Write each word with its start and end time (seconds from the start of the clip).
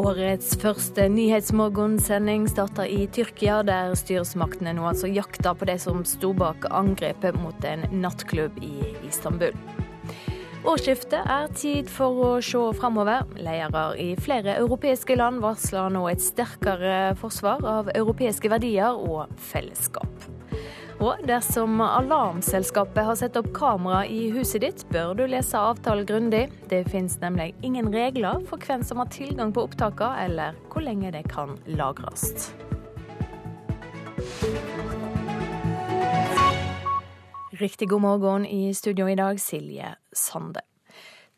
Årets 0.00 0.54
første 0.56 1.04
Nyhetsmorgensending 1.12 2.46
starter 2.48 2.88
i 2.88 3.02
Tyrkia, 3.12 3.58
der 3.66 3.92
styresmaktene 3.98 4.72
nå 4.78 4.86
altså 4.88 5.10
jakter 5.10 5.52
på 5.58 5.66
de 5.68 5.74
som 5.82 6.00
sto 6.08 6.30
bak 6.32 6.64
angrepet 6.72 7.36
mot 7.36 7.66
en 7.68 7.84
nattklubb 8.00 8.56
i 8.64 8.94
Istanbul. 9.10 9.52
Årsskiftet 10.64 11.20
er 11.20 11.52
tid 11.52 11.92
for 11.92 12.16
å 12.24 12.30
se 12.44 12.62
framover. 12.78 13.28
Ledere 13.44 13.84
i 14.00 14.08
flere 14.16 14.56
europeiske 14.62 15.18
land 15.20 15.42
varsler 15.44 15.92
nå 15.92 16.06
et 16.08 16.24
sterkere 16.24 17.12
forsvar 17.20 17.66
av 17.68 17.92
europeiske 17.92 18.48
verdier 18.52 18.96
og 18.96 19.28
fellesskap. 19.50 20.30
Og 21.00 21.22
dersom 21.24 21.78
alarmselskapet 21.80 23.06
har 23.06 23.16
satt 23.16 23.38
opp 23.40 23.46
kamera 23.56 24.02
i 24.04 24.26
huset 24.34 24.60
ditt, 24.60 24.82
bør 24.92 25.14
du 25.16 25.22
lese 25.32 25.56
avtalen 25.56 26.04
grundig. 26.04 26.42
Det 26.68 26.82
finnes 26.92 27.16
nemlig 27.22 27.54
ingen 27.64 27.88
regler 27.94 28.42
for 28.50 28.60
hvem 28.60 28.84
som 28.84 29.00
har 29.00 29.08
tilgang 29.08 29.54
på 29.56 29.64
opptakene, 29.64 30.26
eller 30.26 30.58
hvor 30.68 30.84
lenge 30.84 31.08
det 31.14 31.24
kan 31.32 31.56
lagres. 31.72 32.52
Riktig 37.60 37.88
god 37.88 38.04
morgen 38.04 38.44
i 38.44 38.74
studio 38.76 39.08
i 39.08 39.16
dag, 39.16 39.40
Silje 39.40 39.94
Sande. 40.12 40.69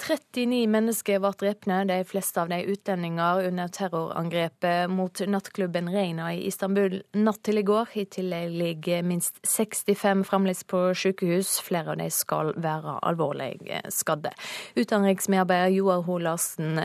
39 0.02 0.66
mennesker 0.66 1.20
ble 1.22 1.30
drepne, 1.38 1.76
de 1.86 2.00
fleste 2.08 2.40
av 2.42 2.48
de 2.50 2.58
utlendinger, 2.72 3.44
under 3.48 3.70
terrorangrepet 3.70 4.90
mot 4.90 5.22
nattklubben 5.30 5.90
Reina 5.92 6.32
i 6.34 6.40
Istanbul 6.48 6.98
natt 7.14 7.42
til 7.46 7.60
i 7.60 7.64
går. 7.66 7.92
I 8.02 8.06
tillegg 8.10 8.56
ligger 8.58 9.06
minst 9.06 9.38
65 9.46 10.24
fremdeles 10.26 10.64
på 10.66 10.80
sykehus. 10.98 11.54
Flere 11.62 11.94
av 11.94 12.02
de 12.02 12.08
skal 12.10 12.50
være 12.58 12.98
alvorlig 13.06 13.54
skadde. 13.94 14.34
Utenriksmedarbeider 14.74 15.76
Joar 15.76 16.02
Ho 16.08 16.18
Larsen, 16.18 16.80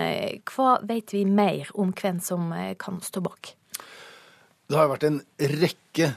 hva 0.53 0.77
vet 0.85 1.15
vi 1.15 1.25
mer 1.25 1.73
om 1.73 1.95
hvem 1.97 2.21
som 2.21 2.53
kan 2.77 3.01
stå 3.01 3.25
bak? 3.25 3.55
Det 4.67 4.77
har 4.77 4.91
vært 4.91 5.07
en 5.07 5.21
rekke 5.57 6.11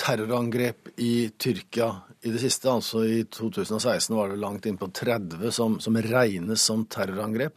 terrorangrep 0.00 0.94
i 1.02 1.28
Tyrkia 1.36 1.92
i 2.22 2.32
det 2.32 2.42
siste. 2.42 2.70
Altså 2.70 3.04
i 3.06 3.22
2016 3.24 4.16
var 4.16 4.30
det 4.32 4.40
langt 4.42 4.68
inn 4.68 4.78
på 4.80 4.90
30 4.92 5.50
som, 5.54 5.78
som 5.80 5.96
regnes 5.96 6.62
som 6.62 6.84
terrorangrep. 6.90 7.56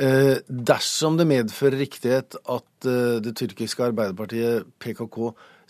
Eh, 0.00 0.36
dersom 0.48 1.18
det 1.20 1.28
medfører 1.28 1.82
riktighet 1.82 2.38
at 2.48 2.88
eh, 2.88 3.18
det 3.20 3.34
tyrkiske 3.36 3.90
arbeiderpartiet 3.90 4.68
PKK 4.80 5.18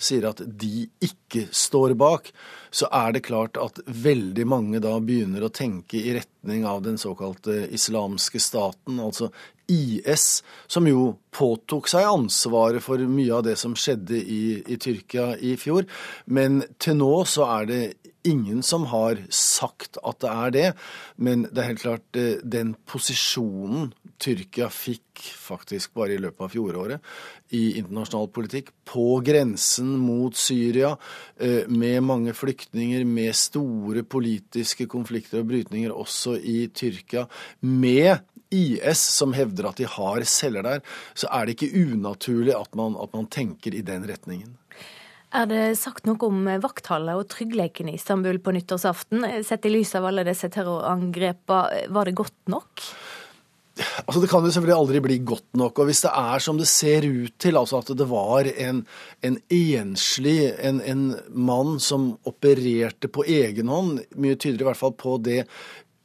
sier 0.01 0.29
at 0.31 0.41
de 0.45 0.87
ikke 1.05 1.49
står 1.53 1.97
bak, 1.99 2.31
så 2.73 2.89
er 2.95 3.17
det 3.17 3.27
klart 3.27 3.59
at 3.61 3.83
veldig 3.85 4.47
mange 4.49 4.81
da 4.81 4.95
begynner 5.03 5.45
å 5.45 5.53
tenke 5.53 5.99
i 5.99 6.15
retning 6.17 6.65
av 6.69 6.85
den 6.87 6.97
såkalte 7.01 7.67
islamske 7.75 8.41
staten, 8.41 9.01
altså 9.03 9.29
IS, 9.71 10.41
som 10.67 10.87
jo 10.89 11.13
påtok 11.35 11.91
seg 11.91 12.09
ansvaret 12.09 12.83
for 12.83 13.03
mye 13.11 13.35
av 13.37 13.45
det 13.47 13.57
som 13.61 13.77
skjedde 13.79 14.19
i, 14.19 14.43
i 14.67 14.79
Tyrkia 14.81 15.35
i 15.37 15.55
fjor. 15.61 15.87
Men 16.27 16.63
til 16.83 16.99
nå 16.99 17.13
så 17.29 17.47
er 17.59 17.69
det 17.71 17.83
ingen 18.27 18.63
som 18.63 18.87
har 18.91 19.21
sagt 19.33 19.99
at 20.05 20.21
det 20.23 20.31
er 20.31 20.55
det. 20.57 20.69
Men 21.17 21.47
det 21.49 21.63
er 21.63 21.71
helt 21.73 21.85
klart 21.85 22.19
eh, 22.19 22.43
den 22.43 22.75
posisjonen 22.89 23.91
Tyrkia 24.21 24.69
fikk 24.73 25.23
faktisk 25.41 25.95
bare 25.97 26.17
i 26.17 26.21
løpet 26.21 26.45
av 26.45 26.53
fjoråret 26.53 27.13
i 27.57 27.79
internasjonal 27.81 28.29
politikk, 28.33 28.71
på 28.87 29.21
grensen 29.27 29.95
mot 30.01 30.37
Syria, 30.37 30.93
eh, 31.41 31.67
med 31.69 32.05
mange 32.07 32.35
flyktninger, 32.37 33.05
med 33.09 33.35
store 33.37 34.05
politiske 34.05 34.87
konflikter 34.91 35.41
og 35.41 35.51
brytninger 35.51 35.95
også 35.95 36.37
i 36.39 36.69
Tyrkia, 36.75 37.27
med 37.65 38.21
IS 38.51 39.03
som 39.15 39.35
hevder 39.35 39.71
at 39.71 39.81
de 39.81 39.87
har 39.87 40.25
celler 40.27 40.67
der, 40.67 40.81
så 41.15 41.31
er 41.31 41.47
det 41.47 41.57
ikke 41.57 41.85
unaturlig 41.87 42.55
at 42.57 42.75
man, 42.79 42.99
at 42.99 43.15
man 43.15 43.31
tenker 43.31 43.75
i 43.75 43.85
den 43.87 44.07
retningen. 44.11 44.60
Er 45.31 45.47
det 45.47 45.79
sagt 45.79 46.09
noe 46.09 46.19
om 46.27 46.43
vakthallet 46.63 47.21
og 47.21 47.29
tryggheten 47.31 47.93
i 47.93 47.95
Istanbul 48.01 48.41
på 48.43 48.55
nyttårsaften? 48.57 49.23
Sett 49.47 49.67
i 49.69 49.71
lys 49.71 49.95
av 49.95 50.09
alle 50.09 50.27
disse 50.27 50.51
terrorangrepene, 50.51 51.87
var 51.95 52.11
det 52.11 52.19
godt 52.19 52.39
nok? 52.51 52.87
Altså 53.81 54.21
Det 54.21 54.29
kan 54.31 54.45
jo 54.45 54.51
selvfølgelig 54.53 54.77
aldri 54.77 55.01
bli 55.05 55.19
godt 55.25 55.57
nok. 55.57 55.79
og 55.79 55.89
Hvis 55.89 56.03
det 56.05 56.13
er 56.19 56.43
som 56.43 56.59
det 56.59 56.69
ser 56.69 57.07
ut 57.07 57.37
til, 57.39 57.57
altså 57.57 57.81
at 57.81 57.93
det 57.97 58.09
var 58.11 58.49
en, 58.51 58.83
en 59.23 59.39
enslig, 59.49 60.53
en, 60.59 60.81
en 60.81 61.05
mann 61.31 61.79
som 61.81 62.11
opererte 62.29 63.09
på 63.09 63.25
egen 63.25 63.71
hånd, 63.73 64.03
mye 64.17 64.37
tydeligere 64.37 64.67
i 64.67 64.71
hvert 64.73 64.83
fall 64.83 64.97
på 64.99 65.17
det 65.23 65.45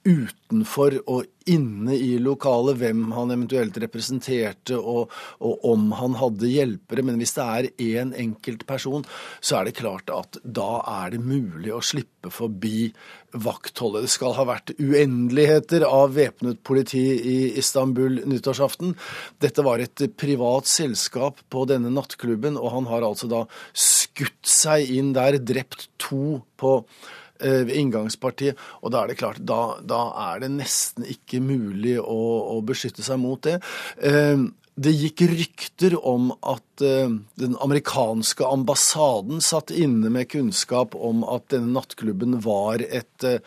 utenfor 0.06 1.00
og 1.10 1.26
inne 1.50 1.96
i 1.98 2.16
lokalet, 2.22 2.78
hvem 2.80 3.10
han 3.14 3.34
eventuelt 3.34 3.78
representerte 3.82 4.78
og, 4.78 5.12
og, 5.42 5.66
om 5.66 5.92
han 5.98 6.18
hadde 6.20 6.50
hjelpere. 6.50 7.04
Men 7.06 7.18
hvis 7.22 7.36
det 7.38 7.46
er 7.46 7.68
én 7.82 8.14
enkelt 8.22 8.66
person, 8.70 9.06
så 9.42 9.60
er 9.60 9.68
det 9.70 9.78
klart 9.82 10.10
at 10.14 10.40
da 10.44 10.80
er 11.02 11.16
det 11.16 11.22
mulig 11.26 11.74
å 11.74 11.82
slippe 11.86 12.32
forbi 12.34 12.88
vaktholdet. 13.34 14.06
Det 14.06 14.14
skal 14.14 14.38
ha 14.38 14.48
vært 14.48 14.74
uendeligheter 14.78 15.86
av 15.90 16.16
væpnet 16.16 16.62
politi 16.66 17.06
i 17.18 17.38
Istanbul 17.62 18.22
nyttårsaften. 18.30 18.96
Dette 19.42 19.66
var 19.66 19.84
et 19.84 20.08
privat 20.18 20.70
selskap 20.70 21.42
på 21.50 21.68
denne 21.70 21.94
nattklubben, 21.94 22.58
og 22.62 22.74
han 22.78 22.90
har 22.94 23.06
altså 23.06 23.30
da 23.32 23.46
skutt 23.74 24.42
seg 24.50 24.90
inn 24.98 25.14
der, 25.18 25.42
drept 25.42 25.90
to 26.02 26.42
på 26.62 26.80
inngangspartiet. 27.44 28.60
Og 28.82 28.94
da 28.94 29.04
er 29.04 29.12
det 29.12 29.20
klart, 29.20 29.42
da, 29.44 29.78
da 29.84 30.04
er 30.32 30.46
det 30.46 30.52
nesten 30.56 31.08
ikke 31.10 31.42
mulig 31.44 31.98
å, 32.02 32.22
å 32.56 32.62
beskytte 32.66 33.06
seg 33.06 33.20
mot 33.22 33.42
det. 33.46 33.60
Eh, 34.76 34.82
det 34.82 34.92
gikk 34.92 35.22
rykter 35.22 35.96
om 36.06 36.32
at 36.44 36.82
uh, 36.84 37.10
den 37.40 37.56
amerikanske 37.64 38.46
ambassaden 38.46 39.42
satt 39.42 39.72
inne 39.72 40.10
med 40.10 40.30
kunnskap 40.30 40.96
om 40.96 41.24
at 41.24 41.48
denne 41.50 41.72
nattklubben 41.72 42.42
var 42.44 42.84
et, 42.84 43.24
uh, 43.24 43.40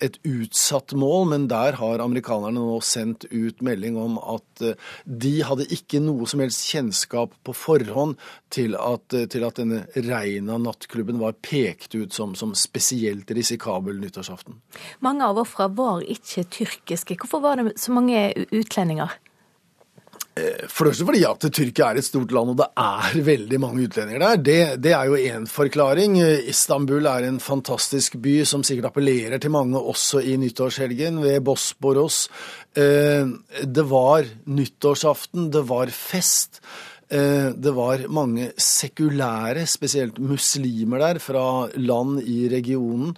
et 0.00 0.18
utsatt 0.26 0.92
mål, 0.92 1.28
men 1.30 1.46
der 1.48 1.78
har 1.78 2.02
amerikanerne 2.02 2.58
nå 2.58 2.80
sendt 2.82 3.28
ut 3.30 3.62
melding 3.62 3.96
om 3.96 4.18
at 4.18 4.64
de 5.04 5.32
hadde 5.46 5.68
ikke 5.72 6.00
noe 6.02 6.26
som 6.28 6.42
helst 6.42 6.66
kjennskap 6.68 7.32
på 7.46 7.54
forhånd 7.54 8.18
til 8.52 8.74
at, 8.76 9.06
til 9.08 9.46
at 9.46 9.60
denne 9.60 9.84
Reina 9.94 10.58
nattklubben 10.60 11.20
var 11.22 11.38
pekt 11.40 11.94
ut 11.94 12.12
som, 12.12 12.34
som 12.34 12.54
spesielt 12.58 13.30
risikabel 13.30 14.00
nyttårsaften. 14.02 14.58
Mange 15.04 15.26
av 15.26 15.40
ofra 15.40 15.70
var 15.70 16.02
ikke 16.02 16.44
tyrkiske. 16.50 17.16
Hvorfor 17.20 17.44
var 17.44 17.60
det 17.60 17.78
så 17.80 17.94
mange 17.94 18.30
utlendinger? 18.50 19.14
Eh, 20.38 20.66
for 20.70 20.86
det 20.86 20.92
første 20.92 21.06
fordi 21.08 21.22
at 21.26 21.46
Tyrkia 21.50 21.88
er 21.90 22.00
et 22.00 22.06
stort 22.06 22.32
land, 22.34 22.52
og 22.52 22.60
det 22.60 22.68
er 22.78 23.24
veldig 23.26 23.60
mange 23.62 23.86
utlendinger 23.88 24.22
der. 24.22 24.42
Det, 24.46 24.58
det 24.84 24.92
er 24.94 25.10
jo 25.10 25.18
én 25.18 25.48
forklaring. 25.50 26.18
Istanbul 26.50 27.08
er 27.10 27.26
en 27.26 27.40
fantastisk 27.42 28.18
by 28.22 28.40
som 28.48 28.64
sikkert 28.66 28.92
appellerer 28.92 29.42
til 29.42 29.54
mange 29.54 29.80
også 29.80 30.22
i 30.22 30.36
nyttårshelgen 30.40 31.22
ved 31.24 31.40
Bosporos. 31.46 32.28
Eh, 32.78 33.26
det 33.66 33.86
var 33.90 34.28
nyttårsaften, 34.46 35.50
det 35.54 35.66
var 35.68 35.90
fest. 35.94 36.62
Eh, 37.10 37.50
det 37.58 37.70
var 37.74 38.04
mange 38.06 38.52
sekulære, 38.54 39.64
spesielt 39.66 40.20
muslimer 40.22 41.02
der, 41.02 41.18
fra 41.18 41.66
land 41.74 42.20
i 42.22 42.44
regionen. 42.52 43.16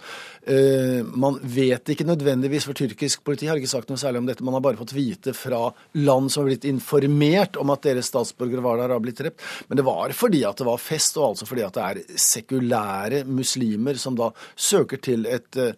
Eh, 0.49 1.05
man 1.05 1.37
vet 1.43 1.91
ikke 1.93 2.07
nødvendigvis, 2.09 2.65
for 2.65 2.73
tyrkisk 2.73 3.21
politi 3.23 3.45
har 3.51 3.61
ikke 3.61 3.69
sagt 3.69 3.93
noe 3.93 4.01
særlig 4.01 4.23
om 4.23 4.31
dette. 4.31 4.45
Man 4.45 4.57
har 4.57 4.65
bare 4.65 4.79
fått 4.81 4.95
vite 4.97 5.35
fra 5.37 5.67
land 5.93 6.33
som 6.33 6.41
har 6.41 6.49
blitt 6.49 6.65
informert 6.71 7.61
om 7.61 7.69
at 7.75 7.85
deres 7.85 8.09
statsborgere 8.09 8.65
var 8.65 8.81
der 8.81 8.89
og 8.89 8.97
har 8.97 9.05
blitt 9.05 9.21
drept. 9.21 9.45
Men 9.69 9.77
det 9.77 9.85
var 9.85 10.17
fordi 10.17 10.41
at 10.49 10.57
det 10.57 10.69
var 10.71 10.81
fest, 10.81 11.21
og 11.21 11.29
altså 11.29 11.51
fordi 11.51 11.67
at 11.67 11.77
det 11.77 11.85
er 11.85 12.19
sekulære 12.25 13.23
muslimer 13.29 14.01
som 14.01 14.17
da 14.17 14.33
søker 14.57 15.05
til 15.05 15.29
et 15.29 15.61
eh, 15.61 15.77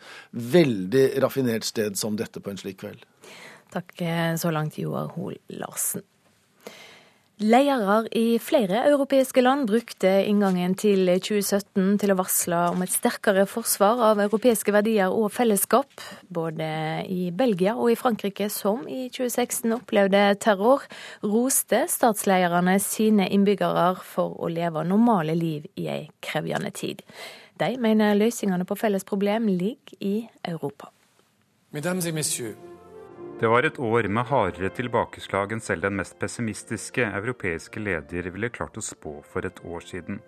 veldig 0.56 1.08
raffinert 1.20 1.68
sted 1.68 2.00
som 2.00 2.16
dette 2.16 2.40
på 2.40 2.56
en 2.56 2.64
slik 2.64 2.80
kveld. 2.86 3.04
Takk 3.76 3.98
så 4.40 4.56
langt, 4.56 4.78
Joar 4.80 5.10
Hoel 5.18 5.42
Larsen. 5.60 6.06
Ledere 7.36 8.06
i 8.16 8.38
flere 8.40 8.86
europeiske 8.88 9.42
land 9.42 9.66
brukte 9.68 10.08
inngangen 10.24 10.72
til 10.80 11.10
2017 11.20 11.98
til 12.00 12.14
å 12.14 12.16
varsle 12.16 12.60
om 12.72 12.84
et 12.86 12.94
sterkere 12.94 13.44
forsvar 13.52 14.00
av 14.08 14.22
europeiske 14.24 14.72
verdier 14.72 15.12
og 15.12 15.34
fellesskap. 15.36 15.90
Både 16.32 16.70
i 17.12 17.34
Belgia 17.36 17.74
og 17.76 17.92
i 17.92 17.98
Frankrike, 18.00 18.48
som 18.48 18.86
i 18.88 19.10
2016 19.12 19.76
opplevde 19.76 20.22
terror, 20.40 20.86
roste 21.28 21.82
statslederne 21.92 22.78
sine 22.80 23.28
innbyggere 23.28 23.90
for 24.00 24.40
å 24.40 24.48
leve 24.48 24.86
normale 24.88 25.36
liv 25.36 25.66
i 25.76 25.90
ei 25.92 26.06
krevjende 26.24 26.72
tid. 26.72 27.04
De 27.60 27.74
mener 27.76 28.16
løsningene 28.16 28.64
på 28.64 28.80
felles 28.80 29.04
problem 29.04 29.52
ligger 29.52 30.00
i 30.00 30.22
Europa. 30.40 30.88
Mesdames 31.76 32.08
et 32.08 32.16
messieurs, 32.16 32.56
det 33.40 33.48
var 33.48 33.64
et 33.68 33.80
år 33.80 34.08
med 34.08 34.30
hardere 34.30 34.70
tilbakeslag 34.72 35.52
enn 35.52 35.62
selv 35.64 35.84
den 35.84 35.98
mest 36.00 36.16
pessimistiske 36.22 37.04
europeiske 37.04 37.82
leder 37.84 38.30
ville 38.32 38.48
klart 38.48 38.78
å 38.80 38.84
spå 38.84 39.18
for 39.28 39.44
et 39.44 39.58
år 39.68 39.84
siden. 39.84 40.22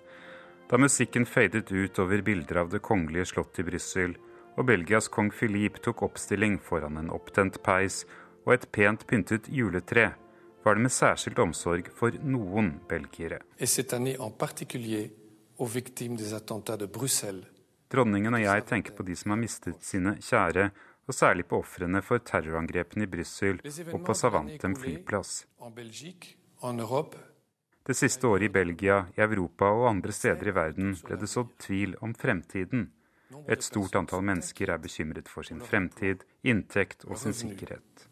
Da 0.68 0.76
musikken 0.76 1.24
fadet 1.26 1.72
ut 1.72 2.00
over 2.04 2.20
bilder 2.22 2.60
av 2.66 2.74
Det 2.74 2.82
kongelige 2.84 3.30
slottet 3.32 3.62
i 3.64 3.68
Brussel, 3.70 4.18
og 4.58 4.68
Belgias 4.68 5.08
kong 5.08 5.32
Philippe 5.32 5.80
tok 5.86 6.04
oppstilling 6.04 6.58
foran 6.60 6.98
en 7.00 7.14
opptent 7.16 7.62
peis 7.64 8.02
og 8.44 8.58
et 8.58 8.68
pent 8.76 9.08
pyntet 9.08 9.48
juletre, 9.48 10.10
var 10.66 10.76
det 10.76 10.84
med 10.84 10.92
særskilt 10.92 11.40
omsorg 11.40 11.88
for 11.96 12.12
noen 12.12 12.74
belgiere. 12.90 13.40
Dronningen 17.88 18.36
og 18.36 18.44
jeg 18.44 18.68
tenker 18.68 18.92
på 18.92 19.08
de 19.08 19.16
som 19.16 19.32
har 19.32 19.40
mistet 19.40 19.80
sine 19.80 20.18
kjære, 20.20 20.70
og 21.08 21.16
særlig 21.16 21.48
på 21.48 21.62
ofrene 21.64 22.02
for 22.04 22.20
terrorangrepene 22.20 23.08
i 23.08 23.12
Brussel 23.12 23.62
og 23.94 24.04
på 24.06 24.16
Savantem 24.18 24.76
flyplass. 24.76 25.46
Det 27.88 27.96
siste 27.96 28.28
året 28.28 28.50
i 28.50 28.52
Belgia, 28.52 29.06
i 29.16 29.22
Europa 29.24 29.70
og 29.72 29.88
andre 29.90 30.12
steder 30.12 30.50
i 30.52 30.56
verden 30.56 30.96
ble 31.08 31.20
det 31.22 31.30
sådd 31.32 31.54
tvil 31.64 31.96
om 32.04 32.14
fremtiden. 32.14 32.90
Et 33.48 33.64
stort 33.64 33.96
antall 33.96 34.26
mennesker 34.28 34.72
er 34.74 34.82
bekymret 34.84 35.30
for 35.32 35.48
sin 35.48 35.62
fremtid, 35.64 36.24
inntekt 36.44 37.06
og 37.08 37.20
sin 37.20 37.36
sikkerhet. 37.36 38.08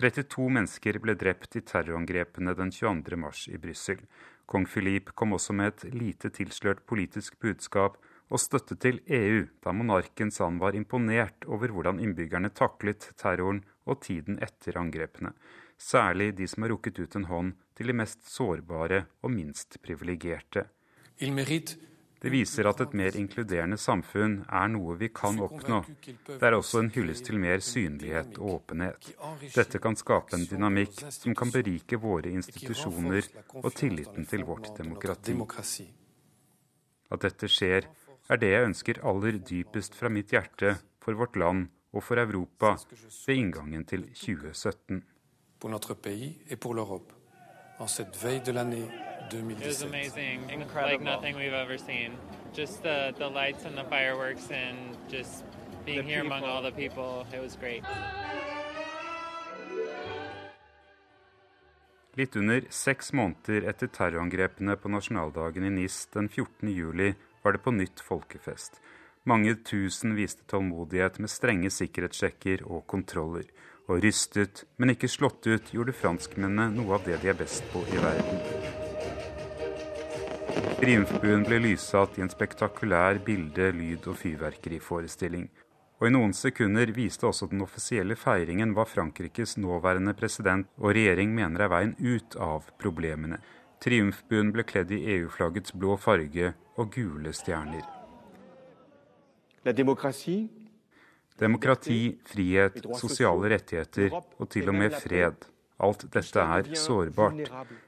32 0.00 0.46
mennesker 0.54 0.98
ble 1.02 1.16
drept 1.18 1.58
i 1.58 1.64
terrorangrepene 1.66 2.54
den 2.58 2.70
22. 2.70 3.18
mars 3.18 3.48
i 3.50 3.58
Brussel. 3.58 3.98
Kong 4.46 4.66
Philippe 4.70 5.12
kom 5.14 5.34
også 5.34 5.54
med 5.54 5.74
et 5.74 5.94
lite 5.94 6.30
tilslørt 6.34 6.86
politisk 6.86 7.38
budskap 7.42 7.98
og 8.30 8.40
støtte 8.40 8.76
til 8.78 9.00
EU, 9.10 9.42
da 9.62 9.74
monarken 9.74 10.30
sa 10.30 10.46
han 10.46 10.60
var 10.62 10.78
imponert 10.78 11.46
over 11.50 11.74
hvordan 11.74 12.00
innbyggerne 12.02 12.52
taklet 12.54 13.10
terroren 13.18 13.64
og 13.90 14.00
tiden 14.06 14.38
etter 14.42 14.78
angrepene. 14.78 15.34
Særlig 15.80 16.34
de 16.38 16.46
som 16.48 16.62
har 16.62 16.74
rukket 16.74 17.02
ut 17.02 17.16
en 17.16 17.28
hånd 17.30 17.54
til 17.74 17.90
de 17.90 17.96
mest 17.96 18.26
sårbare 18.28 19.04
og 19.24 19.32
minst 19.34 19.80
privilegerte. 19.82 20.68
Det 22.20 22.28
viser 22.28 22.68
at 22.68 22.80
et 22.84 22.94
mer 23.00 23.16
inkluderende 23.16 23.78
samfunn 23.80 24.34
er 24.44 24.66
noe 24.68 24.96
vi 25.00 25.08
kan 25.08 25.38
oppnå. 25.40 25.78
Det 26.04 26.42
er 26.44 26.56
også 26.56 26.82
en 26.82 26.90
hyllest 26.92 27.24
til 27.30 27.40
mer 27.40 27.64
synlighet 27.64 28.36
og 28.36 28.58
åpenhet. 28.58 29.08
Dette 29.54 29.80
kan 29.80 29.96
skape 29.96 30.36
en 30.36 30.44
dynamikk 30.50 31.00
som 31.16 31.32
kan 31.34 31.52
berike 31.54 31.96
våre 32.02 32.28
institusjoner 32.36 33.30
og 33.62 33.72
tilliten 33.72 34.28
til 34.28 34.44
vårt 34.44 34.68
demokrati. 34.76 35.38
At 37.10 37.24
dette 37.24 37.48
skjer, 37.48 37.88
er 38.30 38.38
det 38.38 38.50
jeg 38.52 38.66
ønsker 38.68 39.00
aller 39.10 39.38
dypest 39.42 39.96
fra 39.98 40.08
mitt 40.08 40.30
hjerte 40.30 40.76
for 41.02 41.18
vårt 41.18 41.36
land 41.36 41.66
og 41.92 42.04
for 42.06 42.20
Europa 42.22 42.76
ved 43.26 43.34
inngangen 43.34 43.84
til 43.84 44.04
2017. 44.14 45.02
For 45.60 45.68
notre 45.68 45.94
pays 45.94 46.36
et 46.48 46.60
pour 46.60 46.74
l'Europe, 46.74 47.12
en 47.80 47.88
cette 47.88 48.16
veille 48.22 48.40
de 48.46 48.52
l'année 48.52 48.86
2017. 49.30 49.62
It 49.62 49.66
was 49.66 49.82
amazing, 49.82 50.50
Incredible. 50.50 50.92
like 50.92 51.02
nothing 51.02 51.36
we've 51.36 51.52
ever 51.64 51.78
seen. 51.78 52.12
Just 52.54 52.82
the, 52.82 53.12
the 53.18 53.28
lights 53.28 53.64
and 53.64 53.76
the 53.76 53.84
fireworks 53.84 54.50
and 54.50 54.96
just 55.08 55.44
being 55.84 56.04
here 56.04 56.20
among 56.20 56.44
all 56.44 56.62
the 56.62 56.72
people, 56.72 57.26
it 57.34 57.40
was 57.40 57.56
great. 57.56 57.82
Litt 62.16 62.36
under 62.36 62.62
seks 62.70 63.12
måneder 63.12 63.68
etter 63.70 63.86
terrorangrepene 63.86 64.76
på 64.76 64.88
nasjonaldagen 64.88 65.64
i 65.64 65.70
NIS 65.70 66.06
den 66.12 66.28
14. 66.28 66.68
juli 66.68 67.14
var 67.42 67.52
det 67.56 67.62
på 67.64 67.74
nytt 67.74 68.00
folkefest. 68.04 68.80
Mange 69.28 69.54
tusen 69.54 70.14
viste 70.16 70.46
tålmodighet 70.48 71.18
med 71.20 71.30
strenge 71.30 71.70
sikkerhetssjekker 71.70 72.64
og 72.64 72.86
kontroller. 72.88 73.48
Og 73.90 74.00
rystet, 74.04 74.64
men 74.78 74.94
ikke 74.94 75.10
slått 75.10 75.46
ut, 75.50 75.72
gjorde 75.74 75.96
franskmennene 75.96 76.70
noe 76.76 76.96
av 76.96 77.04
det 77.04 77.18
de 77.20 77.32
er 77.32 77.36
best 77.36 77.66
på 77.72 77.82
i 77.90 78.00
verden. 78.00 78.40
Triumfbuen 80.80 81.42
ble 81.44 81.58
lyssatt 81.60 82.16
i 82.16 82.22
en 82.24 82.32
spektakulær 82.32 83.20
bilde-, 83.26 83.72
lyd- 83.76 84.06
og 84.08 84.16
fyrverkeriforestilling. 84.22 85.50
Og 86.00 86.08
i 86.08 86.12
noen 86.14 86.32
sekunder 86.32 86.88
viste 86.96 87.26
også 87.28 87.50
den 87.50 87.60
offisielle 87.60 88.16
feiringen 88.16 88.72
hva 88.72 88.86
Frankrikes 88.88 89.58
nåværende 89.60 90.14
president 90.16 90.70
og 90.80 90.94
regjering 90.96 91.34
mener 91.36 91.66
er 91.66 91.72
veien 91.74 91.92
ut 92.00 92.38
av 92.40 92.70
problemene. 92.80 93.42
Triumfbuen 93.80 94.50
ble 94.52 94.60
kledd 94.68 94.90
i 94.92 94.98
EU-flaggets 95.14 95.72
blå 95.72 95.94
farge 95.96 96.50
og 96.76 96.90
gule 96.92 97.30
stjerner. 97.32 97.86
Demokrati, 101.40 102.00
frihet, 102.28 102.76
sosiale 103.00 103.54
rettigheter 103.54 104.18
og 104.18 104.50
til 104.52 104.68
og 104.68 104.76
med 104.76 104.96
fred. 105.00 105.46
Alt 105.80 106.04
dette 106.12 106.44
er 106.58 106.68
sårbart. 106.76 107.40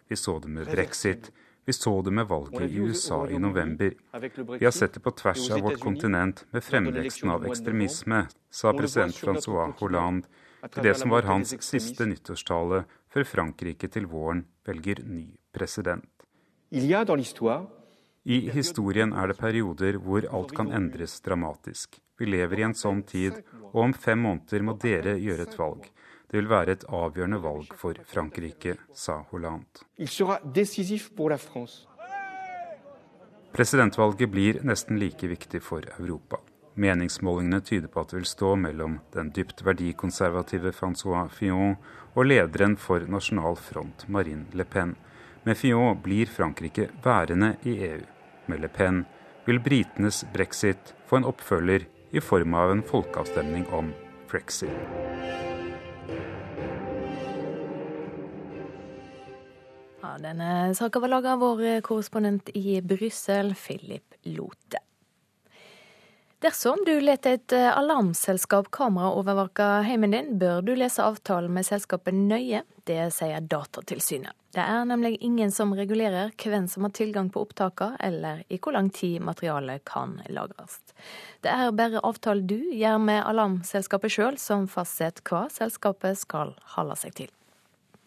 Vi 0.09 0.17
så 0.17 0.39
det 0.41 0.55
med 0.55 0.71
brexit. 0.73 1.29
Vi 1.69 1.77
så 1.77 1.93
det 2.03 2.15
med 2.17 2.25
valget 2.31 2.73
i 2.73 2.81
USA 2.81 3.21
i 3.29 3.39
november. 3.39 3.93
Vi 4.57 4.65
har 4.65 4.73
sett 4.73 4.97
det 4.97 5.05
på 5.05 5.13
tvers 5.21 5.45
av 5.53 5.61
vårt 5.69 5.81
kontinent 5.85 6.47
med 6.57 6.65
fremveksten 6.65 7.37
av 7.37 7.45
ekstremisme, 7.51 8.25
sa 8.49 8.73
president 8.73 9.21
Francois 9.21 9.77
Hollande 9.85 10.73
til 10.73 10.89
det 10.89 10.97
som 10.97 11.13
var 11.13 11.29
hans 11.29 11.53
siste 11.61 12.09
nyttårstale 12.09 12.87
før 13.13 13.31
Frankrike 13.37 13.93
til 13.93 14.09
våren 14.09 14.47
velger 14.65 15.05
ny 15.05 15.29
president. 15.53 16.09
I 18.25 18.39
historien 18.55 19.13
er 19.13 19.33
det 19.33 19.39
perioder 19.39 19.99
hvor 20.03 20.27
alt 20.31 20.55
kan 20.57 20.73
endres 20.73 21.21
dramatisk. 21.21 21.99
Vi 22.19 22.29
lever 22.31 22.61
i 22.61 22.67
en 22.69 22.77
sånn 22.79 23.03
tid, 23.03 23.41
og 23.73 23.81
om 23.89 23.93
fem 23.93 24.21
måneder 24.23 24.63
må 24.63 24.77
dere 24.79 25.17
gjøre 25.19 25.49
et 25.49 25.59
valg. 25.59 25.89
Det 26.31 26.39
vil 26.39 26.49
være 26.49 26.77
et 26.77 26.85
avgjørende 26.89 27.41
valg 27.43 27.75
for 27.77 27.99
Frankrike, 28.09 28.77
sa 28.95 29.19
Hollande. 29.33 29.83
Presidentvalget 33.53 34.31
blir 34.33 34.63
nesten 34.65 34.97
like 35.03 35.29
viktig 35.29 35.61
for 35.61 35.85
Europa. 35.99 36.39
Meningsmålingene 36.75 37.61
tyder 37.61 37.91
på 37.93 38.01
at 38.01 38.15
det 38.15 38.23
vil 38.23 38.31
stå 38.31 38.55
mellom 38.57 38.95
den 39.13 39.29
dypt 39.37 39.61
verdikonservative 39.67 40.73
Francois 40.73 41.29
Fillon 41.37 41.75
og 42.15 42.25
lederen 42.25 42.79
for 42.81 43.05
Nasjonal 43.05 43.59
Front, 43.61 44.07
Marine 44.09 44.47
Le 44.57 44.65
Pen. 44.65 44.95
Med 45.43 45.59
Fillon 45.59 46.03
blir 46.03 46.27
Frankrike 46.27 46.89
værende 47.03 47.57
i 47.63 47.79
EU. 47.85 48.01
Med 48.47 48.61
Le 48.61 48.69
Pen 48.69 49.05
vil 49.45 49.61
britenes 49.61 50.25
brexit 50.35 50.95
få 51.07 51.19
en 51.19 51.27
oppfølger 51.27 51.89
i 52.11 52.21
form 52.21 52.55
av 52.55 52.71
en 52.71 52.83
folkeavstemning 52.87 53.67
om 53.75 53.91
brexit. 54.31 54.71
denne 60.23 60.75
saka 60.75 61.01
var 61.01 61.09
laga 61.09 61.33
av 61.33 61.41
vår 61.41 61.81
korrespondent 61.81 62.49
i 62.55 62.81
Brussel, 62.83 63.55
Philip 63.55 64.15
Lote. 64.23 64.79
Dersom 66.43 66.85
du 66.87 67.01
lar 67.01 67.23
et 67.27 67.55
alarmselskap 67.55 68.71
kameraovervåke 68.75 69.69
heimen 69.87 70.15
din, 70.15 70.37
bør 70.39 70.63
du 70.63 70.75
lese 70.75 71.03
avtalen 71.03 71.55
med 71.55 71.67
selskapet 71.67 72.15
nøye. 72.15 72.63
Det 72.87 73.09
sier 73.15 73.41
Datatilsynet. 73.41 74.35
Det 74.53 74.61
er 74.61 74.85
nemlig 74.85 75.17
ingen 75.25 75.53
som 75.53 75.73
regulerer 75.73 76.35
hvem 76.37 76.67
som 76.69 76.85
har 76.85 76.93
tilgang 76.93 77.31
på 77.33 77.41
opptakene, 77.47 77.97
eller 78.05 78.43
i 78.53 78.59
hvor 78.61 78.77
lang 78.77 78.91
tid 78.93 79.23
materialet 79.25 79.85
kan 79.89 80.19
lagres. 80.29 80.77
Det 81.41 81.49
er 81.49 81.73
bare 81.73 82.03
avtalen 82.05 82.47
du 82.51 82.59
gjør 82.77 83.01
med 83.01 83.25
alarmselskapet 83.25 84.13
sjøl 84.13 84.37
som 84.41 84.69
fastsetter 84.69 85.25
hva 85.25 85.47
selskapet 85.53 86.21
skal 86.21 86.53
holde 86.77 86.99
seg 87.01 87.17
til. 87.23 87.33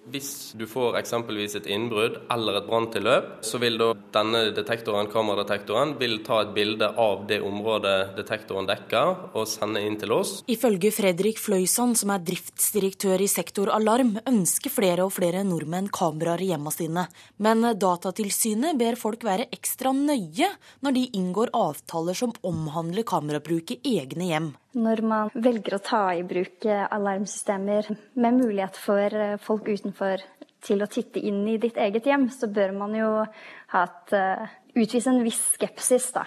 Hvis 0.06 0.54
du 0.54 0.68
får 0.70 1.00
eksempelvis 1.00 1.56
et 1.58 1.68
innbrudd 1.72 2.20
eller 2.32 2.60
et 2.60 2.68
branntilløp, 2.68 3.30
så 3.46 3.58
vil 3.62 3.80
da 3.82 3.88
denne 4.14 4.52
detektoren, 4.56 5.10
kameradetektoren 5.12 5.96
vil 6.00 6.20
ta 6.26 6.44
et 6.44 6.52
bilde 6.56 6.92
av 7.02 7.24
det 7.30 7.40
området 7.42 8.14
detektoren 8.18 8.68
dekker, 8.70 9.32
og 9.34 9.48
sende 9.50 9.82
inn 9.82 9.98
til 10.02 10.14
oss. 10.14 10.38
Ifølge 10.52 10.92
Fredrik 10.94 11.42
Fløysand, 11.42 11.98
som 11.98 12.14
er 12.14 12.24
driftsdirektør 12.28 13.24
i 13.26 13.30
Sektor 13.32 13.72
Alarm, 13.74 14.16
ønsker 14.30 14.74
flere 14.74 15.08
og 15.08 15.16
flere 15.16 15.42
nordmenn 15.48 15.90
kameraer 15.94 16.44
i 16.46 16.52
hjemmene 16.52 16.76
sine. 16.76 17.08
Men 17.42 17.66
Datatilsynet 17.82 18.78
ber 18.80 19.00
folk 19.00 19.26
være 19.26 19.50
ekstra 19.56 19.94
nøye 19.96 20.52
når 20.86 21.00
de 21.00 21.08
inngår 21.18 21.54
avtaler 21.58 22.18
som 22.18 22.36
omhandler 22.46 23.08
kamerabruk 23.08 23.74
i 23.80 23.98
egne 23.98 24.30
hjem. 24.30 24.54
Når 24.76 25.02
man 25.08 25.32
velger 25.34 25.78
å 25.78 25.84
ta 25.84 26.02
i 26.12 26.24
bruk 26.28 26.66
eh, 26.68 26.84
alarmsystemer 26.92 27.88
med 28.20 28.40
mulighet 28.42 28.76
for 28.76 29.14
eh, 29.16 29.38
folk 29.40 29.70
utenfor 29.72 30.24
til 30.66 30.82
å 30.84 30.90
titte 30.92 31.22
inn 31.22 31.46
i 31.48 31.56
ditt 31.62 31.78
eget 31.80 32.10
hjem, 32.10 32.28
så 32.34 32.50
bør 32.52 32.74
man 32.76 32.96
jo 32.98 33.10
et, 33.24 34.16
eh, 34.18 34.56
utvise 34.76 35.14
en 35.14 35.22
viss 35.24 35.40
skepsis 35.54 36.10
da, 36.18 36.26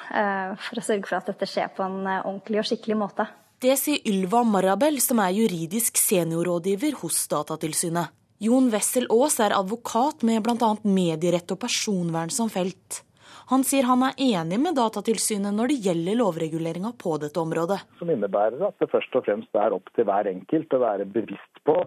for 0.57 0.81
å 0.81 0.85
sørge 0.87 1.11
for 1.11 1.19
at 1.19 1.27
dette 1.29 1.49
skjer 1.51 1.69
på 1.77 1.85
en 1.85 1.99
ordentlig 2.07 2.63
og 2.63 2.69
skikkelig 2.71 2.97
måte. 2.97 3.27
Det 3.61 3.75
sier 3.77 4.01
Ylva 4.09 4.41
Marabel, 4.47 4.97
som 5.05 5.21
er 5.21 5.35
juridisk 5.37 5.99
seniorrådgiver 6.01 6.97
hos 7.03 7.19
Datatilsynet. 7.29 8.15
Jon 8.41 8.71
Wessel 8.71 9.09
Aas 9.11 9.41
er 9.43 9.53
advokat 9.53 10.23
med 10.25 10.47
bl.a. 10.47 10.71
medierett 10.87 11.51
og 11.53 11.59
personvern 11.67 12.31
som 12.33 12.49
felt. 12.49 13.03
Han 13.49 13.63
sier 13.65 13.87
han 13.89 14.03
er 14.05 14.19
enig 14.21 14.59
med 14.61 14.77
Datatilsynet 14.77 15.55
når 15.57 15.73
det 15.73 15.79
gjelder 15.87 16.19
lovreguleringa 16.21 16.91
på 17.01 17.15
dette 17.23 17.41
området. 17.41 17.79
Som 17.97 18.11
innebærer 18.13 18.61
at 18.67 18.77
det 18.83 18.91
først 18.93 19.17
og 19.17 19.25
fremst 19.25 19.57
er 19.57 19.73
opp 19.73 19.89
til 19.97 20.05
hver 20.09 20.29
enkelt 20.29 20.77
å 20.77 20.83
være 20.83 21.07
bevisst 21.15 21.63
på 21.65 21.79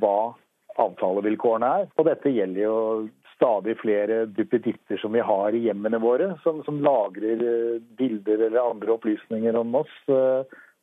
hva 0.00 0.32
avtalevilkårene 0.80 1.70
er. 1.82 1.90
Og 2.00 2.08
dette 2.08 2.32
gjelder 2.32 2.64
jo 2.64 2.78
stadig 3.34 3.76
flere 3.82 4.22
duppeditter 4.32 4.96
som 5.02 5.12
vi 5.12 5.20
har 5.28 5.52
i 5.52 5.66
hjemmene 5.66 6.00
våre, 6.00 6.30
som, 6.42 6.62
som 6.64 6.80
lagrer 6.86 7.42
eh, 7.52 7.82
bilder 7.98 8.46
eller 8.48 8.62
andre 8.62 8.96
opplysninger 8.96 9.60
om 9.60 9.76
oss. 9.82 9.94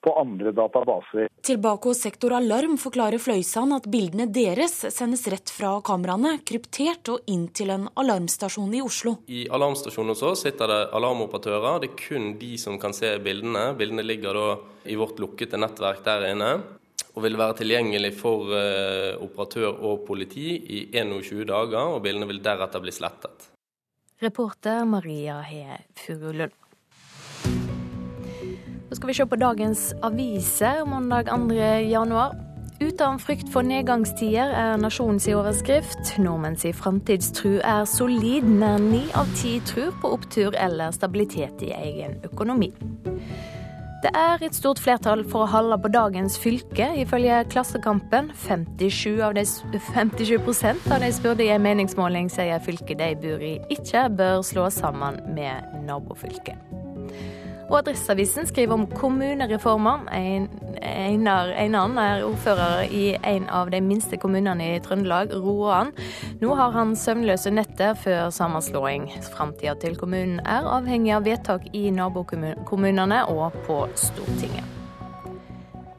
Eh, 0.01 0.09
på 0.09 0.19
andre 0.19 0.51
databaser. 0.51 1.27
Tilbake 1.41 1.89
hos 1.89 2.01
Sektor 2.01 2.33
Alarm 2.33 2.77
forklarer 2.77 3.19
Fløysand 3.19 3.73
at 3.73 3.87
bildene 3.87 4.27
deres 4.27 4.85
sendes 4.93 5.27
rett 5.27 5.49
fra 5.49 5.81
kameraene, 5.81 6.39
kryptert 6.45 7.09
og 7.09 7.21
inn 7.27 7.47
til 7.49 7.69
en 7.69 7.87
alarmstasjon 7.95 8.73
i 8.73 8.81
Oslo. 8.81 9.17
I 9.27 9.47
alarmstasjonen 9.49 10.13
hos 10.13 10.23
oss 10.23 10.43
sitter 10.45 10.67
det 10.67 10.81
alarmoperatører. 10.93 11.81
Det 11.81 11.91
er 11.91 11.97
kun 12.07 12.37
de 12.39 12.57
som 12.57 12.79
kan 12.79 12.93
se 12.93 13.17
bildene. 13.19 13.73
Bildene 13.77 14.05
ligger 14.05 14.33
da 14.33 14.47
i 14.85 14.95
vårt 14.95 15.19
lukkede 15.19 15.59
nettverk 15.61 16.03
der 16.05 16.31
inne. 16.31 16.51
Og 17.13 17.25
vil 17.25 17.35
være 17.35 17.57
tilgjengelig 17.59 18.13
for 18.15 18.53
uh, 18.55 19.19
operatør 19.19 19.81
og 19.83 20.05
politi 20.07 20.53
i 20.55 20.85
21 20.95 21.43
dager, 21.49 21.91
og 21.91 21.99
bildene 22.05 22.29
vil 22.29 22.39
deretter 22.39 22.79
bli 22.79 22.93
slettet. 22.95 23.49
Reporter 24.21 24.85
Maria 24.87 25.41
He 25.43 25.65
Furulund. 25.97 26.60
Så 28.91 28.95
skal 28.95 29.07
vi 29.07 29.13
se 29.13 29.25
på 29.25 29.37
dagens 29.39 29.93
aviser 30.03 30.81
mandag 30.85 31.29
2. 31.31 31.53
januar. 31.87 32.33
Uten 32.81 33.19
frykt 33.23 33.47
for 33.53 33.63
nedgangstider 33.63 34.51
er 34.51 34.81
nasjonens 34.83 35.29
overskrift. 35.31 36.17
Nordmenns 36.19 36.65
framtidstru 36.75 37.61
er 37.63 37.85
solid, 37.87 38.43
nær 38.43 38.83
ni 38.83 39.05
av 39.15 39.31
ti 39.39 39.61
tror 39.63 39.95
på 40.01 40.11
opptur 40.17 40.57
eller 40.59 40.91
stabilitet 40.91 41.63
i 41.63 41.71
egen 41.71 42.17
økonomi. 42.27 42.73
Det 44.03 44.11
er 44.17 44.43
et 44.43 44.59
stort 44.59 44.83
flertall 44.83 45.23
for 45.23 45.45
å 45.45 45.51
holde 45.53 45.79
på 45.79 45.93
dagens 45.93 46.35
fylke, 46.41 46.89
ifølge 47.05 47.45
Klassekampen. 47.53 48.33
57 48.43 49.21
av 49.23 49.39
de, 49.39 49.45
57 49.45 50.35
av 50.91 50.99
de 51.05 51.13
spurte 51.15 51.47
i 51.47 51.51
en 51.55 51.63
meningsmåling 51.63 52.27
sier 52.33 52.59
fylket 52.67 52.99
de 52.99 53.13
bor 53.23 53.39
i 53.39 53.55
ikke 53.71 54.09
bør 54.19 54.43
slås 54.43 54.83
sammen 54.83 55.23
med 55.31 55.79
nabofylket. 55.87 56.70
Og 57.71 57.77
Adresseavisen 57.79 58.47
skriver 58.49 58.75
om 58.75 58.83
kommunereformer. 58.91 60.03
Einar 60.11 61.53
Einan 61.55 61.95
er 62.01 62.25
ordfører 62.27 62.91
i 62.91 63.13
en 63.15 63.47
av 63.47 63.71
de 63.71 63.79
minste 63.81 64.19
kommunene 64.19 64.73
i 64.73 64.81
Trøndelag, 64.83 65.31
Roan. 65.39 65.93
Nå 66.43 66.51
har 66.59 66.75
han 66.75 66.97
søvnløse 66.99 67.53
netter 67.55 67.95
før 67.95 68.27
sammenslåing. 68.35 69.07
Framtida 69.31 69.77
til 69.79 69.95
kommunen 69.95 70.43
er 70.43 70.67
avhengig 70.67 71.15
av 71.15 71.23
vedtak 71.29 71.71
i 71.71 71.87
nabokommunene 71.95 73.23
og 73.31 73.55
på 73.63 73.85
Stortinget. 73.95 74.80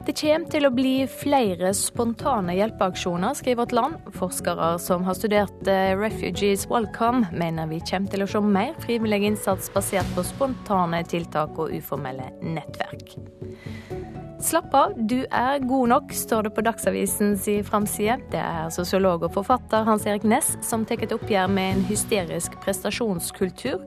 Det 0.03 0.11
kommer 0.19 0.49
til 0.51 0.67
å 0.67 0.71
bli 0.75 1.05
flere 1.07 1.69
spontane 1.79 2.57
hjelpeaksjoner, 2.57 3.37
skriver 3.39 3.61
Vårt 3.61 3.75
Land. 3.77 4.09
Forskere 4.17 4.73
som 4.83 5.05
har 5.07 5.15
studert 5.15 5.69
eh, 5.71 5.93
Refugees 5.95 6.67
Welcome, 6.67 7.29
mener 7.31 7.71
vi 7.71 7.79
kommer 7.87 8.11
til 8.11 8.25
å 8.25 8.27
se 8.27 8.43
mer 8.43 8.75
frivillig 8.83 9.21
innsats 9.29 9.71
basert 9.71 10.11
på 10.17 10.27
spontane 10.27 11.05
tiltak 11.07 11.55
og 11.55 11.71
uformelle 11.79 12.33
nettverk. 12.43 13.15
Slapp 14.43 14.73
av, 14.75 14.91
du 14.97 15.21
er 15.31 15.61
god 15.63 15.87
nok, 15.87 16.09
står 16.11 16.43
det 16.43 16.49
på 16.57 16.63
Dagsavisens 16.65 17.45
framside. 17.63 18.17
Det 18.33 18.41
er 18.41 18.73
sosiolog 18.75 19.23
og 19.23 19.31
forfatter 19.37 19.85
Hans 19.87 20.03
Erik 20.09 20.25
Næss 20.27 20.57
som 20.67 20.83
tar 20.83 20.99
et 21.05 21.13
oppgjør 21.15 21.47
med 21.47 21.77
en 21.77 21.85
hysterisk 21.87 22.57
prestasjonskultur. 22.65 23.85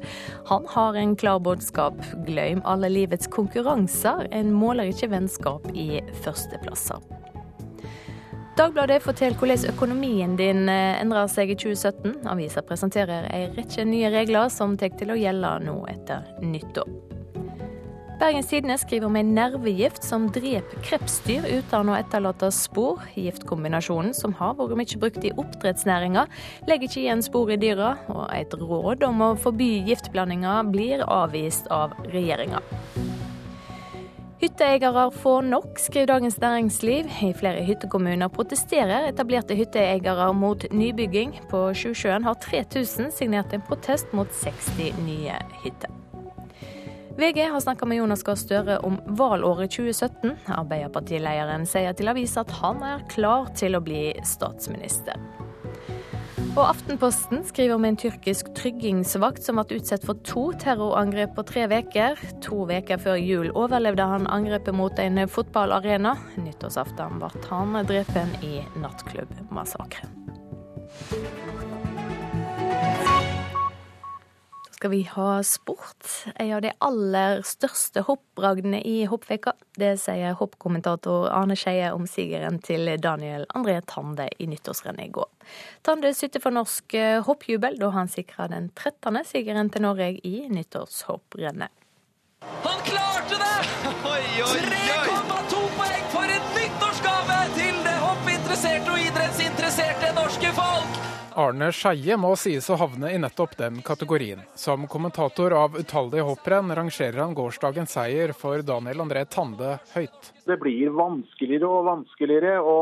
Han 0.48 0.64
har 0.72 0.96
en 0.96 1.12
klar 1.20 1.42
budskap. 1.44 2.00
Glem 2.24 2.62
alle 2.64 2.88
livets 2.88 3.28
konkurranser. 3.28 4.30
En 4.32 4.54
måler 4.56 4.88
ikke 4.94 5.10
vennskap 5.12 5.68
i 5.76 6.00
førsteplasser. 6.24 7.02
Dagbladet 8.56 9.02
forteller 9.04 9.36
hvordan 9.36 9.68
økonomien 9.68 10.36
din 10.38 10.70
eh, 10.72 10.96
endrer 11.02 11.28
seg 11.28 11.50
i 11.52 11.58
2017. 11.60 12.22
Avisa 12.32 12.62
presenterer 12.64 13.28
en 13.28 13.52
rekke 13.58 13.84
nye 13.84 14.08
regler 14.14 14.48
som 14.48 14.78
tar 14.80 14.96
til 14.96 15.12
å 15.12 15.18
gjelde 15.20 15.50
nå 15.66 15.82
etter 15.92 16.24
nyttår. 16.40 16.88
Bergens 18.16 18.48
Tidende 18.48 18.78
skriver 18.80 19.10
om 19.10 19.16
en 19.20 19.34
nervegift 19.36 20.00
som 20.00 20.30
dreper 20.32 20.80
krepsdyr 20.86 21.44
uten 21.58 21.90
å 21.92 21.98
etterlate 21.98 22.48
spor. 22.48 23.02
Giftkombinasjonen, 23.12 24.14
som 24.16 24.32
har 24.38 24.54
vært 24.56 24.78
mye 24.80 25.00
brukt 25.02 25.26
i 25.28 25.34
oppdrettsnæringa, 25.36 26.24
legger 26.64 26.88
ikke 26.88 27.02
igjen 27.02 27.24
spor 27.26 27.52
i 27.52 27.58
dyra, 27.60 27.92
og 28.08 28.30
et 28.32 28.56
råd 28.56 29.04
om 29.04 29.20
å 29.20 29.34
forby 29.36 29.82
giftblandinger 29.90 30.72
blir 30.72 31.04
avvist 31.04 31.68
av 31.68 31.92
regjeringa. 32.08 32.64
Hytteeiere 34.36 35.10
får 35.16 35.42
nok, 35.48 35.78
skriver 35.80 36.06
Dagens 36.06 36.40
Næringsliv. 36.40 37.06
I 37.24 37.32
flere 37.32 37.62
hyttekommuner 37.64 38.28
protesterer 38.28 39.06
etablerte 39.08 39.56
hytteeiere 39.56 40.26
mot 40.36 40.66
nybygging. 40.72 41.38
På 41.48 41.70
Sjusjøen 41.72 42.24
har 42.24 42.36
3000 42.44 43.14
signert 43.16 43.54
en 43.56 43.64
protest 43.64 44.12
mot 44.12 44.28
60 44.42 44.92
nye 45.06 45.38
hytter. 45.62 45.88
VG 47.16 47.46
har 47.48 47.60
snakka 47.64 47.88
med 47.88 47.96
Jonas 47.96 48.22
Gahr 48.22 48.36
Støre 48.36 48.76
om 48.84 49.00
valåret 49.06 49.72
2017. 49.72 50.36
Arbeiderpartilederen 50.52 51.64
sier 51.64 51.96
til 51.96 52.12
avisa 52.12 52.44
at 52.44 52.52
han 52.60 52.84
er 52.84 53.08
klar 53.08 53.48
til 53.56 53.78
å 53.78 53.80
bli 53.80 54.10
statsminister. 54.20 55.16
Og 56.56 56.62
Aftenposten 56.70 57.42
skriver 57.44 57.76
om 57.76 57.84
en 57.84 57.98
tyrkisk 58.00 58.48
tryggingsvakt 58.56 59.44
som 59.44 59.58
ble 59.60 59.76
utsatt 59.76 60.06
for 60.08 60.16
to 60.24 60.46
terrorangrep 60.56 61.34
på 61.36 61.44
tre 61.50 61.66
uker. 61.68 62.16
To 62.46 62.64
uker 62.64 63.02
før 63.02 63.20
jul 63.20 63.50
overlevde 63.52 64.06
han 64.08 64.24
angrepet 64.32 64.72
mot 64.74 64.96
en 64.98 65.20
fotballarena. 65.28 66.16
Nyttårsaften 66.40 67.20
ble 67.20 67.28
han 67.50 67.76
drept 67.84 68.16
i 68.40 68.64
nattklubbmassakren 68.80 70.16
skal 74.76 74.90
vi 74.90 75.02
ha 75.02 75.42
sport. 75.42 76.04
En 76.34 76.52
av 76.52 76.60
de 76.62 76.72
aller 76.84 77.40
største 77.48 78.02
hoppbragdene 78.04 78.82
i 78.84 79.06
hoppveka. 79.08 79.54
Det 79.80 79.94
sier 80.00 80.36
hoppkommentator 80.36 81.30
Arne 81.32 81.56
Skeie 81.56 81.88
om 81.96 82.04
sigeren 82.10 82.58
til 82.64 82.90
Daniel 83.00 83.46
André 83.56 83.78
Tande 83.88 84.28
i 84.38 84.48
nyttårsrennet 84.50 85.08
i 85.08 85.14
går. 85.16 85.30
Tande 85.86 86.12
sitter 86.14 86.44
for 86.44 86.52
norsk 86.52 86.96
eh, 86.98 87.22
hoppjubel 87.24 87.80
da 87.80 87.90
han 87.96 88.12
sikra 88.12 88.50
den 88.52 88.68
13. 88.74 89.22
sigeren 89.24 89.72
til 89.72 89.86
Norge 89.86 90.12
i 90.20 90.36
nyttårshopprennet. 90.52 91.72
Han 92.66 92.84
klarte 92.84 93.40
det! 93.40 93.56
3,2 94.36 95.64
poeng 95.80 96.06
for 96.12 96.36
en 96.36 96.54
nyttårsgave 96.60 97.40
til 97.56 97.82
det 97.88 97.98
hoppinteresserte 98.04 98.92
og 98.92 99.08
idrettsinteresserte 99.08 100.14
norske 100.20 100.52
folk! 100.60 101.05
Arne 101.36 101.66
Skeie 101.68 102.16
må 102.16 102.30
sies 102.40 102.64
å 102.72 102.78
havne 102.80 103.10
i 103.12 103.18
nettopp 103.20 103.58
den 103.58 103.82
kategorien. 103.84 104.40
Som 104.56 104.86
kommentator 104.88 105.52
av 105.52 105.74
utallige 105.76 106.24
hopprenn 106.24 106.72
rangerer 106.72 107.20
han 107.20 107.34
gårsdagens 107.36 107.92
seier 107.92 108.32
for 108.32 108.64
Daniel 108.64 109.02
André 109.04 109.26
Tande 109.28 109.74
høyt. 109.92 110.30
Det 110.48 110.56
blir 110.62 110.94
vanskeligere 110.96 111.68
og 111.68 111.90
vanskeligere 111.90 112.54
å, 112.64 112.76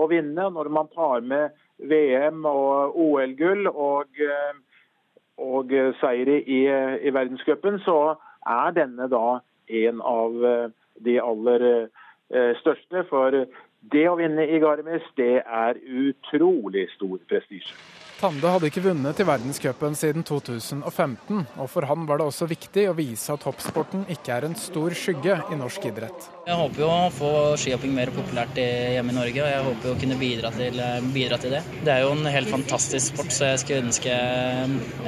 å 0.00 0.08
vinne 0.08 0.48
når 0.54 0.72
man 0.72 0.88
tar 0.94 1.20
med 1.20 1.52
VM 1.84 2.48
og 2.48 2.96
OL-gull 2.96 3.68
og, 3.68 4.24
og 5.44 5.76
seire 6.00 6.40
i, 6.40 6.64
i 6.64 7.12
verdenscupen, 7.12 7.76
så 7.84 8.16
er 8.48 8.72
denne 8.80 9.12
da 9.12 9.38
en 9.84 10.00
av 10.00 10.40
de 11.04 11.20
aller 11.20 11.68
eh, 11.76 12.52
største. 12.64 13.04
For 13.12 13.42
det 13.80 14.04
å 14.10 14.16
vinne 14.18 14.44
i 14.48 14.58
Garmis, 14.62 15.06
det 15.16 15.42
er 15.44 15.78
utrolig 15.86 16.88
stor 16.96 17.18
prestisje. 17.30 17.74
Tande 18.18 18.50
hadde 18.50 18.66
ikke 18.66 18.82
vunnet 18.82 19.20
i 19.22 19.24
verdenscupen 19.26 19.94
siden 19.94 20.24
2015, 20.26 21.44
og 21.54 21.68
for 21.70 21.86
han 21.86 22.02
var 22.08 22.18
det 22.18 22.24
også 22.26 22.48
viktig 22.50 22.88
å 22.90 22.94
vise 22.98 23.30
at 23.30 23.44
hoppsporten 23.46 24.08
ikke 24.10 24.32
er 24.34 24.46
en 24.48 24.56
stor 24.58 24.90
skygge 24.98 25.36
i 25.54 25.58
norsk 25.60 25.86
idrett. 25.86 26.26
Jeg 26.48 26.56
håper 26.58 26.82
jo 26.82 26.88
å 26.90 27.12
få 27.14 27.30
skihopping 27.60 27.92
mer 27.94 28.10
populært 28.10 28.58
hjemme 28.58 29.14
i 29.14 29.18
Norge, 29.20 29.44
og 29.44 29.52
jeg 29.52 29.66
håper 29.68 29.92
å 29.92 29.98
kunne 30.00 30.18
bidra 30.18 30.50
til, 30.56 30.80
bidra 31.14 31.38
til, 31.38 31.54
det. 31.54 31.60
Det 31.86 31.92
er 31.94 32.02
jo 32.02 32.10
en 32.16 32.26
helt 32.34 32.50
fantastisk 32.50 33.12
sport, 33.12 33.30
så 33.36 33.52
jeg 33.52 33.62
skulle 33.62 33.86
ønske 33.86 34.18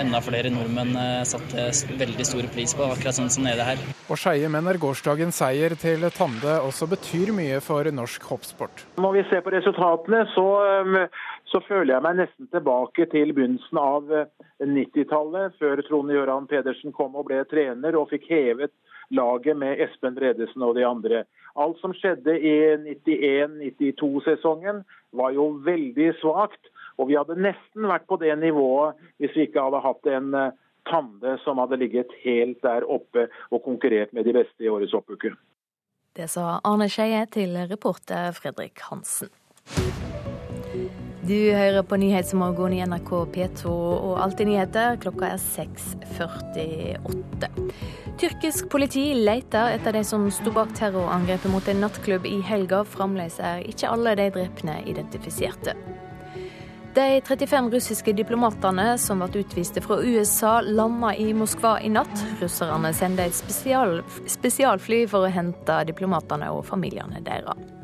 enda 0.04 0.22
flere 0.22 0.54
nordmenn 0.54 0.94
eh, 1.00 1.24
satte 1.26 1.66
veldig 1.98 2.28
stor 2.28 2.46
pris 2.54 2.76
på, 2.78 2.86
akkurat 2.94 3.18
sånn 3.18 3.32
som 3.34 3.48
nede 3.48 3.66
her. 3.66 3.82
Og 4.06 4.22
Skeie 4.22 4.52
mener 4.52 4.78
gårsdagens 4.78 5.42
seier 5.42 5.74
til 5.80 6.06
Tande 6.14 6.60
også 6.62 6.86
betyr 6.94 7.34
mye 7.34 7.58
for 7.64 7.90
norsk 7.90 8.30
hoppsport. 8.30 8.86
Når 9.02 9.18
vi 9.18 9.26
ser 9.32 9.42
på 9.42 9.54
resultatene, 9.56 10.22
så 10.36 10.46
så 11.50 11.60
føler 11.66 11.94
jeg 11.96 12.04
meg 12.04 12.18
nesten 12.20 12.48
tilbake 12.52 13.06
til 13.10 13.32
begynnelsen 13.34 13.78
av 13.80 14.06
90-tallet, 14.62 15.50
eh, 15.50 15.56
før 15.58 15.82
Trond 15.86 16.14
Gøran 16.14 16.46
Pedersen 16.50 16.94
kom 16.94 17.16
og 17.18 17.26
ble 17.30 17.42
trener 17.50 17.98
og 17.98 18.10
fikk 18.12 18.28
hevet 18.30 18.72
laget 19.10 19.58
med 19.58 19.80
Espen 19.82 20.14
Bredesen 20.14 20.62
og 20.62 20.76
de 20.78 20.86
andre. 20.86 21.24
Alt 21.58 21.80
som 21.82 21.94
skjedde 21.96 22.36
i 22.38 22.54
91-92-sesongen 23.02 24.84
var 25.18 25.34
jo 25.34 25.50
veldig 25.66 26.12
svakt. 26.20 26.62
Og 27.00 27.08
vi 27.10 27.16
hadde 27.18 27.40
nesten 27.40 27.88
vært 27.90 28.06
på 28.06 28.20
det 28.20 28.34
nivået 28.38 28.98
hvis 29.18 29.34
vi 29.34 29.48
ikke 29.48 29.64
hadde 29.66 29.86
hatt 29.86 30.12
en 30.14 30.34
eh, 30.34 30.58
Tande 30.88 31.34
som 31.44 31.58
hadde 31.60 31.76
ligget 31.76 32.08
helt 32.22 32.62
der 32.64 32.86
oppe 32.88 33.26
og 33.52 33.60
konkurrert 33.66 34.14
med 34.16 34.24
de 34.24 34.32
beste 34.32 34.64
i 34.64 34.70
årets 34.72 34.94
oppuke. 34.96 35.34
Det 36.16 36.24
sa 36.32 36.56
Arne 36.64 36.88
Skeie 36.88 37.26
til 37.30 37.52
reporter 37.68 38.32
Fredrik 38.34 38.80
Hansen. 38.88 39.28
Du 41.30 41.52
hører 41.54 41.84
på 41.86 41.94
Nyhetsmorgen 42.00 42.72
i 42.74 42.80
NRK 42.90 43.10
P2 43.30 43.70
og 43.70 44.16
Alltid 44.18 44.48
nyheter. 44.48 44.96
Klokka 44.98 45.28
er 45.28 45.38
6.48. 45.38 47.46
Tyrkisk 48.18 48.66
politi 48.72 49.04
leter 49.14 49.76
etter 49.76 49.94
de 49.94 50.02
som 50.08 50.24
sto 50.34 50.50
bak 50.56 50.72
terrorangrepet 50.74 51.52
mot 51.52 51.62
en 51.70 51.84
nattklubb 51.84 52.26
i 52.26 52.40
helga. 52.48 52.82
Fremdeles 52.96 53.38
er 53.38 53.62
ikke 53.62 53.92
alle 53.94 54.16
de 54.18 54.26
drepne 54.40 54.74
identifiserte. 54.90 55.76
De 56.98 57.06
35 57.22 57.70
russiske 57.76 58.10
diplomatene 58.18 58.98
som 58.98 59.22
ble 59.22 59.44
utviste 59.44 59.78
fra 59.86 60.02
USA, 60.02 60.58
landa 60.66 61.14
i 61.14 61.30
Moskva 61.30 61.78
i 61.78 61.94
natt. 61.94 62.26
Russerne 62.42 62.90
sender 62.90 63.30
et 63.30 63.38
spesial, 63.38 64.00
spesialfly 64.26 65.06
for 65.06 65.28
å 65.28 65.30
hente 65.30 65.84
diplomatene 65.92 66.50
og 66.50 66.66
familiene 66.74 67.22
deres. 67.22 67.78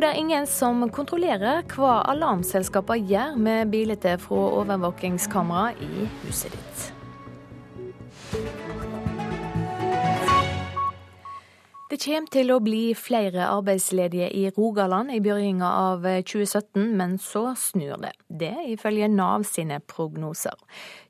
Og 0.00 0.04
det 0.06 0.14
er 0.14 0.18
ingen 0.22 0.46
som 0.48 0.78
kontrollerer 0.96 1.58
hva 1.74 1.98
alarmselskapene 2.08 3.04
gjør 3.04 3.34
med 3.36 3.68
bilder 3.68 4.14
fra 4.16 4.38
overvåkingskamera 4.62 5.74
i 5.76 6.06
huset 6.22 6.54
ditt. 6.54 6.86
Det 11.90 11.98
kommer 12.00 12.32
til 12.32 12.54
å 12.54 12.58
bli 12.64 12.80
flere 12.96 13.50
arbeidsledige 13.50 14.30
i 14.40 14.46
Rogaland 14.56 15.12
i 15.12 15.20
begynnelsen 15.20 15.68
av 15.68 16.08
2017, 16.32 16.96
men 16.96 17.18
så 17.20 17.50
snur 17.60 18.00
det. 18.00 18.16
Det 18.24 18.54
ifølge 18.72 19.12
Nav 19.12 19.44
sine 19.44 19.82
prognoser. 19.84 20.56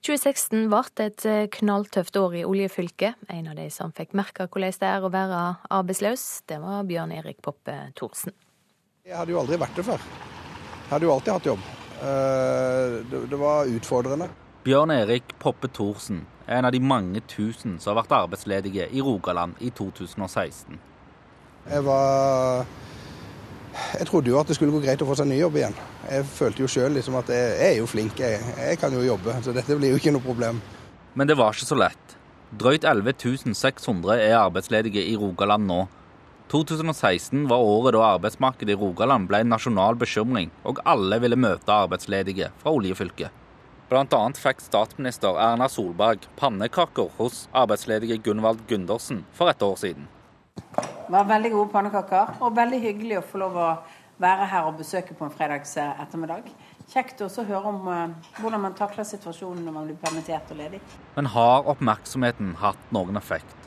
2016 0.03 0.67
ble 0.67 1.07
et 1.07 1.31
knalltøft 1.61 2.19
år 2.19 2.41
i 2.43 2.47
oljefylket. 2.49 3.23
En 3.31 3.55
av 3.55 3.63
de 3.63 3.71
som 3.71 3.95
fikk 3.95 4.19
merke 4.19 4.51
hvordan 4.51 4.83
det 4.83 4.93
er 4.97 5.07
å 5.07 5.15
være 5.15 5.49
arbeidsløs, 5.71 6.31
det 6.51 6.59
var 6.67 6.83
Bjørn 6.91 7.21
Erik 7.23 7.39
Poppe 7.39 7.85
Thorsen. 7.95 8.35
Jeg 9.11 9.19
hadde 9.19 9.33
jo 9.35 9.41
aldri 9.41 9.57
vært 9.59 9.75
det 9.75 9.83
før. 9.83 10.03
Jeg 10.05 10.91
hadde 10.93 11.07
jo 11.09 11.11
alltid 11.11 11.33
hatt 11.35 11.47
jobb. 11.49 11.63
Eh, 11.99 12.93
det 13.27 13.39
var 13.41 13.67
utfordrende. 13.67 14.29
Bjørn 14.63 14.93
Erik 14.95 15.33
Poppe 15.43 15.67
Thorsen 15.67 16.21
er 16.47 16.61
en 16.61 16.69
av 16.69 16.71
de 16.77 16.79
mange 16.79 17.19
tusen 17.27 17.81
som 17.83 17.91
har 17.91 18.05
vært 18.05 18.15
arbeidsledige 18.21 18.87
i 18.87 19.03
Rogaland 19.03 19.59
i 19.59 19.73
2016. 19.75 20.79
Jeg 21.67 21.85
var 21.89 22.65
Jeg 23.99 24.07
trodde 24.07 24.31
jo 24.31 24.39
at 24.39 24.47
det 24.47 24.55
skulle 24.55 24.77
gå 24.79 24.85
greit 24.85 25.03
å 25.03 25.11
få 25.11 25.19
seg 25.19 25.27
ny 25.27 25.41
jobb 25.41 25.59
igjen. 25.59 25.75
Jeg 26.07 26.31
følte 26.31 26.63
jo 26.63 26.71
sjøl 26.71 26.95
liksom 26.95 27.19
at 27.19 27.35
jeg, 27.35 27.51
jeg, 27.51 27.75
er 27.75 27.79
jo 27.81 27.91
flink, 27.91 28.23
jeg, 28.23 28.39
jeg 28.63 28.79
kan 28.79 28.95
jo 28.95 29.03
jobbe. 29.03 29.41
Så 29.43 29.51
dette 29.57 29.75
blir 29.75 29.91
jo 29.91 29.99
ikke 29.99 30.15
noe 30.15 30.23
problem. 30.23 30.63
Men 31.19 31.27
det 31.27 31.35
var 31.41 31.59
ikke 31.59 31.67
så 31.67 31.83
lett. 31.83 32.19
Drøyt 32.55 32.87
11 32.87 33.55
600 33.59 34.23
er 34.23 34.39
arbeidsledige 34.39 35.03
i 35.03 35.19
Rogaland 35.19 35.67
nå. 35.67 35.87
2016 36.51 37.49
var 37.49 37.63
året 37.63 37.95
da 37.95 38.01
arbeidsmarkedet 38.17 38.75
i 38.75 38.79
Rogaland 38.79 39.29
ble 39.31 39.39
en 39.45 39.53
nasjonal 39.53 39.95
bekymring, 39.99 40.49
og 40.67 40.81
alle 40.83 41.21
ville 41.23 41.39
møte 41.39 41.71
arbeidsledige 41.71 42.49
fra 42.59 42.73
oljefylket. 42.75 43.37
Annet 43.91 44.39
fikk 44.39 44.63
statsminister 44.63 45.39
Erna 45.39 45.69
Solberg 45.71 46.27
pannekaker 46.39 47.13
hos 47.19 47.45
arbeidsledige 47.55 48.19
Gunvald 48.27 48.65
Gundersen 48.71 49.23
for 49.35 49.51
et 49.51 49.63
år 49.63 49.79
siden. 49.79 50.09
Det 50.59 51.15
var 51.15 51.31
veldig 51.31 51.55
gode 51.55 51.71
pannekaker, 51.71 52.35
og 52.43 52.59
veldig 52.59 52.83
hyggelig 52.83 53.21
å 53.21 53.25
få 53.31 53.43
lov 53.45 53.59
å 53.59 53.71
være 54.21 54.51
her 54.51 54.67
og 54.67 54.83
besøke 54.83 55.15
på 55.15 55.27
en 55.27 55.35
fredags 55.35 55.77
ettermiddag. 55.79 56.51
Kjekt 56.91 57.23
også 57.23 57.45
å 57.45 57.49
høre 57.51 57.71
om 57.71 57.87
uh, 57.87 58.35
hvordan 58.43 58.67
man 58.67 58.75
takler 58.79 59.07
situasjonen 59.07 59.63
når 59.67 59.79
man 59.79 59.87
blir 59.87 60.03
permittert 60.03 60.51
og 60.51 60.59
ledig. 60.59 60.83
Men 61.15 61.31
har 61.31 61.71
oppmerksomheten 61.71 62.57
hatt 62.59 62.95
noen 62.95 63.23
effekt? 63.23 63.60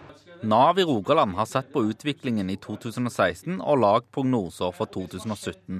Nav 0.43 0.79
i 0.79 0.83
Rogaland 0.83 1.35
har 1.35 1.45
sett 1.45 1.69
på 1.73 1.85
utviklingen 1.88 2.50
i 2.51 2.57
2016 2.59 3.62
og 3.62 3.77
lagd 3.79 4.07
prognoser 4.12 4.73
for 4.75 4.91
2017. 4.91 5.77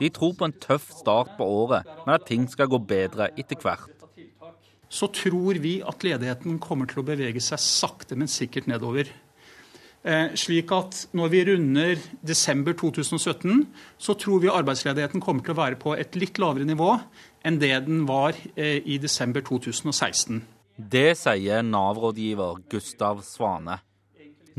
De 0.00 0.08
tror 0.16 0.32
på 0.38 0.46
en 0.46 0.54
tøff 0.56 0.86
start 0.96 1.34
på 1.36 1.44
året, 1.44 1.88
men 2.06 2.14
at 2.14 2.24
ting 2.28 2.46
skal 2.48 2.70
gå 2.72 2.80
bedre 2.80 3.28
etter 3.36 3.60
hvert. 3.60 3.90
Så 4.88 5.10
tror 5.12 5.60
vi 5.60 5.78
at 5.86 6.06
ledigheten 6.06 6.56
kommer 6.64 6.88
til 6.88 7.02
å 7.02 7.06
bevege 7.10 7.42
seg 7.44 7.60
sakte, 7.60 8.16
men 8.16 8.30
sikkert 8.30 8.70
nedover. 8.72 9.10
Eh, 10.00 10.32
slik 10.32 10.72
at 10.72 11.02
når 11.12 11.28
vi 11.34 11.42
runder 11.50 12.00
desember 12.24 12.72
2017, 12.72 13.66
så 14.00 14.16
tror 14.16 14.40
vi 14.40 14.48
arbeidsledigheten 14.48 15.20
kommer 15.20 15.44
til 15.44 15.52
å 15.52 15.60
være 15.60 15.76
på 15.82 15.92
et 15.92 16.16
litt 16.16 16.40
lavere 16.40 16.64
nivå 16.64 16.94
enn 17.44 17.60
det 17.60 17.74
den 17.84 18.06
var 18.08 18.32
eh, 18.56 18.80
i 18.80 18.96
desember 18.96 19.44
2016. 19.44 20.40
Det 20.80 21.12
sier 21.20 21.60
Nav-rådgiver 21.68 22.64
Gustav 22.72 23.20
Svane. 23.28 23.76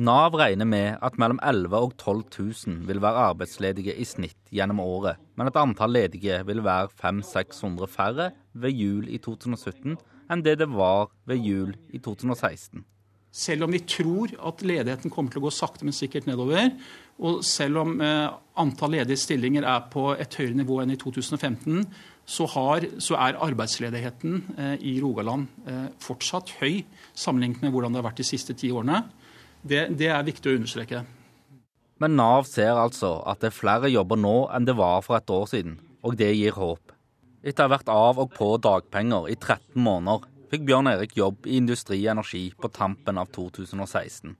Nav 0.01 0.33
regner 0.33 0.65
med 0.65 0.95
at 1.05 1.17
mellom 1.21 1.37
11 1.45 1.77
og 1.77 1.91
12 1.99 2.21
000 2.65 2.77
vil 2.89 3.01
være 3.03 3.25
arbeidsledige 3.29 3.93
i 3.93 4.05
snitt 4.07 4.39
gjennom 4.49 4.79
året, 4.81 5.19
men 5.37 5.51
at 5.51 5.59
antall 5.61 5.93
ledige 5.93 6.39
vil 6.47 6.63
være 6.65 6.89
500-600 6.97 7.91
færre 7.91 8.31
ved 8.57 8.73
jul 8.73 9.11
i 9.11 9.19
2017 9.21 9.99
enn 10.31 10.41
det 10.41 10.55
det 10.63 10.69
var 10.71 11.11
ved 11.29 11.45
jul 11.45 11.75
i 11.93 12.01
2016. 12.01 12.81
Selv 13.31 13.67
om 13.67 13.75
vi 13.75 13.83
tror 13.85 14.33
at 14.49 14.63
ledigheten 14.65 15.13
kommer 15.13 15.31
til 15.31 15.43
å 15.43 15.45
gå 15.45 15.53
sakte, 15.53 15.85
men 15.85 15.95
sikkert 15.95 16.25
nedover, 16.27 16.71
og 17.21 17.45
selv 17.45 17.83
om 17.83 17.93
eh, 18.01 18.33
antall 18.59 18.95
ledige 18.97 19.21
stillinger 19.21 19.67
er 19.69 19.85
på 19.93 20.09
et 20.17 20.33
høyere 20.39 20.57
nivå 20.63 20.81
enn 20.81 20.95
i 20.95 20.99
2015, 20.99 21.85
så, 22.25 22.47
har, 22.55 22.89
så 22.97 23.19
er 23.21 23.39
arbeidsledigheten 23.43 24.41
eh, 24.57 24.75
i 24.81 24.97
Rogaland 25.03 25.45
eh, 25.69 25.87
fortsatt 26.01 26.57
høy 26.59 26.81
sammenlignet 27.13 27.61
med 27.67 27.75
hvordan 27.75 27.93
det 27.93 28.01
har 28.01 28.09
vært 28.09 28.23
de 28.23 28.31
siste 28.33 28.57
ti 28.57 28.73
årene. 28.73 29.03
Det, 29.61 29.87
det 29.97 30.09
er 30.09 30.25
viktig 30.25 30.51
å 30.51 30.59
understreke. 30.59 31.03
Men 32.01 32.15
Nav 32.17 32.47
ser 32.49 32.73
altså 32.81 33.19
at 33.29 33.43
det 33.43 33.51
er 33.51 33.59
flere 33.59 33.91
jobber 33.91 34.17
nå 34.17 34.35
enn 34.55 34.65
det 34.65 34.73
var 34.79 35.03
for 35.05 35.19
et 35.19 35.29
år 35.29 35.45
siden, 35.51 35.77
og 36.01 36.17
det 36.17 36.31
gir 36.33 36.57
håp. 36.57 36.95
Etter 37.45 37.65
å 37.65 37.69
ha 37.69 37.73
vært 37.75 37.91
av 37.93 38.21
og 38.21 38.33
på 38.33 38.55
dagpenger 38.61 39.29
i 39.29 39.35
13 39.37 39.77
måneder, 39.81 40.25
fikk 40.51 40.65
Bjørn 40.67 40.89
Erik 40.91 41.13
jobb 41.17 41.45
i 41.45 41.59
Industri 41.61 42.01
Energi 42.09 42.47
på 42.57 42.69
tampen 42.73 43.21
av 43.21 43.29
2016. 43.33 44.33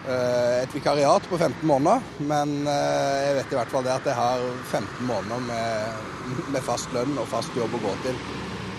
Eh, 0.00 0.62
et 0.62 0.74
vikariat 0.74 1.26
på 1.28 1.36
15 1.36 1.66
måneder, 1.68 2.06
men 2.24 2.54
eh, 2.70 3.16
jeg 3.26 3.34
vet 3.36 3.52
i 3.52 3.58
hvert 3.58 3.72
fall 3.74 3.84
det 3.84 3.92
at 3.98 4.06
jeg 4.08 4.16
har 4.16 4.46
15 4.70 5.10
måneder 5.10 5.42
med, 5.44 6.46
med 6.54 6.64
fast 6.64 6.94
lønn 6.96 7.18
og 7.20 7.28
fast 7.28 7.58
jobb 7.58 7.74
å 7.76 7.82
gå 7.82 7.96
til. 8.06 8.22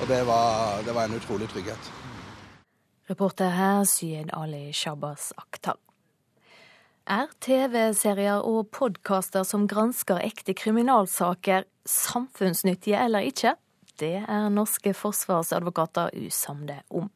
Og 0.02 0.08
det 0.10 0.24
var, 0.26 0.82
det 0.88 0.96
var 0.98 1.06
en 1.06 1.20
utrolig 1.20 1.52
trygghet. 1.52 1.92
Reporter 3.10 3.50
her 3.50 3.84
Syed 3.90 4.30
Ali 4.34 4.72
Shabbas 4.72 5.32
Akhtar. 5.38 5.80
Er 7.10 7.32
TV-serier 7.42 8.44
og 8.46 8.70
podkaster 8.72 9.44
som 9.48 9.66
gransker 9.68 10.22
ekte 10.22 10.54
kriminalsaker, 10.54 11.66
samfunnsnyttige 11.90 13.00
eller 13.02 13.26
ikke? 13.26 13.56
Det 14.00 14.22
er 14.22 14.52
norske 14.54 14.94
forsvarsadvokater 14.94 16.14
usamde 16.22 16.78
om. 16.94 17.10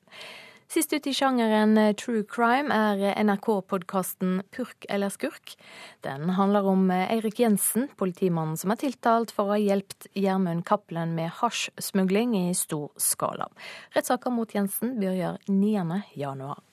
Sist 0.68 0.94
ut 0.94 1.08
i 1.08 1.14
sjangeren 1.14 1.78
eh, 1.78 1.94
true 1.94 2.24
crime 2.26 2.74
er 2.74 3.02
eh, 3.12 3.20
NRK-podkasten 3.22 4.40
Purk 4.56 4.88
eller 4.90 5.12
skurk. 5.14 5.54
Den 6.02 6.32
handler 6.40 6.66
om 6.66 6.90
eh, 6.92 7.12
Eirik 7.14 7.40
Jensen, 7.40 7.86
politimannen 8.00 8.58
som 8.58 8.74
er 8.74 8.80
tiltalt 8.82 9.32
for 9.36 9.46
å 9.46 9.54
ha 9.54 9.60
hjulpet 9.62 10.08
Gjermund 10.18 10.66
Cappelen 10.66 11.14
med 11.18 11.30
hasjsmugling 11.38 12.34
i 12.40 12.54
stor 12.58 12.90
skala. 12.98 13.46
Rettssaka 13.94 14.34
mot 14.34 14.56
Jensen 14.58 14.96
begynner 14.98 15.38
9. 15.48 16.00
januar. 16.18 16.64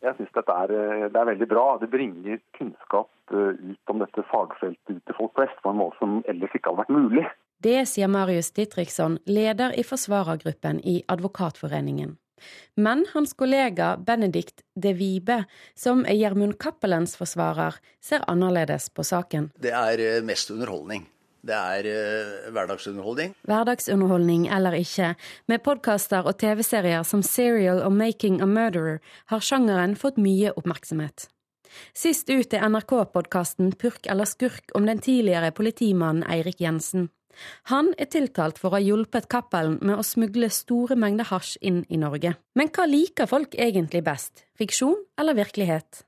Jeg 0.00 0.14
syns 0.16 0.32
dette 0.32 0.54
er, 0.54 0.72
det 1.10 1.18
er 1.18 1.26
veldig 1.26 1.48
bra. 1.50 1.66
Det 1.82 1.90
bringer 1.90 2.38
kunnskap 2.54 3.10
ut 3.34 3.90
om 3.92 3.98
dette 4.00 4.24
fagfeltet 4.30 4.94
ut 4.94 5.02
til 5.04 5.16
folk 5.18 5.34
flest 5.36 5.58
på 5.64 5.72
en 5.74 5.80
måte 5.80 5.98
som 5.98 6.20
ellers 6.30 6.54
ikke 6.54 6.70
hadde 6.70 6.84
vært 6.84 6.94
mulig. 6.94 7.24
Det 7.66 7.80
sier 7.90 8.06
Marius 8.06 8.52
Ditriksson, 8.54 9.18
leder 9.26 9.74
i 9.74 9.82
forsvarergruppen 9.82 10.78
i 10.86 11.00
Advokatforeningen. 11.10 12.14
Men 12.76 13.04
hans 13.12 13.34
kollega 13.38 13.96
Benedikt 13.96 14.64
De 14.74 14.94
Vibe, 14.96 15.42
som 15.78 16.04
er 16.06 16.18
Gjermund 16.18 16.58
Cappelens 16.62 17.16
forsvarer, 17.18 17.78
ser 18.00 18.26
annerledes 18.30 18.88
på 18.94 19.06
saken. 19.06 19.52
Det 19.60 19.74
er 19.74 20.02
eh, 20.02 20.20
mest 20.26 20.50
underholdning. 20.54 21.06
Det 21.48 21.54
er 21.54 21.86
uh, 21.86 22.52
hverdagsunderholdning. 22.52 23.34
Hverdagsunderholdning 23.46 24.48
eller 24.52 24.74
ikke, 24.74 25.12
med 25.46 25.62
podkaster 25.64 26.26
og 26.26 26.38
TV-serier 26.42 27.06
som 27.06 27.22
Serial 27.22 27.82
og 27.86 27.94
Making 27.94 28.40
a 28.42 28.48
Murderer 28.50 28.98
har 29.30 29.44
sjangeren 29.44 29.94
fått 29.96 30.18
mye 30.20 30.50
oppmerksomhet. 30.58 31.28
Sist 31.96 32.30
ut 32.32 32.54
er 32.56 32.64
NRK-podkasten 32.66 33.74
Purk 33.78 34.08
eller 34.10 34.28
skurk 34.28 34.74
om 34.74 34.88
den 34.88 35.02
tidligere 35.04 35.52
politimannen 35.54 36.26
Eirik 36.26 36.60
Jensen. 36.64 37.08
Han 37.70 37.92
er 37.98 38.10
tiltalt 38.10 38.58
for 38.58 38.70
å 38.70 38.78
ha 38.78 38.82
hjulpet 38.82 39.28
Cappelen 39.30 39.78
med 39.80 39.98
å 39.98 40.06
smugle 40.06 40.50
store 40.52 40.96
mengder 40.98 41.28
hasj 41.30 41.56
inn 41.62 41.84
i 41.88 42.00
Norge. 42.00 42.34
Men 42.58 42.70
hva 42.74 42.86
liker 42.88 43.30
folk 43.30 43.54
egentlig 43.58 44.02
best, 44.06 44.46
fiksjon 44.58 44.98
eller 45.18 45.38
virkelighet? 45.38 46.04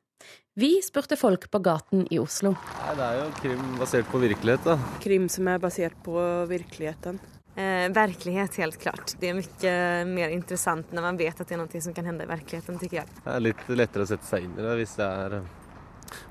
Vi 0.61 0.81
spurte 0.83 1.17
folk 1.17 1.47
på 1.51 1.61
gaten 1.63 2.07
i 2.11 2.19
Oslo. 2.21 2.57
Nei, 2.59 2.95
det 2.99 3.05
er 3.07 3.21
jo 3.21 3.29
krim 3.39 3.77
basert 3.79 4.09
på 4.11 4.19
virkelighet, 4.21 4.67
da. 4.67 4.75
Krim 5.01 5.29
som 5.33 5.49
er 5.49 5.61
basert 5.63 5.95
på 6.05 6.17
virkeligheten. 6.51 7.21
Eh, 7.55 7.87
virkelighet, 7.95 8.59
helt 8.63 8.79
klart. 8.83 9.15
Det 9.21 9.31
er 9.31 9.39
mye 9.39 9.73
mer 10.11 10.35
interessant 10.35 10.93
når 10.95 11.07
man 11.07 11.21
vet 11.21 11.41
at 11.41 11.47
det 11.49 11.57
er 11.57 11.63
noe 11.63 11.83
som 11.83 11.95
kan 11.95 12.07
hende 12.11 12.27
i 12.27 12.31
virkeligheten, 12.31 12.79
syns 12.83 12.99
jeg. 12.99 13.15
Det 13.21 13.33
er 13.33 13.47
litt 13.47 13.63
lettere 13.73 14.07
å 14.07 14.11
sette 14.11 14.27
seg 14.27 14.47
inn 14.47 14.59
i 14.59 14.67
det 14.67 14.75
hvis 14.83 14.97
det 14.99 15.07
er 15.07 15.39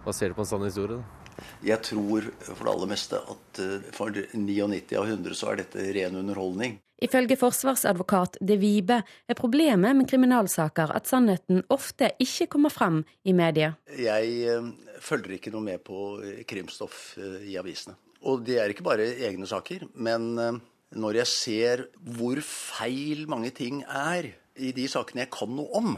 basert 0.06 0.36
på 0.36 0.46
en 0.46 0.52
sann 0.52 0.68
historie. 0.68 1.00
Da. 1.00 1.19
Jeg 1.66 1.82
tror 1.84 2.30
for 2.42 2.64
det 2.64 2.74
aller 2.74 2.92
meste 2.92 3.20
at 3.20 3.62
eh, 3.64 3.90
for 3.96 4.16
99 4.16 4.96
av 5.00 5.10
100 5.10 5.38
så 5.38 5.52
er 5.52 5.62
dette 5.64 5.88
ren 5.96 6.18
underholdning. 6.20 6.78
Ifølge 7.00 7.38
forsvarsadvokat 7.40 8.42
De 8.44 8.58
Vibe 8.60 9.00
er 9.00 9.38
problemet 9.40 9.96
med 9.96 10.10
kriminalsaker 10.12 10.92
at 10.96 11.08
sannheten 11.08 11.62
ofte 11.72 12.12
ikke 12.20 12.50
kommer 12.56 12.74
frem 12.74 13.02
i 13.24 13.36
media. 13.36 13.74
Jeg 13.96 14.34
eh, 14.52 14.72
følger 15.04 15.38
ikke 15.38 15.54
noe 15.56 15.68
med 15.68 15.84
på 15.86 16.20
eh, 16.24 16.44
krimstoff 16.48 17.18
i 17.20 17.56
avisene. 17.60 17.96
Og 18.28 18.44
det 18.44 18.60
er 18.60 18.74
ikke 18.74 18.84
bare 18.84 19.06
egne 19.30 19.48
saker, 19.48 19.86
men 19.96 20.34
når 20.92 21.22
jeg 21.22 21.30
ser 21.32 21.84
hvor 22.18 22.42
feil 22.44 23.24
mange 23.32 23.54
ting 23.56 23.80
er 23.88 24.28
i 24.60 24.74
de 24.76 24.88
sakene 24.92 25.24
jeg 25.24 25.32
kan 25.32 25.54
noe 25.56 25.72
om, 25.80 25.94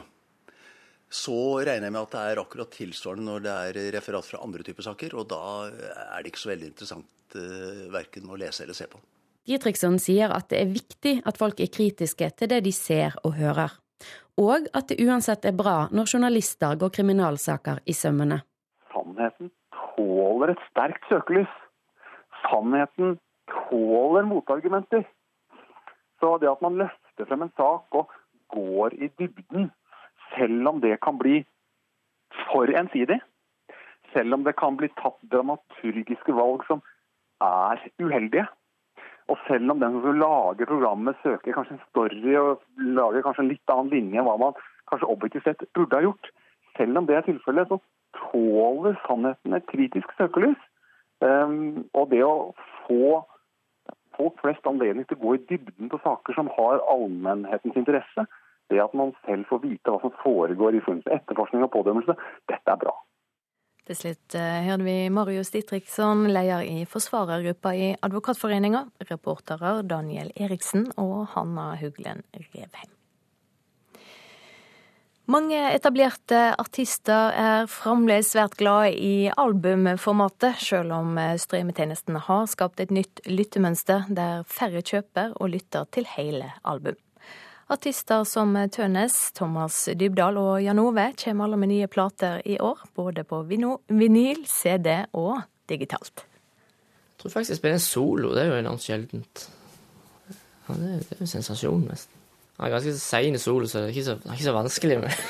så 1.12 1.38
regner 1.60 1.90
jeg 1.90 1.94
med 1.94 2.06
at 2.06 2.14
det 2.16 2.22
er 2.24 2.40
akkurat 2.40 2.72
tilsvarende 2.72 3.28
når 3.28 3.44
det 3.44 3.56
er 3.68 3.96
referat 3.98 4.28
fra 4.28 4.40
andre 4.46 4.64
typer 4.64 4.86
saker, 4.86 5.16
og 5.20 5.28
da 5.32 5.42
er 5.68 6.22
det 6.22 6.32
ikke 6.32 6.44
så 6.46 6.52
veldig 6.54 6.70
interessant 6.72 7.36
uh, 7.36 7.82
verken 7.92 8.30
å 8.32 8.40
lese 8.40 8.64
eller 8.64 8.78
se 8.78 8.88
på. 8.92 9.02
Dietrichson 9.48 9.98
sier 10.00 10.32
at 10.32 10.48
det 10.54 10.62
er 10.62 10.72
viktig 10.72 11.16
at 11.28 11.40
folk 11.40 11.60
er 11.60 11.72
kritiske 11.74 12.30
til 12.38 12.52
det 12.52 12.62
de 12.64 12.72
ser 12.76 13.18
og 13.26 13.36
hører. 13.36 13.74
Og 14.40 14.70
at 14.78 14.88
det 14.88 15.02
uansett 15.04 15.44
er 15.50 15.58
bra 15.58 15.90
når 15.92 16.14
journalister 16.14 16.78
går 16.80 16.94
kriminalsaker 16.96 17.82
i 17.90 17.96
sømmene. 17.98 18.40
Sannheten 18.94 19.52
tåler 19.98 20.54
et 20.54 20.64
sterkt 20.70 21.04
søkelys. 21.10 21.52
Sannheten 22.46 23.18
tåler 23.52 24.30
motargumenter. 24.30 25.04
Så 26.22 26.38
det 26.40 26.50
at 26.50 26.64
man 26.64 26.80
løfter 26.80 27.28
frem 27.28 27.48
en 27.48 27.54
sak 27.58 28.00
og 28.00 28.14
går 28.54 28.96
i 29.02 29.10
dybden, 29.20 29.72
selv 30.36 30.68
om 30.68 30.82
det 30.84 31.00
kan 31.04 31.18
bli 31.20 31.42
for 32.48 32.72
ensidig, 32.82 33.20
selv 34.14 34.34
om 34.34 34.44
det 34.44 34.56
kan 34.60 34.78
bli 34.80 34.90
tatt 35.00 35.20
dramaturgiske 35.32 36.36
valg 36.36 36.66
som 36.68 36.84
er 37.44 37.82
uheldige, 38.02 38.46
og 39.32 39.40
selv 39.48 39.72
om 39.72 39.80
den 39.80 40.02
som 40.04 40.20
lager 40.20 40.68
programmet 40.68 41.20
søker 41.24 41.56
kanskje 41.56 41.78
en 41.78 41.86
story 41.90 42.36
og 42.40 42.62
lager 43.00 43.24
kanskje 43.24 43.46
en 43.46 43.52
litt 43.54 43.74
annen 43.74 43.92
linje 43.94 44.20
enn 44.20 44.28
hva 44.28 44.38
man 44.42 44.58
kanskje 44.92 45.10
objektivt 45.14 45.48
sett 45.48 45.64
burde 45.78 45.96
ha 45.96 46.04
gjort, 46.04 46.32
selv 46.78 47.00
om 47.00 47.08
det 47.08 47.16
er 47.18 47.28
tilfellet, 47.28 47.72
så 47.72 47.80
tåler 48.18 48.98
sannheten 49.06 49.56
et 49.56 49.68
kritisk 49.72 50.12
søkelys. 50.18 50.60
Um, 51.22 51.86
og 51.94 52.10
det 52.12 52.24
å 52.26 52.52
få 52.88 53.22
folk 54.18 54.40
flest 54.42 54.66
anledning 54.68 55.06
til 55.08 55.20
å 55.20 55.24
gå 55.24 55.36
i 55.38 55.44
dybden 55.52 55.92
på 55.92 56.00
saker 56.04 56.36
som 56.36 56.50
har 56.58 56.82
allmennhetens 56.92 57.78
interesse, 57.80 58.26
det 58.72 58.82
at 58.84 58.98
man 58.98 59.14
selv 59.26 59.48
får 59.52 59.64
vite 59.66 59.94
hva 59.94 60.02
som 60.04 60.14
foregår 60.24 60.78
i 60.78 60.84
med 60.88 61.08
etterforskning 61.20 61.66
og 61.68 61.74
pådømmelse, 61.76 62.16
dette 62.52 62.74
er 62.74 62.80
bra. 62.82 62.96
Til 63.90 63.98
slutt 63.98 64.36
eh, 64.38 64.62
hørte 64.68 64.86
vi 64.86 65.10
Marius 65.10 65.50
Ditriksson, 65.52 66.28
leder 66.30 66.64
i 66.64 66.86
forsvarergruppa 66.88 67.74
i 67.74 67.92
Advokatforeninga, 68.06 68.86
reportere 69.10 69.82
Daniel 69.90 70.30
Eriksen 70.38 70.86
og 71.02 71.32
Hanna 71.34 71.74
Huglen 71.82 72.22
Revheim. 72.38 72.94
Mange 75.32 75.60
etablerte 75.72 76.40
artister 76.60 77.36
er 77.38 77.68
fremdeles 77.72 78.34
svært 78.34 78.58
glade 78.60 78.96
i 78.98 79.30
albumformatet, 79.30 80.60
selv 80.60 80.96
om 80.98 81.16
strømmetjenesten 81.40 82.18
har 82.26 82.50
skapt 82.52 82.82
et 82.84 82.92
nytt 82.92 83.22
lyttemønster 83.30 84.10
der 84.12 84.44
færre 84.50 84.82
kjøper 84.84 85.38
og 85.38 85.54
lytter 85.54 85.88
til 85.96 86.10
hele 86.18 86.52
album. 86.68 87.00
Artister 87.72 88.26
som 88.28 88.52
Tønes, 88.68 89.16
Thomas 89.32 89.86
Dybdahl 89.96 90.36
og 90.42 90.58
Jan 90.60 90.80
Ove 90.82 91.06
kommer 91.22 91.48
alle 91.48 91.60
med 91.62 91.72
nye 91.72 91.88
plater 91.88 92.42
i 92.44 92.58
år, 92.60 92.82
både 92.98 93.24
på 93.24 93.40
vinyl, 93.48 94.42
CD 94.50 95.06
og 95.16 95.40
digitalt. 95.72 96.26
Jeg 96.26 97.24
tror 97.24 97.36
faktisk 97.38 97.54
jeg 97.54 97.62
spiller 97.62 97.80
en 97.80 97.86
solo, 97.86 98.34
det 98.36 98.44
er 98.44 98.50
jo 98.50 98.58
enormt 98.60 98.84
sjeldent. 98.84 99.46
Ja, 100.68 100.76
det, 100.76 100.90
det 101.06 101.16
er 101.16 101.22
jo 101.22 101.28
en 101.30 101.32
sensasjon, 101.38 101.86
nesten. 101.88 102.18
Han 102.58 102.68
er 102.68 102.74
ganske 102.76 102.98
sein 103.00 103.40
solo, 103.40 103.66
så 103.66 103.80
det 103.80 103.88
er 103.88 103.96
ikke 103.96 104.08
så, 104.10 104.18
er 104.20 104.36
ikke 104.36 104.50
så 104.50 104.58
vanskelig. 104.58 104.98
med. 105.02 105.24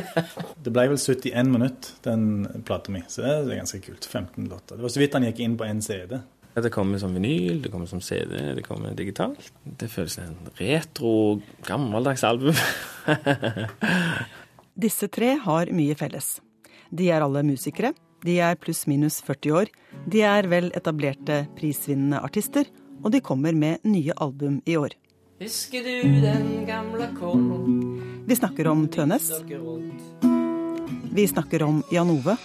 det 0.66 0.72
ble 0.76 0.84
vel 0.92 1.00
71 1.00 1.48
minutt, 1.50 1.88
den 2.04 2.26
plata 2.68 2.92
mi, 2.92 3.00
så 3.08 3.24
det 3.24 3.32
er 3.56 3.62
ganske 3.64 3.80
kult. 3.88 4.04
15 4.04 4.50
låter. 4.52 4.76
Det 4.76 4.84
var 4.84 4.92
så 4.92 5.00
vidt 5.00 5.16
han 5.16 5.26
gikk 5.30 5.40
inn 5.42 5.56
på 5.56 5.66
én 5.66 5.80
CD. 5.82 6.20
Det 6.62 6.70
kommer 6.72 6.98
som 6.98 7.12
vinyl, 7.14 7.62
det 7.62 7.68
kommer 7.68 7.86
som 7.86 8.00
CD, 8.00 8.54
det 8.56 8.62
kommer 8.64 8.94
digitalt. 8.96 9.52
Det 9.62 9.90
føles 9.92 10.14
som 10.16 10.24
en 10.24 10.50
retro, 10.56 11.40
gammeldags 11.66 12.24
album. 12.24 12.56
Disse 14.86 15.08
tre 15.12 15.34
har 15.44 15.68
mye 15.76 15.96
felles. 16.00 16.38
De 16.88 17.10
er 17.12 17.20
alle 17.20 17.42
musikere. 17.44 17.92
De 18.24 18.38
er 18.40 18.56
pluss-minus 18.56 19.20
40 19.26 19.52
år. 19.52 19.72
De 20.08 20.22
er 20.24 20.48
vel 20.48 20.70
etablerte, 20.72 21.42
prisvinnende 21.58 22.22
artister. 22.24 22.64
Og 23.04 23.12
de 23.12 23.20
kommer 23.20 23.52
med 23.52 23.84
nye 23.84 24.16
album 24.16 24.62
i 24.64 24.78
år. 24.80 24.96
Husker 25.42 25.84
du 25.84 26.20
den 26.24 26.64
gamle 26.64 27.10
kålen? 27.20 28.24
Vi 28.24 28.40
snakker 28.40 28.72
om 28.72 28.88
Tønes. 28.88 29.28
Vi 31.12 31.28
snakker 31.28 31.68
om 31.68 31.82
Jan 31.92 32.16
Ove. 32.16 32.38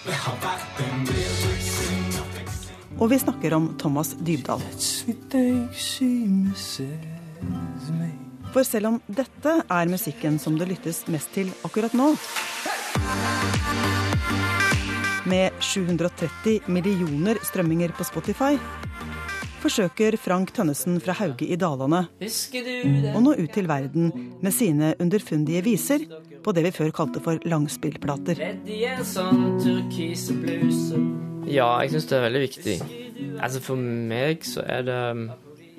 Og 3.01 3.09
vi 3.09 3.17
snakker 3.17 3.53
om 3.57 3.71
Thomas 3.81 4.11
Dybdahl. 4.21 4.61
For 8.53 8.67
selv 8.67 8.91
om 8.91 8.99
dette 9.09 9.53
er 9.65 9.89
musikken 9.89 10.37
som 10.43 10.59
det 10.59 10.67
lyttes 10.69 11.01
mest 11.09 11.31
til 11.33 11.49
akkurat 11.65 11.95
nå 11.97 12.11
Med 15.31 15.57
730 15.63 16.69
millioner 16.69 17.41
strømminger 17.47 17.95
på 17.97 18.05
Spotify 18.05 18.53
forsøker 19.61 20.17
Frank 20.19 20.51
Tønnesen 20.55 20.99
fra 21.03 21.13
Hauge 21.19 21.45
i 21.45 21.57
Dalane 21.59 22.03
å 23.13 23.21
nå 23.23 23.35
ut 23.37 23.51
til 23.53 23.69
verden 23.69 24.09
med 24.41 24.55
sine 24.55 24.93
underfundige 25.01 25.63
viser 25.65 26.05
på 26.41 26.53
det 26.55 26.65
vi 26.67 26.73
før 26.75 26.91
kalte 26.95 27.21
for 27.23 27.41
langspillplater. 27.45 28.41
Ja, 31.51 31.69
jeg 31.83 31.93
syns 31.93 32.09
det 32.09 32.17
er 32.17 32.25
veldig 32.27 32.43
viktig. 32.47 32.75
Altså 33.41 33.61
For 33.63 33.77
meg 33.77 34.45
så 34.47 34.65
er 34.65 34.85
det 34.87 34.99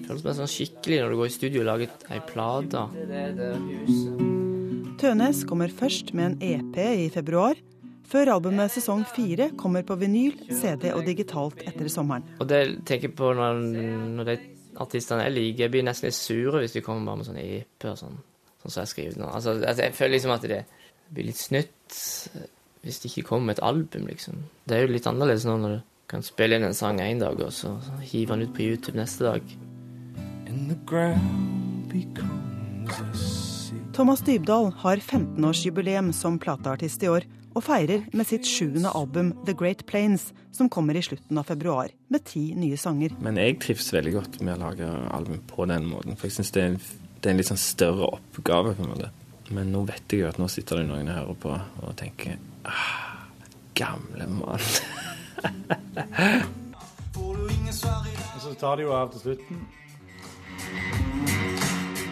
det 0.02 0.08
føles 0.08 0.24
mer 0.26 0.34
sånn 0.34 0.50
skikkelig 0.50 0.96
når 0.98 1.12
du 1.12 1.18
går 1.20 1.28
i 1.28 1.34
studio 1.36 1.62
og 1.62 1.68
lager 1.68 1.92
ei 2.10 2.22
plate. 2.26 2.80
Tønes 5.02 5.42
kommer 5.46 5.74
først 5.74 6.10
med 6.18 6.32
en 6.32 6.40
EP 6.42 6.78
i 6.82 7.10
februar 7.14 7.58
før 8.12 8.34
albumet 8.34 8.72
sesong 8.74 9.04
fire 9.08 9.50
kommer 9.58 9.84
på 9.88 9.96
vinyl, 10.00 10.36
CD 10.52 10.90
og 10.92 11.06
digitalt 11.08 11.62
etter 11.64 11.88
sommeren. 11.92 12.26
Og 12.40 12.48
det 12.50 12.62
tenker 12.88 13.08
jeg 13.08 13.16
på 13.18 13.32
når, 13.36 13.62
når 14.18 14.28
de 14.28 14.38
artistene 14.82 15.26
jeg 15.26 15.36
liker, 15.36 15.72
blir 15.72 15.86
nesten 15.86 16.10
litt 16.10 16.18
sure 16.18 16.62
hvis 16.62 16.76
de 16.76 16.84
kommer 16.84 17.08
bare 17.08 17.22
med 17.22 17.28
sånne 17.28 17.44
EP 17.58 17.88
og 17.88 17.98
sånn, 18.00 18.18
sånn 18.62 18.74
som 18.74 18.82
jeg 18.82 18.92
skriver 18.92 19.22
nå. 19.22 19.30
Altså, 19.30 19.56
altså, 19.60 19.86
jeg 19.86 19.96
føler 19.96 20.14
liksom 20.16 20.34
at 20.36 20.48
det 20.50 20.60
blir 21.12 21.28
litt 21.28 21.40
snytt 21.40 21.98
hvis 22.82 22.98
de 22.98 23.10
ikke 23.10 23.28
kommer 23.28 23.52
med 23.52 23.58
et 23.58 23.64
album, 23.64 24.08
liksom. 24.10 24.42
Det 24.66 24.76
er 24.76 24.86
jo 24.86 24.94
litt 24.94 25.06
annerledes 25.06 25.46
nå 25.46 25.54
når 25.62 25.76
du 25.76 25.82
kan 26.10 26.24
spille 26.26 26.58
inn 26.58 26.66
en 26.66 26.76
sang 26.76 26.98
én 27.00 27.20
dag, 27.22 27.38
og 27.38 27.52
så 27.54 27.76
hive 28.02 28.34
den 28.34 28.48
ut 28.48 28.56
på 28.56 28.66
YouTube 28.66 28.98
neste 28.98 29.30
dag. 29.30 29.52
Thomas 33.94 34.24
Dybdahl 34.26 34.72
har 34.82 34.98
15-årsjubileum 34.98 36.10
som 36.16 36.40
plateartist 36.42 37.06
i 37.06 37.12
år, 37.12 37.28
og 37.52 37.64
feirer 37.66 38.04
med 38.16 38.28
sitt 38.28 38.48
sjuende 38.48 38.92
album 38.96 39.32
The 39.46 39.54
Great 39.56 39.84
Plains, 39.88 40.30
som 40.52 40.70
kommer 40.72 40.96
i 40.96 41.02
slutten 41.04 41.38
av 41.40 41.48
februar, 41.48 41.92
med 42.12 42.24
ti 42.28 42.52
nye 42.58 42.78
sanger. 42.80 43.14
Men 43.24 43.40
jeg 43.40 43.58
trives 43.62 43.92
veldig 43.94 44.14
godt 44.16 44.40
med 44.40 44.56
å 44.56 44.62
lage 44.66 44.88
album 45.12 45.42
på 45.48 45.66
den 45.70 45.88
måten, 45.88 46.16
for 46.16 46.28
jeg 46.28 46.38
syns 46.38 46.54
det, 46.56 46.64
det, 47.20 47.26
er 47.26 47.34
en 47.34 47.40
litt 47.40 47.50
sånn 47.50 47.60
større 47.60 48.08
oppgave. 48.18 48.74
på 48.76 48.86
en 48.86 48.94
måte. 48.94 49.12
Men 49.52 49.72
nå 49.72 49.84
vet 49.88 50.12
jeg 50.12 50.24
jo 50.24 50.30
at 50.30 50.40
nå 50.40 50.48
sitter 50.48 50.80
det 50.80 50.88
noen 50.88 51.10
og 51.10 51.18
hører 51.18 51.38
på 51.42 51.52
og 51.82 51.96
tenker 52.00 52.38
ah, 52.64 53.28
Gamle 53.76 54.26
mann. 54.28 54.60
og 57.22 58.40
så 58.40 58.52
tar 58.60 58.76
de 58.76 58.84
jo 58.84 58.92
av 58.96 59.12
til 59.12 59.24
slutten. 59.26 59.62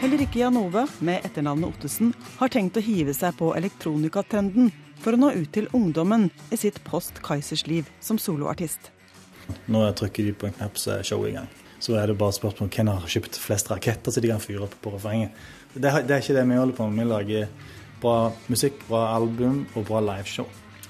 Heller 0.00 0.22
ikke 0.24 0.40
Jan 0.40 0.56
Ove, 0.56 0.86
med 1.04 1.26
etternavnet 1.28 1.74
Ottesen, 1.74 2.14
har 2.38 2.48
tenkt 2.52 2.78
å 2.80 2.82
hive 2.84 3.12
seg 3.12 3.36
på 3.36 3.50
elektronikatrenden 3.52 4.70
for 5.00 5.16
å 5.16 5.20
nå 5.20 5.32
ut 5.36 5.50
til 5.54 5.68
ungdommen 5.76 6.28
i 6.52 6.58
sitt 6.60 6.80
post 6.86 7.22
Kaizers-liv 7.24 7.88
som 8.04 8.18
soloartist. 8.20 8.90
Nå 9.70 9.82
trykker 9.98 10.28
de 10.28 10.36
på 10.36 10.48
en 10.48 10.56
knapp, 10.56 10.78
så 10.78 10.98
er 10.98 11.06
showet 11.06 11.32
i 11.32 11.36
gang. 11.38 11.48
Så 11.80 11.96
er 11.96 12.10
det 12.10 12.18
bare 12.20 12.36
spørsmål 12.36 12.68
om 12.68 12.72
hvem 12.74 12.92
har 12.92 13.08
kjøpt 13.08 13.38
flest 13.40 13.70
raketter 13.72 14.12
så 14.12 14.20
de 14.20 14.30
kan 14.30 14.42
fyre 14.42 14.66
opp 14.66 14.76
på 14.84 14.92
refrenget. 14.94 15.36
Det, 15.72 15.88
det, 15.88 16.16
er 16.16 16.20
ikke 16.20 16.36
det 16.36 16.46
vi 16.50 16.58
holder 16.60 16.76
på 16.76 16.88
med. 16.88 17.00
Vi 17.00 17.08
lager 17.08 17.46
bra 18.02 18.16
musikk, 18.52 18.82
bra 18.88 19.06
album 19.14 19.62
og 19.74 19.86
bra 19.88 20.02
liveshow. 20.04 20.48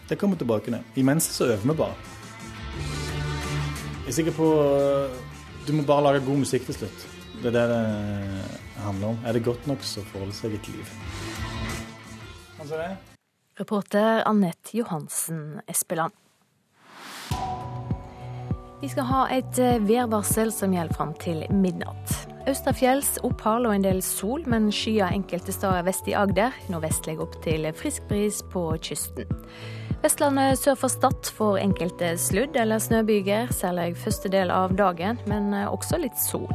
Det 0.09 0.19
kommer 0.19 0.41
tilbake 0.41 0.75
ned. 0.75 0.97
Imens 0.99 1.31
så 1.31 1.53
øver 1.53 1.69
vi 1.71 1.77
bare. 1.79 1.95
Jeg 4.01 4.11
er 4.11 4.17
sikker 4.17 4.35
på 4.35 4.47
Du 5.69 5.73
må 5.77 5.85
bare 5.87 6.03
lage 6.09 6.25
god 6.27 6.43
musikk 6.43 6.67
til 6.67 6.81
slutt. 6.81 7.07
Det 7.41 7.53
er 7.53 7.55
det 7.55 7.67
det 7.71 8.83
handler 8.83 9.13
om. 9.13 9.23
Er 9.25 9.33
det 9.33 9.45
godt 9.45 9.67
nok, 9.71 9.85
så 9.87 10.03
får 10.13 10.27
det 10.27 10.35
seg 10.35 10.59
et 10.59 10.73
liv. 10.73 10.97
Altså 12.59 12.75
det? 12.75 12.91
Reporter 13.61 14.23
Anette 14.29 14.79
Johansen 14.79 15.61
Espeland. 15.69 16.13
Vi 18.81 18.89
skal 18.89 19.05
ha 19.05 19.27
et 19.29 19.59
eh, 19.61 19.77
værvarsel 19.85 20.49
som 20.55 20.73
gjelder 20.73 20.97
fram 20.97 21.13
til 21.21 21.43
midnatt. 21.53 22.15
Østafjells 22.49 23.19
opphold 23.27 23.69
og 23.69 23.75
en 23.77 23.85
del 23.85 24.01
sol, 24.01 24.47
men 24.49 24.71
skyer 24.73 25.13
enkelte 25.13 25.53
steder 25.53 25.85
vest 25.85 26.09
i 26.09 26.17
Agder. 26.17 26.57
Nordvestlig 26.73 27.19
opp 27.21 27.37
til 27.45 27.69
frisk 27.77 28.09
bris 28.09 28.41
på 28.49 28.65
kysten. 28.81 29.29
Vestlandet 30.01 30.57
sør 30.57 30.79
for 30.81 30.89
Stad 30.89 31.29
får 31.37 31.59
enkelte 31.61 32.15
sludd- 32.17 32.57
eller 32.57 32.81
snøbyger, 32.81 33.51
særlig 33.53 33.99
første 34.01 34.31
del 34.33 34.49
av 34.49 34.73
dagen, 34.73 35.19
men 35.29 35.53
eh, 35.53 35.67
også 35.69 35.99
litt 36.01 36.17
sol. 36.17 36.49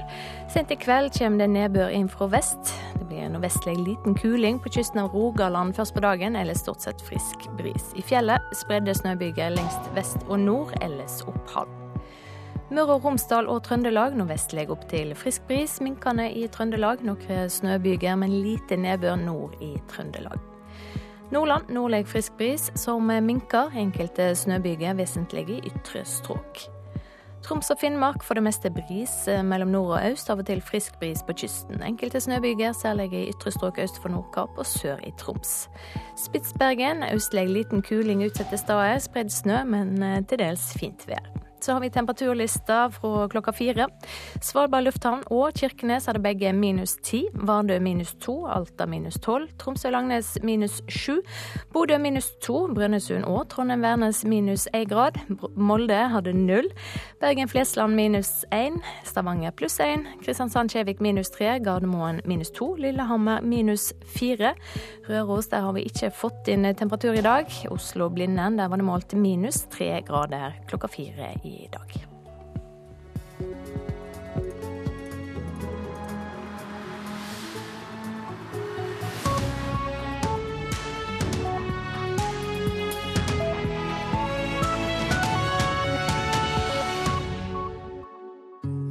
Sent 0.49 0.73
i 0.73 0.77
kveld 0.81 1.11
kommer 1.13 1.43
det 1.43 1.51
nedbør 1.53 1.93
inn 1.93 2.09
fra 2.09 2.25
vest. 2.33 2.73
Det 2.95 3.05
blir 3.05 3.29
nordvestlig 3.29 3.75
liten 3.83 4.17
kuling 4.17 4.57
på 4.63 4.71
kysten 4.73 5.03
av 5.03 5.13
Rogaland 5.13 5.77
først 5.77 5.93
på 5.93 6.01
dagen, 6.01 6.33
eller 6.35 6.57
stort 6.57 6.81
sett 6.81 7.05
frisk 7.05 7.45
bris. 7.59 7.91
I 7.93 8.01
fjellet 8.01 8.49
spredde 8.57 8.97
snøbyger 8.97 9.53
lengst 9.53 9.93
vest 9.93 10.25
og 10.25 10.41
nord, 10.41 10.73
ellers 10.81 11.21
opphold. 11.29 11.69
Møre 12.73 12.97
og 12.97 13.05
Romsdal 13.05 13.45
og 13.45 13.61
Trøndelag 13.67 14.17
nordvestlig 14.17 14.65
opp 14.73 14.89
til 14.89 15.13
frisk 15.13 15.45
bris. 15.45 15.77
Minkende 15.85 16.31
i 16.33 16.47
Trøndelag, 16.49 17.05
noen 17.05 17.45
snøbyger, 17.59 18.17
men 18.17 18.39
lite 18.41 18.81
nedbør 18.81 19.21
nord 19.21 19.53
i 19.61 19.75
Trøndelag. 19.93 20.54
Nordland 21.33 21.69
nordlig 21.73 22.05
frisk 22.07 22.37
bris, 22.37 22.71
som 22.75 23.07
minker. 23.07 23.73
Enkelte 23.77 24.35
snøbyger, 24.35 24.93
vesentlig 24.93 25.47
i 25.49 25.61
ytre 25.71 26.03
strøk. 26.05 26.67
Troms 27.45 27.69
og 27.69 27.77
Finnmark 27.77 28.23
får 28.25 28.39
det 28.39 28.43
meste 28.47 28.71
bris 28.73 29.13
mellom 29.45 29.69
nord 29.73 29.91
og 29.99 30.11
øst, 30.11 30.29
av 30.33 30.41
og 30.41 30.47
til 30.47 30.61
frisk 30.65 30.97
bris 31.01 31.21
på 31.25 31.35
kysten. 31.37 31.81
Enkelte 31.85 32.21
snøbyger, 32.21 32.73
særlig 32.73 33.11
i 33.13 33.23
ytre 33.29 33.53
strøk 33.53 33.77
øst 33.83 34.01
for 34.01 34.13
Nordkapp 34.13 34.57
og 34.57 34.65
sør 34.65 35.01
i 35.05 35.13
Troms. 35.21 35.67
Spitsbergen 36.17 37.05
østlig 37.13 37.47
liten 37.49 37.85
kuling 37.85 38.25
utsatte 38.25 38.57
steder. 38.57 38.97
Spredd 38.99 39.29
snø, 39.29 39.63
men 39.63 39.97
til 40.25 40.41
dels 40.41 40.71
fint 40.77 41.05
vær. 41.09 41.44
Så 41.65 41.73
har 41.73 41.79
vi 41.81 41.89
temperaturlista 41.89 42.91
fra 42.93 43.27
klokka 43.27 43.49
fire. 43.57 43.87
Svalbard 44.37 44.85
lufthavn 44.85 45.23
og 45.33 45.55
Kirkenes 45.57 46.05
hadde 46.05 46.19
begge 46.21 46.51
minus 46.53 46.91
ti. 47.01 47.23
Vardø 47.33 47.79
minus 47.81 48.11
to, 48.21 48.35
Alta 48.45 48.85
minus 48.85 49.17
tolv, 49.17 49.49
Tromsø-Langnes 49.57 50.35
minus 50.45 50.83
sju. 50.85 51.15
Bodø 51.73 51.97
minus 51.97 52.27
to, 52.45 52.67
Brønnøysund 52.69 53.25
og 53.25 53.47
Trondheim-Værnes 53.49 54.21
minus 54.29 54.67
én 54.77 54.85
grad. 54.91 55.17
Molde 55.57 55.97
hadde 56.13 56.35
null. 56.37 56.69
Bergen-Flesland 57.23 57.97
minus 57.97 58.45
én. 58.53 58.77
Stavanger 59.09 59.57
pluss 59.57 59.79
én. 59.81 60.05
Kristiansand-Kjevik 60.21 61.01
minus 61.01 61.33
tre. 61.33 61.57
Gardermoen 61.65 62.21
minus 62.29 62.53
to. 62.53 62.75
Lillehammer 62.77 63.41
minus 63.41 63.89
fire. 64.05 64.53
Røros, 65.09 65.49
der 65.49 65.65
har 65.65 65.73
vi 65.73 65.89
ikke 65.89 66.13
fått 66.13 66.53
inn 66.53 66.69
temperatur 66.77 67.17
i 67.17 67.25
dag. 67.25 67.49
Oslo-Blindern, 67.73 68.61
der 68.61 68.69
var 68.69 68.77
det 68.77 68.85
målt 68.85 69.17
minus 69.17 69.63
tre 69.73 70.03
grader 70.05 70.61
klokka 70.69 70.93
fire 70.93 71.33
i 71.41 71.54
dag. 71.71 71.95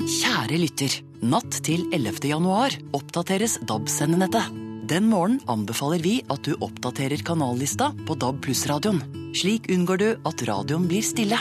Kjære 0.05 0.61
lytter. 0.61 0.93
Natt 1.25 1.57
til 1.65 1.87
11. 1.97 2.29
januar 2.29 2.75
oppdateres 2.95 3.57
DAB-sendenettet. 3.65 4.53
Den 4.85 5.07
morgen 5.09 5.39
anbefaler 5.49 6.03
vi 6.05 6.19
at 6.29 6.45
du 6.45 6.53
oppdaterer 6.61 7.23
kanallista 7.25 7.89
på 8.05 8.17
DAB 8.21 8.43
pluss-radioen. 8.45 9.01
Slik 9.35 9.71
unngår 9.73 10.03
du 10.03 10.09
at 10.29 10.45
radioen 10.45 10.85
blir 10.91 11.03
stille. 11.03 11.41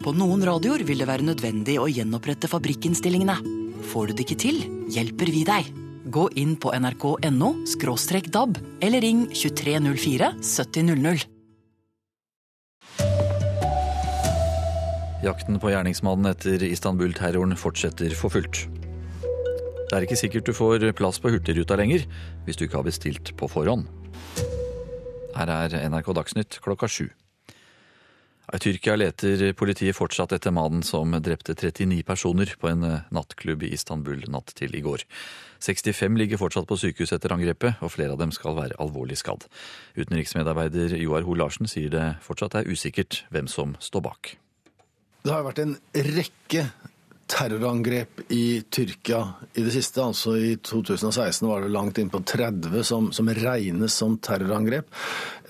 På 0.00 0.14
noen 0.16 0.40
radioer 0.48 0.80
vil 0.88 1.02
det 1.02 1.06
være 1.10 1.26
nødvendig 1.28 1.74
å 1.76 1.84
gjenopprette 1.92 2.48
fabrikkinnstillingene. 2.48 3.34
Får 3.90 4.08
du 4.08 4.14
det 4.16 4.24
ikke 4.24 4.38
til, 4.40 4.62
hjelper 4.88 5.28
vi 5.28 5.42
deg. 5.44 5.68
Gå 6.08 6.24
inn 6.40 6.54
på 6.56 6.72
nrk.no 6.72 7.50
dab 8.32 8.56
eller 8.80 9.04
ring 9.04 9.26
2304 9.28 10.32
7000. 10.40 11.20
Jakten 15.20 15.60
på 15.60 15.68
gjerningsmannen 15.68 16.32
etter 16.32 16.64
Istanbul-terroren 16.64 17.52
fortsetter 17.60 18.16
for 18.16 18.32
fullt. 18.32 18.64
Det 19.90 19.98
er 19.98 20.08
ikke 20.08 20.16
sikkert 20.16 20.48
du 20.48 20.56
får 20.56 20.88
plass 20.96 21.20
på 21.20 21.28
Hurtigruta 21.34 21.76
lenger 21.76 22.08
hvis 22.46 22.56
du 22.56 22.64
ikke 22.64 22.80
har 22.80 22.88
bestilt 22.88 23.36
på 23.36 23.52
forhånd. 23.52 23.84
Her 25.36 25.58
er 25.60 25.82
NRK 25.92 26.14
Dagsnytt 26.16 26.62
klokka 26.64 26.88
sju. 26.88 27.10
I 28.50 28.58
Tyrkia 28.58 28.96
leter 28.98 29.52
politiet 29.54 29.94
fortsatt 29.94 30.32
etter 30.34 30.50
mannen 30.50 30.82
som 30.82 31.12
drepte 31.22 31.54
39 31.54 32.00
personer 32.06 32.50
på 32.58 32.66
en 32.66 32.82
nattklubb 33.14 33.62
i 33.62 33.70
Istanbul 33.76 34.24
natt 34.32 34.50
til 34.58 34.74
i 34.74 34.82
går. 34.82 35.04
65 35.62 36.18
ligger 36.18 36.40
fortsatt 36.40 36.66
på 36.66 36.78
sykehus 36.80 37.12
etter 37.14 37.30
angrepet, 37.36 37.78
og 37.78 37.92
flere 37.94 38.16
av 38.16 38.18
dem 38.18 38.32
skal 38.34 38.56
være 38.58 38.78
alvorlig 38.82 39.20
skadd. 39.20 39.46
Utenriksmedarbeider 39.94 40.96
Joar 40.98 41.28
Ho 41.28 41.36
Larsen 41.38 41.70
sier 41.70 41.92
det 41.94 42.06
fortsatt 42.26 42.58
er 42.58 42.70
usikkert 42.70 43.22
hvem 43.30 43.46
som 43.50 43.76
står 43.78 44.06
bak. 44.08 44.34
Det 45.22 45.34
har 45.34 45.46
vært 45.46 45.62
en 45.62 45.76
rekke 45.94 46.66
terrorangrep 47.30 48.24
i 48.34 48.62
Tyrkia 48.70 49.20
i 49.54 49.62
det 49.62 49.72
siste. 49.74 50.02
Altså 50.02 50.34
I 50.36 50.56
2016 50.66 51.46
var 51.48 51.62
det 51.62 51.72
langt 51.74 52.00
inn 52.02 52.10
på 52.10 52.22
30 52.26 52.82
som, 52.86 53.10
som 53.14 53.30
regnes 53.36 53.94
som 53.94 54.16
terrorangrep. 54.18 54.90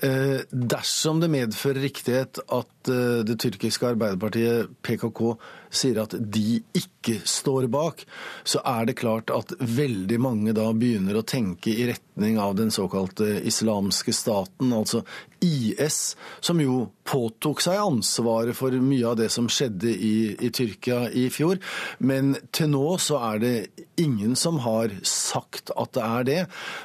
Eh, 0.05 0.43
dersom 0.51 1.21
det 1.21 1.31
medfører 1.33 1.81
riktighet 1.87 2.43
at 2.45 2.91
eh, 2.91 3.23
det 3.25 3.39
tyrkiske 3.41 3.93
arbeiderpartiet 3.93 4.71
PKK 4.85 5.33
sier 5.71 6.01
at 6.03 6.15
de 6.19 6.59
ikke 6.77 7.21
står 7.27 7.67
bak, 7.71 8.03
så 8.43 8.61
er 8.67 8.89
det 8.89 8.99
klart 8.99 9.31
at 9.33 9.53
veldig 9.59 10.19
mange 10.21 10.55
da 10.57 10.67
begynner 10.75 11.17
å 11.17 11.25
tenke 11.27 11.73
i 11.73 11.87
retning 11.89 12.37
av 12.41 12.55
den 12.59 12.71
såkalte 12.73 13.39
islamske 13.47 14.13
staten, 14.15 14.73
altså 14.75 15.03
IS, 15.41 16.15
som 16.43 16.59
jo 16.61 16.83
påtok 17.07 17.63
seg 17.63 17.79
ansvaret 17.81 18.55
for 18.57 18.75
mye 18.83 19.07
av 19.09 19.17
det 19.23 19.31
som 19.33 19.49
skjedde 19.49 19.89
i, 19.89 20.15
i 20.37 20.51
Tyrkia 20.53 21.07
i 21.17 21.27
fjor. 21.33 21.57
Men 22.05 22.35
til 22.53 22.69
nå 22.75 22.85
så 23.01 23.17
er 23.31 23.41
det 23.41 23.55
ingen 24.03 24.35
som 24.39 24.59
har 24.65 24.91
sagt 25.07 25.71
at 25.77 25.93
det 25.95 26.03
er 26.05 26.27
det. 26.27 26.39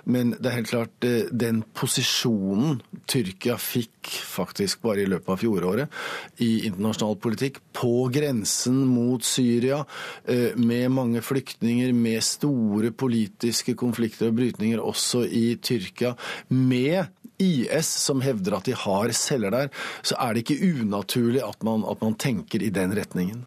Men 0.05 0.35
det 0.37 0.51
er 0.51 0.59
helt 0.59 0.73
klart 0.73 1.07
eh, 1.07 1.31
den 1.31 1.63
posisjonen 1.77 2.81
Tyrkia 3.11 3.57
fikk 3.61 4.11
faktisk 4.27 4.85
bare 4.87 5.03
i 5.03 5.09
løpet 5.11 5.33
av 5.35 5.41
fjoråret 5.43 6.43
i 6.45 6.67
internasjonal 6.69 7.19
politikk, 7.23 7.61
på 7.77 8.07
grensen 8.13 8.79
mot 8.89 9.25
Syria, 9.27 9.83
eh, 10.25 10.55
med 10.57 10.93
mange 10.95 11.23
flyktninger, 11.25 11.93
med 11.97 12.25
store 12.25 12.93
politiske 12.93 13.77
konflikter 13.79 14.31
og 14.31 14.39
brytninger 14.39 14.83
også 14.83 15.25
i 15.27 15.47
Tyrkia, 15.61 16.15
med 16.49 17.07
IS 17.43 17.89
som 18.07 18.23
hevder 18.25 18.57
at 18.57 18.69
de 18.69 18.77
har 18.77 19.13
celler 19.17 19.53
der, 19.53 19.69
så 20.03 20.17
er 20.21 20.35
det 20.35 20.45
ikke 20.47 20.71
unaturlig 20.81 21.43
at 21.45 21.67
man, 21.67 21.85
at 21.89 22.01
man 22.05 22.17
tenker 22.17 22.65
i 22.65 22.73
den 22.73 22.97
retningen. 22.97 23.45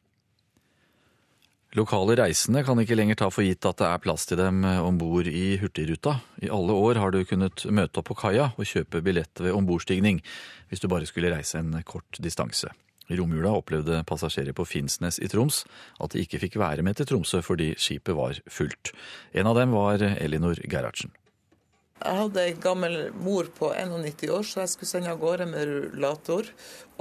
Lokale 1.78 2.16
reisende 2.18 2.64
kan 2.66 2.80
ikke 2.82 2.96
lenger 2.98 3.20
ta 3.20 3.28
for 3.30 3.46
gitt 3.46 3.66
at 3.70 3.78
det 3.78 3.86
er 3.86 4.02
plass 4.02 4.24
til 4.26 4.40
dem 4.40 4.64
om 4.66 4.98
bord 4.98 5.28
i 5.30 5.54
Hurtigruta. 5.62 6.16
I 6.42 6.50
alle 6.50 6.74
år 6.74 6.98
har 6.98 7.14
du 7.14 7.22
kunnet 7.30 7.62
møte 7.70 8.02
opp 8.02 8.10
på 8.10 8.18
kaia 8.18 8.48
og 8.56 8.66
kjøpe 8.66 9.04
billett 9.06 9.38
ved 9.38 9.54
ombordstigning, 9.54 10.24
hvis 10.72 10.82
du 10.82 10.90
bare 10.90 11.06
skulle 11.06 11.30
reise 11.30 11.62
en 11.62 11.78
kort 11.86 12.18
distanse. 12.26 12.74
I 13.10 13.18
romjula 13.18 13.54
opplevde 13.58 14.02
passasjerer 14.10 14.54
på 14.58 14.66
Finnsnes 14.70 15.18
i 15.22 15.30
Troms 15.30 15.64
at 16.02 16.14
de 16.14 16.26
ikke 16.26 16.42
fikk 16.42 16.60
være 16.62 16.86
med 16.86 16.98
til 16.98 17.10
Tromsø 17.10 17.42
fordi 17.46 17.72
skipet 17.78 18.18
var 18.18 18.42
fullt. 18.50 18.94
En 19.38 19.50
av 19.50 19.58
dem 19.58 19.74
var 19.78 20.02
Elinor 20.10 20.62
Gerhardsen. 20.66 21.14
Jeg 22.00 22.16
hadde 22.16 22.44
ei 22.46 22.54
gammel 22.64 23.10
mor 23.20 23.50
på 23.58 23.74
91 23.76 24.30
år, 24.32 24.46
så 24.48 24.62
jeg 24.64 24.72
skulle 24.72 24.90
sende 24.90 25.12
av 25.12 25.20
gårde 25.20 25.50
med 25.50 25.66
rullator. 25.68 26.48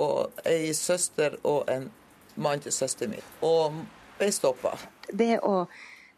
Og 0.01 0.41
ei 0.49 0.73
søster 0.75 1.37
og 1.47 1.69
en 1.71 1.87
mann 2.37 2.65
til 2.65 2.75
søsteren 2.75 3.15
min. 3.15 3.29
Og 3.47 3.79
ble 4.19 4.33
stoppa. 4.35 4.75
Det 5.09 5.39
å 5.47 5.63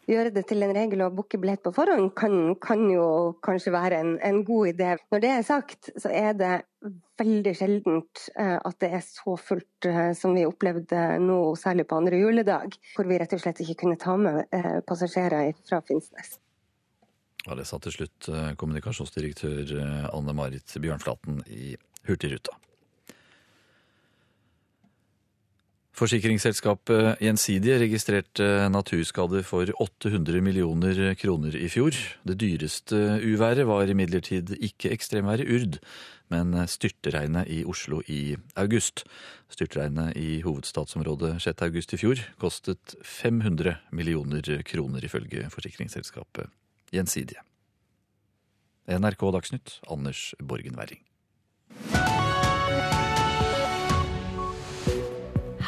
gjøre 0.09 0.31
det 0.33 0.43
til 0.49 0.63
en 0.65 0.73
regel 0.75 1.03
å 1.05 1.11
booke 1.13 1.39
billett 1.41 1.61
på 1.63 1.73
forhånd 1.75 2.11
kan, 2.17 2.55
kan 2.61 2.83
jo 2.89 3.05
kanskje 3.45 3.73
være 3.73 3.99
en, 4.01 4.13
en, 4.25 4.41
god 4.47 4.71
idé. 4.73 4.95
Når 5.13 5.23
det 5.23 5.31
er 5.35 5.47
sagt, 5.47 5.91
så 6.01 6.11
er 6.11 6.33
det 6.37 6.53
veldig 7.21 7.53
sjeldent 7.57 8.23
eh, 8.35 8.57
at 8.57 8.79
det 8.81 8.91
er 8.97 9.03
så 9.05 9.35
fullt 9.39 9.89
eh, 9.89 10.11
som 10.17 10.35
vi 10.37 10.47
opplevde 10.49 11.03
nå, 11.21 11.39
særlig 11.59 11.87
på 11.89 11.99
andre 12.01 12.21
juledag, 12.21 12.77
hvor 12.95 13.09
vi 13.09 13.19
rett 13.21 13.35
og 13.37 13.43
slett 13.43 13.61
ikke 13.63 13.83
kunne 13.83 13.99
ta 14.01 14.17
med 14.19 14.43
eh, 14.55 14.79
passasjerer 14.87 15.53
fra 15.67 15.83
Finnsnes. 15.85 16.39
Ja, 17.45 17.55
Det 17.57 17.65
sa 17.65 17.79
til 17.81 17.95
slutt 17.95 18.27
kommunikasjonsdirektør 18.61 19.71
Anne 20.13 20.35
Marit 20.37 20.75
Bjørnflaten 20.77 21.41
i 21.49 21.71
Hurtigruta. 22.05 22.53
Forsikringsselskapet 26.01 27.19
Gjensidige 27.21 27.75
registrerte 27.83 28.45
naturskader 28.73 29.43
for 29.45 29.69
800 29.83 30.41
millioner 30.41 30.97
kroner 31.13 31.53
i 31.53 31.67
fjor. 31.69 31.93
Det 32.25 32.39
dyreste 32.41 33.19
uværet 33.21 33.67
var 33.69 33.85
imidlertid 33.85 34.49
ikke 34.57 34.89
ekstremværet 34.95 35.45
Urd, 35.45 35.77
men 36.33 36.55
styrtregnet 36.65 37.51
i 37.53 37.59
Oslo 37.69 38.01
i 38.09 38.33
august. 38.57 39.03
Styrtregnet 39.53 40.17
i 40.17 40.41
hovedstadsområdet 40.41 41.35
6. 41.45 41.61
august 41.69 41.93
i 41.93 42.01
fjor 42.01 42.25
kostet 42.41 42.97
500 43.05 43.77
millioner 43.91 44.63
kroner, 44.65 45.05
ifølge 45.05 45.45
forsikringsselskapet 45.53 46.49
Gjensidige. 46.89 47.45
NRK 48.89 49.29
Dagsnytt, 49.37 49.77
Anders 49.85 50.33
Borgen 50.41 50.81
Werring. 50.81 51.05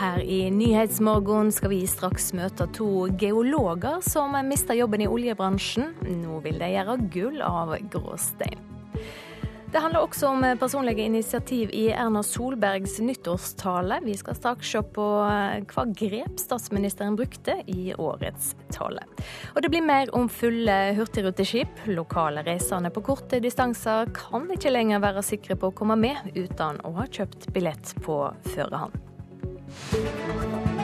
Her 0.03 0.19
i 0.19 0.51
Nyhetsmorgen 0.51 1.47
skal 1.55 1.71
vi 1.71 1.85
straks 1.87 2.33
møte 2.35 2.65
to 2.75 3.05
geologer 3.15 4.01
som 4.03 4.33
mista 4.43 4.75
jobben 4.75 4.99
i 4.99 5.07
oljebransjen. 5.07 5.93
Nå 6.19 6.41
vil 6.43 6.57
de 6.59 6.67
gjøre 6.73 6.95
gull 7.13 7.37
av 7.45 7.71
gråstein. 7.93 8.59
Det 9.71 9.79
handler 9.79 10.03
også 10.03 10.27
om 10.33 10.43
personlige 10.59 11.05
initiativ 11.07 11.71
i 11.71 11.85
Erna 11.95 12.19
Solbergs 12.19 12.97
nyttårstale. 12.99 14.01
Vi 14.03 14.17
skal 14.19 14.35
straks 14.35 14.73
se 14.75 14.81
på 14.97 15.05
hva 15.71 15.85
grep 15.95 16.35
statsministeren 16.41 17.15
brukte 17.15 17.55
i 17.71 17.95
årets 17.95 18.57
tale. 18.75 19.07
Og 19.55 19.63
det 19.63 19.71
blir 19.71 19.87
mer 19.87 20.11
om 20.11 20.27
fulle 20.27 20.77
hurtigruteskip. 20.99 21.87
Lokale 21.95 22.43
reisende 22.43 22.91
på 22.91 23.05
korte 23.07 23.39
distanser 23.39 24.11
kan 24.19 24.51
ikke 24.51 24.75
lenger 24.75 25.07
være 25.07 25.23
sikre 25.31 25.55
på 25.55 25.71
å 25.71 25.79
komme 25.79 25.95
med 25.95 26.35
uten 26.35 26.83
å 26.83 26.93
ha 26.99 27.07
kjøpt 27.07 27.53
billett 27.55 27.95
på 28.03 28.19
førehånd. 29.73 30.82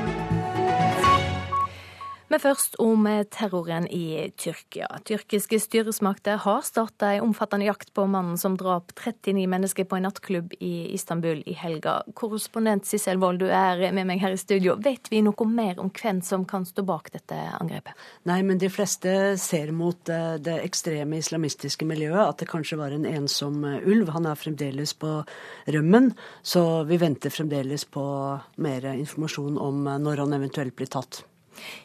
Men 2.30 2.42
først 2.44 2.76
om 2.82 3.08
terroren 3.34 3.88
i 3.90 4.30
Tyrkia. 4.38 4.88
Tyrkiske 5.06 5.58
styresmakter 5.62 6.38
har 6.44 6.62
starta 6.66 7.14
en 7.16 7.30
omfattende 7.30 7.66
jakt 7.66 7.90
på 7.98 8.06
mannen 8.06 8.38
som 8.38 8.58
drap 8.58 8.94
39 8.94 9.48
mennesker 9.50 9.88
på 9.90 9.98
en 9.98 10.06
nattklubb 10.06 10.54
i 10.60 10.92
Istanbul 10.94 11.42
i 11.50 11.56
helga. 11.58 12.00
Korrespondent 12.14 12.86
Sissel 12.86 13.18
Wold, 13.22 13.42
du 13.42 13.50
er 13.50 13.82
med 13.96 14.06
meg 14.10 14.22
her 14.22 14.36
i 14.36 14.40
studio. 14.40 14.76
Vet 14.84 15.10
vi 15.10 15.24
noe 15.26 15.48
mer 15.50 15.80
om 15.82 15.90
hvem 15.90 16.22
som 16.26 16.46
kan 16.50 16.68
stå 16.70 16.86
bak 16.86 17.10
dette 17.16 17.38
angrepet? 17.58 17.98
Nei, 18.30 18.42
men 18.46 18.62
de 18.62 18.70
fleste 18.70 19.16
ser 19.42 19.74
mot 19.76 20.12
eh, 20.14 20.38
det 20.44 20.60
ekstreme 20.68 21.18
islamistiske 21.20 21.88
miljøet 21.90 22.22
at 22.28 22.44
det 22.44 22.50
kanskje 22.52 22.80
var 22.80 22.94
en 22.94 23.08
ensom 23.10 23.64
eh, 23.66 23.82
ulv. 23.90 24.14
Han 24.14 24.30
er 24.30 24.40
fremdeles 24.40 24.94
på 25.00 25.16
rømmen, 25.66 26.14
så 26.46 26.84
vi 26.90 27.02
venter 27.02 27.34
fremdeles 27.34 27.88
på 27.90 28.06
mer 28.62 28.92
informasjon 28.94 29.58
om 29.58 29.82
eh, 29.88 30.00
når 30.06 30.26
han 30.26 30.40
eventuelt 30.40 30.78
blir 30.78 30.94
tatt. 30.94 31.24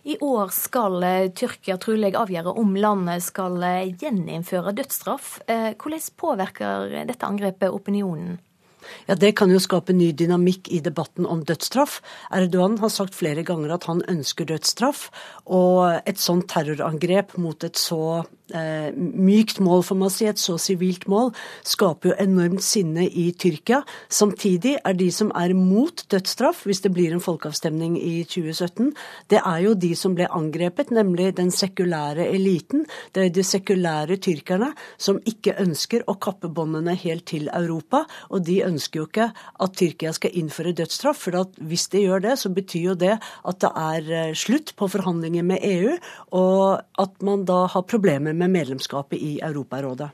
I 0.04 0.16
år 0.24 0.52
skal 0.54 1.02
eh, 1.02 1.28
Tyrkia 1.36 1.76
trolig 1.82 2.14
avgjøre 2.18 2.54
om 2.60 2.74
landet 2.78 3.24
skal 3.26 3.60
eh, 3.66 3.92
gjeninnføre 4.00 4.74
dødsstraff. 4.76 5.38
Eh, 5.48 5.70
hvordan 5.78 6.10
påvirker 6.20 6.98
dette 7.08 7.28
angrepet 7.28 7.72
opinionen? 7.72 8.36
Ja, 9.06 9.14
Det 9.14 9.34
kan 9.38 9.52
jo 9.52 9.60
skape 9.62 9.94
ny 9.96 10.10
dynamikk 10.12 10.68
i 10.72 10.80
debatten 10.84 11.26
om 11.26 11.44
dødsstraff. 11.46 12.00
Erdogan 12.34 12.78
har 12.82 12.92
sagt 12.92 13.16
flere 13.16 13.44
ganger 13.46 13.74
at 13.76 13.86
han 13.88 14.02
ønsker 14.08 14.48
dødsstraff. 14.48 15.08
Og 15.46 16.00
et 16.04 16.20
sånt 16.20 16.48
terrorangrep 16.52 17.36
mot 17.40 17.64
et 17.64 17.80
så 17.80 18.24
mykt 18.52 19.60
mål, 19.64 19.82
får 19.88 19.96
man 19.96 20.10
si, 20.12 20.26
et 20.28 20.40
så 20.40 20.58
sivilt 20.60 21.06
mål, 21.08 21.30
skaper 21.64 22.10
jo 22.10 22.16
enormt 22.20 22.62
sinne 22.64 23.06
i 23.08 23.30
Tyrkia. 23.32 23.80
Samtidig 24.12 24.76
er 24.84 24.96
de 24.98 25.08
som 25.14 25.30
er 25.34 25.54
mot 25.56 26.04
dødsstraff, 26.12 26.64
hvis 26.68 26.82
det 26.84 26.92
blir 26.92 27.14
en 27.14 27.24
folkeavstemning 27.24 27.96
i 27.96 28.24
2017, 28.28 28.92
det 29.32 29.40
er 29.40 29.62
jo 29.64 29.74
de 29.74 29.94
som 29.96 30.16
ble 30.16 30.28
angrepet, 30.28 30.92
nemlig 30.92 31.32
den 31.38 31.50
sekulære 31.54 32.28
eliten. 32.34 32.84
Det 33.14 33.24
er 33.24 33.32
de 33.34 33.46
sekulære 33.46 34.18
tyrkerne 34.20 34.72
som 34.98 35.20
ikke 35.24 35.56
ønsker 35.62 36.04
å 36.06 36.18
kappe 36.20 36.50
båndene 36.52 36.94
helt 37.00 37.26
til 37.30 37.48
Europa. 37.48 38.04
Og 38.30 38.44
de 38.46 38.60
ønsker 38.66 39.00
jo 39.00 39.08
ikke 39.08 39.30
at 39.32 39.76
Tyrkia 39.78 40.12
skal 40.14 40.36
innføre 40.36 40.74
dødsstraff, 40.76 41.24
for 41.24 41.48
hvis 41.64 41.88
de 41.92 42.04
gjør 42.04 42.26
det, 42.28 42.36
så 42.40 42.52
betyr 42.52 42.90
jo 42.90 42.98
det 42.98 43.14
at 43.16 43.60
det 43.64 43.70
er 43.80 44.12
eh, 44.12 44.36
slutt 44.36 44.74
på 44.78 44.88
forhandlinger 44.92 45.46
med 45.46 45.64
EU, 45.64 45.96
og 46.36 46.82
at 47.00 47.24
man 47.24 47.44
da 47.48 47.64
har 47.70 47.86
problemer 47.88 48.33
med 48.34 48.50
medlemskapet 48.50 49.22
i 49.22 49.38
Europarådet. 49.40 50.10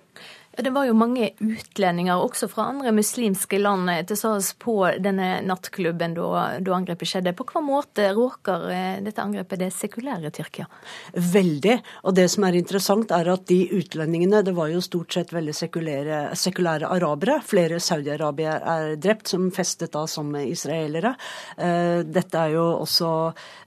Det 0.60 0.72
var 0.74 0.84
jo 0.88 0.94
mange 0.96 1.30
utlendinger, 1.40 2.20
også 2.20 2.48
fra 2.50 2.68
andre 2.70 2.92
muslimske 2.92 3.58
land, 3.60 3.88
til 4.08 4.18
stede 4.18 4.56
på 4.60 4.74
denne 5.00 5.40
nattklubben 5.46 6.14
da, 6.16 6.26
da, 6.60 6.74
angrepet 6.76 7.08
skjedde. 7.08 7.32
På 7.36 7.46
hva 7.48 7.62
måte 7.64 8.10
råker 8.16 8.66
eh, 8.74 8.98
dette 9.04 9.22
angrepet 9.22 9.62
det 9.62 9.70
sekulære 9.74 10.32
Tyrkia? 10.34 10.66
Veldig. 11.14 11.76
Og 12.04 12.16
det 12.16 12.26
som 12.32 12.46
er 12.46 12.58
interessant, 12.60 13.12
er 13.14 13.30
at 13.32 13.46
de 13.48 13.60
utlendingene, 13.78 14.42
det 14.46 14.54
var 14.56 14.70
jo 14.72 14.82
stort 14.84 15.16
sett 15.16 15.32
veldig 15.34 15.54
sekulære, 15.56 16.20
sekulære 16.38 16.90
arabere. 16.90 17.40
Flere 17.46 17.80
Saudi-Arabier 17.80 18.60
er 18.74 18.94
drept, 19.00 19.30
som 19.32 19.48
festet 19.54 19.94
da 19.96 20.04
som 20.10 20.34
israelere. 20.40 21.14
Eh, 21.56 22.02
dette 22.04 22.44
er 22.44 22.56
jo 22.56 22.66
også 22.80 23.10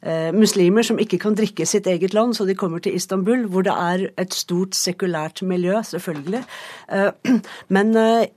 eh, 0.01 0.29
muslimer 0.35 0.85
som 0.85 1.01
ikke 1.01 1.21
kan 1.25 1.37
drikke 1.37 1.67
sitt 1.69 1.87
eget 1.89 2.13
land, 2.15 2.37
så 2.37 2.47
de 2.49 2.57
kommer 2.57 2.83
til 2.83 2.97
Istanbul, 2.97 3.47
hvor 3.49 3.65
det 3.65 3.73
er 3.73 4.07
et 4.21 4.35
stort 4.37 4.77
sekulært 4.77 5.43
miljø, 5.47 5.79
selvfølgelig. 5.87 6.43
Eh, 6.87 7.11
men 7.69 7.95
eh, 7.95 8.27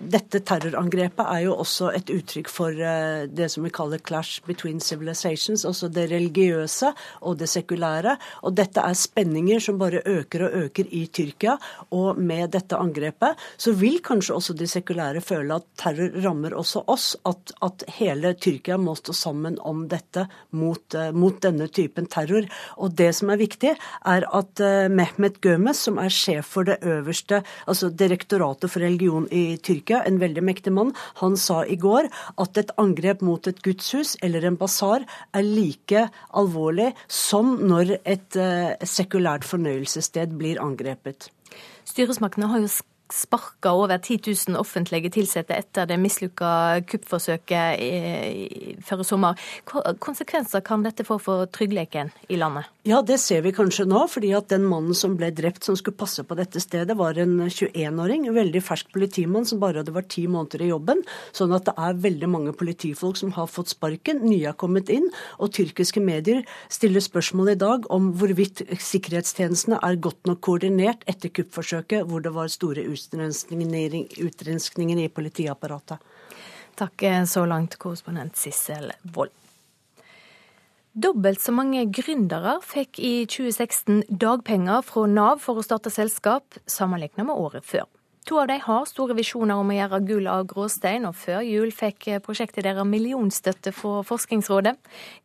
dette 0.00 0.40
terrorangrepet 0.46 1.22
er 1.24 1.44
jo 1.46 1.54
også 1.62 1.90
et 1.96 2.10
uttrykk 2.12 2.50
for 2.50 2.74
eh, 2.74 3.26
det 3.30 3.48
som 3.52 3.64
vi 3.64 3.72
kaller 3.74 4.02
clash 4.02 4.42
between 4.46 4.80
civilizations, 4.80 5.64
altså 5.68 5.88
det 5.92 6.08
religiøse 6.10 6.92
og 7.26 7.38
det 7.40 7.48
sekulære. 7.50 8.16
Og 8.46 8.54
dette 8.58 8.82
er 8.84 8.98
spenninger 8.98 9.62
som 9.62 9.78
bare 9.80 10.02
øker 10.04 10.46
og 10.46 10.56
øker 10.64 10.90
i 10.90 11.06
Tyrkia. 11.12 11.56
Og 11.96 12.18
med 12.18 12.52
dette 12.54 12.78
angrepet 12.78 13.40
så 13.60 13.74
vil 13.78 14.00
kanskje 14.04 14.36
også 14.36 14.56
de 14.58 14.68
sekulære 14.70 15.22
føle 15.24 15.60
at 15.60 15.68
terror 15.80 16.16
rammer 16.24 16.56
også 16.58 16.84
oss. 16.90 17.12
At, 17.28 17.54
at 17.64 17.86
hele 17.98 18.34
Tyrkia 18.34 18.78
må 18.80 18.96
stå 18.98 19.14
sammen 19.16 19.58
om 19.66 19.86
dette 19.90 20.26
mot, 20.56 20.84
uh, 20.96 21.10
mot, 21.16 21.38
denne 21.40 21.70
typen 21.72 22.08
terror. 22.10 22.46
Og 22.78 22.94
det 22.98 23.12
som 23.16 23.32
er 23.32 23.40
viktig, 23.40 23.74
er 24.06 24.26
at 24.26 24.64
uh, 24.64 24.90
Mehmet 24.92 25.40
Gömes, 25.44 25.80
som 25.86 26.00
er 26.02 26.12
sjef 26.12 26.52
for 26.56 26.68
det 26.68 26.80
øverste, 26.86 27.42
altså 27.70 27.90
direktoratet 27.90 28.59
for 28.68 28.84
religion 28.84 29.28
i 29.32 29.56
Tyrkia, 29.56 30.02
en 30.04 30.20
veldig 30.20 30.44
mektig 30.44 30.74
mann, 30.76 30.92
han 31.22 31.36
sa 31.40 31.62
i 31.64 31.78
går 31.80 32.10
at 32.42 32.60
et 32.60 32.74
angrep 32.80 33.24
mot 33.24 33.46
et 33.48 33.62
gudshus 33.64 34.16
eller 34.22 34.44
en 34.44 34.58
basar 34.60 35.06
er 35.32 35.46
like 35.46 36.06
alvorlig 36.36 36.92
som 37.08 37.56
når 37.64 37.96
et 38.04 38.40
uh, 38.40 38.76
sekulært 38.84 39.46
fornøyelsessted 39.48 40.36
blir 40.40 40.60
angrepet. 40.62 41.30
Styresmaktene 41.88 42.50
har 42.50 42.62
jo 42.62 42.70
sparka 43.12 43.72
over 43.72 43.98
10 43.98 44.20
000 44.48 44.58
offentlige 44.58 45.10
ansatte 45.20 45.56
etter 45.56 45.86
det 45.86 45.98
mislykka 46.00 46.80
kuppforsøket 46.86 48.82
før 48.86 49.02
sommer. 49.06 49.38
Hva 49.66 49.94
konsekvenser 49.98 50.62
kan 50.66 50.84
dette 50.86 51.06
få 51.06 51.18
for 51.22 51.50
tryggheten 51.50 52.12
i 52.28 52.38
landet? 52.38 52.70
Ja, 52.82 53.02
det 53.04 53.18
ser 53.20 53.42
vi 53.44 53.50
kanskje 53.52 53.84
nå. 53.84 54.06
fordi 54.08 54.30
at 54.32 54.48
den 54.48 54.62
mannen 54.64 54.96
som 54.96 55.12
ble 55.20 55.28
drept 55.36 55.66
som 55.66 55.76
skulle 55.76 55.98
passe 56.00 56.22
på 56.24 56.36
dette 56.38 56.62
stedet, 56.64 56.94
var 56.96 57.18
en 57.20 57.34
21-åring. 57.44 58.24
En 58.26 58.34
veldig 58.34 58.62
fersk 58.64 58.88
politimann 58.94 59.44
som 59.44 59.60
bare 59.60 59.82
hadde 59.82 59.92
vært 59.92 60.08
ti 60.14 60.24
måneder 60.24 60.64
i 60.64 60.70
jobben. 60.70 61.02
Sånn 61.36 61.52
at 61.52 61.66
det 61.68 61.74
er 61.76 61.98
veldig 62.00 62.30
mange 62.32 62.54
politifolk 62.56 63.20
som 63.20 63.34
har 63.36 63.50
fått 63.52 63.74
sparken. 63.74 64.22
Nye 64.24 64.48
har 64.48 64.56
kommet 64.56 64.88
inn. 64.88 65.10
Og 65.36 65.52
tyrkiske 65.52 66.00
medier 66.00 66.40
stiller 66.72 67.04
spørsmål 67.04 67.52
i 67.52 67.58
dag 67.60 67.84
om 67.92 68.14
hvorvidt 68.16 68.64
sikkerhetstjenestene 68.72 69.82
er 69.84 70.00
godt 70.00 70.24
nok 70.30 70.40
koordinert 70.48 71.04
etter 71.10 71.34
kuppforsøket, 71.36 72.08
hvor 72.08 72.24
det 72.24 72.32
var 72.32 72.48
store 72.48 72.86
utrenskninger 72.88 75.04
i 75.04 75.12
politiapparatet. 75.12 76.00
Takk 76.80 77.04
så 77.28 77.44
langt, 77.44 77.76
korrespondent 77.76 78.40
Sissel 78.40 78.88
Wold. 79.12 79.36
Dobbelt 80.90 81.38
så 81.38 81.52
mange 81.54 81.84
gründere 81.94 82.56
fikk 82.66 82.98
i 82.98 83.22
2016 83.30 84.08
dagpenger 84.10 84.82
fra 84.82 85.04
Nav 85.06 85.38
for 85.38 85.60
å 85.60 85.62
starte 85.62 85.92
selskap, 85.94 86.58
sammenlignet 86.66 87.28
med 87.28 87.38
året 87.38 87.62
før. 87.62 87.86
To 88.26 88.40
av 88.42 88.48
dem 88.50 88.58
har 88.64 88.88
store 88.90 89.14
visjoner 89.14 89.60
om 89.62 89.70
å 89.70 89.76
gjøre 89.76 90.00
gull 90.08 90.26
av 90.26 90.48
gråstein, 90.50 91.06
og 91.06 91.14
før 91.14 91.44
jul 91.46 91.70
fikk 91.70 92.08
prosjektet 92.26 92.66
deres 92.66 92.88
millionstøtte 92.90 93.70
fra 93.74 94.02
Forskningsrådet. 94.08 94.74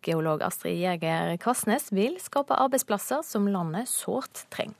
Geolog 0.05 0.45
Astrid 0.45 0.77
Jæger 0.83 1.33
Kvassnes 1.41 1.89
vil 1.89 2.19
skape 2.21 2.61
arbeidsplasser 2.61 3.25
som 3.25 3.49
landet 3.49 3.89
sårt 3.89 4.45
trenger. 4.53 4.77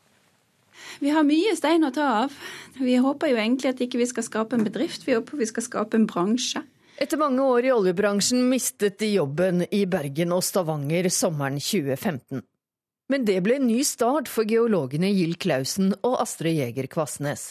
Vi 1.02 1.10
har 1.10 1.26
mye 1.26 1.58
stein 1.58 1.88
å 1.88 1.92
ta 1.96 2.06
av. 2.28 2.38
Vi 2.78 3.00
håper 3.02 3.34
jo 3.34 3.42
egentlig 3.42 3.74
at 3.74 3.82
ikke 3.82 4.04
vi 4.04 4.10
skal 4.12 4.28
skape 4.28 4.58
en 4.58 4.66
bedrift, 4.68 5.08
vi 5.08 5.18
håper 5.18 5.42
vi 5.42 5.50
skal 5.50 5.66
skape 5.66 5.98
en 5.98 6.06
bransje. 6.06 6.62
Etter 6.96 7.20
mange 7.20 7.44
år 7.44 7.66
i 7.66 7.72
oljebransjen 7.76 8.46
mistet 8.48 9.02
de 9.02 9.10
jobben 9.18 9.66
i 9.76 9.82
Bergen 9.86 10.32
og 10.32 10.46
Stavanger 10.48 11.10
sommeren 11.12 11.58
2015. 11.60 12.40
Men 13.12 13.26
det 13.28 13.36
ble 13.44 13.58
en 13.60 13.68
ny 13.68 13.82
start 13.84 14.30
for 14.32 14.48
geologene 14.48 15.10
Gild 15.12 15.36
Klausen 15.44 15.92
og 16.08 16.16
Astrid 16.24 16.56
Jæger 16.56 16.88
Kvassnes. 16.94 17.50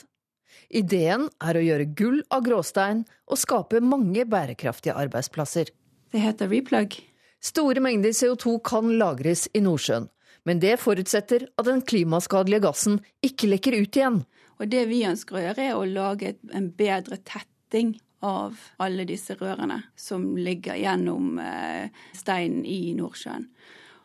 Ideen 0.72 1.26
er 1.44 1.58
å 1.58 1.64
gjøre 1.64 1.90
gull 1.92 2.22
av 2.32 2.46
gråstein 2.46 3.02
og 3.28 3.40
skape 3.42 3.82
mange 3.84 4.24
bærekraftige 4.24 4.96
arbeidsplasser. 4.96 5.68
Det 6.08 6.24
heter 6.24 6.48
replug. 6.48 6.96
Store 7.44 7.84
mengder 7.84 8.16
CO2 8.16 8.56
kan 8.64 8.94
lagres 8.96 9.44
i 9.52 9.60
Nordsjøen, 9.60 10.08
men 10.48 10.64
det 10.64 10.78
forutsetter 10.80 11.44
at 11.60 11.68
den 11.68 11.84
klimaskadelige 11.84 12.64
gassen 12.64 12.96
ikke 13.20 13.52
lekker 13.52 13.76
ut 13.76 14.00
igjen. 14.00 14.22
Og 14.56 14.72
det 14.72 14.86
vi 14.88 15.04
ønsker 15.04 15.36
å 15.36 15.44
gjøre, 15.50 15.68
er 15.68 15.76
å 15.76 15.84
lage 15.84 16.32
en 16.56 16.72
bedre 16.72 17.20
tetting 17.20 17.98
av 18.24 18.60
alle 18.82 19.04
disse 19.08 19.36
rørene 19.38 19.82
som 19.96 20.32
ligger 20.40 20.78
gjennom 20.80 21.38
eh, 21.42 21.92
steinen 22.16 22.64
i 22.64 22.94
Nordsjøen. 22.96 23.48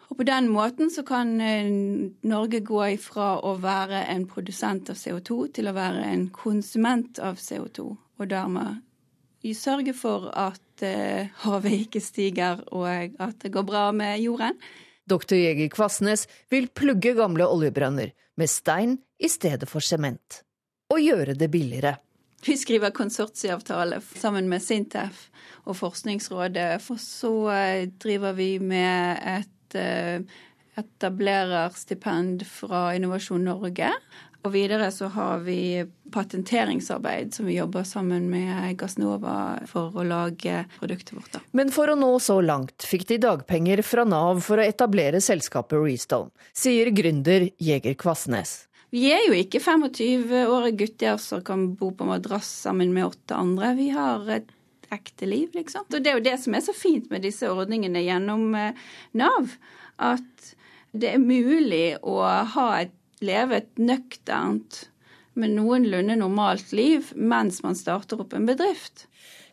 Og 0.10 0.18
På 0.18 0.26
den 0.26 0.50
måten 0.50 0.90
så 0.92 1.06
kan 1.06 1.36
eh, 1.42 1.70
Norge 2.28 2.60
gå 2.66 2.82
ifra 2.96 3.38
å 3.46 3.56
være 3.62 4.04
en 4.10 4.26
produsent 4.30 4.90
av 4.90 5.00
CO2 5.00 5.40
til 5.56 5.70
å 5.70 5.76
være 5.78 6.04
en 6.10 6.28
konsument 6.34 7.22
av 7.24 7.40
CO2, 7.40 7.88
og 8.20 8.30
dermed 8.30 8.82
sørge 9.56 9.94
for 9.96 10.28
at 10.36 10.84
eh, 10.84 11.30
havet 11.46 11.86
ikke 11.86 12.02
stiger 12.04 12.64
og 12.76 13.16
at 13.22 13.40
det 13.44 13.54
går 13.54 13.64
bra 13.64 13.90
med 13.96 14.20
jorden. 14.20 14.58
Dr. 15.10 15.38
Jeger 15.40 15.70
Kvassnes 15.74 16.28
vil 16.52 16.68
plugge 16.70 17.16
gamle 17.18 17.48
oljebrønner 17.48 18.12
med 18.38 18.50
stein 18.50 19.00
i 19.18 19.30
stedet 19.30 19.70
for 19.70 19.84
sement, 19.84 20.44
og 20.92 21.02
gjøre 21.02 21.38
det 21.38 21.50
billigere. 21.52 21.98
Vi 22.46 22.58
skriver 22.58 22.94
konsortieavtale 22.96 24.02
sammen 24.16 24.50
med 24.50 24.64
Sintef 24.64 25.28
og 25.68 25.76
Forskningsrådet, 25.80 26.80
for 26.84 27.02
så 27.02 27.34
eh, 27.54 27.90
driver 28.02 28.38
vi 28.38 28.54
med 28.64 29.20
et 29.28 29.78
eh, 29.78 30.24
etablererstipend 30.80 32.46
fra 32.48 32.90
Innovasjon 32.96 33.44
Norge. 33.44 33.92
Og 34.48 34.54
videre 34.54 34.88
så 34.96 35.10
har 35.12 35.42
vi 35.44 35.84
patenteringsarbeid 36.14 37.34
som 37.36 37.50
vi 37.50 37.58
jobber 37.58 37.84
sammen 37.84 38.30
med 38.32 38.78
Gassnova 38.80 39.60
for 39.68 39.98
å 40.00 40.06
lage 40.08 40.62
produktet 40.78 41.12
vårt. 41.18 41.34
Da. 41.34 41.42
Men 41.52 41.74
for 41.76 41.92
å 41.92 41.98
nå 42.00 42.14
så 42.24 42.40
langt 42.40 42.88
fikk 42.88 43.04
de 43.12 43.20
dagpenger 43.26 43.84
fra 43.84 44.08
Nav 44.08 44.40
for 44.46 44.62
å 44.62 44.66
etablere 44.66 45.20
selskapet 45.22 45.84
Restone, 45.84 46.32
sier 46.56 46.88
gründer 46.96 47.50
Jeger 47.60 48.00
Kvassnes. 48.00 48.69
Vi 48.90 49.04
er 49.14 49.28
jo 49.28 49.36
ikke 49.38 49.62
25-årige 49.62 50.78
gutter 50.80 51.20
som 51.22 51.44
kan 51.46 51.68
bo 51.78 51.92
på 51.94 52.08
madrass 52.10 52.50
sammen 52.66 52.94
med 52.96 53.12
åtte 53.12 53.38
andre. 53.38 53.76
Vi 53.78 53.92
har 53.94 54.26
et 54.34 54.50
ekte 54.90 55.28
liv, 55.30 55.52
liksom. 55.54 55.86
Og 55.86 56.02
det 56.02 56.10
er 56.10 56.18
jo 56.18 56.26
det 56.26 56.38
som 56.42 56.56
er 56.58 56.64
så 56.66 56.74
fint 56.74 57.12
med 57.14 57.22
disse 57.26 57.50
ordningene 57.54 58.02
gjennom 58.02 58.56
eh, 58.58 58.88
Nav. 59.20 59.54
At 60.02 60.54
det 60.92 61.14
er 61.14 61.22
mulig 61.22 62.00
å 62.02 62.24
et, 62.26 62.96
leve 63.22 63.60
et 63.60 63.82
nøkternt, 63.82 64.88
men 65.38 65.54
noenlunde 65.60 66.18
normalt 66.18 66.74
liv 66.74 67.12
mens 67.14 67.62
man 67.64 67.78
starter 67.78 68.24
opp 68.24 68.34
en 68.34 68.50
bedrift. 68.50 69.06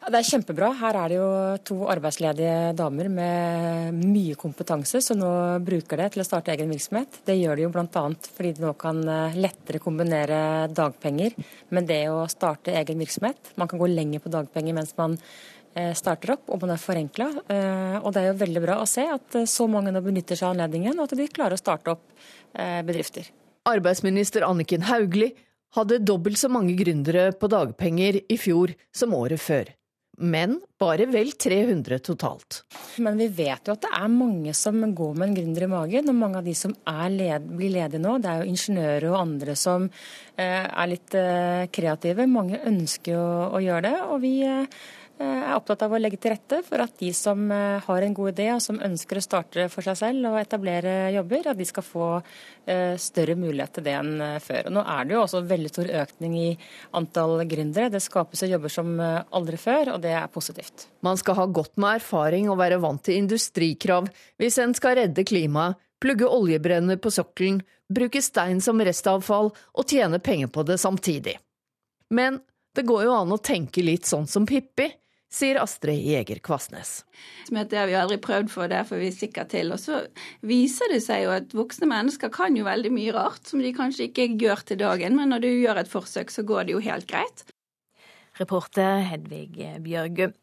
Det 0.06 0.20
er 0.20 0.26
kjempebra. 0.28 0.68
Her 0.78 0.96
er 1.00 1.10
det 1.10 1.16
jo 1.16 1.28
to 1.66 1.76
arbeidsledige 1.90 2.74
damer 2.78 3.08
med 3.10 3.96
mye 4.06 4.36
kompetanse 4.38 5.00
som 5.02 5.18
nå 5.18 5.30
bruker 5.66 5.98
det 5.98 6.12
til 6.14 6.22
å 6.22 6.26
starte 6.28 6.52
egen 6.52 6.70
virksomhet. 6.70 7.16
Det 7.26 7.34
gjør 7.34 7.58
de 7.58 7.64
jo 7.64 7.70
bl.a. 7.74 8.02
fordi 8.36 8.52
de 8.54 8.62
nå 8.62 8.70
kan 8.78 9.00
eh, 9.02 9.34
lettere 9.42 9.80
kombinere 9.82 10.38
dagpenger 10.70 11.34
med 11.74 11.88
det 11.90 12.04
å 12.12 12.20
starte 12.30 12.76
egen 12.78 13.02
virksomhet. 13.02 13.50
Man 13.58 13.66
kan 13.72 13.82
gå 13.82 13.88
lenger 13.90 14.22
på 14.22 14.30
dagpenger 14.30 14.76
mens 14.76 14.94
man 15.00 15.16
eh, 15.74 15.90
starter 15.98 16.36
opp, 16.36 16.44
og 16.54 16.62
man 16.62 16.76
er 16.76 16.84
forenkla. 16.84 17.26
Eh, 17.50 17.96
og 17.98 18.14
det 18.14 18.22
er 18.22 18.28
jo 18.28 18.36
veldig 18.44 18.62
bra 18.62 18.76
å 18.84 18.86
se 18.86 19.08
at 19.10 19.38
så 19.50 19.66
mange 19.72 19.90
nå 19.90 20.04
benytter 20.04 20.38
seg 20.38 20.46
av 20.46 20.54
anledningen, 20.54 21.00
og 21.00 21.08
at 21.08 21.16
de 21.18 21.26
klarer 21.26 21.58
å 21.58 21.62
starte 21.64 21.96
opp 21.96 22.06
bedrifter. 22.86 23.26
Arbeidsminister 23.66 24.46
Anniken 24.46 24.86
Hauglie 24.86 25.34
hadde 25.74 25.98
dobbelt 25.98 26.38
så 26.38 26.48
mange 26.48 26.78
gründere 26.78 27.32
på 27.34 27.50
dagpenger 27.50 28.20
i 28.22 28.38
fjor 28.38 28.70
som 28.94 29.18
året 29.18 29.42
før 29.42 29.74
men 30.16 30.56
bare 30.80 31.06
vel 31.10 31.32
300 31.32 31.98
totalt. 32.04 32.62
Men 33.04 33.18
vi 33.20 33.28
vet 33.28 33.68
jo 33.68 33.74
at 33.76 33.84
det 33.84 33.92
er 33.98 34.12
mange 34.12 34.54
som 34.56 34.80
går 34.96 35.16
med 35.16 35.28
en 35.28 35.36
gründer 35.36 35.66
i 35.66 35.70
magen. 35.70 36.10
Og 36.12 36.18
mange 36.18 36.40
av 36.40 36.46
de 36.48 36.54
som 36.56 36.74
led, 37.12 37.48
blir 37.58 37.74
ledige 37.74 38.02
nå, 38.02 38.16
det 38.22 38.30
er 38.32 38.42
jo 38.42 38.52
ingeniører 38.52 39.08
og 39.10 39.18
andre 39.20 39.56
som 39.58 39.88
eh, 39.88 40.64
er 40.64 40.92
litt 40.92 41.16
eh, 41.18 41.66
kreative. 41.72 42.28
Mange 42.30 42.62
ønsker 42.64 43.18
å, 43.18 43.56
å 43.56 43.64
gjøre 43.64 43.88
det. 43.90 43.96
og 44.06 44.22
vi 44.24 44.34
eh, 44.46 44.80
er 45.24 45.54
opptatt 45.56 45.82
av 45.86 45.94
å 45.94 45.98
legge 46.00 46.18
til 46.20 46.34
rette 46.34 46.58
for 46.66 46.82
at 46.84 46.98
de 47.00 47.08
som 47.16 47.46
eh, 47.52 47.78
har 47.84 48.04
en 48.04 48.16
god 48.16 48.34
idé 48.34 48.48
og 48.52 48.60
som 48.64 48.80
ønsker 48.84 49.16
å 49.16 49.24
starte 49.24 49.66
for 49.72 49.86
seg 49.86 49.96
selv 50.00 50.28
og 50.30 50.38
etablere 50.40 51.12
jobber, 51.14 51.48
at 51.52 51.58
de 51.58 51.66
skal 51.68 51.86
få 51.86 52.08
eh, 52.18 52.96
større 53.00 53.36
mulighet 53.38 53.78
til 53.78 53.86
det 53.86 53.94
enn 53.96 54.12
før. 54.44 54.68
Og 54.68 54.76
nå 54.76 54.84
er 54.96 55.06
det 55.06 55.16
jo 55.16 55.22
også 55.22 55.42
veldig 55.48 55.72
stor 55.72 55.92
økning 56.02 56.36
i 56.40 56.50
antall 57.00 57.40
gründere. 57.48 57.92
Det 57.94 58.02
skapes 58.04 58.44
jobber 58.46 58.72
som 58.72 58.92
aldri 59.00 59.60
før, 59.60 59.94
og 59.94 60.02
det 60.04 60.12
er 60.18 60.28
positivt. 60.32 60.88
Man 61.06 61.18
skal 61.20 61.38
ha 61.40 61.46
godt 61.48 61.74
med 61.80 62.02
erfaring 62.02 62.50
og 62.52 62.60
være 62.60 62.80
vant 62.82 63.02
til 63.06 63.22
industrikrav 63.22 64.10
hvis 64.40 64.60
en 64.62 64.76
skal 64.76 64.98
redde 65.00 65.24
klimaet, 65.26 65.80
plugge 66.02 66.28
oljebrenner 66.28 67.00
på 67.00 67.10
sokkelen, 67.14 67.62
bruke 67.88 68.20
stein 68.22 68.60
som 68.60 68.80
restavfall 68.84 69.48
og 69.54 69.88
tjene 69.88 70.20
penger 70.20 70.52
på 70.52 70.66
det 70.68 70.76
samtidig. 70.82 71.38
Men 72.12 72.40
det 72.76 72.84
går 72.86 73.06
jo 73.06 73.16
an 73.16 73.32
å 73.32 73.40
tenke 73.40 73.84
litt 73.84 74.06
sånn 74.08 74.26
som 74.28 74.44
Pippi 74.46 74.90
sier 75.32 75.58
Astrid 75.60 76.04
Jeger 76.06 76.38
Kvassnes. 76.44 77.04
Det 77.50 77.78
har 77.78 77.88
vi 77.90 77.98
aldri 77.98 78.18
prøvd 78.22 78.50
for, 78.52 78.70
det 78.70 78.84
får 78.88 79.02
vi 79.02 79.10
sikkert 79.14 79.52
til. 79.54 79.72
Og 79.74 79.82
så 79.82 80.04
viser 80.46 80.92
det 80.92 81.02
seg 81.04 81.26
jo 81.26 81.34
at 81.34 81.54
voksne 81.56 81.88
mennesker 81.90 82.32
kan 82.34 82.56
jo 82.56 82.66
veldig 82.66 82.92
mye 82.94 83.14
rart 83.16 83.50
som 83.50 83.62
de 83.62 83.74
kanskje 83.76 84.08
ikke 84.10 84.30
gjør 84.40 84.64
til 84.66 84.80
dagen, 84.82 85.18
men 85.18 85.32
når 85.34 85.44
du 85.44 85.50
gjør 85.52 85.82
et 85.82 85.92
forsøk, 85.92 86.32
så 86.32 86.46
går 86.46 86.66
det 86.68 86.76
jo 86.76 86.82
helt 86.86 87.08
greit. 87.10 87.46
Reporter 88.40 89.00
Hedvig 89.06 89.54
Bjørgum. 89.84 90.34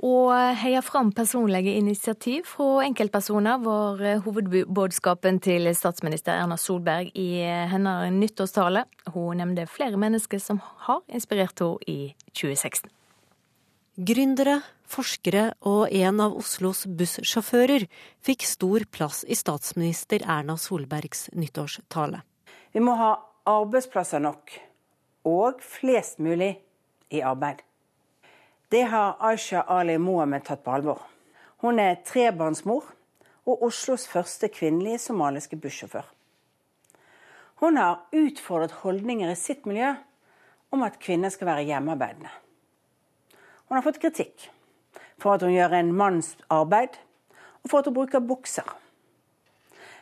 Å 0.00 0.12
heie 0.56 0.80
fram 0.80 1.10
personlige 1.12 1.74
initiativ 1.76 2.46
fra 2.48 2.86
enkeltpersoner 2.86 3.58
var 3.60 4.00
hovedbudskapen 4.24 5.42
til 5.44 5.68
statsminister 5.76 6.38
Erna 6.40 6.56
Solberg 6.56 7.10
i 7.12 7.42
hennes 7.68 8.14
nyttårstale. 8.16 8.86
Hun 9.12 9.42
nevnte 9.42 9.68
flere 9.68 10.00
mennesker 10.00 10.40
som 10.40 10.62
har 10.86 11.04
inspirert 11.12 11.60
henne 11.60 11.84
i 11.84 11.98
2016. 12.32 12.88
Gründere, 14.00 14.62
forskere 14.88 15.50
og 15.68 15.90
en 15.92 16.22
av 16.24 16.32
Oslos 16.40 16.86
bussjåfører 16.88 17.82
fikk 18.24 18.46
stor 18.48 18.86
plass 18.88 19.26
i 19.28 19.36
statsminister 19.36 20.24
Erna 20.24 20.54
Solbergs 20.56 21.26
nyttårstale. 21.36 22.22
Vi 22.72 22.80
må 22.80 22.94
ha 22.96 23.10
arbeidsplasser 23.50 24.24
nok, 24.24 24.54
og 25.28 25.60
flest 25.60 26.16
mulig 26.16 26.54
i 27.12 27.20
arbeid. 27.20 27.60
Det 28.72 28.86
har 28.88 29.20
Aisha 29.20 29.66
Ali 29.68 29.98
Mohammed 30.00 30.48
tatt 30.48 30.64
på 30.64 30.78
alvor. 30.80 31.04
Hun 31.60 31.76
er 31.76 32.00
trebarnsmor 32.00 32.88
og 33.44 33.68
Oslos 33.68 34.08
første 34.08 34.48
kvinnelige 34.48 35.04
somaliske 35.10 35.60
bussjåfør. 35.60 36.06
Hun 37.60 37.76
har 37.76 38.06
utfordret 38.16 38.80
holdninger 38.80 39.28
i 39.28 39.36
sitt 39.36 39.68
miljø 39.68 39.92
om 40.72 40.88
at 40.88 41.02
kvinner 41.02 41.28
skal 41.28 41.52
være 41.52 41.68
hjemmearbeidende. 41.74 42.32
Hun 43.70 43.78
har 43.78 43.86
fått 43.86 44.00
kritikk 44.02 44.48
for 45.20 45.36
at 45.36 45.44
hun 45.46 45.52
gjør 45.54 45.76
en 45.78 45.92
manns 45.94 46.32
arbeid, 46.50 46.96
og 47.62 47.70
for 47.70 47.80
at 47.80 47.86
hun 47.86 47.94
bruker 47.94 48.24
bukser. 48.24 48.66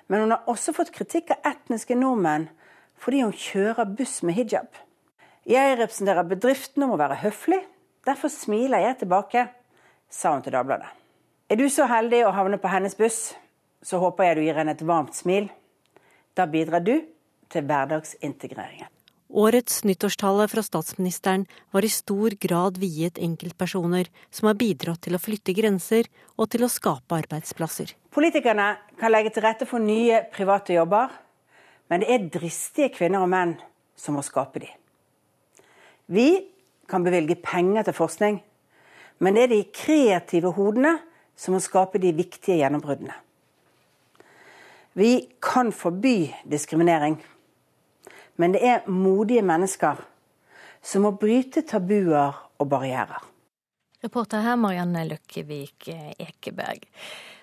Men 0.09 0.25
hun 0.25 0.33
har 0.33 0.49
også 0.49 0.73
fått 0.73 0.95
kritikk 0.95 1.35
av 1.35 1.51
etniske 1.53 1.99
nordmenn 1.99 2.49
fordi 2.99 3.21
hun 3.23 3.37
kjører 3.37 3.93
buss 3.99 4.23
med 4.25 4.39
hijab. 4.39 4.73
Jeg 5.45 5.77
representerer 5.77 6.27
bedriften 6.27 6.87
om 6.87 6.97
å 6.97 7.01
være 7.01 7.21
høflig, 7.21 7.61
derfor 8.09 8.33
smiler 8.33 8.87
jeg 8.87 9.03
tilbake, 9.05 9.45
sa 10.09 10.33
hun 10.33 10.43
til 10.43 10.57
Dagbladet. 10.57 10.89
Er 11.53 11.61
du 11.61 11.69
så 11.69 11.87
heldig 11.93 12.25
å 12.25 12.35
havne 12.35 12.59
på 12.61 12.73
hennes 12.73 12.97
buss, 12.97 13.35
så 13.85 14.01
håper 14.01 14.31
jeg 14.31 14.39
du 14.39 14.47
gir 14.49 14.59
henne 14.62 14.75
et 14.77 14.89
varmt 14.89 15.16
smil. 15.16 15.53
Da 16.33 16.49
bidrar 16.49 16.81
du 16.85 16.97
til 17.53 17.69
hverdagsintegreringen. 17.69 18.98
Årets 19.29 19.85
nyttårstale 19.85 20.49
fra 20.49 20.62
statsministeren 20.62 21.47
var 21.70 21.85
i 21.85 21.89
stor 21.93 22.31
grad 22.41 22.79
viet 22.81 23.18
enkeltpersoner 23.20 24.09
som 24.31 24.49
har 24.49 24.57
bidratt 24.57 25.03
til 25.05 25.18
å 25.18 25.20
flytte 25.20 25.53
grenser 25.53 26.09
og 26.41 26.49
til 26.49 26.64
å 26.64 26.70
skape 26.72 27.18
arbeidsplasser. 27.18 27.93
Politikerne 28.09 28.70
kan 28.97 29.12
legge 29.12 29.35
til 29.37 29.45
rette 29.45 29.68
for 29.68 29.85
nye 29.85 30.22
private 30.33 30.79
jobber, 30.79 31.12
men 31.93 32.01
det 32.01 32.09
er 32.14 32.26
dristige 32.39 32.95
kvinner 32.97 33.26
og 33.26 33.33
menn 33.37 33.55
som 34.01 34.16
må 34.16 34.24
skape 34.24 34.64
de. 34.64 34.72
Vi 36.09 36.29
kan 36.89 37.05
bevilge 37.05 37.37
penger 37.37 37.85
til 37.85 38.01
forskning, 38.01 38.43
men 39.20 39.37
det 39.37 39.45
er 39.45 39.57
de 39.59 39.62
kreative 39.76 40.57
hodene 40.57 40.97
som 41.37 41.53
må 41.53 41.61
skape 41.61 42.01
de 42.01 42.16
viktige 42.16 42.62
gjennombruddene. 42.62 43.12
Vi 44.97 45.29
kan 45.45 45.68
forby 45.68 46.31
diskriminering 46.49 47.20
men 48.39 48.55
det 48.55 48.62
er 48.64 48.86
modige 48.91 49.43
mennesker 49.43 50.01
som 50.82 51.05
må 51.05 51.12
bryte 51.18 51.64
tabuer 51.66 52.36
og 52.59 52.70
barrierer. 52.70 53.18
Reporter 54.05 54.45
her 54.45 54.59
Marianne 54.61 55.03
Løkkevik 55.09 55.89
Ekeberg. 56.22 56.84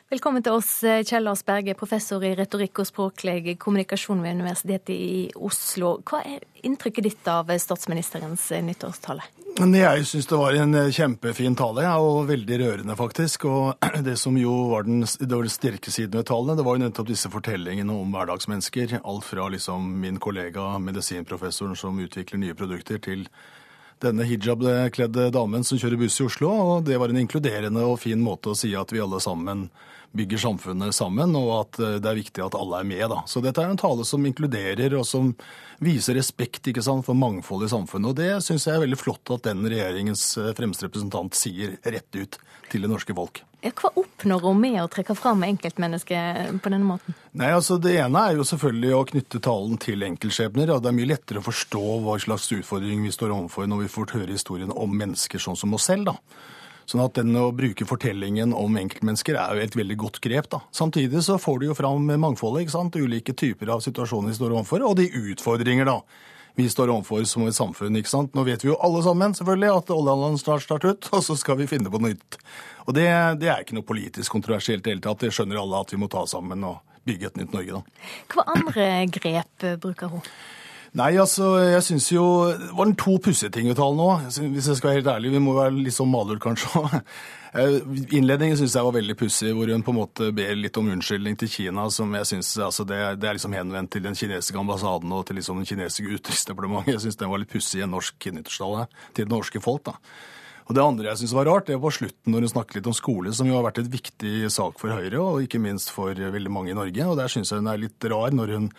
Velkommen 0.06 0.44
til 0.46 0.54
oss, 0.54 0.68
Kjell 0.86 1.24
Lars 1.26 1.42
Berge, 1.42 1.74
professor 1.74 2.22
i 2.22 2.36
retorikk 2.38 2.84
og 2.84 2.86
språklig 2.86 3.56
kommunikasjon 3.58 4.20
ved 4.22 4.36
Universitetet 4.38 4.92
i 4.94 5.24
Oslo. 5.34 5.96
Hva 6.06 6.20
er 6.22 6.44
inntrykket 6.62 7.08
ditt 7.08 7.30
av 7.32 7.50
statsministerens 7.50 8.44
nyttårstale? 8.68 9.26
Jeg 9.56 10.06
syns 10.06 10.30
det 10.30 10.38
var 10.38 10.60
en 10.62 10.78
kjempefin 10.94 11.58
tale, 11.58 11.88
og 11.98 12.30
veldig 12.30 12.60
rørende, 12.62 12.98
faktisk. 13.00 13.48
Og 13.50 13.82
det 14.06 14.14
som 14.22 14.38
jo 14.38 14.54
var 14.76 14.86
den, 14.86 15.02
den 15.02 15.50
sterke 15.50 15.90
siden 15.90 16.20
ved 16.20 16.30
talene, 16.30 16.54
det 16.60 16.68
var 16.70 16.78
jo 16.78 16.86
nettopp 16.86 17.10
disse 17.10 17.34
fortellingene 17.34 17.98
om 17.98 18.14
hverdagsmennesker. 18.14 19.00
Alt 19.02 19.26
fra 19.26 19.50
liksom 19.56 19.90
min 20.06 20.22
kollega, 20.22 20.76
medisinprofessoren 20.86 21.74
som 21.82 21.98
utvikler 22.06 22.44
nye 22.44 22.54
produkter, 22.54 23.02
til 23.02 23.26
denne 24.06 24.30
hijab-kledde 24.30 25.32
damen 25.34 25.66
som 25.66 25.82
kjører 25.82 25.98
buss 26.06 26.22
i 26.22 26.30
Oslo. 26.30 26.54
Og 26.54 26.86
det 26.86 27.02
var 27.02 27.10
en 27.10 27.26
inkluderende 27.26 27.90
og 27.90 28.04
fin 28.06 28.22
måte 28.22 28.54
å 28.54 28.60
si 28.60 28.76
at 28.78 28.94
vi 28.94 29.02
alle 29.02 29.24
sammen 29.24 29.66
bygger 30.16 30.42
samfunnet 30.42 30.96
sammen, 30.96 31.36
og 31.40 31.52
at 31.60 31.80
eh, 31.84 31.98
det 32.04 32.12
er 32.12 32.20
viktig 32.20 32.44
at 32.46 32.58
alle 32.58 32.82
er 32.82 32.90
med. 32.90 33.06
da. 33.12 33.22
Så 33.30 33.44
dette 33.44 33.64
er 33.64 33.72
en 33.72 33.80
tale 33.82 34.06
som 34.08 34.26
inkluderer, 34.26 34.96
og 35.00 35.06
som 35.08 35.34
viser 35.84 36.16
respekt 36.20 36.72
ikke 36.72 36.84
sant, 36.86 37.06
for 37.08 37.18
mangfold 37.20 37.66
i 37.68 37.72
samfunnet. 37.72 38.12
Og 38.12 38.20
det 38.20 38.32
syns 38.46 38.68
jeg 38.68 38.78
er 38.78 38.86
veldig 38.86 39.00
flott 39.00 39.36
at 39.36 39.48
den 39.50 39.66
regjeringens 39.68 40.30
eh, 40.42 40.54
fremste 40.58 40.88
representant 40.88 41.36
sier 41.38 41.78
rett 41.84 42.22
ut 42.22 42.40
til 42.72 42.86
det 42.86 42.92
norske 42.92 43.16
folk. 43.16 43.44
Hva 43.66 43.90
oppnår 43.98 44.44
hun 44.46 44.60
med 44.62 44.78
å 44.78 44.90
trekke 44.92 45.16
fram 45.18 45.42
enkeltmennesket 45.48 46.60
på 46.62 46.70
denne 46.70 46.86
måten? 46.86 47.16
Nei, 47.34 47.50
altså 47.56 47.80
Det 47.82 47.96
ene 47.98 48.22
er 48.22 48.38
jo 48.38 48.46
selvfølgelig 48.46 48.92
å 48.94 49.06
knytte 49.10 49.42
talen 49.42 49.80
til 49.82 50.06
enkeltskjebner. 50.06 50.70
Ja, 50.70 50.78
Det 50.80 50.92
er 50.92 50.98
mye 51.00 51.10
lettere 51.10 51.42
å 51.42 51.48
forstå 51.48 51.82
hva 52.06 52.20
slags 52.22 52.52
utfordring 52.54 53.02
vi 53.06 53.14
står 53.16 53.34
overfor 53.34 53.66
når 53.70 53.86
vi 53.86 53.94
får 53.96 54.14
høre 54.20 54.38
historien 54.38 54.74
om 54.74 54.94
mennesker 54.94 55.42
sånn 55.42 55.58
som 55.58 55.74
oss 55.74 55.90
selv. 55.90 56.12
da. 56.12 56.18
Sånn 56.86 57.02
at 57.02 57.18
den 57.18 57.34
å 57.40 57.50
bruke 57.56 57.88
fortellingen 57.90 58.54
om 58.54 58.78
enkeltmennesker 58.78 59.38
er 59.42 59.58
jo 59.58 59.66
et 59.66 59.78
veldig 59.78 59.98
godt 60.04 60.22
grep. 60.22 60.50
da. 60.52 60.62
Samtidig 60.72 61.24
så 61.26 61.40
får 61.42 61.60
du 61.60 61.68
jo 61.72 61.78
fram 61.78 62.06
mangfoldet, 62.06 62.66
ikke 62.66 62.78
sant? 62.78 62.96
ulike 62.96 63.34
typer 63.34 63.74
av 63.74 63.82
situasjoner 63.86 64.30
vi 64.30 64.38
står 64.38 64.54
overfor, 64.54 64.86
og 64.86 64.98
de 65.02 65.10
utfordringer 65.10 65.90
da 65.90 66.00
vi 66.56 66.70
står 66.70 66.92
overfor 66.94 67.26
som 67.28 67.48
et 67.48 67.56
samfunn. 67.56 67.98
ikke 68.00 68.12
sant? 68.12 68.36
Nå 68.36 68.46
vet 68.48 68.64
vi 68.64 68.70
jo 68.72 68.80
alle 68.86 69.02
sammen 69.04 69.36
selvfølgelig 69.36 69.72
at 69.76 69.94
oljealderen 69.96 70.40
snart 70.40 70.64
starter 70.64 70.96
ut, 70.96 71.10
og 71.16 71.24
så 71.26 71.38
skal 71.40 71.60
vi 71.60 71.70
finne 71.70 71.92
på 71.92 72.00
noe 72.00 72.14
nytt. 72.14 72.38
Og 72.86 72.94
det, 72.96 73.08
det 73.42 73.50
er 73.52 73.64
ikke 73.66 73.80
noe 73.80 73.88
politisk 73.88 74.38
kontroversielt 74.38 74.86
i 74.86 74.88
det 74.88 74.94
hele 74.96 75.06
tatt. 75.08 75.26
Det 75.26 75.34
skjønner 75.36 75.62
alle 75.62 75.82
at 75.82 75.94
vi 75.94 76.00
må 76.00 76.12
ta 76.12 76.24
sammen 76.30 76.64
og 76.70 76.84
bygge 77.06 77.32
et 77.32 77.42
nytt 77.42 77.54
Norge, 77.54 77.82
da. 77.82 78.06
Hva 78.34 78.46
andre 78.56 78.86
grep 79.14 79.68
bruker 79.82 80.14
hun? 80.14 80.24
Nei, 80.96 81.12
altså, 81.20 81.58
jeg 81.60 81.84
syns 81.84 82.06
jo 82.14 82.26
Det 82.56 82.70
var 82.78 82.88
en 82.88 82.96
to 82.96 83.18
pussige 83.20 83.52
ting 83.52 83.68
ved 83.68 83.76
talen 83.76 83.98
nå, 84.00 84.12
hvis 84.54 84.70
jeg 84.70 84.78
skal 84.80 84.90
være 84.90 85.00
helt 85.02 85.10
ærlig. 85.12 85.32
Vi 85.34 85.42
må 85.44 85.56
være 85.58 85.76
litt 85.76 85.96
sånn 85.96 86.12
malurt, 86.12 86.44
kanskje. 86.44 86.86
Eh, 87.56 87.78
innledningen 88.18 88.58
syns 88.60 88.74
jeg 88.76 88.84
var 88.84 88.92
veldig 88.98 89.14
pussig, 89.16 89.54
hvor 89.56 89.70
hun 89.72 89.84
på 89.88 89.94
en 89.94 89.96
måte 90.02 90.26
ber 90.36 90.58
litt 90.60 90.76
om 90.76 90.90
unnskyldning 90.92 91.38
til 91.40 91.48
Kina. 91.48 91.86
som 91.88 92.12
jeg 92.18 92.28
synes, 92.28 92.50
altså 92.60 92.84
det, 92.84 92.98
det, 93.22 93.30
er 93.30 93.38
liksom 93.38 93.56
henvendt 93.56 93.94
til 93.96 94.04
den 94.04 94.18
kinesiske 94.20 94.60
ambassaden 94.60 95.14
og 95.16 95.24
til 95.30 95.40
liksom 95.40 95.62
den 95.62 95.70
kinesiske 95.70 96.18
utenriksdepartementet. 96.18 96.92
Jeg 96.98 97.04
syns 97.06 97.22
den 97.22 97.32
var 97.32 97.40
litt 97.40 97.54
pussig 97.54 97.80
i 97.80 97.86
en 97.86 97.96
norsk 97.96 98.28
nyttårstale 98.28 98.90
til 99.16 99.30
det 99.30 99.32
norske 99.32 99.64
folk. 99.64 99.86
da. 99.88 99.96
Og 100.66 100.74
Det 100.74 100.82
andre 100.82 101.12
jeg 101.12 101.22
syns 101.22 101.34
var 101.38 101.46
rart, 101.46 101.68
det 101.70 101.78
var 101.78 101.94
slutten 101.94 102.34
når 102.34 102.48
hun 102.48 102.52
snakket 102.56 102.80
litt 102.80 102.88
om 102.90 102.96
skole, 102.98 103.34
som 103.38 103.46
jo 103.46 103.54
har 103.54 103.66
vært 103.68 103.84
et 103.84 103.92
viktig 103.94 104.50
sak 104.50 104.80
for 104.82 104.90
Høyre, 104.90 105.20
og 105.22 105.44
ikke 105.46 105.62
minst 105.62 105.92
for 105.94 106.18
veldig 106.18 106.54
mange 106.54 106.74
i 106.74 106.78
Norge. 106.78 107.06
Og 107.06 107.20
Der 107.20 107.30
syns 107.30 107.54
jeg 107.54 107.62
hun 107.62 107.70
er 107.70 107.84
litt 107.84 108.08
rar 108.10 108.34
når 108.34 108.54
hun 108.56 108.72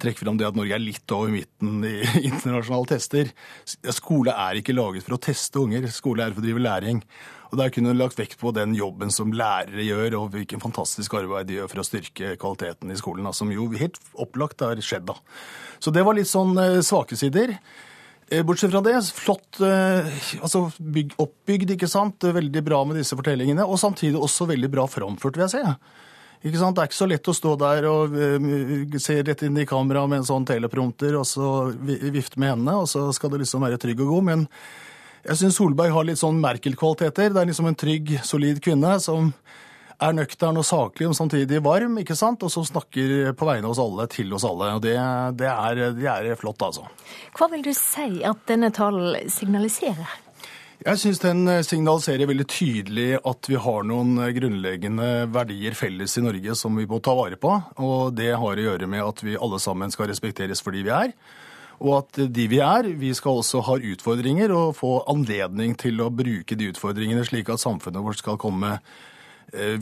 trekker 0.00 0.26
fram 0.26 0.36
det 0.40 0.48
at 0.48 0.56
Norge 0.56 0.76
er 0.76 0.84
litt 0.84 1.16
over 1.16 1.32
midten 1.32 1.80
i 1.88 1.96
internasjonale 2.28 2.92
tester. 2.92 3.32
Skole 3.64 4.36
er 4.36 4.60
ikke 4.60 4.76
laget 4.76 5.06
for 5.06 5.16
å 5.16 5.22
teste 5.30 5.64
unger, 5.64 5.88
skole 5.94 6.26
er 6.26 6.36
for 6.36 6.44
å 6.44 6.48
drive 6.48 6.64
læring. 6.64 7.04
Og 7.50 7.58
Der 7.58 7.72
kunne 7.74 7.90
hun 7.90 7.98
lagt 7.98 8.20
vekt 8.20 8.38
på 8.38 8.52
den 8.54 8.76
jobben 8.78 9.10
som 9.10 9.32
lærere 9.34 9.82
gjør, 9.82 10.20
og 10.20 10.36
hvilken 10.36 10.62
fantastisk 10.62 11.16
arbeid 11.18 11.48
de 11.48 11.58
gjør 11.58 11.72
for 11.72 11.82
å 11.82 11.88
styrke 11.88 12.36
kvaliteten 12.38 12.92
i 12.92 12.98
skolen, 13.00 13.26
som 13.34 13.50
jo 13.50 13.72
helt 13.80 13.98
opplagt 14.14 14.62
har 14.62 14.78
skjedd. 14.84 15.08
da. 15.08 15.16
Så 15.80 15.90
det 15.90 16.04
var 16.06 16.14
litt 16.14 16.30
sånn 16.30 16.52
eh, 16.60 16.82
svake 16.84 17.18
sider. 17.18 17.56
Eh, 18.30 18.44
bortsett 18.46 18.70
fra 18.70 18.80
det, 18.80 18.94
flott 19.14 19.58
eh, 19.60 20.06
altså 20.38 20.68
bygg, 20.78 21.16
oppbygd, 21.18 21.72
ikke 21.74 21.88
sant. 21.90 22.22
Veldig 22.22 22.62
bra 22.62 22.84
med 22.86 23.00
disse 23.00 23.16
fortellingene. 23.18 23.66
Og 23.66 23.80
samtidig 23.82 24.20
også 24.20 24.46
veldig 24.52 24.70
bra 24.70 24.86
framført, 24.90 25.34
vil 25.34 25.48
jeg 25.48 25.56
si. 25.56 25.62
Ikke 26.46 26.60
sant? 26.60 26.76
Det 26.78 26.84
er 26.84 26.90
ikke 26.92 27.00
så 27.00 27.08
lett 27.10 27.30
å 27.30 27.34
stå 27.36 27.56
der 27.60 27.88
og 27.90 28.14
uh, 28.14 28.94
se 29.02 29.18
rett 29.26 29.42
inn 29.44 29.58
i 29.60 29.66
kamera 29.68 30.06
med 30.08 30.22
en 30.22 30.28
sånn 30.30 30.46
teleprompter 30.48 31.18
og 31.18 31.26
så 31.28 31.50
vifte 31.74 32.40
med 32.40 32.54
hendene, 32.54 32.78
og 32.80 32.88
så 32.88 33.02
skal 33.12 33.34
du 33.34 33.36
liksom 33.42 33.66
være 33.66 33.80
trygg 33.82 34.00
og 34.06 34.14
god. 34.14 34.28
Men 34.30 34.46
jeg 35.26 35.36
syns 35.42 35.58
Solberg 35.60 35.92
har 35.92 36.06
litt 36.08 36.22
sånn 36.22 36.40
Merkel-kvaliteter. 36.40 37.34
Det 37.34 37.42
er 37.42 37.50
liksom 37.50 37.68
en 37.68 37.76
trygg, 37.82 38.14
solid 38.24 38.62
kvinne 38.64 38.94
som 39.04 39.34
er 40.00 40.16
nøktern 40.16 40.58
og 40.60 40.66
saklig, 40.66 41.08
men 41.10 41.16
samtidig 41.16 41.60
varm, 41.64 41.98
ikke 42.00 42.16
sant? 42.18 42.42
og 42.46 42.52
som 42.52 42.64
snakker 42.66 43.32
på 43.36 43.48
vegne 43.48 43.68
av 43.68 43.74
oss 43.74 43.82
alle 43.82 44.06
til 44.12 44.32
oss 44.36 44.46
alle. 44.48 44.72
og 44.76 44.82
Det, 44.84 44.96
det, 45.40 45.50
er, 45.50 45.82
det 45.96 46.08
er, 46.08 46.32
flott, 46.40 46.62
altså. 46.64 46.88
Hva 47.36 47.50
vil 47.52 47.64
du 47.66 47.72
si 47.76 48.22
at 48.26 48.42
denne 48.48 48.72
talen 48.74 49.30
signaliserer? 49.30 50.18
Jeg 50.80 50.96
syns 50.96 51.18
den 51.20 51.44
signaliserer 51.66 52.24
veldig 52.30 52.46
tydelig 52.48 53.10
at 53.18 53.50
vi 53.50 53.58
har 53.60 53.84
noen 53.84 54.14
grunnleggende 54.32 55.10
verdier 55.28 55.76
felles 55.76 56.16
i 56.16 56.24
Norge 56.24 56.56
som 56.56 56.80
vi 56.80 56.88
må 56.88 57.02
ta 57.04 57.12
vare 57.18 57.36
på. 57.36 57.52
Og 57.84 58.16
det 58.16 58.32
har 58.32 58.56
å 58.56 58.66
gjøre 58.70 58.88
med 58.88 59.04
at 59.04 59.20
vi 59.26 59.36
alle 59.36 59.60
sammen 59.60 59.92
skal 59.92 60.08
respekteres 60.08 60.64
for 60.64 60.72
de 60.72 60.86
vi 60.86 60.94
er. 60.96 61.12
Og 61.84 61.98
at 61.98 62.22
de 62.32 62.48
vi 62.48 62.62
er, 62.64 62.88
vi 63.00 63.12
skal 63.16 63.42
også 63.42 63.60
ha 63.68 63.76
utfordringer 63.92 64.52
og 64.56 64.74
få 64.80 64.98
anledning 65.08 65.76
til 65.80 66.00
å 66.00 66.08
bruke 66.12 66.56
de 66.56 66.72
utfordringene 66.72 67.28
slik 67.28 67.52
at 67.52 67.60
samfunnet 67.60 68.04
vårt 68.04 68.20
skal 68.20 68.40
komme 68.40 68.78
Eh, 68.80 69.08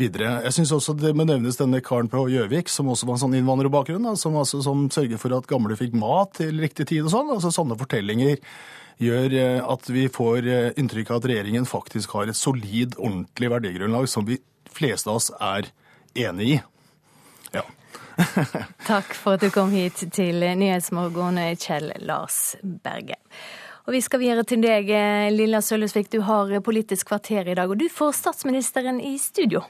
videre. 0.00 0.38
Jeg 0.46 0.54
syns 0.56 0.72
også 0.72 0.94
det 0.96 1.10
må 1.16 1.26
nevnes 1.28 1.58
denne 1.60 1.82
karen 1.84 2.08
på 2.08 2.24
Gjøvik, 2.32 2.70
som 2.72 2.88
også 2.88 3.08
var 3.08 3.18
en 3.18 3.22
sånn 3.26 3.36
innvandrerbakgrunn, 3.38 4.08
som, 4.16 4.36
altså, 4.40 4.62
som 4.64 4.86
sørger 4.92 5.20
for 5.20 5.36
at 5.36 5.48
gamle 5.50 5.76
fikk 5.78 5.96
mat 5.98 6.38
til 6.40 6.60
riktig 6.62 6.88
tid 6.88 7.04
og 7.04 7.12
sånn. 7.12 7.32
Altså 7.34 7.52
Sånne 7.54 7.76
fortellinger 7.80 8.38
gjør 9.02 9.34
eh, 9.38 9.60
at 9.62 9.90
vi 9.90 10.06
får 10.12 10.48
eh, 10.48 10.70
inntrykk 10.80 11.12
av 11.12 11.20
at 11.20 11.28
regjeringen 11.30 11.68
faktisk 11.68 12.16
har 12.18 12.30
et 12.30 12.38
solid, 12.38 12.96
ordentlig 12.98 13.52
verdigrunnlag 13.54 14.08
som 14.10 14.26
vi 14.28 14.40
fleste 14.74 15.10
av 15.10 15.20
oss 15.20 15.30
er 15.34 15.70
enig 16.18 16.50
i. 16.56 16.58
Ja. 17.54 17.64
Takk 18.90 19.14
for 19.14 19.38
at 19.38 19.46
du 19.46 19.52
kom 19.54 19.72
hit 19.74 20.02
til 20.14 20.42
Nyhetsmorgen, 20.42 21.40
Kjell 21.60 21.92
Lars 22.06 22.56
Berge. 22.62 23.18
Og 23.88 23.94
vi 23.96 24.02
skal 24.04 24.20
videre 24.20 24.42
til 24.44 24.60
deg, 24.60 24.90
eh, 24.92 25.30
Lilla 25.32 25.62
Sølvesvik. 25.64 26.10
Du 26.12 26.20
har 26.20 26.50
Politisk 26.60 27.08
kvarter 27.08 27.48
i 27.48 27.54
dag, 27.54 27.70
og 27.70 27.78
du 27.78 27.88
får 27.88 28.12
statsministeren 28.12 29.00
i 29.00 29.16
studio. 29.16 29.62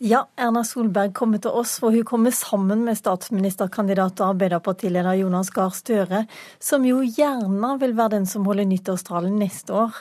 Ja, 0.00 0.22
Erna 0.38 0.62
Solberg 0.64 1.12
kommer 1.12 1.36
til 1.36 1.50
oss, 1.50 1.78
hvor 1.78 1.92
hun 1.92 2.06
kommer 2.08 2.30
sammen 2.32 2.86
med 2.86 2.96
statsministerkandidat 2.96 4.18
og 4.22 4.30
Arbeiderpartileder 4.30 5.18
Jonas 5.20 5.50
Gahr 5.50 5.68
Støre, 5.76 6.26
som 6.58 6.86
jo 6.88 7.02
gjerne 7.04 7.78
vil 7.82 7.92
være 7.92 8.16
den 8.16 8.24
som 8.24 8.46
holder 8.46 8.64
nyttårstalen 8.64 9.36
neste 9.36 9.76
år. 9.76 9.92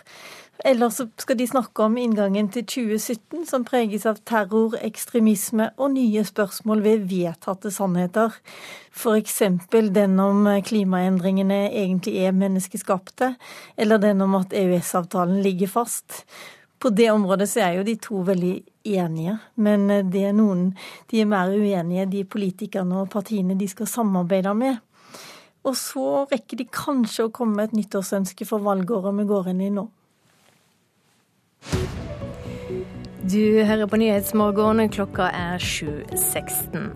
Eller 0.65 0.89
så 0.89 1.05
skal 1.15 1.37
de 1.39 1.47
snakke 1.47 1.83
om 1.85 1.95
inngangen 1.97 2.49
til 2.51 2.65
2017, 2.67 3.45
som 3.47 3.63
preges 3.63 4.03
av 4.09 4.17
terror, 4.27 4.73
ekstremisme 4.83 5.69
og 5.79 5.93
nye 5.93 6.23
spørsmål 6.27 6.81
ved 6.83 7.05
vedtatte 7.07 7.71
sannheter. 7.71 8.35
F.eks. 8.91 9.37
den 9.95 10.19
om 10.19 10.49
klimaendringene 10.67 11.69
egentlig 11.69 12.17
er 12.25 12.35
menneskeskapte, 12.35 13.37
eller 13.77 14.01
den 14.03 14.21
om 14.21 14.35
at 14.35 14.51
EØS-avtalen 14.51 15.39
ligger 15.45 15.71
fast. 15.71 16.25
På 16.79 16.89
det 16.89 17.07
området 17.11 17.47
så 17.49 17.63
er 17.63 17.77
jo 17.77 17.85
de 17.87 17.95
to 17.95 18.19
veldig 18.27 18.53
enige, 18.83 19.37
men 19.55 19.87
det 20.11 20.25
er 20.27 20.35
noen 20.35 20.73
de 21.11 21.21
er 21.21 21.27
mer 21.27 21.51
uenige, 21.55 22.05
de 22.11 22.25
politikerne 22.27 22.99
og 22.99 23.09
partiene 23.15 23.55
de 23.59 23.67
skal 23.67 23.87
samarbeide 23.87 24.53
med. 24.55 24.83
Og 25.63 25.75
så 25.75 26.25
rekker 26.31 26.59
de 26.59 26.67
kanskje 26.71 27.27
å 27.27 27.31
komme 27.35 27.55
med 27.55 27.69
et 27.69 27.79
nyttårsønske 27.79 28.47
for 28.47 28.63
valgåret 28.63 29.15
vi 29.19 29.27
går 29.27 29.51
inn 29.53 29.63
i 29.63 29.71
nå. 29.75 29.87
Du 33.29 33.61
hører 33.61 33.85
på 33.85 33.97
Nyhetsmorgen, 33.99 34.79
klokka 34.89 35.27
er 35.35 35.61
7.16. 35.61 36.87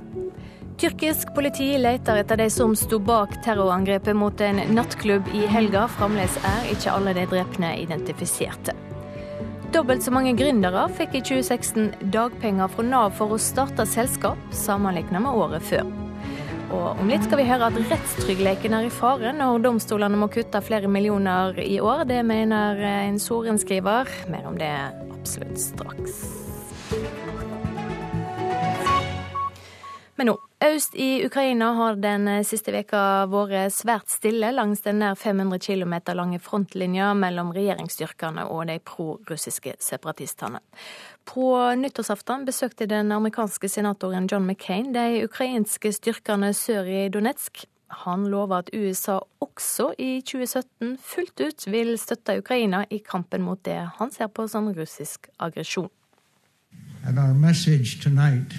Tyrkisk 0.82 1.30
politi 1.36 1.68
leter 1.78 2.18
etter 2.24 2.40
de 2.42 2.48
som 2.50 2.74
sto 2.80 2.98
bak 2.98 3.36
terrorangrepet 3.46 4.18
mot 4.18 4.42
en 4.42 4.64
nattklubb 4.74 5.30
i 5.38 5.44
helga. 5.52 5.84
Fremdeles 5.94 6.40
er 6.50 6.72
ikke 6.74 6.96
alle 6.96 7.14
de 7.20 7.28
drepne 7.30 7.76
identifiserte. 7.84 8.74
Dobbelt 9.76 10.02
så 10.08 10.16
mange 10.16 10.34
gründere 10.40 10.88
fikk 10.98 11.20
i 11.20 11.22
2016 11.22 12.10
dagpenger 12.16 12.72
fra 12.72 12.88
Nav 12.88 13.14
for 13.20 13.36
å 13.36 13.42
starte 13.42 13.86
selskap, 13.86 14.42
sammenlignet 14.58 15.22
med 15.22 15.38
året 15.38 15.70
før. 15.70 15.86
Og 16.74 16.98
om 16.98 17.14
litt 17.14 17.28
skal 17.28 17.44
vi 17.44 17.50
høre 17.52 17.70
at 17.70 17.82
rettstryggheten 17.92 18.74
er 18.74 18.90
i 18.90 18.94
fare 18.94 19.38
når 19.38 19.62
domstolene 19.70 20.18
må 20.18 20.34
kutte 20.34 20.66
flere 20.66 20.90
millioner 20.90 21.62
i 21.62 21.78
år. 21.78 22.08
Det 22.10 22.24
mener 22.26 22.82
en 22.90 23.22
sorenskriver. 23.22 24.10
Mer 24.34 24.50
om 24.50 24.58
det 24.58 24.74
absolutt 25.24 25.60
straks. 25.60 26.24
Men 30.16 30.28
nå, 30.28 30.38
øst 30.66 30.96
i 30.96 31.26
Ukraina 31.26 31.72
har 31.74 31.96
den 31.96 32.28
siste 32.46 32.74
veka 32.76 33.00
vært 33.32 33.72
svært 33.74 34.12
stille 34.12 34.52
langs 34.52 34.84
den 34.84 35.00
nær 35.00 35.16
500 35.16 35.64
km 35.64 35.96
lange 36.14 36.42
frontlinja 36.44 37.14
mellom 37.16 37.54
regjeringsstyrkene 37.56 38.46
og 38.52 38.68
de 38.68 38.78
pro-russiske 38.84 39.78
separatistene. 39.80 40.60
På 41.24 41.56
nyttårsaften 41.80 42.44
besøkte 42.46 42.86
den 42.92 43.16
amerikanske 43.16 43.72
senatoren 43.72 44.28
John 44.28 44.44
McCain 44.46 44.92
de 44.94 45.24
ukrainske 45.24 45.96
styrkene 45.96 46.52
sør 46.54 46.92
i 46.92 47.08
Donetsk. 47.10 47.64
Han 48.06 48.28
lover 48.28 48.58
at 48.58 48.70
USA 48.74 49.20
også 49.39 49.94
i 50.00 50.22
2017 50.22 50.98
fullt 51.04 51.41
ut 51.48 51.68
vil 51.72 51.98
støtte 51.98 52.38
Ukraina 52.38 52.86
i 52.89 52.98
kampen 53.12 53.41
mot 53.41 53.66
det 53.66 53.80
han 54.00 54.12
ser 54.12 54.28
på 54.28 54.48
som 54.48 54.68
russisk 54.74 55.28
aggresjon. 55.39 55.89
And 57.06 57.20
our 57.20 57.34
message 57.34 58.02
tonight 58.02 58.54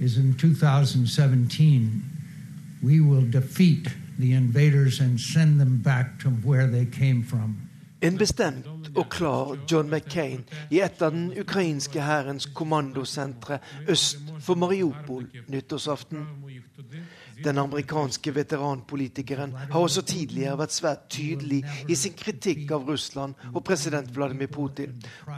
is 0.00 0.16
in 0.16 0.34
2017 0.34 2.04
we 2.82 3.00
will 3.00 3.32
defeat 3.32 3.88
the 4.18 4.32
invaders 4.32 5.00
and 5.00 5.18
send 5.18 5.60
them 5.60 5.82
back 5.82 6.06
to 6.22 6.28
where 6.28 6.66
they 6.66 6.84
came 6.84 7.24
from. 7.24 7.56
En 8.00 8.18
bestemt 8.18 8.66
og 8.96 9.08
klar 9.10 9.56
John 9.70 9.90
McCain 9.90 10.44
i 10.70 10.80
et 10.80 11.02
av 11.02 11.10
den 11.10 11.32
ukrainske 11.40 12.02
hærens 12.02 12.46
kommandosentre 12.46 13.58
øst 13.88 14.18
for 14.40 14.54
Mariupol 14.54 15.26
nyttårsaften. 15.48 16.26
Den 17.44 17.58
amerikanske 17.58 18.34
veteranpolitikeren 18.34 19.52
har 19.70 19.80
også 19.80 20.02
tidligere 20.02 20.58
vært 20.58 20.74
svært 20.74 21.06
tydelig 21.10 21.62
i 21.88 21.94
sin 21.94 22.16
kritikk 22.18 22.72
av 22.74 22.88
Russland 22.88 23.34
og 23.52 23.64
president 23.64 24.10
Vladimir 24.16 24.50
Putin, 24.52 24.94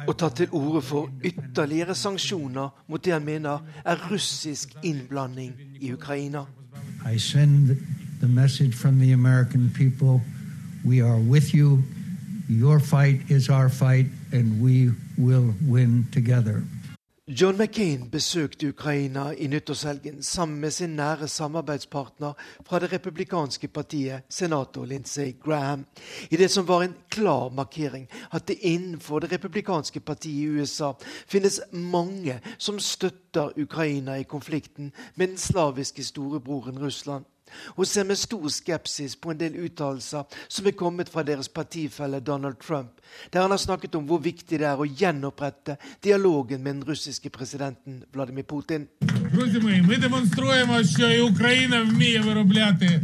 og 0.06 0.16
tatt 0.18 0.40
til 0.40 0.48
orde 0.52 0.82
for 0.82 1.10
ytterligere 1.24 1.94
sanksjoner 1.94 2.70
mot 2.88 3.04
det 3.04 3.12
han 3.12 3.24
mener 3.24 3.64
er 3.84 4.06
russisk 4.10 4.76
innblanding 4.82 5.54
i 5.80 5.92
Ukraina. 5.92 6.46
I 7.06 7.18
send 7.18 7.76
the 8.20 8.28
message 8.28 8.74
from 8.74 8.98
the 8.98 9.12
American 9.12 9.70
people. 9.74 10.20
We 10.84 11.00
are 11.02 11.18
with 11.18 11.54
you. 11.54 11.82
Your 12.48 12.80
fight 12.80 13.30
is 13.30 13.48
our 13.48 13.68
fight, 13.68 14.06
and 14.32 14.60
we 14.60 14.90
will 15.18 15.54
win 15.68 16.06
together. 16.12 16.62
John 17.32 17.56
McCain 17.56 18.08
besøkte 18.10 18.68
Ukraina 18.68 19.28
i 19.30 19.46
nyttårshelgen 19.46 20.22
sammen 20.22 20.58
med 20.60 20.70
sin 20.74 20.96
nære 20.98 21.28
samarbeidspartner 21.28 22.32
fra 22.66 22.80
det 22.82 22.88
republikanske 22.92 23.68
partiet, 23.68 24.24
senator 24.28 24.84
Lindsey 24.84 25.36
Graham, 25.44 25.84
i 26.30 26.36
det 26.36 26.50
som 26.50 26.66
var 26.68 26.82
en 26.82 26.96
klar 27.08 27.52
markering 27.54 28.08
at 28.32 28.48
det 28.48 28.58
innenfor 28.66 29.20
det 29.22 29.32
republikanske 29.32 30.00
partiet 30.00 30.42
i 30.42 30.48
USA 30.58 30.92
finnes 31.26 31.60
mange 31.70 32.40
som 32.58 32.80
støtter 32.82 33.54
Ukraina 33.62 34.18
i 34.18 34.26
konflikten 34.26 34.92
med 35.14 35.28
den 35.28 35.38
slaviske 35.38 36.04
storebroren 36.04 36.82
Russland. 36.82 37.24
Hun 37.75 37.85
ser 37.85 38.03
med 38.03 38.17
stor 38.17 38.47
skepsis 38.49 39.15
på 39.15 39.31
en 39.31 39.39
del 39.39 39.55
uttalelser 39.65 40.23
som 40.47 40.67
er 40.67 40.75
kommet 40.75 41.09
fra 41.09 41.23
deres 41.23 41.49
partifelle 41.49 42.19
Donald 42.19 42.57
Trump, 42.59 42.99
der 43.33 43.41
han 43.41 43.51
har 43.51 43.57
snakket 43.57 43.95
om 43.95 44.05
hvor 44.09 44.19
viktig 44.19 44.59
det 44.59 44.67
er 44.67 44.81
å 44.81 44.87
gjenopprette 44.87 45.77
dialogen 46.03 46.63
med 46.63 46.73
den 46.73 46.87
russiske 46.89 47.29
presidenten 47.29 48.03
Vladimir 48.13 48.43
Putin. 48.43 48.87
Друзі 49.33 49.59
мої, 49.59 49.81
ми 49.81 49.97
демонструємо, 49.97 50.83
що 50.83 51.27
Україна 51.27 51.81
вміє 51.81 52.21
виробляти 52.21 53.01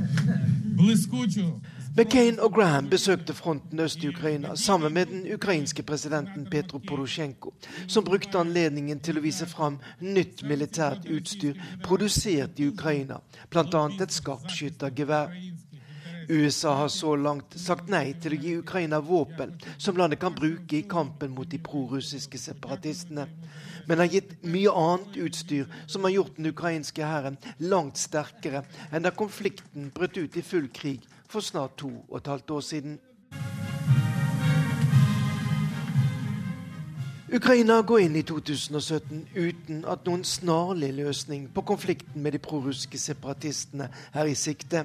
блискучу 0.63 1.61
McCain 1.96 2.36
og 2.44 2.52
Graham 2.52 2.90
besøkte 2.92 3.32
fronten 3.32 3.80
øst 3.80 4.02
i 4.04 4.08
Ukraina 4.08 4.50
sammen 4.54 4.92
med 4.94 5.06
den 5.06 5.22
ukrainske 5.34 5.82
presidenten 5.82 6.44
Petro 6.50 6.78
Porosjenko, 6.78 7.54
som 7.88 8.04
brukte 8.04 8.36
anledningen 8.38 9.00
til 9.00 9.16
å 9.16 9.22
vise 9.24 9.48
fram 9.48 9.78
nytt 10.04 10.42
militært 10.44 11.08
utstyr 11.08 11.56
produsert 11.86 12.60
i 12.60 12.68
Ukraina, 12.68 13.16
bl.a. 13.48 13.86
et 13.96 14.12
skarpskyttergevær. 14.12 15.32
USA 16.28 16.74
har 16.82 16.92
så 16.92 17.16
langt 17.16 17.56
sagt 17.56 17.88
nei 17.88 18.12
til 18.20 18.36
å 18.36 18.42
gi 18.44 18.54
Ukraina 18.60 19.00
våpen 19.00 19.56
som 19.78 19.96
landet 19.96 20.20
kan 20.20 20.36
bruke 20.36 20.76
i 20.76 20.84
kampen 20.84 21.32
mot 21.32 21.48
de 21.48 21.64
prorussiske 21.64 22.36
separatistene, 22.44 23.24
men 23.88 24.04
har 24.04 24.12
gitt 24.12 24.36
mye 24.44 24.68
annet 24.84 25.16
utstyr 25.30 25.64
som 25.88 26.04
har 26.04 26.18
gjort 26.18 26.36
den 26.36 26.52
ukrainske 26.52 27.08
hæren 27.08 27.40
langt 27.72 27.96
sterkere 27.96 28.66
enn 28.90 29.08
da 29.08 29.16
konflikten 29.16 29.88
brøt 29.96 30.20
ut 30.20 30.36
i 30.36 30.44
full 30.44 30.68
krig 30.68 31.08
for 31.28 31.40
snart 31.40 31.76
to 31.78 31.90
og 32.08 32.16
et 32.16 32.26
halvt 32.26 32.50
år 32.50 32.60
siden. 32.60 32.98
Ukraina 37.36 37.80
går 37.82 38.04
inn 38.04 38.16
i 38.16 38.22
2017 38.22 39.24
uten 39.34 39.80
at 39.90 40.04
noen 40.06 40.22
snarlig 40.24 40.92
løsning 40.94 41.48
på 41.50 41.64
konflikten 41.66 42.22
med 42.22 42.36
de 42.36 42.38
prorussiske 42.38 43.00
separatistene 43.02 43.88
er 44.14 44.30
i 44.30 44.36
sikte. 44.38 44.84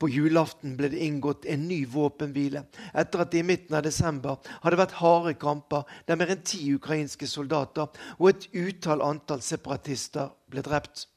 På 0.00 0.08
julaften 0.08 0.76
ble 0.78 0.88
det 0.92 1.02
inngått 1.04 1.44
en 1.50 1.66
ny 1.68 1.82
våpenhvile 1.90 2.62
etter 2.94 3.24
at 3.24 3.34
det 3.34 3.42
i 3.42 3.48
midten 3.50 3.76
av 3.76 3.82
desember 3.84 4.38
hadde 4.62 4.78
vært 4.80 4.96
harde 5.02 5.34
kamper 5.42 5.90
der 6.08 6.16
mer 6.16 6.30
enn 6.32 6.46
ti 6.46 6.62
ukrainske 6.72 7.28
soldater 7.28 7.90
og 8.16 8.30
et 8.30 8.46
utall 8.54 9.02
antall 9.04 9.42
separatister 9.44 10.30
ble 10.48 10.64
drept. 10.64 11.10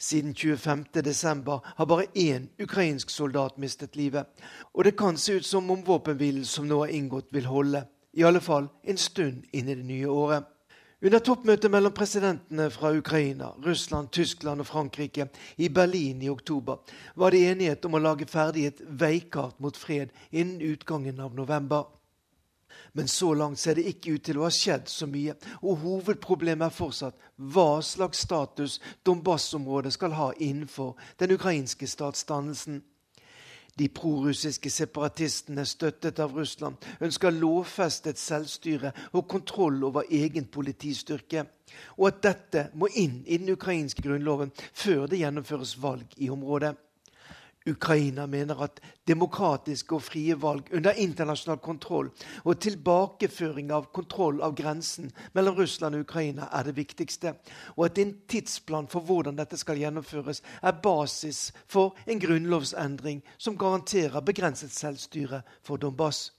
Siden 0.00 0.32
25.12. 0.34 1.60
har 1.64 1.86
bare 1.86 2.06
én 2.14 2.48
ukrainsk 2.58 3.10
soldat 3.10 3.58
mistet 3.58 3.96
livet. 3.96 4.26
Og 4.72 4.84
det 4.84 4.96
kan 4.96 5.16
se 5.16 5.32
ut 5.32 5.46
som 5.46 5.70
om 5.70 5.82
våpenhvilen 5.84 6.44
som 6.44 6.68
nå 6.68 6.78
er 6.86 6.94
inngått, 6.96 7.28
vil 7.30 7.44
holde. 7.44 7.84
I 8.16 8.24
alle 8.24 8.40
fall 8.40 8.70
en 8.82 8.96
stund 8.96 9.44
inn 9.52 9.68
i 9.68 9.74
det 9.74 9.84
nye 9.84 10.08
året. 10.08 10.48
Under 11.04 11.20
toppmøtet 11.24 11.70
mellom 11.72 11.92
presidentene 11.96 12.70
fra 12.72 12.94
Ukraina, 12.96 13.52
Russland, 13.64 14.10
Tyskland 14.12 14.60
og 14.60 14.66
Frankrike 14.68 15.28
i 15.56 15.68
Berlin 15.68 16.22
i 16.22 16.28
oktober 16.28 16.80
var 17.16 17.32
det 17.32 17.44
enighet 17.52 17.84
om 17.84 17.96
å 17.96 18.02
lage 18.04 18.28
ferdig 18.28 18.66
et 18.68 18.82
veikart 18.84 19.60
mot 19.60 19.76
fred 19.76 20.12
innen 20.30 20.60
utgangen 20.60 21.20
av 21.20 21.36
november. 21.36 21.84
Men 22.92 23.08
så 23.08 23.34
langt 23.34 23.58
ser 23.58 23.74
det 23.78 23.86
ikke 23.86 24.16
ut 24.16 24.24
til 24.26 24.40
å 24.40 24.46
ha 24.48 24.52
skjedd 24.54 24.88
så 24.90 25.06
mye, 25.06 25.36
og 25.62 25.82
hovedproblemet 25.84 26.66
er 26.66 26.74
fortsatt 26.74 27.26
hva 27.36 27.80
slags 27.86 28.24
status 28.26 28.80
Donbas-området 29.06 29.94
skal 29.94 30.16
ha 30.18 30.30
innenfor 30.38 30.96
den 31.22 31.36
ukrainske 31.36 31.86
statsdannelsen. 31.86 32.82
De 33.78 33.86
prorussiske 33.88 34.70
separatistene, 34.70 35.64
støttet 35.64 36.18
av 36.20 36.34
Russland, 36.36 36.76
ønsker 37.00 37.32
lovfestet 37.32 38.18
selvstyre 38.18 38.90
og 39.14 39.28
kontroll 39.30 39.78
over 39.86 40.10
egen 40.10 40.50
politistyrke, 40.52 41.46
og 41.96 42.08
at 42.10 42.22
dette 42.26 42.66
må 42.74 42.90
inn 42.98 43.22
i 43.26 43.38
den 43.38 43.54
ukrainske 43.54 44.02
grunnloven 44.02 44.50
før 44.72 45.06
det 45.06 45.22
gjennomføres 45.22 45.76
valg 45.80 46.18
i 46.18 46.28
området. 46.34 46.74
Ukraina 47.68 48.24
mener 48.26 48.62
at 48.64 48.80
demokratiske 49.04 49.92
og 49.92 50.00
frie 50.00 50.32
valg 50.40 50.70
under 50.72 50.96
internasjonal 50.96 51.58
kontroll 51.60 52.08
og 52.40 52.60
tilbakeføring 52.64 53.68
av 53.76 53.90
kontroll 53.92 54.40
av 54.40 54.54
grensen 54.56 55.10
mellom 55.36 55.58
Russland 55.58 55.98
og 55.98 56.06
Ukraina 56.06 56.48
er 56.56 56.70
det 56.70 56.76
viktigste, 56.78 57.34
og 57.76 57.84
at 57.90 58.00
en 58.00 58.14
tidsplan 58.32 58.88
for 58.88 59.04
hvordan 59.04 59.36
dette 59.36 59.60
skal 59.60 59.76
gjennomføres, 59.76 60.40
er 60.62 60.80
basis 60.80 61.50
for 61.68 62.00
en 62.08 62.24
grunnlovsendring 62.24 63.20
som 63.36 63.60
garanterer 63.60 64.24
begrenset 64.24 64.72
selvstyre 64.72 65.42
for 65.60 65.76
Donbas. 65.76 66.30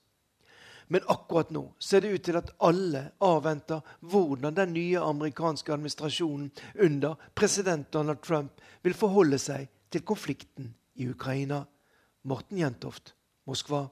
Men 0.89 1.05
akkurat 1.07 1.53
nå 1.53 1.67
ser 1.79 2.01
det 2.01 2.15
ut 2.17 2.25
til 2.25 2.41
at 2.41 2.49
alle 2.65 3.11
avventer 3.21 3.85
hvordan 4.01 4.57
den 4.57 4.73
nye 4.73 5.05
amerikanske 5.05 5.71
administrasjonen 5.71 6.49
under 6.81 7.15
president 7.35 7.93
Donald 7.93 8.25
Trump 8.25 8.57
vil 8.81 8.97
forholde 8.97 9.37
seg 9.39 9.69
til 9.93 10.01
konflikten 10.01 10.73
i 10.95 11.09
Ukraina. 11.09 11.65
Morten 12.23 12.57
Jentoft, 12.57 13.15
Moskva. 13.47 13.87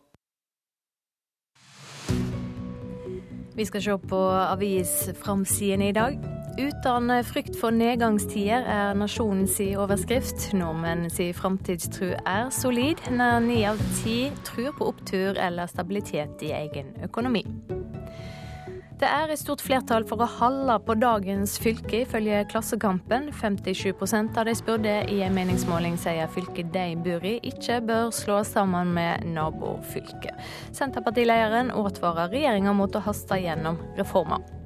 Vi 3.56 3.66
skal 3.66 3.82
se 3.82 3.98
på 3.98 4.20
avisframsidene 4.32 5.90
i 5.90 5.92
dag. 5.92 6.20
Uten 6.60 7.12
frykt 7.24 7.58
for 7.60 7.72
nedgangstider 7.72 8.66
er 8.68 8.94
nasjonens 8.94 9.60
overskrift. 9.78 10.54
Nordmenn 10.54 11.10
si 11.10 11.30
er 11.30 12.50
solid. 12.50 13.04
Nær 13.12 13.40
ni 13.40 13.64
av 13.64 13.80
ti 14.04 14.32
tror 14.44 14.72
på 14.78 14.88
opptur 14.94 15.40
eller 15.40 15.68
stabilitet 15.68 16.42
i 16.42 16.52
egen 16.52 16.94
økonomi. 17.04 17.46
Det 19.00 19.08
er 19.08 19.32
et 19.32 19.40
stort 19.40 19.62
flertall 19.64 20.04
for 20.04 20.20
å 20.20 20.26
holde 20.28 20.74
på 20.84 20.96
dagens 21.00 21.54
fylke, 21.64 22.02
ifølge 22.02 22.42
Klassekampen. 22.52 23.30
57% 23.32 24.36
av 24.36 24.50
de 24.50 24.56
spurte 24.60 24.98
i 25.08 25.22
en 25.24 25.38
meningsmåling 25.38 25.96
sier 26.02 26.28
fylket 26.34 26.74
de 26.76 26.86
bor 27.00 27.24
i 27.24 27.38
ikke 27.48 27.80
bør 27.88 28.12
slås 28.12 28.52
sammen 28.58 28.92
med 29.00 29.24
nabofylket. 29.38 30.36
Senterpartilederen 30.76 31.72
advarer 31.72 32.36
regjeringa 32.36 32.76
mot 32.76 33.00
å 33.00 33.08
haste 33.08 33.40
gjennom 33.40 33.80
reformer. 33.96 34.59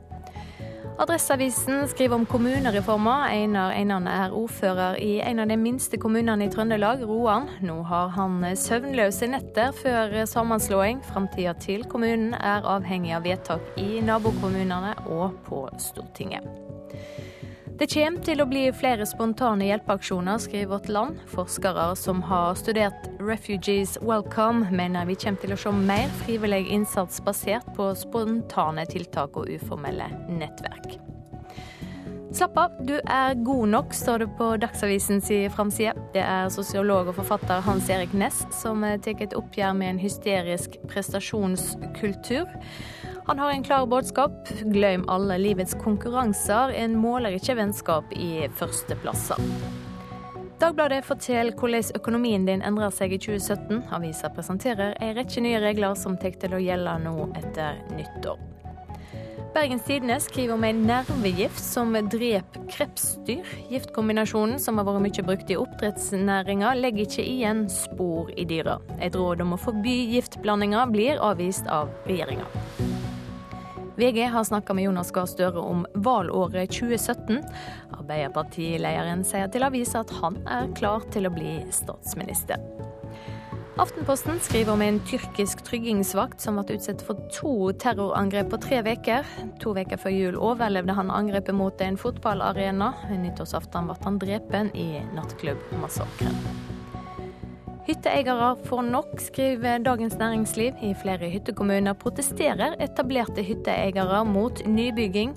Adresseavisen 0.99 1.87
skriver 1.87 2.15
om 2.15 2.25
kommunereforma. 2.25 3.15
Einar 3.29 3.71
Einane 3.71 4.09
er 4.09 4.33
ordfører 4.35 4.99
i 5.01 5.19
en 5.25 5.39
av 5.41 5.49
de 5.49 5.57
minste 5.57 5.97
kommunene 5.97 6.45
i 6.45 6.51
Trøndelag, 6.53 7.01
Roan. 7.09 7.49
Nå 7.65 7.79
har 7.89 8.13
han 8.13 8.43
søvnløse 8.57 9.27
netter 9.31 9.73
før 9.73 10.13
sammenslåing. 10.29 11.01
Framtida 11.09 11.55
til 11.57 11.87
kommunen 11.89 12.35
er 12.37 12.67
avhengig 12.75 13.15
av 13.17 13.25
vedtak 13.25 13.73
i 13.81 14.03
nabokommunene 14.05 14.93
og 15.07 15.33
på 15.49 15.65
Stortinget. 15.81 16.45
Det 17.83 17.89
kommer 17.91 18.21
til 18.23 18.39
å 18.39 18.45
bli 18.47 18.61
flere 18.71 19.03
spontane 19.03 19.65
hjelpeaksjoner, 19.67 20.37
skriver 20.39 20.69
Vårt 20.71 20.85
Land. 20.87 21.17
Forskere 21.27 21.89
som 21.99 22.21
har 22.23 22.55
studert 22.55 23.09
Refugees 23.19 23.97
Welcome, 23.99 24.69
mener 24.71 25.03
vi 25.09 25.17
kommer 25.19 25.41
til 25.41 25.51
å 25.51 25.57
se 25.59 25.73
mer 25.75 26.07
frivillig 26.21 26.61
innsats 26.71 27.19
basert 27.25 27.67
på 27.75 27.89
spontane 27.99 28.85
tiltak 28.87 29.35
og 29.35 29.51
uformelle 29.51 30.07
nettverk. 30.31 30.95
Slapp 32.31 32.55
av, 32.63 32.79
du 32.87 32.95
er 33.03 33.35
god 33.43 33.75
nok, 33.75 33.91
står 33.99 34.23
det 34.23 34.31
på 34.39 34.53
Dagsavisens 34.63 35.27
framside. 35.51 36.07
Det 36.15 36.23
er 36.23 36.55
sosiolog 36.55 37.11
og 37.11 37.19
forfatter 37.19 37.67
Hans 37.67 37.91
Erik 37.91 38.15
Næss 38.15 38.45
som 38.63 38.87
tar 39.03 39.27
et 39.27 39.35
oppgjør 39.35 39.75
med 39.75 39.97
en 39.97 40.05
hysterisk 40.07 40.79
prestasjonskultur. 40.87 42.47
Han 43.25 43.39
har 43.39 43.51
en 43.51 43.63
klar 43.63 43.85
budskap. 43.85 44.49
Glem 44.63 45.09
alle 45.09 45.37
livets 45.37 45.73
konkurranser. 45.83 46.69
En 46.69 46.97
måler 46.99 47.37
ikke 47.37 47.55
vennskap 47.55 48.11
i 48.11 48.49
førsteplasser. 48.59 49.39
Dagbladet 50.59 51.01
forteller 51.07 51.55
hvordan 51.59 51.95
økonomien 51.95 52.45
din 52.47 52.63
endrer 52.63 52.91
seg 52.91 53.15
i 53.15 53.19
2017. 53.19 53.83
Avisa 53.95 54.31
presenterer 54.31 54.95
en 54.99 55.15
rekke 55.17 55.43
nye 55.43 55.59
regler 55.63 55.95
som 55.99 56.15
tar 56.19 56.35
til 56.39 56.55
å 56.55 56.61
gjelde 56.63 56.97
nå 57.03 57.15
etter 57.39 57.79
nyttår. 57.95 58.39
Bergens 59.53 59.83
Tidende 59.85 60.15
skriver 60.23 60.55
om 60.55 60.63
en 60.65 60.79
nervegift 60.87 61.61
som 61.61 61.93
dreper 61.93 62.63
krepsdyr. 62.73 63.51
Giftkombinasjonen, 63.69 64.57
som 64.59 64.79
har 64.79 64.87
vært 64.87 65.03
mye 65.05 65.25
brukt 65.27 65.51
i 65.53 65.59
oppdrettsnæringa, 65.61 66.73
legger 66.79 67.05
ikke 67.05 67.27
igjen 67.27 67.67
spor 67.69 68.33
i 68.33 68.47
dyra. 68.49 68.79
Et 68.97 69.13
råd 69.13 69.45
om 69.45 69.53
å 69.53 69.61
forby 69.61 69.99
giftblandinger 70.15 70.89
blir 70.95 71.21
avvist 71.21 71.69
av 71.69 71.93
regjeringa. 72.09 72.49
VG 73.95 74.23
har 74.23 74.43
snakka 74.43 74.73
med 74.73 74.83
Jonas 74.83 75.11
Gahr 75.11 75.25
Støre 75.29 75.61
om 75.61 75.85
valåret 75.93 76.71
2017. 76.73 77.43
Arbeiderpartilederen 77.93 79.21
sier 79.27 79.51
til 79.53 79.65
avisa 79.67 80.01
at 80.01 80.13
han 80.17 80.39
er 80.49 80.71
klar 80.73 81.05
til 81.13 81.29
å 81.29 81.33
bli 81.33 81.59
statsminister. 81.69 82.57
Aftenposten 83.77 84.41
skriver 84.41 84.73
om 84.73 84.81
en 84.85 84.99
tyrkisk 85.09 85.61
tryggingsvakt 85.65 86.41
som 86.41 86.57
ble 86.57 86.77
utsatt 86.77 87.01
for 87.05 87.21
to 87.33 87.71
terrorangrep 87.81 88.49
på 88.53 88.61
tre 88.65 88.81
uker. 88.85 89.29
To 89.61 89.73
uker 89.77 90.01
før 90.01 90.13
jul 90.13 90.37
overlevde 90.37 90.97
han 90.97 91.13
angrepet 91.13 91.57
mot 91.57 91.81
en 91.81 91.97
fotballarena. 91.97 92.93
Nyttårsaften 93.13 93.89
ble 93.89 93.97
han 94.05 94.21
drepen 94.21 94.73
i 94.77 95.03
nattklubbmassakren. 95.13 96.81
Hytteeiere 97.83 98.53
får 98.63 98.81
nok, 98.81 99.19
skriver 99.19 99.81
Dagens 99.83 100.13
Næringsliv. 100.15 100.77
I 100.81 100.93
flere 101.01 101.27
hyttekommuner 101.29 101.93
protesterer 101.99 102.77
etablerte 102.79 103.43
hytteeiere 103.43 104.21
mot 104.25 104.61
nybygging. 104.67 105.33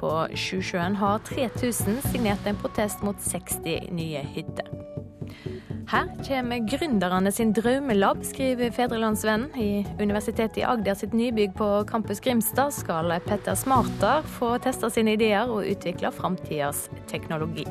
På 0.00 0.10
Sjusjøen 0.36 0.98
har 1.00 1.24
3000 1.24 2.02
signert 2.10 2.44
en 2.46 2.60
protest 2.60 3.00
mot 3.02 3.16
60 3.24 3.88
nye 3.96 4.20
hytter. 4.34 4.68
Her 5.88 6.12
kommer 6.28 6.68
gründerne 6.68 7.30
sin 7.32 7.52
drømmelab, 7.56 8.24
skriver 8.24 8.70
Fedrelandsvennen. 8.70 9.56
I 9.56 9.86
Universitetet 10.02 10.60
i 10.60 10.68
Agder 10.68 10.98
sitt 10.98 11.14
nybygg 11.16 11.54
på 11.56 11.70
Campus 11.88 12.20
Grimstad 12.20 12.74
skal 12.76 13.14
Petter 13.24 13.54
Smarter 13.54 14.26
få 14.36 14.58
testa 14.58 14.90
sine 14.92 15.16
ideer 15.16 15.48
og 15.48 15.64
utvikle 15.64 16.12
framtidas 16.12 16.90
teknologi. 17.08 17.64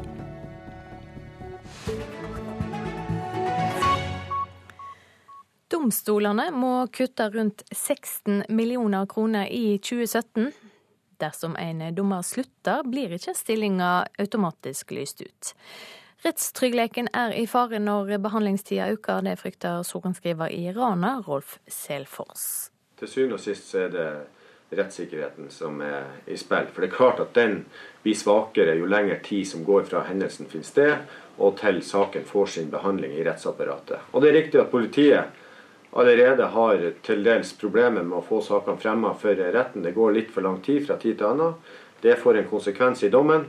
Domstolene 5.72 6.52
må 6.54 6.86
kutte 6.94 7.26
rundt 7.34 7.64
16 7.72 8.44
millioner 8.50 9.06
kroner 9.10 9.48
i 9.50 9.78
2017. 9.82 10.52
Dersom 11.18 11.56
en 11.58 11.82
dommer 11.96 12.22
slutter, 12.22 12.84
blir 12.86 13.16
ikke 13.16 13.34
stillinga 13.34 13.92
automatisk 14.22 14.92
lyst 14.94 15.24
ut. 15.26 15.54
Rettstryggleiken 16.26 17.10
er 17.14 17.34
i 17.38 17.48
fare 17.50 17.80
når 17.82 18.18
behandlingstida 18.22 18.92
øker. 18.94 19.24
Det 19.26 19.40
frykter 19.42 19.82
sorenskriver 19.86 20.54
i 20.54 20.70
Rana, 20.76 21.18
Rolf 21.26 21.58
Selfors. 21.68 22.70
Til 23.00 23.10
syvende 23.10 23.40
og 23.40 23.44
sist 23.44 23.74
er 23.76 23.90
det 23.94 24.10
rettssikkerheten 24.76 25.50
som 25.54 25.82
er 25.86 26.30
i 26.30 26.38
spill. 26.38 26.70
For 26.74 26.82
det 26.82 26.92
er 26.92 26.98
klart 26.98 27.22
at 27.24 27.34
den 27.38 27.64
blir 28.04 28.18
svakere 28.18 28.78
jo 28.78 28.90
lengre 28.90 29.18
tid 29.24 29.46
som 29.50 29.66
går 29.66 29.86
fra 29.90 30.04
hendelsen 30.10 30.50
finner 30.52 30.70
sted, 30.70 31.18
og 31.38 31.58
til 31.60 31.82
saken 31.84 32.26
får 32.26 32.54
sin 32.54 32.70
behandling 32.74 33.18
i 33.18 33.26
rettsapparatet. 33.26 34.14
Og 34.14 34.22
det 34.22 34.30
er 34.30 34.40
riktig 34.40 34.62
at 34.62 34.72
politiet 34.72 35.42
allerede 35.96 36.46
har 36.52 36.82
til 37.02 37.24
dels 37.24 37.54
problemer 37.60 38.04
med 38.04 38.20
å 38.20 38.26
få 38.26 38.42
sakene 38.44 38.82
fremma 38.82 39.14
for 39.16 39.40
retten. 39.40 39.84
Det 39.86 39.96
går 39.96 40.16
litt 40.18 40.32
for 40.34 40.44
lang 40.44 40.60
tid 40.66 40.84
fra 40.88 40.98
tid 41.00 41.20
til 41.20 41.30
annen. 41.30 41.56
Det 42.04 42.18
får 42.20 42.42
en 42.42 42.50
konsekvens 42.50 43.04
i 43.04 43.10
dommen. 43.14 43.48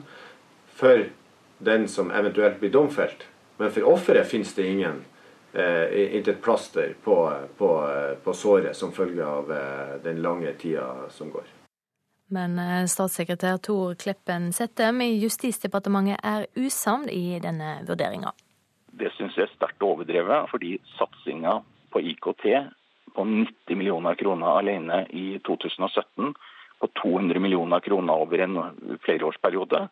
For 0.78 1.08
den 1.58 1.88
som 1.88 2.10
eventuelt 2.10 2.60
blir 2.60 2.70
domfelt. 2.70 3.26
Men 3.56 3.72
for 3.72 3.88
offeret 3.88 4.28
finnes 4.28 4.54
det 4.54 4.68
ingen 4.68 5.02
eh, 5.52 6.16
intet 6.16 6.42
plaster 6.42 6.94
på, 7.04 7.18
på, 7.58 7.70
på, 8.24 8.32
såret 8.32 8.76
som 8.76 8.92
følge 8.92 9.26
av 9.26 9.52
eh, 9.52 9.94
den 10.04 10.22
lange 10.22 10.52
tida 10.60 11.08
som 11.10 11.32
går. 11.32 11.46
Men 12.30 12.58
eh, 12.58 12.84
statssekretær 12.90 13.58
Tor 13.64 13.94
Kleppen 13.94 14.52
Settem 14.52 15.00
i 15.02 15.14
Justisdepartementet 15.18 16.20
er 16.22 16.46
usamd 16.54 17.10
i 17.10 17.38
denne 17.42 17.80
vurderinga. 17.88 18.34
Det 18.96 19.10
syns 19.16 19.36
jeg 19.36 19.48
er 19.48 19.56
sterkt 19.56 19.82
overdrevet, 19.84 20.50
fordi 20.50 20.76
satsinga 20.96 21.62
på 21.96 22.00
IKT 22.00 22.46
på 23.14 23.24
90 23.24 23.76
millioner 23.76 24.14
kroner 24.14 24.58
alene 24.58 25.06
i 25.10 25.38
2017, 25.46 26.34
på 26.80 26.88
200 27.02 27.40
millioner 27.40 27.80
kroner 27.80 28.12
over 28.12 28.42
en 28.44 28.58
flereårsperiode, 29.00 29.86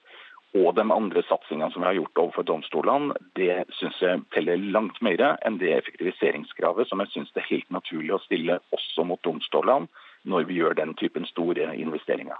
og 0.54 0.74
de 0.76 0.84
andre 0.92 1.22
satsingene 1.24 1.70
som 1.72 1.80
vi 1.80 1.88
har 1.88 1.96
gjort 1.96 2.20
overfor 2.20 2.44
domstolene, 2.46 3.14
det 3.38 3.64
syns 3.78 4.02
jeg 4.04 4.20
teller 4.36 4.60
langt 4.76 5.00
mer 5.02 5.22
enn 5.32 5.56
det 5.62 5.72
effektiviseringskravet 5.78 6.90
som 6.90 7.00
jeg 7.00 7.10
syns 7.14 7.32
det 7.32 7.40
er 7.42 7.48
helt 7.54 7.72
naturlig 7.72 8.12
å 8.14 8.20
stille 8.26 8.58
også 8.76 9.06
mot 9.08 9.22
domstolene 9.24 9.88
når 10.28 10.44
vi 10.50 10.58
gjør 10.60 10.76
den 10.76 10.92
typen 11.00 11.24
store 11.30 11.70
investeringer. 11.80 12.36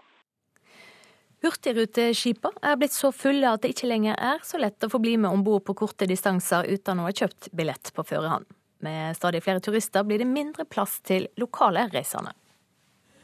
Hurtigruteskipene 1.44 2.60
er 2.60 2.76
blitt 2.80 2.94
så 2.96 3.10
fulle 3.12 3.48
at 3.48 3.64
det 3.64 3.72
ikke 3.72 3.88
lenger 3.88 4.20
er 4.20 4.44
så 4.44 4.60
lett 4.60 4.84
å 4.84 4.92
få 4.92 5.00
bli 5.00 5.16
med 5.24 5.32
om 5.32 5.42
bord 5.44 5.64
på 5.64 5.76
korte 5.80 6.08
distanser 6.10 6.68
uten 6.68 7.00
å 7.00 7.08
ha 7.08 7.16
kjøpt 7.16 7.50
billett 7.56 7.90
på 7.96 8.04
førehånd. 8.12 8.46
Med 8.84 9.16
stadig 9.16 9.42
flere 9.42 9.60
turister 9.60 10.02
blir 10.04 10.18
det 10.18 10.26
mindre 10.28 10.64
plass 10.64 10.98
til 11.00 11.28
lokale 11.40 11.86
reisende. 11.92 12.32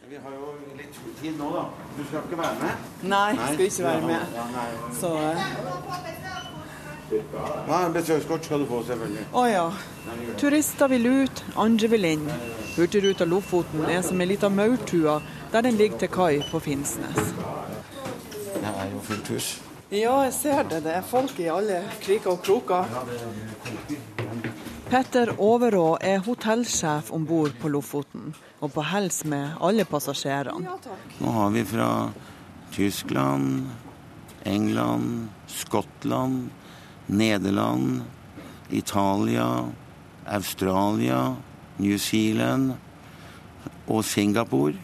Vi 0.08 0.16
har 0.16 0.32
jo 0.32 0.54
litt 0.78 0.96
tid 1.20 1.36
nå, 1.38 1.50
da. 1.52 1.64
Du 1.98 2.00
skal 2.08 2.24
ikke 2.24 2.38
være 2.40 2.56
med? 2.62 2.86
Nei, 3.12 3.26
jeg 3.36 3.50
skal 3.52 3.66
ikke 3.66 3.84
være 3.84 4.06
med. 4.08 4.20
Så 5.00 5.10
Ja, 7.68 7.88
besøkskort 7.92 8.44
skal 8.46 8.62
du 8.62 8.66
få, 8.70 8.80
selvfølgelig. 8.88 9.26
Å 9.34 9.44
ja. 9.50 9.66
Turister 10.40 10.88
vil 10.94 11.08
ut, 11.10 11.44
andre 11.58 11.90
vil 11.92 12.08
inn. 12.14 12.26
Hurtigruta 12.78 13.26
Lofoten 13.28 13.84
er 13.90 14.00
som 14.06 14.20
ei 14.22 14.30
lita 14.30 14.48
maurtue 14.48 15.18
der 15.52 15.66
den 15.66 15.76
ligger 15.76 15.98
til 16.06 16.14
kai 16.14 16.40
på 16.50 16.62
Finnsnes. 16.62 17.34
Det 18.54 18.70
er 18.70 18.86
jo 18.94 19.02
fullt 19.10 19.34
hus. 19.34 19.50
Ja, 19.90 20.20
jeg 20.22 20.32
ser 20.38 20.62
det. 20.70 20.84
Det 20.86 20.92
er 20.94 21.02
folk 21.02 21.38
i 21.42 21.50
alle 21.50 21.82
kriker 22.00 22.30
og 22.36 22.44
kroker. 22.46 22.86
Petter 24.90 25.30
Overå 25.38 26.00
er 26.02 26.18
hotellsjef 26.26 27.12
om 27.14 27.22
bord 27.22 27.52
på 27.62 27.68
Lofoten, 27.70 28.32
og 28.58 28.72
på 28.74 28.82
hels 28.90 29.20
med 29.22 29.52
alle 29.62 29.84
passasjerene. 29.86 30.72
Nå 31.20 31.34
har 31.36 31.52
vi 31.54 31.62
fra 31.62 31.90
Tyskland, 32.74 33.68
England, 34.42 35.28
Skottland, 35.46 36.48
Nederland, 37.06 38.02
Italia, 38.70 39.46
Australia, 40.26 41.36
New 41.78 41.96
Zealand 41.98 42.74
og 43.86 44.02
Singapore. 44.04 44.74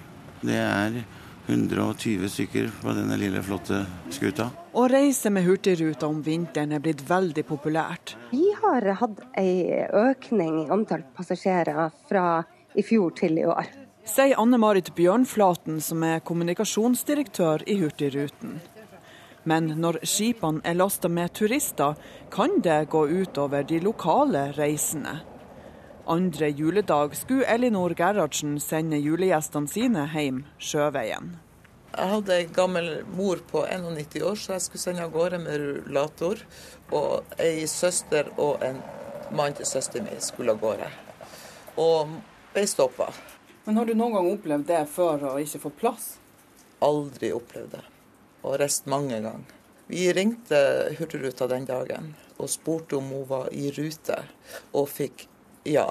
Det 0.47 0.61
er 0.63 1.03
120 1.47 2.29
stykker 2.29 2.71
på 2.83 2.95
denne 2.97 3.17
lille, 3.21 3.43
flotte 3.43 3.85
skuta. 4.11 4.49
Å 4.75 4.87
reise 4.91 5.31
med 5.31 5.47
Hurtigruta 5.47 6.09
om 6.11 6.21
vinteren 6.27 6.75
er 6.75 6.83
blitt 6.83 7.05
veldig 7.07 7.45
populært. 7.47 8.17
Vi 8.33 8.51
har 8.63 8.87
hatt 9.01 9.23
en 9.39 9.97
økning 10.03 10.63
i 10.65 10.71
antall 10.75 11.07
passasjerer 11.17 11.93
fra 12.09 12.43
i 12.75 12.85
fjor 12.85 13.15
til 13.17 13.39
i 13.39 13.47
år. 13.47 13.71
Sier 14.07 14.39
Anne 14.39 14.59
Marit 14.63 14.93
Bjørnflaten, 14.95 15.81
som 15.83 16.03
er 16.07 16.23
kommunikasjonsdirektør 16.27 17.65
i 17.67 17.79
Hurtigruten. 17.81 18.61
Men 19.47 19.71
når 19.79 20.01
skipene 20.07 20.63
er 20.67 20.79
lasta 20.79 21.09
med 21.11 21.33
turister, 21.35 21.95
kan 22.31 22.61
det 22.63 22.89
gå 22.91 23.07
utover 23.07 23.67
de 23.67 23.81
lokale 23.83 24.49
reisende. 24.59 25.21
Andre 26.09 26.49
juledag 26.49 27.17
skulle 27.17 27.45
Elinor 27.45 27.95
Gerhardsen 27.99 28.61
sende 28.63 29.01
julegjestene 29.03 29.67
sine 29.67 30.05
hjem 30.13 30.45
sjøveien. 30.63 31.33
Jeg 31.97 32.11
hadde 32.13 32.37
ei 32.37 32.45
gammel 32.55 32.87
mor 33.11 33.43
på 33.51 33.65
91 33.67 34.23
år, 34.23 34.39
så 34.39 34.55
jeg 34.55 34.65
skulle 34.69 34.85
sende 34.85 35.03
av 35.03 35.11
gårde 35.11 35.41
med 35.43 35.59
rullator. 35.65 36.45
Og 36.95 37.35
ei 37.43 37.67
søster 37.67 38.31
og 38.37 38.63
en 38.63 38.79
mann 39.35 39.59
til 39.59 39.67
søsteren 39.67 40.07
min 40.07 40.23
skulle 40.23 40.55
av 40.55 40.63
gårde. 40.63 40.93
Og 41.75 42.15
ble 42.55 42.67
stoppa. 42.71 43.11
Men 43.67 43.83
har 43.83 43.91
du 43.91 43.97
noen 43.99 44.15
gang 44.15 44.31
opplevd 44.31 44.71
det 44.71 44.87
før 44.95 45.33
å 45.33 45.37
ikke 45.43 45.65
få 45.67 45.77
plass? 45.83 46.11
Aldri 46.87 47.35
opplevd 47.35 47.81
det. 47.81 47.87
Og 48.47 48.61
reist 48.63 48.87
mange 48.87 49.19
ganger. 49.19 49.57
Vi 49.91 50.07
ringte 50.15 50.59
Hurtigruta 51.01 51.51
den 51.51 51.67
dagen 51.67 52.13
og 52.39 52.51
spurte 52.53 53.01
om 53.01 53.11
hun 53.11 53.27
var 53.27 53.51
i 53.51 53.73
rute, 53.75 54.23
og 54.71 54.87
fikk 54.91 55.27
ja. 55.67 55.91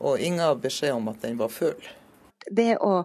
Og 0.00 0.20
ingen 0.20 0.60
beskjed 0.60 0.94
om 0.96 1.10
at 1.12 1.20
den 1.24 1.36
var 1.40 1.52
full. 1.52 1.90
Det 2.48 2.74
å 2.80 3.02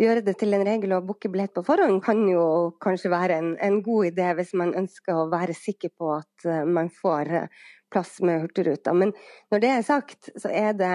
gjøre 0.00 0.22
det 0.26 0.36
til 0.40 0.52
en 0.52 0.64
regel 0.68 0.92
å 0.92 1.02
booke 1.04 1.30
billett 1.32 1.54
på 1.56 1.64
forhånd 1.64 2.02
kan 2.04 2.20
jo 2.28 2.42
kanskje 2.84 3.12
være 3.12 3.38
en, 3.40 3.54
en, 3.64 3.78
god 3.84 4.10
idé 4.10 4.28
hvis 4.36 4.52
man 4.58 4.74
ønsker 4.76 5.16
å 5.16 5.28
være 5.32 5.56
sikker 5.56 5.94
på 5.96 6.12
at 6.18 6.48
uh, 6.48 6.64
man 6.68 6.90
får 6.92 7.32
uh, 7.32 7.64
plass 7.92 8.20
med 8.20 8.42
Hurtigruta. 8.42 8.92
Men 8.92 9.12
når 9.52 9.62
det 9.62 9.70
er 9.72 9.84
sagt, 9.86 10.30
så 10.36 10.50
er 10.50 10.76
det 10.78 10.94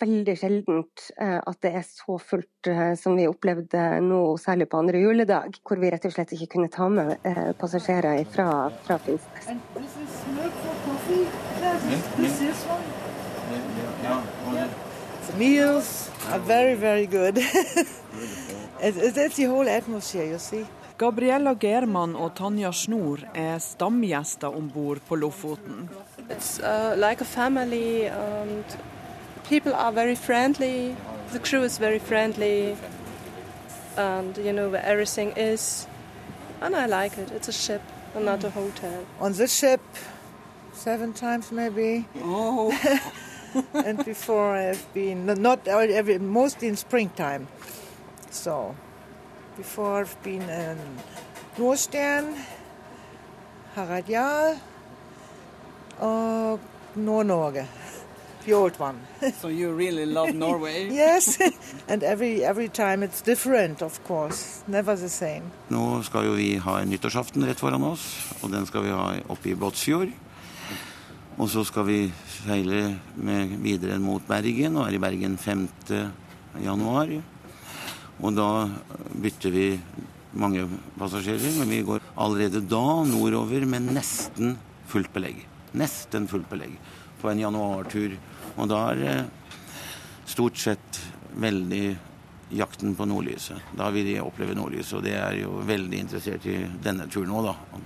veldig 0.00 0.34
sjeldent 0.38 1.04
uh, 1.20 1.40
at 1.40 1.58
det 1.64 1.72
er 1.80 1.86
så 1.86 2.18
fullt 2.22 2.70
som 3.00 3.16
vi 3.18 3.26
opplevde 3.28 3.84
nå, 4.04 4.20
særlig 4.40 4.68
på 4.70 4.80
andre 4.82 5.00
juledag, 5.02 5.58
hvor 5.66 5.80
vi 5.80 5.90
rett 5.92 6.06
og 6.06 6.14
slett 6.14 6.34
ikke 6.36 6.52
kunne 6.54 6.70
ta 6.72 6.88
med 6.92 7.16
passasjerer 7.58 8.22
fra, 8.32 8.68
fra 8.86 8.98
Finnsnes. 9.02 9.48
Meals 15.38 16.10
are 16.30 16.38
very, 16.38 16.74
very 16.74 17.06
good. 17.06 17.38
It's 18.80 19.36
the 19.36 19.44
whole 19.44 19.68
atmosphere, 19.68 20.24
you 20.24 20.38
see. 20.38 20.66
Gabriella 20.98 21.54
German 21.54 22.16
og 22.16 22.32
Tanja 22.34 22.72
Snor 22.74 23.20
er 23.38 23.60
stamgjester 23.62 24.50
om 24.50 24.66
bord 24.74 24.98
på 25.06 25.14
Lofoten. 25.14 25.84
It's 26.28 26.58
uh, 26.58 26.96
like 26.96 27.20
a 27.20 27.24
family 27.24 28.06
and 28.06 28.64
people 29.48 29.72
are 29.74 29.92
very 29.92 30.16
friendly. 30.16 30.96
The 31.32 31.38
crew 31.38 31.62
is 31.62 31.78
very 31.78 32.00
friendly 32.00 32.76
and 33.96 34.36
you 34.38 34.52
know 34.52 34.68
where 34.70 34.82
everything 34.84 35.32
is. 35.36 35.86
And 36.60 36.74
I 36.74 36.86
like 36.86 37.16
it. 37.16 37.30
It's 37.30 37.48
a 37.48 37.52
ship 37.52 37.82
and 38.16 38.24
not 38.24 38.42
a 38.44 38.50
hotel. 38.50 39.06
On 39.20 39.32
this 39.32 39.54
ship, 39.54 39.80
seven 40.72 41.12
times 41.12 41.52
maybe. 41.52 42.06
Oh. 42.24 42.72
and 43.72 44.04
before 44.04 44.56
I've 44.56 44.84
been 44.94 45.26
not 45.26 45.68
every 45.68 46.18
mostly 46.18 46.66
in 46.66 46.76
springtime. 46.76 47.46
So 48.30 48.74
before 49.58 50.00
I've 50.00 50.16
been 50.22 50.42
in 50.42 50.78
Nordstern, 51.58 52.36
Harald 53.74 54.08
Jarl, 54.08 54.56
og 55.98 56.60
Nord-Norge. 56.94 57.66
The 58.46 58.54
old 58.54 58.80
one. 58.80 58.96
so 59.40 59.48
you 59.48 59.72
really 59.72 60.06
love 60.06 60.32
Norway? 60.32 60.88
yes, 61.04 61.38
and 61.88 62.02
every 62.02 62.44
every 62.44 62.68
time 62.68 63.02
it's 63.02 63.20
different, 63.20 63.82
of 63.82 64.00
course. 64.04 64.62
Never 64.66 64.96
the 64.96 65.08
same. 65.08 65.42
Nå 65.68 66.02
skal 66.02 66.24
jo 66.24 66.32
vi 66.32 66.54
ha 66.56 66.78
en 66.80 66.88
nyttårsaften 66.88 67.44
rett 67.44 67.60
foran 67.60 67.84
oss, 67.84 68.06
og 68.40 68.52
den 68.52 68.64
skal 68.66 68.86
vi 68.86 68.94
ha 68.94 69.18
oppe 69.28 69.50
i 69.50 69.54
Båtsfjord. 69.54 70.14
Og 71.36 71.50
så 71.50 71.64
skal 71.64 71.86
vi 71.86 71.98
seile 72.38 72.96
videre 73.60 73.98
mot 73.98 74.22
Bergen, 74.26 74.76
og 74.76 74.86
er 74.86 74.96
i 74.96 75.02
Bergen 75.02 75.36
5. 75.38 75.68
januar. 76.64 77.12
Og 78.18 78.34
da 78.34 78.68
bytter 79.14 79.54
vi 79.54 79.66
mange 80.38 80.64
passasjerer, 80.98 81.54
men 81.60 81.70
vi 81.70 81.84
går 81.86 82.02
allerede 82.18 82.62
da 82.66 82.86
nordover 83.06 83.66
med 83.70 83.92
nesten 83.94 84.56
fullt 84.90 85.12
belegg. 85.14 85.44
Nesten 85.78 86.26
fullt 86.30 86.48
belegg 86.50 86.74
på 87.20 87.30
en 87.30 87.42
januartur. 87.42 88.16
Og 88.56 88.68
da 88.70 88.82
er 88.94 89.24
stort 90.28 90.58
sett 90.60 91.00
veldig 91.38 91.96
jakten 92.58 92.94
på 92.96 93.04
nordlyset. 93.04 93.60
Da 93.76 93.90
vil 93.92 94.06
de 94.08 94.18
oppleve 94.22 94.56
nordlyset, 94.56 94.98
og 94.98 95.04
det 95.04 95.14
er 95.20 95.38
jo 95.42 95.58
veldig 95.68 96.02
interessert 96.04 96.46
i 96.48 96.58
denne 96.84 97.08
turen 97.12 97.32
òg, 97.36 97.50
da. 97.50 97.80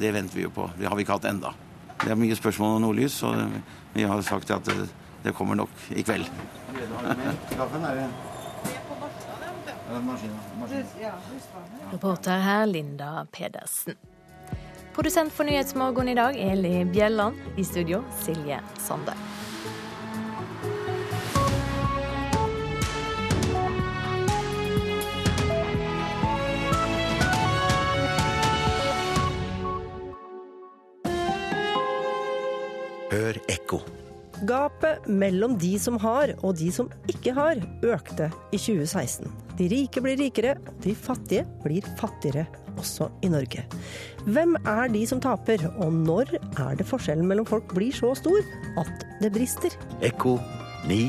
Det 0.00 0.12
venter 0.14 0.40
vi 0.40 0.46
jo 0.46 0.54
på. 0.54 0.68
Det 0.78 0.88
har 0.88 0.98
vi 0.98 1.06
ikke 1.06 1.18
hatt 1.18 1.28
enda. 1.30 1.54
Det 1.98 2.12
er 2.12 2.18
mye 2.18 2.38
spørsmål 2.38 2.76
om 2.76 2.86
nordlys, 2.86 3.20
og 3.26 3.60
vi 3.94 4.06
har 4.06 4.22
sagt 4.26 4.50
at 4.54 4.68
det, 4.68 5.34
kommer 5.36 5.58
nok 5.58 5.70
i 5.92 6.02
kveld. 6.06 6.24
Reporter 11.92 12.38
her 12.38 12.66
Linda 12.66 13.26
Pedersen. 13.32 13.94
Produsent 14.94 15.32
for 15.32 15.44
Nyhetsmorgen 15.44 16.08
i 16.08 16.14
dag, 16.14 16.36
Eli 16.36 16.84
Bjelland. 16.84 17.36
I 17.56 17.64
studio, 17.64 18.04
Silje 18.20 18.60
Sande. 18.78 19.14
Hør 33.10 33.40
ekko. 33.48 33.80
Gapet 34.46 35.08
mellom 35.10 35.56
de 35.58 35.72
som 35.82 35.96
har 35.98 36.30
og 36.46 36.54
de 36.60 36.68
som 36.70 36.86
ikke 37.10 37.32
har, 37.34 37.58
økte 37.82 38.28
i 38.54 38.58
2016. 38.60 39.26
De 39.58 39.66
rike 39.72 40.02
blir 40.04 40.18
rikere, 40.20 40.54
og 40.62 40.76
de 40.84 40.94
fattige 40.94 41.42
blir 41.64 41.86
fattigere, 41.98 42.44
også 42.78 43.08
i 43.26 43.30
Norge. 43.32 43.64
Hvem 44.30 44.54
er 44.62 44.92
de 44.94 45.02
som 45.10 45.18
taper, 45.22 45.64
og 45.82 45.90
når 45.90 46.36
er 46.38 46.78
det 46.78 46.86
forskjellen 46.86 47.26
mellom 47.26 47.48
folk 47.48 47.74
blir 47.74 47.90
så 47.94 48.12
stor 48.14 48.38
at 48.78 49.04
det 49.18 49.32
brister? 49.34 49.74
Ekko 50.06 50.36
9 50.86 51.00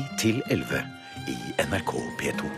11 0.50 0.82
i 1.30 1.38
NRK 1.70 1.94
P2. 2.18 2.50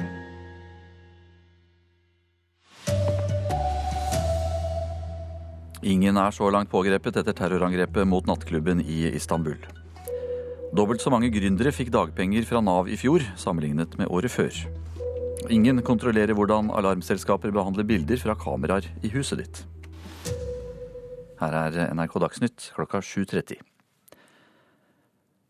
Ingen 5.82 6.16
er 6.16 6.32
så 6.32 6.48
langt 6.48 6.70
pågrepet 6.72 7.20
etter 7.20 7.36
terrorangrepet 7.36 8.08
mot 8.08 8.24
nattklubben 8.30 8.80
i 8.80 9.10
Istanbul. 9.12 9.58
Dobbelt 10.72 11.02
så 11.04 11.10
mange 11.12 11.28
gründere 11.28 11.68
fikk 11.68 11.90
dagpenger 11.92 12.46
fra 12.48 12.62
Nav 12.64 12.86
i 12.88 12.96
fjor, 12.96 13.20
sammenlignet 13.36 13.92
med 14.00 14.08
året 14.08 14.32
før. 14.32 14.56
Ingen 15.52 15.82
kontrollerer 15.84 16.32
hvordan 16.32 16.70
alarmselskaper 16.72 17.52
behandler 17.52 17.84
bilder 17.84 18.16
fra 18.16 18.32
kameraer 18.40 18.86
i 19.04 19.10
huset 19.12 19.42
ditt. 19.42 19.60
Her 21.42 21.56
er 21.58 21.92
NRK 21.92 22.16
Dagsnytt 22.22 22.70
klokka 22.72 23.02
7.30. 23.04 23.60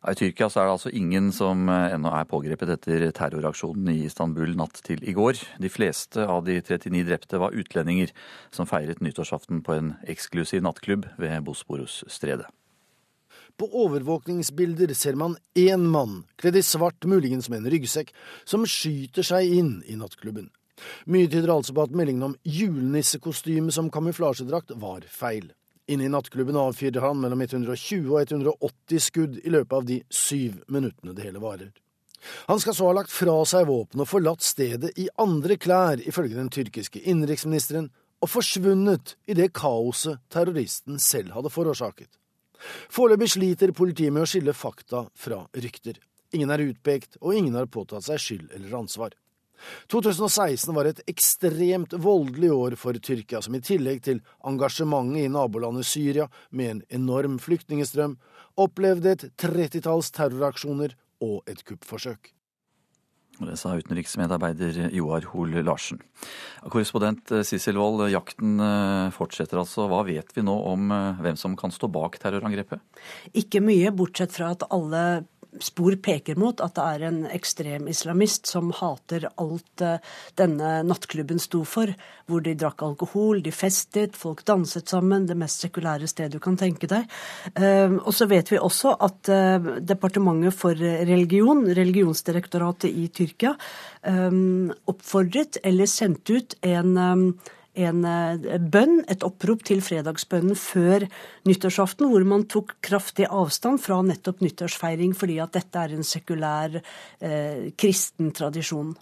I 0.03 0.15
Tyrkia 0.19 0.49
er 0.49 0.67
det 0.67 0.73
altså 0.73 0.91
ingen 0.91 1.29
som 1.31 1.69
ennå 1.71 2.11
er 2.19 2.27
pågrepet 2.27 2.73
etter 2.75 3.05
terroraksjonen 3.15 3.93
i 3.93 4.01
Istanbul 4.09 4.57
natt 4.59 4.81
til 4.83 5.05
i 5.07 5.15
går. 5.15 5.39
De 5.63 5.71
fleste 5.71 6.25
av 6.27 6.43
de 6.49 6.57
39 6.59 7.05
drepte 7.07 7.39
var 7.39 7.55
utlendinger 7.55 8.11
som 8.51 8.67
feiret 8.67 8.99
nyttårsaften 8.99 9.63
på 9.63 9.79
en 9.79 9.95
eksklusiv 10.03 10.67
nattklubb 10.67 11.07
ved 11.23 11.47
Bosporus-stredet. 11.47 12.51
På 13.57 13.69
overvåkningsbilder 13.85 14.95
ser 14.95 15.15
man 15.19 15.37
én 15.55 15.87
mann, 15.93 16.23
kledd 16.37 16.57
i 16.57 16.63
svart, 16.63 17.05
muligens 17.05 17.49
med 17.53 17.63
en 17.63 17.71
ryggsekk, 17.75 18.13
som 18.45 18.67
skyter 18.67 19.27
seg 19.27 19.53
inn 19.59 19.73
i 19.87 19.97
nattklubben. 20.01 20.51
Mye 21.07 21.29
tyder 21.31 21.53
altså 21.55 21.75
på 21.77 21.85
at 21.85 21.95
meldingen 21.95 22.31
om 22.31 22.37
julenissekostyme 22.43 23.73
som 23.75 23.91
kamuflasjedrakt 23.93 24.75
var 24.83 25.05
feil. 25.09 25.53
Inne 25.91 26.07
i 26.07 26.11
nattklubben 26.13 26.57
avfyrte 26.57 27.03
han 27.03 27.21
mellom 27.21 27.43
120 27.43 28.11
og 28.15 28.21
180 28.23 29.03
skudd 29.03 29.39
i 29.43 29.53
løpet 29.53 29.79
av 29.79 29.87
de 29.87 30.03
syv 30.11 30.63
minuttene 30.73 31.15
det 31.15 31.27
hele 31.27 31.43
varer. 31.43 31.73
Han 32.47 32.61
skal 32.63 32.75
så 32.75 32.87
ha 32.87 32.95
lagt 32.95 33.11
fra 33.11 33.35
seg 33.49 33.67
våpenet 33.67 34.05
og 34.05 34.11
forlatt 34.11 34.47
stedet 34.47 34.93
i 34.99 35.09
andre 35.21 35.59
klær, 35.59 35.99
ifølge 35.99 36.39
den 36.39 36.53
tyrkiske 36.55 37.03
innenriksministeren, 37.03 37.91
og 38.23 38.31
forsvunnet 38.31 39.17
i 39.27 39.35
det 39.35 39.51
kaoset 39.59 40.23
terroristen 40.31 41.01
selv 41.03 41.35
hadde 41.35 41.51
forårsaket. 41.51 42.07
Foreløpig 42.93 43.33
sliter 43.35 43.75
politiet 43.77 44.15
med 44.15 44.27
å 44.27 44.31
skille 44.31 44.55
fakta 44.57 45.07
fra 45.19 45.43
rykter. 45.55 45.99
Ingen 46.33 46.53
er 46.55 46.65
utpekt, 46.65 47.19
og 47.21 47.37
ingen 47.37 47.59
har 47.59 47.69
påtatt 47.69 48.07
seg 48.07 48.23
skyld 48.23 48.55
eller 48.57 48.79
ansvar. 48.79 49.17
2016 49.93 50.75
var 50.75 50.89
et 50.91 51.03
ekstremt 51.11 51.95
voldelig 52.03 52.51
år 52.55 52.77
for 52.81 52.99
Tyrkia, 52.99 53.43
som 53.45 53.55
i 53.55 53.63
tillegg 53.63 54.03
til 54.03 54.23
engasjementet 54.49 55.27
i 55.27 55.33
nabolandet 55.33 55.87
Syria 55.87 56.29
med 56.51 56.71
en 56.71 56.85
enorm 57.03 57.39
flyktningestrøm, 57.43 58.17
opplevde 58.59 59.15
et 59.15 59.27
trettitalls 59.41 60.11
terroraksjoner 60.17 60.97
og 61.23 61.43
et 61.51 61.63
kuppforsøk. 61.69 62.33
Det 63.49 63.59
sa 63.61 63.75
utenriksmedarbeider 63.79 64.93
Joar 64.95 65.27
Hoel 65.33 65.59
Larsen. 65.67 66.01
Korrespondent 66.69 67.33
Sissel 67.47 67.81
Wold, 67.81 68.07
jakten 68.13 68.63
fortsetter 69.17 69.61
altså. 69.63 69.89
Hva 69.91 70.03
vet 70.07 70.31
vi 70.37 70.45
nå 70.47 70.55
om 70.73 70.93
hvem 71.23 71.39
som 71.41 71.57
kan 71.59 71.75
stå 71.75 71.91
bak 71.93 72.21
terrorangrepet? 72.23 72.81
Ikke 73.37 73.63
mye, 73.65 73.91
bortsett 73.95 74.35
fra 74.37 74.53
at 74.55 74.67
alle 74.71 75.25
spor 75.61 75.97
peker 76.01 76.39
mot 76.41 76.61
at 76.65 76.75
det 76.79 76.85
er 76.85 77.05
en 77.09 77.21
ekstrem 77.29 77.89
islamist 77.93 78.49
som 78.49 78.71
hater 78.79 79.27
alt 79.41 79.85
denne 80.41 80.71
nattklubben 80.89 81.41
sto 81.43 81.63
for, 81.69 81.93
hvor 82.31 82.41
de 82.45 82.55
drakk 82.57 82.83
alkohol, 82.87 83.43
de 83.45 83.53
festet, 83.53 84.17
folk 84.17 84.45
danset 84.49 84.89
sammen, 84.89 85.27
det 85.29 85.37
mest 85.37 85.67
sekulære 85.67 86.09
stedet 86.09 86.33
du 86.37 86.41
kan 86.43 86.57
tenke 86.61 86.89
deg. 86.91 87.09
Og 88.01 88.13
så 88.17 88.29
vet 88.31 88.53
vi 88.53 88.61
også 88.61 88.95
at 89.05 89.33
Departementet 89.93 90.57
for 90.57 90.79
religion, 90.79 91.65
religionsdirektoratet 91.69 92.91
i 92.91 93.09
Tyrkia, 93.13 93.53
oppfordret 94.89 95.61
eller 95.63 95.91
sendte 95.91 96.41
ut 96.41 96.57
en 96.65 97.35
en 97.75 98.03
bønn, 98.73 98.99
et 99.09 99.25
opprop 99.25 99.63
til 99.65 99.81
fredagsbønnen 99.85 100.59
før 100.59 101.07
nyttårsaften, 101.49 102.11
hvor 102.11 102.27
man 102.29 102.45
tok 102.51 102.75
kraftig 102.85 103.29
avstand 103.31 103.81
fra 103.81 104.03
nettopp 104.05 104.43
nyttårsfeiring, 104.45 105.15
fordi 105.17 105.39
at 105.41 105.57
dette 105.57 105.81
er 105.81 105.97
en 105.97 106.05
sekulær 106.07 106.77
eh, 106.81 107.73
kristen 107.81 108.35
tradisjon. 108.37 108.93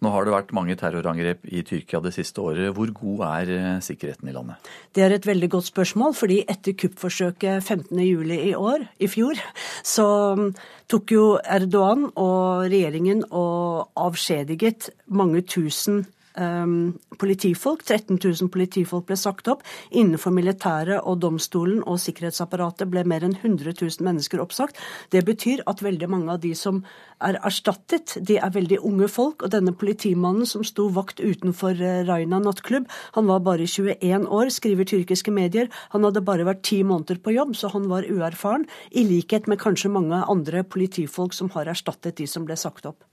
Nå 0.00 0.08
har 0.14 0.24
det 0.24 0.32
vært 0.32 0.52
mange 0.56 0.74
terrorangrep 0.80 1.42
i 1.52 1.60
Tyrkia 1.66 2.00
det 2.00 2.14
siste 2.14 2.40
året. 2.40 2.70
Hvor 2.76 2.88
god 2.96 3.24
er 3.26 3.50
eh, 3.52 3.82
sikkerheten 3.84 4.30
i 4.30 4.32
landet? 4.32 4.70
Det 4.96 5.04
er 5.04 5.14
et 5.16 5.28
veldig 5.28 5.50
godt 5.52 5.68
spørsmål, 5.68 6.14
fordi 6.16 6.38
etter 6.48 6.76
kuppforsøket 6.80 7.60
15.07 7.60 8.32
i 8.38 8.54
år, 8.56 8.86
i 8.96 9.10
fjor, 9.12 9.40
så 9.84 10.06
mm, 10.40 10.46
tok 10.88 11.12
jo 11.12 11.26
Erdogan 11.44 12.08
og 12.14 12.64
regjeringen 12.72 13.26
og 13.28 13.92
avskjediget 14.00 14.88
mange 15.12 15.44
tusen 15.44 16.06
um, 16.36 16.98
politifolk. 17.18 17.84
13 17.84 18.18
000 18.22 18.50
politifolk 18.52 19.06
ble 19.08 19.16
sagt 19.18 19.48
opp. 19.50 19.64
Innenfor 19.90 20.34
militæret 20.34 21.00
og 21.00 21.20
domstolen 21.24 21.82
og 21.84 22.00
sikkerhetsapparatet 22.02 22.90
ble 22.90 23.04
mer 23.08 23.26
enn 23.26 23.36
100 23.38 23.74
000 23.80 24.06
mennesker 24.06 24.42
oppsagt. 24.42 24.78
Det 25.10 25.24
betyr 25.26 25.64
at 25.70 25.82
veldig 25.84 26.10
mange 26.10 26.32
av 26.34 26.42
de 26.44 26.54
som 26.58 26.82
er 27.20 27.36
erstattet, 27.44 28.16
de 28.24 28.38
er 28.40 28.54
veldig 28.54 28.80
unge 28.86 29.10
folk. 29.12 29.44
Og 29.44 29.52
denne 29.52 29.74
politimannen 29.76 30.48
som 30.48 30.64
sto 30.66 30.88
vakt 30.94 31.20
utenfor 31.20 31.76
eh, 31.76 32.02
Raina 32.08 32.40
nattklubb, 32.42 32.88
han 33.16 33.28
var 33.30 33.44
bare 33.46 33.68
21 33.68 34.28
år, 34.28 34.52
skriver 34.54 34.88
tyrkiske 34.88 35.34
medier. 35.34 35.70
Han 35.94 36.06
hadde 36.06 36.24
bare 36.24 36.48
vært 36.48 36.64
ti 36.70 36.82
måneder 36.86 37.20
på 37.22 37.34
jobb, 37.36 37.56
så 37.58 37.72
han 37.74 37.90
var 37.92 38.08
uerfaren. 38.08 38.66
I 38.90 39.04
likhet 39.08 39.50
med 39.50 39.60
kanskje 39.62 39.92
mange 39.92 40.24
andre 40.30 40.64
politifolk 40.64 41.36
som 41.36 41.52
har 41.56 41.70
erstattet 41.70 42.20
de 42.20 42.28
som 42.30 42.48
ble 42.48 42.58
sagt 42.58 42.88
opp. 42.88 43.09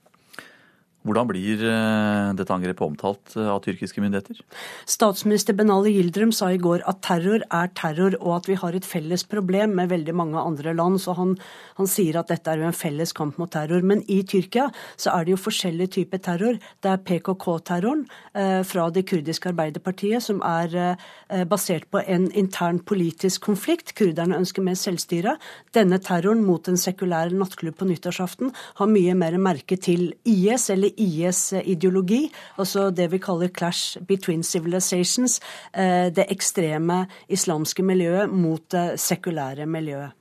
Hvordan 1.06 1.28
blir 1.30 1.62
eh, 1.64 2.30
dette 2.36 2.52
angrepet 2.52 2.84
omtalt 2.84 3.36
eh, 3.38 3.48
av 3.48 3.62
tyrkiske 3.64 4.02
myndigheter? 4.04 4.42
Statsminister 4.90 5.56
Benali 5.56 5.94
Gildrum 5.96 6.34
sa 6.36 6.50
i 6.52 6.60
går 6.60 6.82
at 6.90 7.00
terror 7.06 7.46
er 7.46 7.70
terror, 7.78 8.18
og 8.20 8.34
at 8.42 8.50
vi 8.50 8.58
har 8.60 8.76
et 8.76 8.88
felles 8.88 9.24
problem 9.30 9.78
med 9.78 9.92
veldig 9.94 10.16
mange 10.18 10.42
andre 10.42 10.74
land. 10.76 11.00
Så 11.00 11.16
han, 11.16 11.36
han 11.78 11.88
sier 11.88 12.20
at 12.20 12.34
dette 12.34 12.52
er 12.52 12.60
jo 12.60 12.68
en 12.68 12.76
felles 12.76 13.14
kamp 13.16 13.40
mot 13.40 13.52
terror. 13.54 13.86
Men 13.88 14.02
i 14.12 14.20
Tyrkia 14.28 14.68
så 15.00 15.14
er 15.14 15.28
det 15.28 15.36
jo 15.36 15.40
forskjellige 15.46 15.94
typer 16.00 16.24
terror. 16.26 16.60
Det 16.84 16.92
er 16.92 17.06
PKK-terroren 17.08 18.04
eh, 18.34 18.60
fra 18.68 18.90
det 18.92 19.06
kurdiske 19.08 19.54
arbeiderpartiet, 19.54 20.26
som 20.28 20.44
er 20.44 20.76
eh, 20.82 21.46
basert 21.48 21.88
på 21.94 22.04
en 22.04 22.28
intern 22.36 22.82
politisk 22.84 23.46
konflikt. 23.48 23.96
Kurderne 23.96 24.42
ønsker 24.42 24.66
mer 24.66 24.76
selvstyre. 24.76 25.38
Denne 25.78 26.02
terroren 26.04 26.44
mot 26.44 26.68
en 26.68 26.80
sekulær 26.80 27.32
nattklubb 27.32 27.80
på 27.80 27.88
nyttårsaften 27.94 28.52
har 28.82 28.92
mye 28.92 29.16
mer 29.16 29.40
merke 29.40 29.80
til 29.80 30.10
IS 30.28 30.68
eller 30.74 30.87
IS-ideologi, 30.96 32.28
altså 32.58 32.90
det 32.92 33.10
vi 33.12 33.22
kaller 33.24 33.52
clash 33.54 34.00
between 34.08 34.44
civilizations, 34.44 35.40
eh, 35.74 36.14
det 36.14 36.28
ekstreme 36.30 37.06
islamske 37.30 37.84
miljøet 37.84 38.30
mot 38.30 38.64
det 38.72 39.00
sekulære 39.02 39.66
miljøet. 39.66 40.16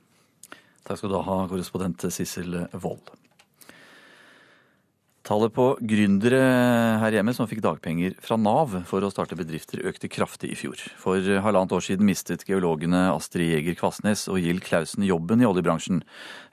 Takk 0.87 1.01
skal 1.01 1.11
du 1.11 1.21
ha, 1.21 1.39
korrespondent 1.51 2.07
Sissel 2.13 2.61
Wold. 2.73 3.11
Tallet 5.27 5.51
på 5.51 5.73
gründere 5.83 6.37
her 7.01 7.17
hjemme 7.17 7.33
som 7.35 7.49
fikk 7.51 7.59
dagpenger 7.65 8.13
fra 8.23 8.37
Nav 8.39 8.77
for 8.87 9.03
å 9.03 9.09
starte 9.11 9.35
bedrifter, 9.35 9.81
økte 9.89 10.07
kraftig 10.07 10.53
i 10.53 10.55
fjor. 10.55 10.79
For 11.01 11.19
halvannet 11.43 11.73
år 11.75 11.83
siden 11.83 12.07
mistet 12.07 12.45
geologene 12.47 13.09
Astrid 13.11 13.51
Jæger 13.51 13.75
Kvassnes 13.75 14.23
og 14.31 14.39
Gild 14.39 14.63
Klausen 14.63 15.03
jobben 15.03 15.43
i 15.43 15.49
oljebransjen. 15.49 15.99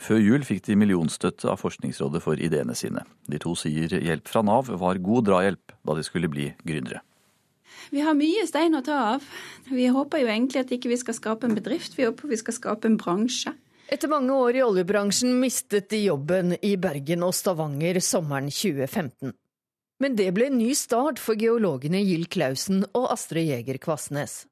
Før 0.03 0.19
jul 0.19 0.47
fikk 0.49 0.65
de 0.67 0.79
millionstøtte 0.81 1.47
av 1.53 1.63
Forskningsrådet 1.63 2.25
for 2.25 2.35
ideene 2.35 2.75
sine. 2.75 3.07
De 3.31 3.39
to 3.39 3.55
sier 3.55 3.95
hjelp 3.95 4.27
fra 4.27 4.43
Nav 4.43 4.73
var 4.83 4.99
god 4.99 5.31
drahjelp 5.31 5.79
da 5.87 5.95
de 5.95 6.03
skulle 6.03 6.33
bli 6.33 6.51
gründere. 6.67 7.05
Vi 7.95 8.03
har 8.03 8.19
mye 8.19 8.43
stein 8.51 8.75
å 8.75 8.83
ta 8.83 8.99
av. 9.15 9.29
Vi 9.71 9.87
håper 9.87 10.25
jo 10.25 10.33
egentlig 10.35 10.65
at 10.65 10.75
ikke 10.75 10.91
vi 10.91 10.99
skal 10.99 11.15
skape 11.15 11.47
en 11.47 11.55
bedrift, 11.55 11.95
vi 11.95 12.09
håper 12.09 12.27
vi 12.27 12.43
skal 12.43 12.59
skape 12.59 12.91
en 12.91 12.99
bransje. 12.99 13.55
Etter 13.93 14.09
mange 14.09 14.33
år 14.33 14.57
i 14.57 14.63
oljebransjen 14.65 15.35
mistet 15.41 15.91
de 15.93 15.99
jobben 16.07 16.55
i 16.65 16.73
Bergen 16.81 17.23
og 17.27 17.35
Stavanger 17.37 17.99
sommeren 18.01 18.49
2015. 18.49 19.35
Men 20.01 20.17
det 20.17 20.31
ble 20.37 20.49
en 20.49 20.57
ny 20.57 20.71
start 20.79 21.21
for 21.21 21.37
geologene 21.39 22.01
Gild 22.01 22.31
Klausen 22.33 22.87
og 22.97 23.11
Astrid 23.13 23.51
Jæger 23.51 23.79
Kvassnes. 23.85 24.47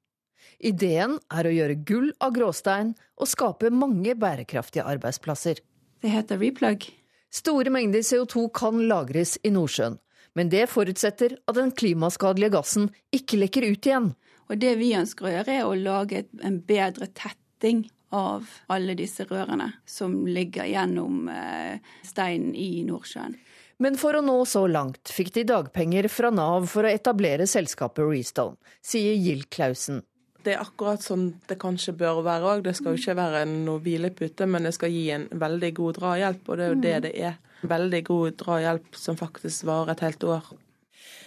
Ideen 0.60 1.16
er 1.32 1.48
å 1.48 1.54
gjøre 1.54 1.78
gull 1.88 2.10
av 2.22 2.34
gråstein 2.36 2.92
og 3.16 3.30
skape 3.30 3.72
mange 3.72 4.14
bærekraftige 4.20 4.84
arbeidsplasser. 4.92 5.62
Det 6.04 6.12
heter 6.12 6.38
replug. 6.38 6.84
Store 7.32 7.72
mengder 7.72 8.04
CO2 8.04 8.50
kan 8.52 8.84
lagres 8.90 9.38
i 9.42 9.50
Nordsjøen, 9.54 9.96
men 10.36 10.52
det 10.52 10.68
forutsetter 10.68 11.38
at 11.48 11.56
den 11.56 11.72
klimaskadelige 11.72 12.52
gassen 12.52 12.92
ikke 13.16 13.40
lekker 13.40 13.64
ut 13.72 13.88
igjen. 13.88 14.12
Og 14.52 14.60
det 14.60 14.76
vi 14.76 14.92
ønsker 14.98 15.26
å 15.26 15.34
gjøre, 15.38 15.56
er 15.56 15.64
å 15.64 15.78
lage 15.78 16.26
en 16.44 16.60
bedre 16.68 17.08
tetting 17.16 17.86
av 18.12 18.48
alle 18.72 18.94
disse 18.98 19.24
rørene 19.28 19.70
som 19.88 20.22
ligger 20.28 20.68
gjennom 20.68 21.26
eh, 21.32 21.80
steinen 22.06 22.54
i 22.54 22.84
Nordsjøen. 22.86 23.36
Men 23.82 23.96
for 23.98 24.14
å 24.14 24.22
nå 24.22 24.36
så 24.46 24.66
langt 24.70 25.10
fikk 25.10 25.32
de 25.34 25.46
dagpenger 25.48 26.06
fra 26.12 26.30
Nav 26.30 26.68
for 26.70 26.86
å 26.86 26.92
etablere 26.92 27.48
selskapet 27.50 28.06
Restone, 28.06 28.58
sier 28.84 29.16
Gild 29.18 29.48
Klausen. 29.50 30.02
Det 30.42 30.56
er 30.56 30.62
akkurat 30.62 31.02
sånn 31.02 31.28
det 31.50 31.56
kanskje 31.62 31.94
bør 31.98 32.20
være 32.26 32.48
òg. 32.50 32.64
Det 32.66 32.74
skal 32.78 32.94
jo 32.94 33.00
ikke 33.00 33.18
være 33.18 33.44
noe 33.50 33.82
hvilepute, 33.82 34.46
men 34.50 34.66
det 34.66 34.74
skal 34.74 34.90
gi 34.90 35.04
en 35.14 35.28
veldig 35.30 35.70
god 35.78 35.98
drahjelp, 36.00 36.48
og 36.48 36.58
det 36.58 36.64
er 36.64 36.72
jo 36.72 36.80
det 36.82 36.96
det 37.06 37.12
er. 37.30 37.38
Veldig 37.62 38.02
god 38.08 38.38
drahjelp 38.42 38.98
som 38.98 39.18
faktisk 39.18 39.68
varer 39.68 39.94
et 39.94 40.02
helt 40.02 40.26
år. 40.26 40.50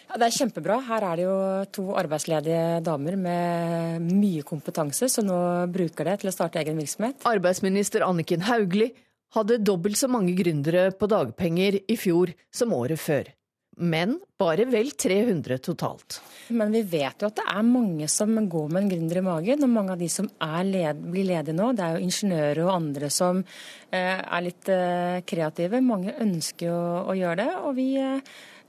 Ja, 0.05 0.19
det 0.21 0.27
er 0.27 0.35
kjempebra. 0.37 0.79
Her 0.85 1.05
er 1.09 1.19
det 1.19 1.25
jo 1.25 1.37
to 1.75 1.85
arbeidsledige 1.97 2.81
damer 2.85 3.17
med 3.19 4.05
mye 4.05 4.43
kompetanse, 4.47 5.09
som 5.11 5.27
nå 5.27 5.39
bruker 5.73 6.11
det 6.11 6.19
til 6.21 6.31
å 6.31 6.35
starte 6.35 6.61
egen 6.61 6.77
virksomhet. 6.79 7.25
Arbeidsminister 7.29 8.05
Anniken 8.05 8.45
Hauglie 8.45 8.93
hadde 9.35 9.59
dobbelt 9.63 9.99
så 9.99 10.09
mange 10.11 10.35
gründere 10.37 10.91
på 10.95 11.09
dagpenger 11.11 11.81
i 11.91 11.97
fjor 11.99 12.31
som 12.53 12.75
året 12.77 13.01
før. 13.01 13.33
Men 13.75 14.13
bare 14.39 14.63
vel 14.71 14.93
300 14.95 15.57
totalt. 15.59 16.21
Men 16.55 16.71
vi 16.71 16.79
vet 16.87 17.19
jo 17.19 17.27
at 17.27 17.41
det 17.41 17.43
er 17.51 17.65
mange 17.67 18.07
som 18.07 18.31
går 18.31 18.69
med 18.71 18.85
en 18.85 18.91
gründer 18.93 19.19
i 19.19 19.25
magen. 19.25 19.65
Og 19.67 19.73
mange 19.73 19.97
av 19.97 19.99
de 19.99 20.07
som 20.11 20.29
led, 20.63 21.01
blir 21.11 21.27
ledige 21.27 21.57
nå, 21.57 21.73
det 21.75 21.83
er 21.83 21.97
jo 21.97 22.05
ingeniører 22.07 22.63
og 22.63 22.71
andre 22.77 23.09
som 23.11 23.43
eh, 23.43 24.21
er 24.21 24.45
litt 24.45 24.71
eh, 24.71 25.19
kreative. 25.27 25.83
Mange 25.83 26.15
ønsker 26.23 26.71
å, 26.71 26.85
å 27.11 27.17
gjøre 27.19 27.41
det. 27.43 27.51
og 27.65 27.75
vi 27.75 27.89
Eh, 27.99 28.21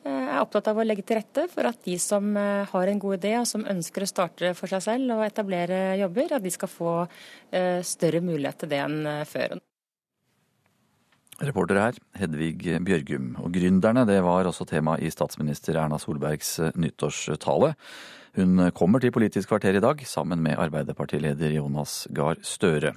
er 0.06 0.40
opptatt 0.40 0.68
av 0.70 0.78
å 0.78 0.84
legge 0.86 1.04
til 1.06 1.18
rette 1.20 1.46
for 1.52 1.68
at 1.68 1.78
de 1.86 1.96
som 2.02 2.28
eh, 2.38 2.66
har 2.70 2.90
en 2.90 3.00
god 3.02 3.18
idé 3.18 3.36
og 3.40 3.46
som 3.48 3.66
ønsker 3.66 4.04
å 4.04 4.10
starte 4.10 4.52
for 4.58 4.70
seg 4.70 4.84
selv 4.84 5.16
og 5.16 5.24
etablere 5.26 5.96
jobber, 6.00 6.36
at 6.36 6.44
de 6.44 6.52
skal 6.54 6.70
få 6.70 6.92
eh, 7.04 7.80
større 7.86 8.22
mulighet 8.24 8.62
til 8.62 8.72
det 8.72 8.82
enn 8.84 9.00
før. 9.28 9.56
Reporter 11.36 11.76
her, 11.76 11.96
Hedvig 12.16 12.64
Bjørgum. 12.86 13.34
Og 13.44 13.52
gründerne, 13.52 14.06
det 14.08 14.22
var 14.24 14.48
også 14.48 14.64
tema 14.68 14.96
i 14.96 15.10
statsminister 15.12 15.76
Erna 15.76 15.98
Solbergs 16.00 16.54
nyttårstale. 16.80 17.74
Hun 18.40 18.70
kommer 18.76 19.04
til 19.04 19.12
Politisk 19.12 19.52
kvarter 19.52 19.76
i 19.76 19.84
dag 19.84 20.00
sammen 20.08 20.40
med 20.44 20.56
Arbeiderpartileder 20.60 21.52
Jonas 21.58 22.06
Gahr 22.16 22.40
Støre. 22.40 22.94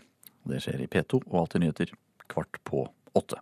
Det 0.47 0.63
skjer 0.63 0.85
i 0.85 0.87
P2 0.91 1.25
og 1.25 1.39
Alltid 1.43 1.65
nyheter 1.65 1.95
kvart 2.31 2.61
på 2.63 2.87
åtte. 3.17 3.41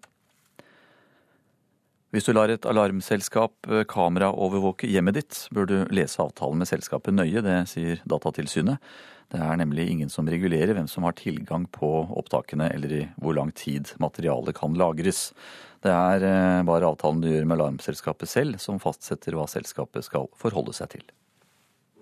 Hvis 2.15 2.23
du 2.23 2.31
lar 2.31 2.47
et 2.47 2.63
alarmselskap 2.63 3.67
eh, 3.67 3.83
kameraovervåke 3.91 4.87
hjemmet 4.87 5.17
ditt, 5.17 5.39
bør 5.51 5.65
du 5.67 5.75
lese 5.91 6.21
avtalen 6.23 6.61
med 6.61 6.69
selskapet 6.69 7.11
nøye, 7.11 7.43
det 7.43 7.57
sier 7.67 7.99
Datatilsynet. 8.07 8.79
Det 9.27 9.41
er 9.43 9.59
nemlig 9.59 9.89
ingen 9.91 10.11
som 10.11 10.29
regulerer 10.31 10.71
hvem 10.77 10.87
som 10.87 11.03
har 11.03 11.17
tilgang 11.19 11.65
på 11.67 11.89
opptakene, 12.15 12.69
eller 12.71 12.93
i 12.95 13.01
hvor 13.19 13.35
lang 13.35 13.51
tid 13.51 13.91
materialet 13.99 14.55
kan 14.55 14.77
lagres. 14.79 15.33
Det 15.83 15.91
er 15.91 16.23
eh, 16.23 16.63
bare 16.69 16.87
avtalen 16.87 17.19
du 17.19 17.27
gjør 17.27 17.43
med 17.43 17.59
alarmselskapet 17.59 18.31
selv 18.31 18.63
som 18.63 18.79
fastsetter 18.79 19.35
hva 19.35 19.43
selskapet 19.51 20.07
skal 20.07 20.31
forholde 20.39 20.79
seg 20.79 20.95
til. 20.95 21.05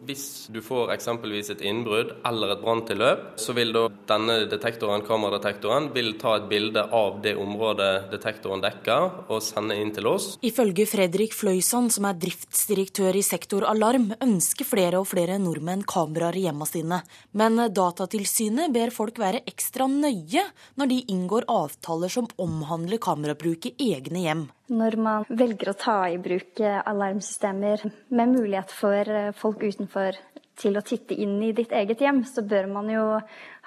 Hvis 0.04 0.50
du 0.52 0.60
får 0.62 0.92
eksempelvis 0.94 1.50
et 1.54 1.62
innbrudd 1.66 2.12
eller 2.28 2.52
et 2.54 2.62
branntilløp, 2.62 3.22
så 3.40 3.56
vil 3.56 3.72
da 3.74 3.86
denne 4.10 4.36
detektoren, 4.52 5.06
kameradetektoren 5.08 5.88
vil 5.96 6.12
ta 6.22 6.36
et 6.38 6.50
bilde 6.52 6.84
av 6.94 7.22
det 7.24 7.34
området 7.40 8.12
detektoren 8.12 8.62
dekker, 8.62 9.08
og 9.32 9.40
sende 9.42 9.78
inn 9.80 9.94
til 9.96 10.10
oss. 10.12 10.28
Ifølge 10.46 10.86
Fredrik 10.90 11.34
Fløysand, 11.34 11.94
som 11.96 12.10
er 12.10 12.20
driftsdirektør 12.22 13.18
i 13.18 13.24
Sektor 13.26 13.66
Alarm, 13.70 14.12
ønsker 14.22 14.68
flere 14.68 15.00
og 15.02 15.08
flere 15.10 15.40
nordmenn 15.42 15.86
kameraer 15.88 16.38
i 16.38 16.46
hjemmene 16.46 16.70
sine. 16.70 17.02
Men 17.32 17.64
Datatilsynet 17.74 18.76
ber 18.76 18.94
folk 18.94 19.18
være 19.22 19.46
ekstra 19.50 19.88
nøye 19.90 20.44
når 20.76 20.92
de 20.92 21.02
inngår 21.16 21.48
avtaler 21.50 22.12
som 22.12 22.30
omhandler 22.42 23.02
kamerabruk 23.02 23.72
i 23.72 23.76
egne 23.96 24.28
hjem. 24.28 24.46
Når 24.74 24.96
man 24.98 25.26
velger 25.30 25.70
å 25.70 25.78
ta 25.78 25.98
i 26.10 26.18
bruk 26.18 26.60
eh, 26.64 26.80
alarmsystemer 26.90 27.84
med 28.18 28.32
mulighet 28.34 28.72
for 28.74 29.12
eh, 29.12 29.34
folk 29.38 29.62
utenfor 29.62 30.18
til 30.58 30.80
å 30.80 30.84
titte 30.86 31.14
inn 31.22 31.38
i 31.46 31.52
ditt 31.54 31.74
eget 31.76 32.02
hjem, 32.02 32.24
så 32.26 32.42
bør 32.48 32.72
man 32.72 32.90
jo 32.90 33.04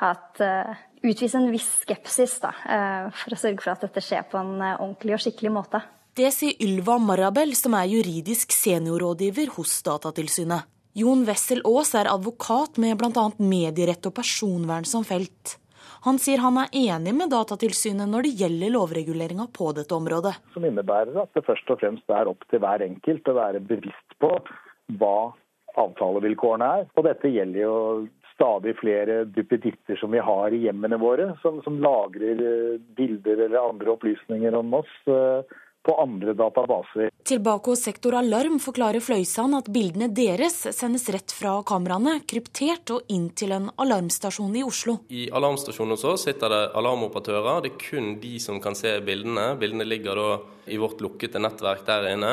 ha 0.01 0.09
et, 0.11 0.41
eh, 0.43 0.81
utvise 1.07 1.39
en 1.39 1.53
viss 1.53 1.69
skepsis 1.85 2.41
da, 2.43 2.51
for 3.15 3.37
å 3.37 3.39
sørge 3.39 3.63
for 3.63 3.71
at 3.71 3.85
dette 3.85 4.03
skjer 4.03 4.25
på 4.27 4.41
en 4.41 4.57
ordentlig 4.59 5.15
og 5.15 5.23
skikkelig 5.23 5.53
måte. 5.55 5.83
Det 6.19 6.33
sier 6.35 6.59
Ylva 6.65 6.97
Marabel, 6.99 7.55
som 7.55 7.77
er 7.79 7.87
juridisk 7.93 8.51
seniorrådgiver 8.51 9.53
hos 9.55 9.77
Datatilsynet. 9.87 10.67
Jon 10.99 11.23
Wessel 11.29 11.63
Aas 11.63 11.95
er 11.95 12.11
advokat 12.11 12.81
med 12.83 12.99
bl.a. 12.99 13.29
medierett 13.39 14.11
og 14.11 14.17
personvern 14.17 14.89
som 14.89 15.07
felt. 15.07 15.55
Han 16.07 16.21
sier 16.23 16.43
han 16.45 16.61
er 16.63 16.71
enig 16.77 17.15
med 17.17 17.33
Datatilsynet 17.35 18.11
når 18.11 18.29
det 18.29 18.37
gjelder 18.43 18.75
lovreguleringa 18.77 19.49
på 19.55 19.73
dette 19.77 19.97
området. 19.97 20.37
Som 20.55 20.67
innebærer 20.69 21.17
at 21.25 21.35
det 21.35 21.45
først 21.47 21.75
og 21.75 21.81
fremst 21.83 22.15
er 22.15 22.31
opp 22.31 22.47
til 22.51 22.63
hver 22.63 22.85
enkelt 22.87 23.29
å 23.29 23.37
være 23.39 23.65
bevisst 23.65 24.19
på 24.23 24.31
hva 25.01 25.19
avtalevilkårene 25.79 26.71
er. 26.81 26.89
Og 26.97 27.07
dette 27.07 27.31
gjelder 27.33 27.63
jo 27.65 27.75
stadig 28.39 28.77
flere 28.79 29.25
duppeditter 29.35 29.99
som 29.99 30.15
vi 30.15 30.23
har 30.23 30.55
i 30.55 30.63
hjemmene 30.63 30.99
våre, 31.03 31.33
som, 31.43 31.59
som 31.65 31.81
lagrer 31.83 32.39
eh, 32.39 32.77
bilder 32.99 33.49
eller 33.49 33.65
andre 33.65 33.97
opplysninger 33.97 34.55
om 34.55 34.77
oss 34.79 34.93
eh, 35.11 35.59
på 35.87 35.95
andre 36.03 36.35
databaser. 36.37 37.11
Tilbake 37.29 37.73
hos 37.73 37.83
Sektor 37.87 38.17
Alarm 38.19 38.59
forklarer 38.63 39.05
Fløysand 39.05 39.57
at 39.59 39.71
bildene 39.73 40.11
deres 40.15 40.61
sendes 40.77 41.09
rett 41.15 41.33
fra 41.35 41.59
kameraene, 41.67 42.19
kryptert 42.29 42.93
og 42.95 43.09
inn 43.13 43.31
til 43.39 43.55
en 43.57 43.71
alarmstasjon 43.81 44.57
i 44.59 44.65
Oslo. 44.67 44.99
I 45.09 45.29
alarmstasjonen 45.33 45.97
hos 45.97 46.07
oss 46.09 46.29
sitter 46.29 46.53
det 46.53 46.63
alarmoperatører. 46.79 47.65
Det 47.65 47.75
er 47.75 47.83
kun 47.83 48.15
de 48.23 48.37
som 48.43 48.61
kan 48.65 48.77
se 48.79 48.99
bildene. 49.05 49.51
Bildene 49.61 49.89
ligger 49.89 50.19
da 50.21 50.31
i 50.69 50.81
vårt 50.81 51.03
lukkede 51.05 51.41
nettverk 51.43 51.87
der 51.89 52.13
inne 52.13 52.33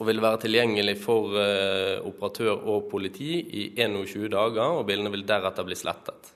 og 0.00 0.08
vil 0.08 0.22
være 0.24 0.40
tilgjengelig 0.46 0.96
for 1.02 1.36
eh, 1.36 1.98
operatør 2.08 2.54
og 2.72 2.86
politi 2.88 3.34
i 3.36 3.66
21 3.76 4.30
dager, 4.32 4.78
og 4.80 4.86
bildene 4.88 5.12
vil 5.12 5.26
deretter 5.28 5.66
bli 5.66 5.76
slettet. 5.76 6.32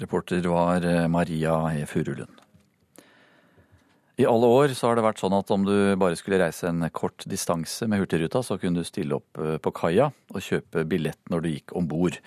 Reporter 0.00 0.44
var 0.52 0.84
eh, 0.84 1.08
Maria 1.08 1.56
E. 1.72 1.86
Furulund. 1.88 2.39
I 4.20 4.26
alle 4.28 4.46
år 4.46 4.74
så 4.76 4.90
har 4.90 4.98
det 4.98 5.04
vært 5.06 5.20
sånn 5.22 5.32
at 5.32 5.50
om 5.54 5.62
du 5.64 5.74
bare 5.96 6.16
skulle 6.18 6.40
reise 6.42 6.68
en 6.68 6.84
kort 6.92 7.24
distanse 7.30 7.86
med 7.88 8.02
Hurtigruta, 8.02 8.42
så 8.44 8.58
kunne 8.60 8.82
du 8.82 8.84
stille 8.84 9.16
opp 9.16 9.40
eh, 9.40 9.56
på 9.62 9.72
kaia 9.72 10.10
og 10.34 10.44
kjøpe 10.44 10.84
billett 10.90 11.32
når 11.32 11.44
du 11.44 11.48
gikk 11.54 11.72
om 11.78 11.88
bord. 11.88 12.18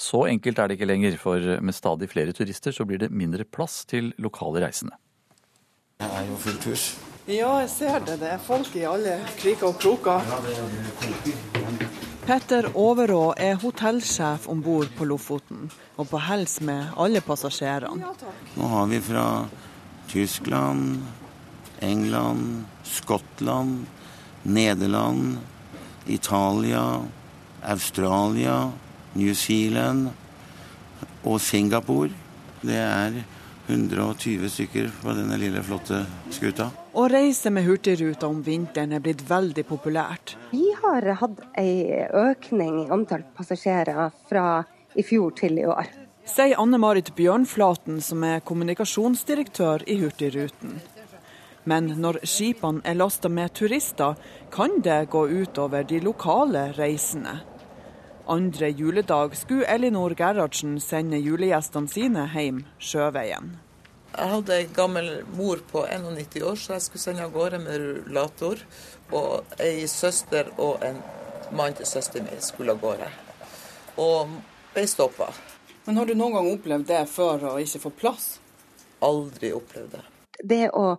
Så 0.00 0.22
enkelt 0.30 0.62
er 0.62 0.70
det 0.70 0.78
ikke 0.78 0.88
lenger, 0.88 1.18
for 1.20 1.44
med 1.60 1.76
stadig 1.76 2.08
flere 2.08 2.32
turister 2.32 2.72
så 2.72 2.86
blir 2.88 3.02
det 3.02 3.10
mindre 3.12 3.44
plass 3.44 3.82
til 3.90 4.14
lokale 4.22 4.64
reisende. 4.64 4.96
Det 6.00 6.08
er 6.08 6.24
jo 6.30 6.38
fullt 6.40 6.68
hus. 6.70 6.86
Ja, 7.28 7.52
jeg 7.60 7.68
ser 7.70 8.00
det. 8.06 8.16
Det 8.22 8.32
er 8.32 8.40
folk 8.42 8.72
i 8.78 8.86
alle 8.88 9.20
kriker 9.36 9.68
og 9.68 9.76
kroker. 9.82 10.24
Petter 12.24 12.70
Overå 12.78 13.34
er 13.36 13.60
hotellsjef 13.60 14.48
om 14.48 14.64
bord 14.64 14.88
på 14.96 15.04
Lofoten, 15.10 15.68
og 16.00 16.08
på 16.08 16.22
hels 16.30 16.62
med 16.64 16.96
alle 16.96 17.20
passasjerene. 17.20 18.14
Nå 18.56 18.72
har 18.72 18.88
vi 18.88 19.02
fra 19.04 19.26
Tyskland, 20.12 21.02
England, 21.82 22.64
Skottland, 22.86 23.86
Nederland, 24.42 25.38
Italia, 26.06 27.02
Australia, 27.62 28.72
New 29.12 29.34
Zealand 29.34 30.10
og 31.22 31.40
Singapore. 31.40 32.10
Det 32.62 32.78
er 32.78 33.22
120 33.66 34.48
stykker 34.50 34.90
på 35.02 35.14
denne 35.16 35.38
lille, 35.38 35.62
flotte 35.62 36.02
skuta. 36.34 36.68
Å 36.92 37.06
reise 37.10 37.50
med 37.54 37.66
Hurtigruta 37.66 38.28
om 38.28 38.42
vinteren 38.44 38.92
er 38.92 39.02
blitt 39.02 39.22
veldig 39.28 39.64
populært. 39.68 40.36
Vi 40.50 40.66
har 40.82 41.06
hatt 41.22 41.42
en 41.58 42.22
økning 42.26 42.82
i 42.84 42.88
antall 42.92 43.24
passasjerer 43.36 44.10
fra 44.28 44.46
i 44.94 45.04
fjor 45.06 45.34
til 45.38 45.62
i 45.62 45.66
år. 45.66 45.88
Sier 46.28 46.58
Anne 46.60 46.78
Marit 46.78 47.10
Bjørnflaten, 47.18 47.98
som 48.04 48.22
er 48.26 48.42
kommunikasjonsdirektør 48.46 49.82
i 49.90 49.96
Hurtigruten. 50.04 50.76
Men 51.64 51.92
når 52.02 52.20
skipene 52.26 52.82
er 52.84 52.98
lasta 52.98 53.30
med 53.30 53.54
turister, 53.54 54.16
kan 54.50 54.80
det 54.82 55.10
gå 55.10 55.26
utover 55.28 55.84
de 55.86 56.00
lokale 56.02 56.72
reisende. 56.78 57.40
Andre 58.26 58.68
juledag 58.70 59.36
skulle 59.36 59.66
Elinor 59.66 60.14
Gerhardsen 60.18 60.80
sende 60.80 61.18
julegjestene 61.18 61.90
sine 61.90 62.26
hjem 62.34 62.64
sjøveien. 62.78 63.56
Jeg 64.12 64.28
hadde 64.28 64.56
ei 64.58 64.66
gammel 64.76 65.08
mor 65.36 65.62
på 65.70 65.86
91 65.88 66.42
år, 66.44 66.58
så 66.60 66.74
jeg 66.76 66.84
skulle 66.84 67.02
sende 67.02 67.24
av 67.24 67.32
gårde 67.32 67.62
med 67.62 67.80
rullator. 67.80 68.60
Og 69.12 69.56
ei 69.62 69.86
søster 69.90 70.50
og 70.60 70.84
en 70.84 71.00
mann 71.56 71.74
til 71.78 71.88
søsteren 71.88 72.28
min 72.28 72.44
skulle 72.44 72.76
av 72.76 72.82
gårde. 72.82 73.08
Og 74.02 74.36
ble 74.74 74.86
stoppa. 74.88 75.32
Men 75.86 75.98
har 75.98 76.06
du 76.06 76.14
noen 76.14 76.36
gang 76.36 76.50
opplevd 76.52 76.86
det 76.92 77.02
før 77.10 77.48
å 77.50 77.56
ikke 77.62 77.82
få 77.86 77.94
plass? 78.04 78.28
Aldri 79.02 79.50
opplevd 79.56 79.96
det. 79.96 80.04
Det 80.42 80.64
å 80.70 80.94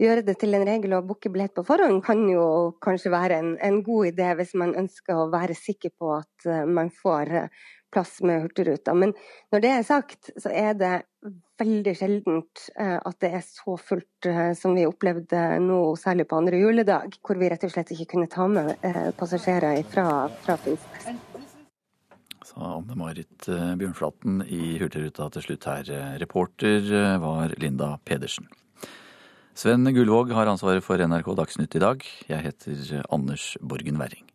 gjøre 0.00 0.24
det 0.26 0.36
til 0.40 0.56
en 0.56 0.66
regel 0.68 0.96
å 0.96 1.04
booke 1.06 1.30
billett 1.32 1.54
på 1.56 1.64
forhånd 1.66 2.02
kan 2.04 2.20
jo 2.28 2.76
kanskje 2.84 3.12
være 3.14 3.40
en, 3.40 3.54
en, 3.64 3.80
god 3.86 4.12
idé 4.12 4.28
hvis 4.38 4.54
man 4.58 4.76
ønsker 4.76 5.16
å 5.16 5.30
være 5.32 5.56
sikker 5.56 5.94
på 5.96 6.12
at 6.18 6.48
uh, 6.48 6.64
man 6.68 6.90
får 6.92 7.32
uh, 7.32 7.62
plass 7.94 8.18
med 8.26 8.42
Hurtigruta. 8.42 8.92
Men 8.98 9.14
når 9.54 9.62
det 9.62 9.70
er 9.72 9.86
sagt, 9.86 10.32
så 10.42 10.50
er 10.52 10.74
det 10.76 10.94
veldig 11.60 11.94
sjeldent 11.96 12.66
uh, 12.76 12.98
at 12.98 13.20
det 13.24 13.30
er 13.38 13.46
så 13.46 13.76
fullt 13.80 14.28
som 14.58 14.74
vi 14.76 14.88
opplevde 14.88 15.44
nå, 15.64 15.78
særlig 16.00 16.26
på 16.28 16.40
andre 16.42 16.60
juledag, 16.60 17.16
hvor 17.24 17.40
vi 17.40 17.48
rett 17.52 17.64
og 17.64 17.72
slett 17.72 17.94
ikke 17.94 18.10
kunne 18.12 18.28
ta 18.32 18.48
med 18.50 18.74
passasjerer 19.16 19.80
fra, 19.92 20.26
fra 20.42 20.58
Finnsnes. 20.60 21.24
Sa 22.46 22.76
Anne 22.76 22.98
Marit 22.98 23.46
Bjørnflaten 23.46 24.42
i 24.44 24.76
Hurtigruta 24.82 25.30
til 25.34 25.48
slutt 25.48 25.70
her. 25.70 25.96
Reporter 26.20 26.92
var 27.22 27.56
Linda 27.62 27.94
Pedersen. 28.04 28.50
Sven 29.56 29.94
Gullvåg 29.94 30.32
har 30.36 30.50
ansvaret 30.52 30.84
for 30.84 31.00
NRK 31.00 31.30
Dagsnytt 31.38 31.74
i 31.78 31.80
dag. 31.80 32.02
Jeg 32.28 32.44
heter 32.44 32.98
Anders 33.08 33.54
Borgen 33.64 33.96
Werring. 33.96 34.26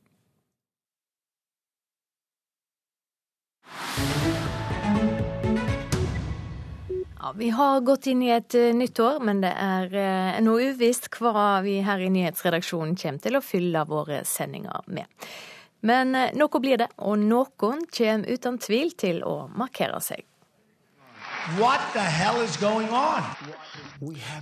Ja, 7.20 7.34
vi 7.38 7.52
har 7.54 7.86
gått 7.86 8.10
inn 8.10 8.26
i 8.26 8.32
et 8.34 8.58
uh, 8.58 8.72
nytt 8.74 8.98
år, 8.98 9.22
men 9.22 9.46
det 9.46 9.54
er 9.54 9.94
ennå 10.40 10.58
uvisst 10.58 11.12
hva 11.20 11.62
vi 11.62 11.78
her 11.86 12.02
i 12.02 12.10
nyhetsredaksjonen 12.18 12.98
kommer 12.98 13.22
til 13.22 13.38
å 13.38 13.46
fylle 13.46 13.86
våre 13.94 14.24
sendinger 14.26 14.90
med. 14.90 15.06
Men 15.86 16.18
noe 16.34 16.66
blir 16.66 16.82
det, 16.82 16.90
og 16.98 17.22
noen 17.22 17.86
kommer 17.94 18.26
uten 18.26 18.58
tvil 18.58 18.98
til 18.98 19.22
å 19.22 19.46
markere 19.54 20.02
seg. 20.02 20.26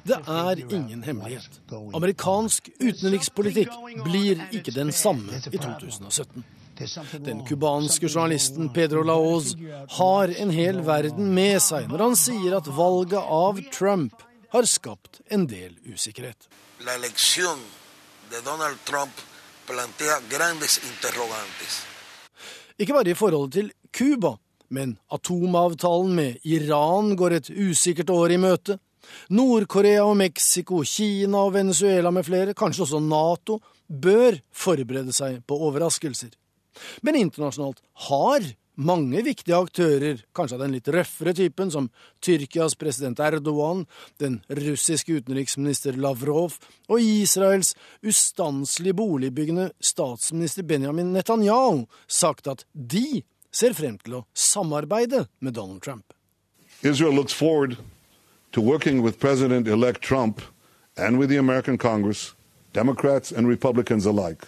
Det 0.04 0.18
er 0.28 0.62
ingen 0.70 1.04
hemmelighet. 1.04 1.60
Amerikansk 1.96 2.70
utenrikspolitikk 2.80 3.72
blir 4.04 4.42
ikke 4.52 4.74
den 4.76 4.92
samme 4.92 5.40
i 5.40 5.58
2017. 5.58 6.44
Den 7.26 7.44
cubanske 7.48 8.08
journalisten 8.08 8.70
Pedro 8.74 9.04
Laoz 9.04 9.56
har 9.98 10.32
en 10.32 10.52
hel 10.56 10.80
verden 10.88 11.34
med 11.36 11.60
seg 11.64 11.90
når 11.92 12.06
han 12.06 12.16
sier 12.20 12.56
at 12.60 12.68
valget 12.72 13.20
av 13.20 13.60
Trump 13.76 14.24
har 14.54 14.68
skapt 14.68 15.22
en 15.28 15.48
del 15.48 15.76
usikkerhet. 15.92 16.48
La 16.88 16.96
elección 16.96 17.60
de 18.32 18.40
Donald 18.46 18.80
Trump 18.88 19.24
plantea 19.68 20.20
grandes 20.32 20.80
interrogantes. 20.84 21.82
Ikke 22.80 22.96
bare 22.96 23.12
i 23.12 23.18
forholdet 23.18 23.54
til 23.54 23.72
Cuba, 23.92 24.38
men 24.70 24.98
atomavtalen 25.14 26.14
med 26.16 26.46
Iran 26.48 27.16
går 27.20 27.38
et 27.38 27.50
usikkert 27.50 28.14
år 28.14 28.36
i 28.36 28.40
møte. 28.42 28.78
Nord-Korea 29.34 30.04
og 30.06 30.18
Mexico, 30.20 30.84
Kina 30.86 31.46
og 31.48 31.56
Venezuela 31.56 32.12
med 32.14 32.28
flere, 32.28 32.54
kanskje 32.58 32.86
også 32.86 33.02
Nato, 33.02 33.60
bør 33.90 34.38
forberede 34.54 35.14
seg 35.16 35.42
på 35.50 35.58
overraskelser. 35.70 36.36
Men 37.02 37.18
internasjonalt 37.18 37.82
har 38.10 38.46
mange 38.80 39.22
viktige 39.26 39.58
aktører, 39.58 40.22
kanskje 40.36 40.56
av 40.56 40.62
den 40.64 40.76
litt 40.78 40.88
røffere 40.94 41.34
typen, 41.36 41.72
som 41.74 41.90
Tyrkias 42.24 42.78
president 42.80 43.20
Erdogan, 43.24 43.84
den 44.22 44.40
russiske 44.48 45.20
utenriksminister 45.20 45.98
Lavrov 46.00 46.56
og 46.88 47.02
Israels 47.04 47.74
ustanselig 48.06 48.96
boligbyggende 48.96 49.72
statsminister 49.84 50.68
Benjamin 50.68 51.12
Netanyahu, 51.16 51.84
sagt 52.08 52.48
at 52.48 52.64
de 52.74 53.24
ser 53.52 53.74
frem 53.74 53.98
til 54.04 54.20
å 54.20 54.26
samarbeide 54.34 55.26
med 55.40 55.54
Donald 55.54 55.82
Trump. 55.82 56.14
Israel 56.82 57.14
looks 57.14 57.34
forward 57.34 57.78
to 58.52 58.62
working 58.62 59.04
with 59.04 59.20
President-elect 59.20 60.02
Trump 60.02 60.42
and 60.98 61.20
with 61.20 61.30
the 61.30 61.38
American 61.38 61.78
Congress, 61.78 62.36
Democrats 62.74 63.32
and 63.32 63.48
Republicans 63.48 64.06
alike. 64.06 64.48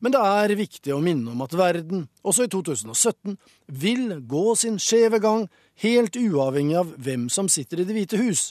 Men 0.00 0.12
det 0.12 0.20
er 0.20 0.56
viktig 0.58 0.92
å 0.94 1.02
minne 1.02 1.30
om 1.30 1.42
at 1.44 1.54
verden, 1.54 2.08
også 2.26 2.46
i 2.46 2.50
2017, 2.50 3.36
vil 3.66 4.16
gå 4.26 4.54
sin 4.58 4.80
skjeve 4.82 5.20
gang, 5.22 5.46
helt 5.84 6.16
uavhengig 6.18 6.78
av 6.80 6.90
hvem 6.98 7.28
som 7.30 7.48
sitter 7.48 7.80
i 7.80 7.86
Det 7.86 7.94
hvite 7.94 8.18
hus. 8.20 8.50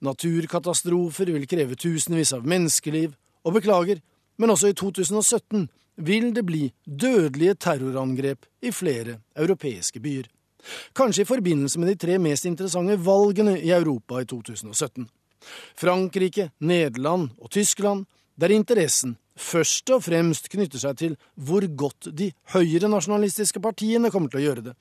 Naturkatastrofer 0.00 1.32
vil 1.34 1.48
kreve 1.50 1.74
tusenvis 1.74 2.32
av 2.36 2.46
menneskeliv, 2.46 3.16
og 3.44 3.58
beklager, 3.58 4.00
men 4.38 4.50
også 4.54 4.70
i 4.70 4.76
2017 4.76 5.68
vil 5.98 6.30
det 6.34 6.44
bli 6.46 6.68
dødelige 6.86 7.58
terrorangrep 7.66 8.46
i 8.62 8.72
flere 8.74 9.18
europeiske 9.36 10.00
byer. 10.00 10.28
Kanskje 10.96 11.22
i 11.22 11.28
forbindelse 11.28 11.78
med 11.78 11.92
de 11.92 11.96
tre 11.98 12.18
mest 12.22 12.46
interessante 12.48 12.98
valgene 13.02 13.56
i 13.60 13.70
Europa 13.74 14.22
i 14.22 14.26
2017. 14.28 15.08
Frankrike, 15.78 16.50
Nederland 16.60 17.30
og 17.38 17.50
Tyskland, 17.50 18.06
der 18.38 18.54
interessen 18.54 19.16
først 19.38 19.90
og 19.94 20.02
fremst 20.06 20.48
knytter 20.50 20.82
seg 20.82 20.98
til 20.98 21.16
hvor 21.34 21.64
godt 21.78 22.10
de 22.14 22.32
høyrenasjonalistiske 22.54 23.62
partiene 23.62 24.10
kommer 24.10 24.32
til 24.32 24.40
å 24.40 24.46
gjøre 24.48 24.64
det, 24.70 24.74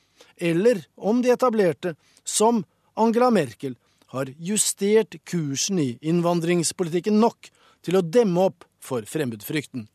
eller 0.50 0.82
om 0.98 1.22
de 1.22 1.34
etablerte, 1.34 1.94
som 2.26 2.64
Angela 2.98 3.30
Merkel, 3.34 3.78
har 4.14 4.30
justert 4.40 5.20
kursen 5.28 5.82
i 5.84 5.90
innvandringspolitikken 6.02 7.20
nok 7.22 7.52
til 7.86 8.00
å 8.00 8.06
demme 8.06 8.48
opp 8.50 8.66
for 8.80 9.06
fremmedfrykten. 9.06 9.86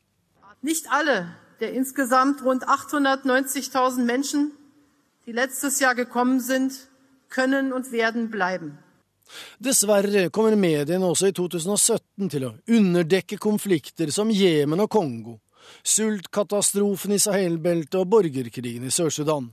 Nicht 0.62 0.86
alle 0.90 1.36
der 1.60 1.72
insgesamt 1.72 2.42
rund 2.44 2.64
890.000 2.66 4.04
Menschen, 4.04 4.52
die 5.26 5.32
letztes 5.32 5.78
Jahr 5.78 5.94
gekommen 5.94 6.40
sind, 6.40 6.72
können 7.28 7.72
und 7.72 7.92
werden 7.92 8.30
bleiben. 8.30 8.78
Dessverre 9.58 10.28
kommer 10.30 10.56
mediene 10.56 11.06
også 11.06 11.30
i 11.30 11.32
2017 11.32 12.28
til 12.34 12.46
å 12.48 12.52
underdekke 12.68 13.38
konflikter 13.40 14.10
som 14.12 14.30
Jemen 14.30 14.82
og 14.84 14.90
Kongo, 14.90 15.38
sultkatastrofen 15.86 17.14
i 17.14 17.20
Sahel-beltet 17.22 18.00
og 18.02 18.10
borgerkrigen 18.12 18.84
i 18.84 18.92
Sør-Sudan, 18.92 19.46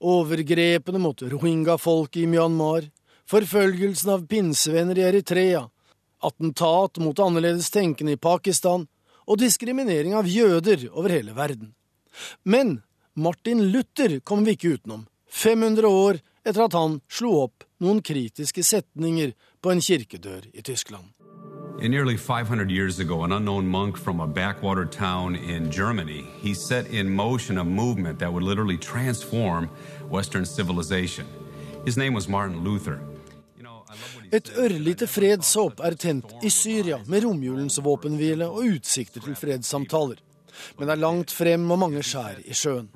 overgrepene 0.00 0.98
mot 0.98 1.22
rohingya-folket 1.22 2.24
i 2.24 2.30
Myanmar, 2.32 2.88
forfølgelsen 3.30 4.16
av 4.16 4.24
pinsevenner 4.26 4.98
i 4.98 5.06
Eritrea, 5.12 5.62
attentat 6.24 6.98
mot 7.04 7.20
annerledes 7.22 7.70
tenkende 7.70 8.16
i 8.16 8.24
Pakistan 8.30 8.88
og 9.26 9.38
diskriminering 9.40 10.14
av 10.18 10.28
jøder 10.28 10.88
over 10.92 11.14
hele 11.14 11.34
verden. 11.36 11.72
Men 12.44 12.80
Martin 13.14 13.64
Luther 13.72 14.20
kom 14.20 14.44
vi 14.44 14.56
ikke 14.56 14.76
utenom, 14.76 15.06
500 15.28 15.88
år 15.88 16.20
etter 16.44 16.66
at 16.66 16.76
han 16.76 17.00
slo 17.10 17.34
opp 17.46 17.64
noen 17.82 18.02
kritiske 18.04 18.64
setninger 18.66 19.34
på 19.62 19.72
en 19.72 19.82
kirkedør 19.82 20.48
i 20.52 20.62
Tyskland. 20.62 21.12
In 21.80 21.90
nearly 21.90 22.16
500 22.16 22.70
years 22.70 23.00
ago, 23.00 23.24
an 23.24 23.32
unknown 23.32 23.66
monk 23.66 23.96
from 23.96 24.20
a 24.20 24.26
backwater 24.26 24.84
town 24.84 25.34
in 25.34 25.70
Germany, 25.70 26.24
he 26.40 26.54
set 26.54 26.86
in 26.86 27.10
motion 27.10 27.58
a 27.58 27.64
movement 27.64 28.18
that 28.20 28.32
would 28.32 28.44
literally 28.44 28.76
transform 28.76 29.68
Western 30.08 30.44
civilization. 30.44 31.26
His 31.84 31.96
name 31.96 32.14
was 32.14 32.28
Martin 32.28 32.62
Luther. 32.62 33.00
Et 34.32 34.50
ørlite 34.58 35.06
fredshåp 35.10 35.80
er 35.84 35.96
tent 36.00 36.36
i 36.42 36.50
Syria 36.50 37.00
med 37.06 37.24
romjulens 37.24 37.78
våpenhvile 37.84 38.48
og 38.48 38.76
utsikter 38.76 39.24
til 39.24 39.36
fredssamtaler. 39.38 40.20
Men 40.76 40.88
det 40.88 40.94
er 40.94 41.02
langt 41.02 41.32
frem 41.34 41.64
og 41.72 41.80
mange 41.80 42.02
skjær 42.06 42.40
i 42.44 42.56
sjøen. 42.56 42.88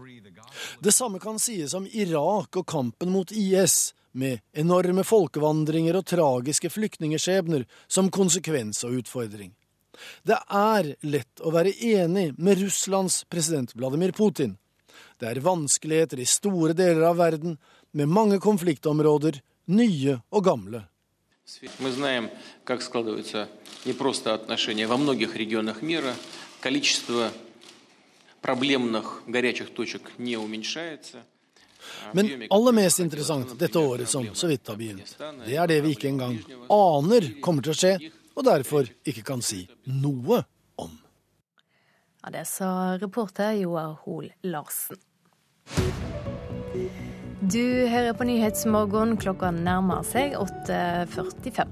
Det 0.81 0.95
samme 0.95 1.21
kan 1.21 1.39
sies 1.43 1.75
om 1.77 1.87
Irak 1.91 2.57
og 2.57 2.67
kampen 2.69 3.13
mot 3.13 3.33
IS, 3.33 3.93
med 4.17 4.41
enorme 4.57 5.05
folkevandringer 5.05 5.99
og 5.99 6.07
tragiske 6.09 6.71
flyktningskjebner 6.73 7.67
som 7.85 8.09
konsekvens 8.09 8.81
og 8.89 9.03
utfordring. 9.03 9.51
Det 10.25 10.39
er 10.53 10.95
lett 11.05 11.43
å 11.45 11.53
være 11.53 11.75
enig 11.85 12.31
med 12.39 12.63
Russlands 12.63 13.25
president 13.29 13.75
Vladimir 13.77 14.15
Putin. 14.17 14.57
Det 15.21 15.29
er 15.29 15.45
vanskeligheter 15.45 16.21
i 16.21 16.29
store 16.29 16.77
deler 16.77 17.05
av 17.11 17.21
verden, 17.21 17.59
med 17.97 18.13
mange 18.13 18.41
konfliktområder, 18.41 19.39
nye 19.68 20.22
og 20.32 20.44
gamle. 20.44 20.88
Мы 21.80 21.92
знаем, 21.92 22.30
как 22.64 22.82
складываются 22.82 23.50
непросто 23.84 24.34
отношения 24.34 24.88
во 24.88 24.96
многих 24.96 25.36
регионах 25.36 25.82
мира. 25.82 26.14
Количество 26.62 27.32
проблемных 28.42 29.24
горячих 29.28 29.74
точек 29.74 30.12
не 30.18 30.38
уменьшается. 30.38 31.26
Men 32.14 32.48
aller 32.50 32.72
mest 32.72 33.00
interessant 33.00 33.60
dette 33.60 33.80
året 33.80 34.10
som 34.10 34.36
så 34.36 34.48
vidt 34.48 34.68
har 34.68 34.76
begynt, 34.76 35.18
det 35.46 35.56
er 35.58 35.68
det 35.68 35.82
vi 35.82 35.96
ikke 35.96 36.12
engang 36.12 36.38
aner 36.70 37.42
kommer 37.42 37.66
til 37.66 37.74
å 37.74 37.78
skje, 37.78 37.94
og 38.38 38.46
derfor 38.46 38.90
ikke 39.02 39.24
kan 39.26 39.42
si 39.42 39.64
noe 39.86 40.44
om. 40.78 40.94
Ja, 42.22 42.30
Det 42.30 42.46
sa 42.48 42.98
reporter 43.02 43.58
Joar 43.58 43.98
Hoel 44.06 44.30
Larsen. 44.44 45.02
Du 47.47 47.87
hører 47.87 48.15
på 48.17 48.25
Nyhetsmorgen. 48.27 49.13
Klokka 49.23 49.53
nærmer 49.55 50.01
seg 50.09 50.33
8.45. 50.35 51.69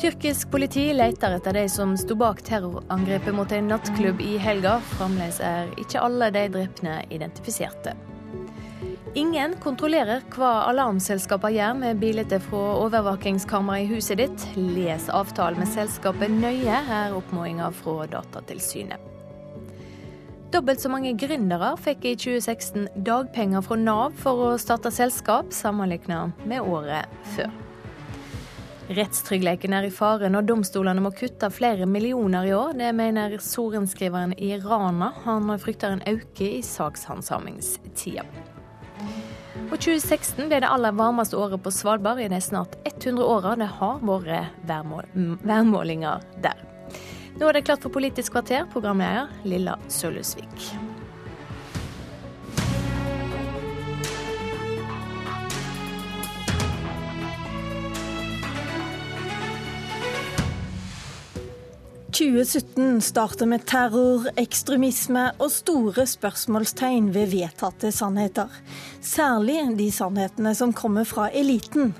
Tyrkisk 0.00 0.48
politi 0.50 0.88
leter 0.96 1.36
etter 1.36 1.54
de 1.54 1.62
som 1.70 1.92
sto 2.00 2.16
bak 2.18 2.40
terrorangrepet 2.42 3.36
mot 3.36 3.52
en 3.54 3.68
nattklubb 3.70 4.22
i 4.24 4.32
helga. 4.42 4.78
Fremdeles 4.96 5.38
er 5.46 5.70
ikke 5.78 6.02
alle 6.02 6.32
de 6.34 6.42
drepne 6.56 6.96
identifiserte. 7.14 7.94
Ingen 9.20 9.54
kontrollerer 9.62 10.24
hva 10.34 10.50
alarmselskapene 10.72 11.54
gjør 11.54 11.78
med 11.84 12.02
bilder 12.02 12.42
fra 12.48 12.64
overvåkingskamera 12.80 13.84
i 13.84 13.88
huset 13.92 14.24
ditt. 14.24 14.48
Les 14.56 15.06
avtalen 15.12 15.62
med 15.62 15.70
selskapet 15.70 16.34
nøye, 16.34 16.82
er 16.82 17.14
oppfordringa 17.14 17.70
fra 17.78 18.10
Datatilsynet. 18.10 19.09
Dobbelt 20.50 20.80
så 20.82 20.88
mange 20.90 21.12
gründere 21.14 21.76
fikk 21.78 22.04
i 22.10 22.16
2016 22.18 22.88
dagpenger 23.06 23.62
fra 23.62 23.76
Nav 23.78 24.16
for 24.18 24.48
å 24.48 24.54
starte 24.58 24.90
selskap, 24.90 25.52
sammenlignet 25.54 26.40
med 26.50 26.66
året 26.66 27.06
før. 27.36 27.52
Rettstryggheten 28.90 29.76
er 29.78 29.86
i 29.86 29.92
fare 29.94 30.26
når 30.34 30.48
domstolene 30.48 31.04
må 31.04 31.12
kutte 31.14 31.52
flere 31.54 31.86
millioner 31.86 32.48
i 32.48 32.54
år. 32.56 32.72
Det 32.80 32.88
mener 32.98 33.36
sorenskriveren 33.38 34.34
i 34.42 34.56
Rana. 34.58 35.12
Han 35.22 35.52
frykter 35.62 35.94
en 35.94 36.02
økning 36.10 36.56
i 36.58 36.64
sakshandsamingstida. 36.66 38.26
Og 39.70 39.76
2016 39.76 40.50
ble 40.50 40.58
det 40.64 40.72
aller 40.72 40.98
varmeste 40.98 41.38
året 41.38 41.62
på 41.62 41.70
Svalbard 41.70 42.18
i 42.18 42.26
de 42.32 42.42
snart 42.42 42.74
100 42.90 43.22
åra 43.22 43.54
det 43.60 43.70
har 43.78 44.02
vært 44.02 44.66
værmål, 44.66 45.14
værmålinger 45.46 46.26
der. 46.42 46.69
Nå 47.40 47.48
er 47.48 47.56
det 47.56 47.62
klart 47.64 47.80
for 47.80 47.88
Politisk 47.88 48.34
kvarter, 48.34 48.66
programleder 48.68 49.30
Lilla 49.48 49.78
Sølhusvik. 49.88 50.89
2017 62.10 63.00
starter 63.00 63.46
med 63.46 63.62
terror, 63.70 64.24
ekstremisme 64.40 65.28
og 65.38 65.52
store 65.54 66.06
spørsmålstegn 66.10 67.12
ved 67.14 67.30
vedtatte 67.30 67.92
sannheter. 67.94 68.50
Særlig 69.04 69.60
de 69.78 69.86
sannhetene 69.94 70.52
som 70.58 70.74
kommer 70.74 71.06
fra 71.06 71.28
eliten. 71.30 71.94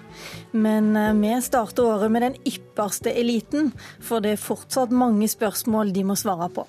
Men 0.53 0.97
eh, 0.99 1.15
vi 1.15 1.31
starter 1.47 1.87
året 1.87 2.11
med 2.11 2.27
den 2.27 2.37
ypperste 2.43 3.15
eliten, 3.15 3.71
for 4.03 4.25
det 4.25 4.35
er 4.35 4.43
fortsatt 4.43 4.91
mange 4.91 5.31
spørsmål 5.31 5.95
de 5.95 6.05
må 6.11 6.19
svare 6.19 6.51
på. 6.59 6.67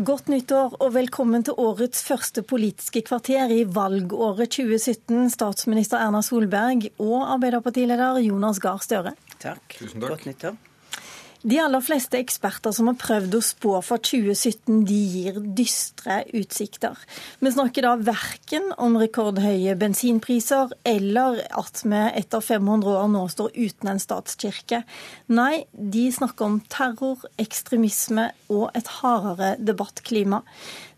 Godt 0.00 0.28
nyttår 0.30 0.76
og 0.78 0.94
velkommen 0.94 1.42
til 1.44 1.56
årets 1.58 2.04
første 2.06 2.44
Politiske 2.46 3.02
kvarter 3.08 3.50
i 3.52 3.64
valgåret 3.64 4.52
2017, 4.52 5.32
statsminister 5.32 6.04
Erna 6.04 6.20
Solberg 6.22 6.90
og 7.00 7.24
Arbeiderpartileder 7.38 8.20
Jonas 8.28 8.60
Gahr 8.62 8.84
Støre. 8.84 9.16
Takk. 9.40 9.64
Tusen 9.80 9.98
takk. 9.98 10.12
Godt 10.12 10.28
nyttår. 10.30 10.66
De 11.40 11.56
aller 11.56 11.80
fleste 11.80 12.18
eksperter 12.20 12.74
som 12.76 12.90
har 12.90 12.98
prøvd 13.00 13.38
å 13.38 13.40
spå 13.40 13.70
for 13.80 14.02
2017, 14.04 14.82
de 14.84 14.98
gir 15.14 15.38
dystre 15.56 16.18
utsikter. 16.36 16.98
Vi 17.40 17.52
snakker 17.54 17.86
da 17.86 17.94
verken 17.96 18.68
om 18.76 18.98
rekordhøye 19.00 19.72
bensinpriser 19.80 20.74
eller 20.84 21.40
at 21.56 21.80
vi 21.86 22.02
etter 22.20 22.44
500 22.44 22.92
år 22.92 23.08
nå 23.14 23.24
står 23.32 23.56
uten 23.56 23.94
en 23.94 24.02
statskirke. 24.04 24.82
Nei, 25.32 25.64
de 25.72 26.04
snakker 26.12 26.44
om 26.44 26.60
terror, 26.68 27.24
ekstremisme 27.40 28.28
og 28.52 28.68
et 28.76 28.92
hardere 29.00 29.54
debattklima. 29.64 30.44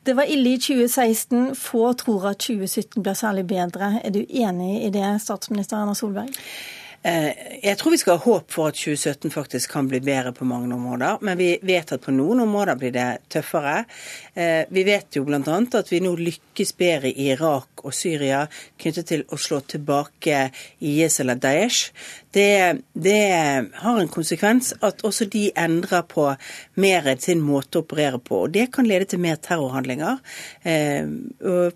Det 0.03 0.19
var 0.19 0.27
ille 0.27 0.57
i 0.57 0.59
2016. 0.59 1.53
Få 1.55 1.93
tror 2.03 2.33
at 2.33 2.43
2017 2.43 2.99
blir 2.99 3.15
særlig 3.15 3.47
bedre. 3.47 3.95
Er 4.03 4.11
du 4.11 4.25
enig 4.27 4.81
i 4.89 4.91
det, 4.91 5.07
statsminister 5.23 5.79
Erna 5.79 5.95
Solberg? 5.95 6.35
Eh, 7.03 7.59
jeg 7.63 7.79
tror 7.79 7.91
vi 7.91 7.99
skal 7.99 8.15
ha 8.15 8.23
håp 8.23 8.53
for 8.55 8.71
at 8.71 8.77
2017 8.79 9.33
faktisk 9.35 9.73
kan 9.75 9.89
bli 9.91 9.99
bedre 10.05 10.31
på 10.37 10.47
mange 10.47 10.71
områder, 10.75 11.19
men 11.27 11.39
vi 11.39 11.57
vet 11.67 11.91
at 11.97 12.05
på 12.05 12.15
noen 12.15 12.45
områder 12.45 12.79
blir 12.79 12.93
det 12.95 13.07
tøffere. 13.33 13.81
Eh, 14.39 14.63
vi 14.71 14.85
vet 14.87 15.19
jo 15.19 15.25
bl.a. 15.27 15.41
at 15.43 15.91
vi 15.91 15.99
nå 16.05 16.15
lykkes 16.21 16.75
bedre 16.79 17.11
i 17.11 17.33
Irak 17.35 17.83
og 17.83 17.97
Syria 17.97 18.45
knyttet 18.79 19.11
til 19.11 19.27
å 19.35 19.39
slå 19.41 19.59
tilbake 19.67 20.45
IS 20.79 21.19
eller 21.25 21.43
Daesh. 21.43 21.91
Det, 22.33 22.81
det 22.93 23.19
har 23.75 23.99
en 24.01 24.09
konsekvens 24.09 24.71
at 24.81 25.03
også 25.05 25.27
de 25.29 25.51
endrer 25.59 26.07
på 26.09 26.31
mer 26.81 27.11
sin 27.21 27.43
måte 27.45 27.81
å 27.81 27.85
operere 27.85 28.21
på. 28.25 28.45
og 28.47 28.55
Det 28.55 28.71
kan 28.73 28.89
lede 28.89 29.11
til 29.11 29.21
mer 29.21 29.37
terrorhandlinger 29.37 30.17
eh, 30.65 31.05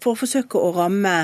for 0.01 0.15
å 0.15 0.20
forsøke 0.23 0.57
å 0.57 0.73
ramme 0.78 1.15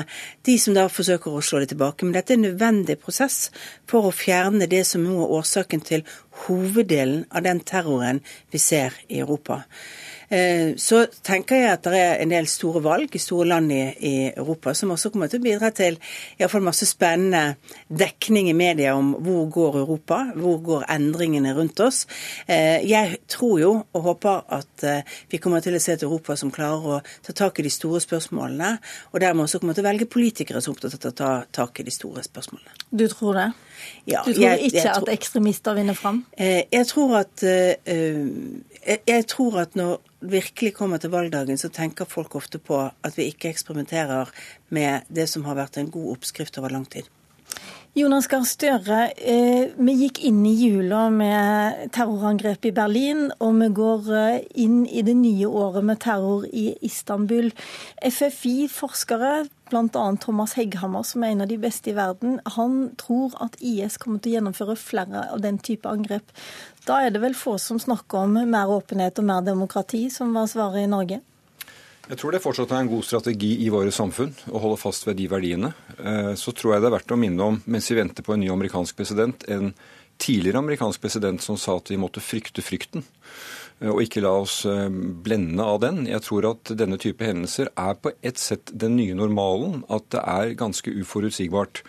de 0.45 0.57
som 0.61 0.77
da 0.77 0.85
forsøker 0.85 1.33
å 1.33 1.41
slå 1.41 1.63
det 1.63 1.71
tilbake. 1.73 2.05
Men 2.05 2.13
dette 2.19 2.35
er 2.35 2.41
en 2.41 2.47
nødvendig 2.51 2.99
prosess 3.01 3.47
for 3.89 4.05
å 4.05 4.13
fjerne 4.13 4.69
det 4.69 4.83
som 4.85 5.01
nå 5.01 5.17
er 5.23 5.35
årsaken 5.39 5.81
til 5.81 6.05
hoveddelen 6.45 7.25
av 7.33 7.45
den 7.47 7.65
terroren 7.65 8.21
vi 8.53 8.61
ser 8.61 8.93
i 9.09 9.23
Europa. 9.23 9.63
Eh, 10.33 10.73
så 10.77 11.03
tenker 11.21 11.59
jeg 11.59 11.69
at 11.75 11.85
det 11.85 11.99
er 11.99 12.21
en 12.23 12.31
del 12.31 12.47
store 12.49 12.81
valg 12.81 13.13
i 13.13 13.21
store 13.21 13.45
land 13.51 13.71
i, 13.73 13.81
i 14.07 14.13
Europa 14.31 14.71
som 14.73 14.93
også 14.95 15.11
kommer 15.13 15.29
til 15.29 15.41
å 15.41 15.45
bidra 15.45 15.69
til 15.75 15.99
iallfall 16.39 16.63
masse 16.65 16.87
spennende 16.89 17.59
dekning 17.87 18.49
i 18.49 18.55
media 18.57 18.95
om 18.97 19.11
hvor 19.21 19.45
går 19.53 19.77
Europa, 19.83 20.23
hvor 20.33 20.57
går 20.65 20.87
endringene 20.95 21.53
rundt 21.53 21.83
oss. 21.85 22.07
Eh, 22.47 22.81
jeg 22.89 23.19
tror 23.29 23.59
jo 23.61 23.73
og 23.83 24.07
håper 24.07 24.41
at 24.57 24.85
eh, 24.89 25.17
vi 25.29 25.39
kommer 25.43 25.61
til 25.61 25.77
å 25.77 25.81
se 25.83 25.93
et 25.93 26.05
Europa 26.07 26.37
som 26.39 26.53
klarer 26.53 26.87
å 26.95 27.01
ta 27.27 27.35
tak 27.43 27.61
i 27.61 27.67
de 27.67 27.73
store 27.73 28.01
spørsmålene, 28.01 28.71
og 29.11 29.21
dermed 29.21 29.45
også 29.45 29.61
kommer 29.61 29.77
til 29.77 29.85
å 29.85 29.89
velge 29.91 30.09
politikere 30.09 30.63
som 30.63 30.73
er 30.73 30.79
opptatt 30.79 31.05
av 31.05 31.13
å 31.13 31.19
ta 31.19 31.33
tak 31.61 31.83
i 31.83 31.85
de 31.85 31.93
store 31.93 32.23
spørsmålene. 32.25 32.73
Du 32.89 33.05
tror 33.11 33.37
det? 33.37 33.47
Ja, 34.07 34.23
du 34.25 34.31
tror 34.31 34.47
jeg, 34.47 34.69
ikke 34.69 34.79
jeg 34.79 34.87
tror, 34.87 35.09
at 35.09 35.13
ekstremister 35.13 35.77
vinner 35.77 35.97
fram? 35.97 36.23
Jeg 36.39 36.87
tror 36.87 37.17
at 37.19 37.43
jeg 39.03 39.25
tror 39.27 39.57
at 39.63 39.75
når 39.75 39.99
virkelig 40.31 40.73
kommer 40.77 41.01
til 41.01 41.13
valgdagen, 41.13 41.59
så 41.59 41.69
tenker 41.73 42.09
folk 42.09 42.35
ofte 42.39 42.59
på 42.59 42.79
at 42.87 43.17
vi 43.19 43.29
ikke 43.31 43.51
eksperimenterer 43.51 44.31
med 44.73 45.09
det 45.09 45.27
som 45.29 45.45
har 45.47 45.59
vært 45.59 45.77
en 45.77 45.91
god 45.93 46.15
oppskrift 46.17 46.57
over 46.61 46.73
lang 46.73 46.87
tid. 46.89 47.09
Jonas 47.93 48.25
Gahr 48.25 48.41
Støre, 48.49 49.11
eh, 49.21 49.69
vi 49.77 49.93
gikk 49.93 50.23
inn 50.25 50.39
i 50.49 50.55
jula 50.57 51.11
med 51.13 51.91
terrorangrep 51.93 52.65
i 52.65 52.71
Berlin, 52.73 53.27
og 53.37 53.59
vi 53.59 53.67
går 53.77 54.09
eh, 54.17 54.47
inn 54.63 54.79
i 54.89 55.03
det 55.05 55.13
nye 55.19 55.45
året 55.45 55.85
med 55.85 56.01
terror 56.01 56.47
i 56.49 56.71
Istanbul. 56.81 57.51
FFI-forskere, 58.01 59.45
bl.a. 59.69 60.07
Thomas 60.25 60.57
Hegghammer, 60.57 61.05
som 61.05 61.21
er 61.21 61.35
en 61.35 61.45
av 61.45 61.51
de 61.53 61.59
beste 61.61 61.93
i 61.93 61.95
verden, 61.99 62.39
han 62.57 62.95
tror 62.97 63.37
at 63.45 63.61
IS 63.61 63.99
kommer 64.01 64.17
til 64.17 64.33
å 64.33 64.35
gjennomføre 64.39 64.79
flere 64.81 65.27
av 65.29 65.45
den 65.45 65.61
type 65.61 65.85
angrep. 65.85 66.33
Da 66.83 66.99
er 66.99 67.13
det 67.15 67.21
vel 67.23 67.35
få 67.37 67.55
som 67.61 67.79
snakker 67.79 68.25
om 68.25 68.33
mer 68.51 68.71
åpenhet 68.71 69.19
og 69.21 69.27
mer 69.29 69.45
demokrati, 69.45 70.09
som 70.11 70.33
var 70.35 70.49
svaret 70.51 70.83
i 70.83 70.89
Norge? 70.91 71.21
Jeg 72.03 72.19
tror 72.19 72.35
det 72.35 72.41
fortsatt 72.43 72.73
er 72.75 72.83
en 72.83 72.91
god 72.91 73.05
strategi 73.07 73.53
i 73.63 73.69
våre 73.71 73.91
samfunn 73.95 74.33
å 74.51 74.59
holde 74.59 74.79
fast 74.81 75.05
ved 75.07 75.15
de 75.21 75.29
verdiene. 75.31 75.69
Eh, 75.95 76.33
så 76.35 76.51
tror 76.51 76.73
jeg 76.73 76.83
det 76.83 76.89
er 76.89 76.95
verdt 76.97 77.13
å 77.15 77.19
minne 77.19 77.45
om, 77.53 77.59
mens 77.63 77.87
vi 77.87 77.95
venter 77.95 78.25
på 78.27 78.35
en 78.35 78.43
ny 78.43 78.49
amerikansk 78.51 78.97
president, 78.99 79.45
en 79.47 79.71
tidligere 80.19 80.59
amerikansk 80.59 80.99
president 81.01 81.41
som 81.41 81.55
sa 81.55 81.77
at 81.79 81.93
vi 81.93 81.99
måtte 82.01 82.19
frykte 82.19 82.65
frykten. 82.65 83.05
Eh, 83.79 83.87
og 83.87 84.03
ikke 84.03 84.25
la 84.25 84.33
oss 84.41 84.59
eh, 84.67 84.91
blende 84.91 85.63
av 85.63 85.79
den. 85.85 86.03
Jeg 86.11 86.25
tror 86.27 86.49
at 86.51 86.75
denne 86.83 86.99
type 86.99 87.23
hendelser 87.23 87.71
er 87.71 87.95
på 87.95 88.11
et 88.19 88.43
sett 88.43 88.75
den 88.75 88.97
nye 88.99 89.15
normalen. 89.15 89.85
At 89.87 90.11
det 90.11 90.27
er 90.27 90.57
ganske 90.59 90.91
uforutsigbart. 90.91 91.85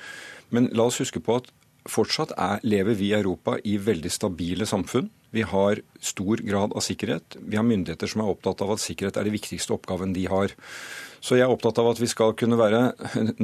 Men 0.54 0.70
la 0.70 0.86
oss 0.86 1.02
huske 1.02 1.18
på 1.18 1.40
at 1.42 1.50
fortsatt 1.90 2.32
er, 2.38 2.62
lever 2.64 2.96
vi 2.98 3.10
i 3.10 3.16
Europa 3.18 3.58
i 3.64 3.76
veldig 3.80 4.12
stabile 4.12 4.66
samfunn. 4.68 5.10
Vi 5.34 5.42
har 5.42 5.80
stor 6.00 6.40
grad 6.46 6.72
av 6.72 6.84
sikkerhet. 6.86 7.36
Vi 7.42 7.58
har 7.58 7.66
myndigheter 7.66 8.10
som 8.10 8.22
er 8.22 8.30
opptatt 8.30 8.62
av 8.62 8.76
at 8.76 8.82
sikkerhet 8.82 9.18
er 9.18 9.26
det 9.26 9.34
viktigste 9.34 9.74
oppgaven 9.74 10.14
de 10.14 10.28
har. 10.30 10.54
Så 11.24 11.38
jeg 11.38 11.46
er 11.48 11.52
opptatt 11.52 11.80
av 11.82 11.90
at 11.90 12.00
vi 12.00 12.08
skal 12.10 12.36
kunne 12.38 12.58
være 12.60 12.86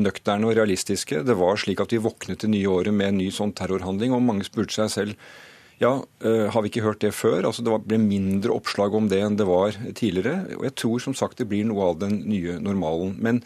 nøkterne 0.06 0.46
og 0.46 0.56
realistiske. 0.58 1.24
Det 1.26 1.36
var 1.40 1.58
slik 1.58 1.82
at 1.82 1.92
vi 1.94 2.02
våknet 2.02 2.44
det 2.44 2.52
nye 2.52 2.70
året 2.70 2.94
med 2.94 3.10
en 3.10 3.22
ny 3.22 3.30
sånn 3.34 3.54
terrorhandling, 3.56 4.14
og 4.14 4.22
mange 4.22 4.46
spurte 4.46 4.76
seg 4.76 4.92
selv 4.94 5.30
ja, 5.80 5.94
har 6.20 6.60
vi 6.60 6.68
ikke 6.68 6.84
hørt 6.84 7.00
det 7.00 7.14
før? 7.16 7.46
Altså 7.48 7.62
Det 7.64 7.72
ble 7.88 7.96
mindre 8.02 8.52
oppslag 8.52 8.92
om 8.92 9.06
det 9.08 9.22
enn 9.24 9.38
det 9.40 9.46
var 9.48 9.72
tidligere. 9.96 10.58
Og 10.58 10.66
jeg 10.68 10.74
tror 10.76 11.00
som 11.00 11.16
sagt 11.16 11.40
det 11.40 11.48
blir 11.48 11.64
noe 11.64 11.86
av 11.88 12.02
den 12.02 12.18
nye 12.28 12.58
normalen. 12.60 13.14
Men 13.16 13.40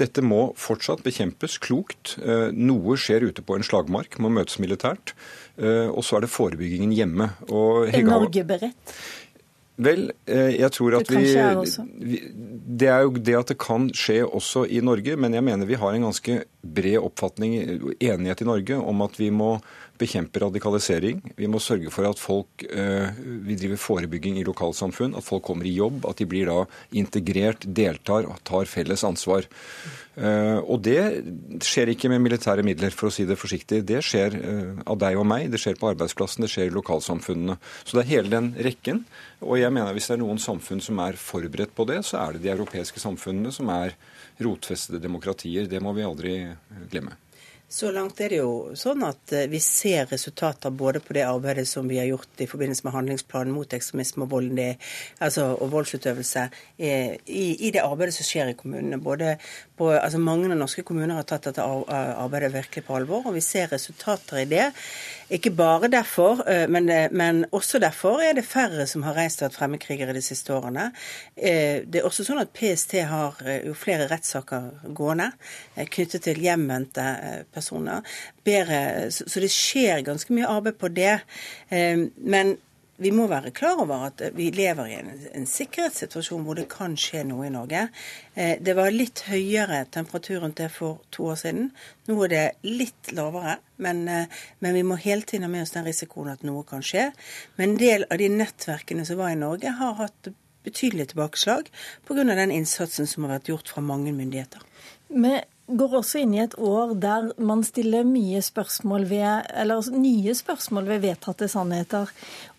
dette 0.00 0.24
må 0.24 0.50
fortsatt 0.60 1.04
bekjempes 1.06 1.58
klokt. 1.62 2.16
Noe 2.52 2.96
skjer 3.00 3.28
ute 3.28 3.44
på 3.44 3.56
en 3.56 3.66
slagmark, 3.66 4.18
må 4.22 4.30
møtes 4.32 4.60
militært. 4.62 5.14
Eh, 5.56 5.88
og 5.88 6.04
så 6.04 6.18
er 6.18 6.26
det 6.26 6.32
forebyggingen 6.32 6.92
hjemme. 6.92 7.30
Og 7.48 7.88
er 7.88 8.04
Norge 8.04 8.44
beredt? 8.48 8.98
Vel, 9.76 10.06
eh, 10.24 10.54
jeg 10.56 10.72
tror 10.72 10.94
at 10.96 11.10
vi, 11.12 11.20
vi, 12.00 12.20
Det 12.80 12.88
er 12.88 13.02
jo 13.04 13.10
det 13.20 13.34
at 13.36 13.50
det 13.52 13.58
kan 13.60 13.90
skje 13.92 14.22
også 14.24 14.64
i 14.72 14.80
Norge, 14.84 15.16
men 15.20 15.36
jeg 15.36 15.44
mener 15.44 15.68
vi 15.68 15.80
har 15.80 15.92
en 15.92 16.06
ganske 16.08 16.38
bred 16.64 16.96
oppfatning, 17.00 17.58
enighet 18.00 18.40
i 18.40 18.48
Norge, 18.48 18.78
om 18.80 19.04
at 19.04 19.20
vi 19.20 19.28
må 19.30 19.58
bekjempe 20.00 20.40
radikalisering. 20.42 21.20
Vi 21.36 21.48
må 21.50 21.60
sørge 21.62 21.90
for 21.94 22.08
at 22.08 22.20
folk 22.20 22.64
eh, 22.66 23.10
Vi 23.46 23.56
driver 23.58 23.80
forebygging 23.80 24.40
i 24.40 24.46
lokalsamfunn. 24.46 25.16
At 25.18 25.26
folk 25.26 25.44
kommer 25.46 25.68
i 25.68 25.74
jobb. 25.76 26.06
At 26.08 26.20
de 26.20 26.28
blir 26.28 26.50
da 26.50 26.64
integrert, 26.96 27.66
deltar 27.66 28.28
og 28.28 28.40
tar 28.46 28.68
felles 28.70 29.04
ansvar. 29.06 29.48
Eh, 30.16 30.58
og 30.64 30.80
det 30.86 31.00
skjer 31.64 31.92
ikke 31.92 32.08
med 32.08 32.22
militære 32.24 32.64
midler, 32.64 32.94
for 32.96 33.10
å 33.10 33.14
si 33.14 33.26
det 33.28 33.36
forsiktig. 33.36 33.82
Det 33.88 34.00
skjer 34.04 34.38
eh, 34.38 34.70
av 34.88 34.96
deg 35.02 35.20
og 35.20 35.28
meg, 35.28 35.50
det 35.52 35.60
skjer 35.60 35.76
på 35.80 35.90
arbeidsplassen, 35.92 36.46
det 36.46 36.52
skjer 36.52 36.70
i 36.70 36.76
lokalsamfunnene. 36.76 37.58
Så 37.84 37.98
det 37.98 38.06
er 38.06 38.12
hele 38.14 38.32
den 38.32 38.52
rekken. 38.68 39.04
Og 39.44 39.60
jeg 39.60 39.74
mener 39.74 39.92
hvis 39.96 40.08
det 40.08 40.16
er 40.16 40.24
noen 40.24 40.40
samfunn 40.40 40.80
som 40.84 41.02
er 41.04 41.20
forberedt 41.20 41.76
på 41.76 41.88
det, 41.90 42.00
så 42.08 42.22
er 42.22 42.36
det 42.36 42.46
de 42.46 42.54
europeiske 42.54 43.02
samfunnene 43.02 43.52
som 43.54 43.70
er 43.74 43.96
rotfestede 44.40 45.02
demokratier. 45.04 45.68
Det 45.68 45.82
må 45.84 45.92
vi 45.96 46.08
aldri 46.08 46.40
glemme. 46.92 47.18
Så 47.68 47.88
langt 47.90 48.20
er 48.22 48.30
det 48.30 48.36
jo 48.38 48.76
sånn 48.78 49.00
at 49.02 49.32
eh, 49.34 49.48
vi 49.50 49.58
ser 49.58 50.06
resultater 50.06 50.70
både 50.70 51.00
på 51.02 51.16
det 51.16 51.24
arbeidet 51.26 51.64
som 51.66 51.88
vi 51.90 51.98
har 51.98 52.06
gjort 52.06 52.38
i 52.38 52.46
forbindelse 52.46 52.86
med 52.86 52.94
handlingsplanen 52.94 53.50
mot 53.50 53.74
ekstremisme 53.74 54.22
og, 54.22 54.30
volden, 54.30 54.78
altså, 55.18 55.48
og 55.58 55.72
voldsutøvelse, 55.72 56.44
eh, 56.78 57.16
i, 57.26 57.46
i, 57.66 57.72
det 57.74 57.82
arbeidet 57.82 58.14
som 58.14 58.28
skjer 58.28 58.52
i 58.52 58.54
kommunene. 58.60 59.00
På, 59.76 59.90
altså 59.90 60.20
Mange 60.22 60.46
av 60.46 60.60
norske 60.60 60.84
kommuner 60.86 61.18
har 61.18 61.26
tatt 61.26 61.50
dette 61.50 61.64
arbeidet 61.66 62.52
virkelig 62.54 62.84
på 62.86 62.94
alvor, 63.00 63.26
og 63.26 63.34
vi 63.34 63.42
ser 63.42 63.66
resultater 63.74 64.44
i 64.44 64.46
det. 64.46 64.68
Ikke 65.34 65.50
bare 65.50 65.90
derfor, 65.90 66.44
eh, 66.46 66.68
men, 66.70 66.86
men 67.18 67.42
også 67.50 67.82
derfor 67.82 68.22
er 68.22 68.38
det 68.38 68.46
færre 68.46 68.86
som 68.86 69.02
har 69.08 69.18
reist 69.18 69.42
og 69.42 69.48
vært 69.48 69.58
fremmedkrigere 69.58 70.14
de 70.14 70.22
siste 70.22 70.54
årene. 70.54 70.92
Det 71.34 71.98
er 71.98 72.06
også 72.06 72.22
sånn 72.24 72.38
at 72.40 72.54
PST 72.54 72.94
har 73.10 73.42
jo 73.66 73.74
flere 73.76 74.06
rettssaker 74.08 74.70
gående 74.94 75.32
knyttet 75.74 76.22
til 76.28 76.38
hjemvendte 76.46 77.10
personer. 77.50 77.55
Bedre, 78.46 79.10
så 79.10 79.42
det 79.42 79.52
skjer 79.52 80.04
ganske 80.06 80.32
mye 80.36 80.48
arbeid 80.50 80.78
på 80.80 80.92
det. 80.92 81.18
Ehm, 81.74 82.10
men 82.16 82.56
vi 82.96 83.10
må 83.12 83.26
være 83.28 83.52
klar 83.56 83.80
over 83.82 84.06
at 84.08 84.22
vi 84.36 84.48
lever 84.54 84.88
i 84.88 84.94
en, 84.96 85.10
en, 85.36 85.46
sikkerhetssituasjon 85.48 86.44
hvor 86.46 86.56
det 86.56 86.66
kan 86.72 86.96
skje 86.98 87.24
noe 87.28 87.46
i 87.48 87.52
Norge. 87.52 87.82
Eh, 88.34 88.54
det 88.64 88.76
var 88.78 88.94
litt 88.94 89.26
høyere 89.28 89.82
temperatur 89.92 90.40
rundt 90.44 90.62
det 90.62 90.70
for 90.72 91.02
to 91.12 91.28
år 91.32 91.40
siden. 91.42 91.70
Nå 92.08 92.16
er 92.24 92.32
det 92.32 92.44
litt 92.64 93.12
lavere, 93.16 93.58
men, 93.84 94.06
eh, 94.08 94.40
men, 94.64 94.78
vi 94.78 94.84
må 94.86 94.96
hele 95.02 95.28
tiden 95.28 95.44
ha 95.44 95.52
med 95.52 95.66
oss 95.66 95.74
den 95.76 95.86
risikoen 95.88 96.32
at 96.32 96.46
noe 96.46 96.64
kan 96.68 96.84
skje. 96.84 97.10
Men 97.60 97.74
en 97.74 97.80
del 97.82 98.08
av 98.08 98.20
de 98.22 98.30
nettverkene 98.32 99.04
som 99.08 99.20
var 99.20 99.34
i 99.34 99.40
Norge, 99.40 99.76
har 99.76 100.00
hatt 100.00 100.32
betydelige 100.66 101.12
tilbakeslag 101.12 101.68
pga. 102.08 102.24
den 102.24 102.50
innsatsen 102.50 103.06
som 103.06 103.24
har 103.24 103.36
vært 103.36 103.52
gjort 103.52 103.68
fra 103.68 103.84
mange 103.84 104.12
myndigheter. 104.12 104.64
Med 105.08 105.44
går 105.66 105.96
også 105.98 106.20
inn 106.22 106.34
i 106.36 106.42
et 106.44 106.54
år 106.62 106.94
der 107.02 107.28
man 107.42 107.64
stiller 107.66 108.06
mye 108.06 108.38
spørsmål 108.44 109.06
ved, 109.10 109.48
eller 109.50 109.80
altså 109.80 109.98
nye 109.98 110.34
spørsmål 110.38 110.86
ved 110.92 111.02
vedtatte 111.02 111.48
sannheter. 111.50 112.12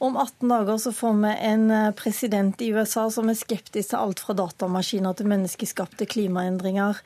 Om 0.04 0.18
18 0.18 0.52
dager 0.52 0.82
så 0.84 0.92
får 0.96 1.16
vi 1.22 1.34
en 1.50 1.70
eh, 1.72 1.94
president 1.96 2.62
i 2.62 2.74
USA 2.76 3.08
som 3.14 3.32
er 3.32 3.40
skeptisk 3.40 3.94
til 3.94 4.02
alt 4.02 4.24
fra 4.24 4.36
datamaskiner 4.38 5.16
til 5.16 5.32
menneskeskapte 5.32 6.10
klimaendringer. 6.10 7.00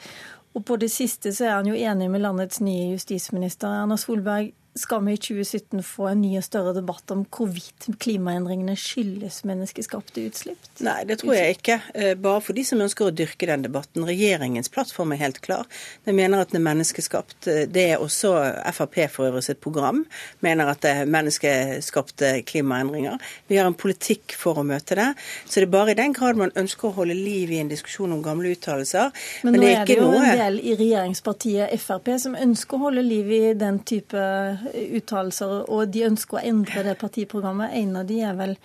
Og 0.57 0.65
på 0.65 0.75
det 0.81 0.89
siste 0.91 1.31
så 1.35 1.47
er 1.47 1.55
han 1.59 1.69
jo 1.69 1.77
enig 1.77 2.09
med 2.11 2.25
landets 2.25 2.59
nye 2.65 2.95
justisminister 2.95 3.83
Erna 3.83 3.97
Solberg 3.99 4.51
skal 4.76 5.03
vi 5.03 5.14
i 5.14 5.18
2017 5.18 5.84
få 5.84 6.06
en 6.07 6.22
ny 6.23 6.30
og 6.39 6.45
større 6.45 6.72
debatt 6.76 7.11
om 7.11 7.26
hvorvidt 7.27 7.89
klimaendringene 7.99 8.77
skyldes 8.80 9.41
menneskeskapte 9.48 10.23
utslipp? 10.30 10.69
Nei, 10.85 11.02
det 11.10 11.18
tror 11.19 11.35
jeg 11.35 11.57
ikke. 11.57 11.77
Eh, 11.91 12.14
bare 12.15 12.39
for 12.45 12.56
de 12.56 12.64
som 12.68 12.80
ønsker 12.80 13.10
å 13.10 13.11
dyrke 13.11 13.49
den 13.49 13.65
debatten. 13.65 14.06
Regjeringens 14.07 14.72
plattform 14.72 15.11
er 15.11 15.19
helt 15.26 15.41
klar. 15.43 15.68
De 16.07 16.15
mener 16.15 16.39
at 16.39 16.53
den 16.53 16.61
er 16.61 16.68
menneskeskapt. 16.69 17.49
Eh, 17.52 17.65
det 17.68 17.84
er 17.98 18.06
også 18.06 18.31
Frp 18.72 18.95
for 19.11 19.27
øvrig 19.27 19.43
sitt 19.49 19.60
program. 19.64 20.06
Mener 20.45 20.72
at 20.72 20.80
det 20.85 20.93
er 21.02 21.11
menneskeskapte 21.18 22.31
klimaendringer. 22.48 23.19
Vi 23.52 23.60
har 23.60 23.68
en 23.68 23.76
politikk 23.76 24.38
for 24.39 24.61
å 24.61 24.65
møte 24.68 24.95
det. 24.95 25.10
Så 25.43 25.60
det 25.60 25.68
er 25.68 25.76
bare 25.76 25.91
i 25.91 25.99
den 25.99 26.15
grad 26.15 26.39
man 26.39 26.56
ønsker 26.56 26.89
å 26.89 26.95
holde 27.02 27.18
liv 27.19 27.52
i 27.52 27.60
en 27.60 27.72
diskusjon 27.72 28.15
om 28.15 28.23
gamle 28.23 28.56
uttalelser. 28.56 29.11
Men, 29.43 29.52
Men 29.52 29.60
nå 29.60 29.68
er 29.68 29.72
det, 29.72 29.76
er 29.81 29.91
det 29.91 29.99
jo 29.99 30.10
noe... 30.15 30.23
en 30.31 30.43
del 30.45 30.64
i 30.64 30.80
regjeringspartiet 30.80 31.76
Frp 31.81 32.14
som 32.23 32.39
ønsker 32.39 32.80
å 32.80 32.85
holde 32.88 33.03
liv 33.03 33.35
i 33.35 33.43
den 33.57 33.84
type 33.84 34.22
uttalelser, 34.71 35.69
og 35.69 35.91
de 35.93 36.05
ønsker 36.07 36.39
å 36.39 36.45
endre 36.51 36.83
det 36.88 36.97
partiprogrammet. 37.01 37.75
En 37.81 37.95
av 38.01 38.09
de 38.09 38.21
er 38.25 38.38
vel 38.39 38.57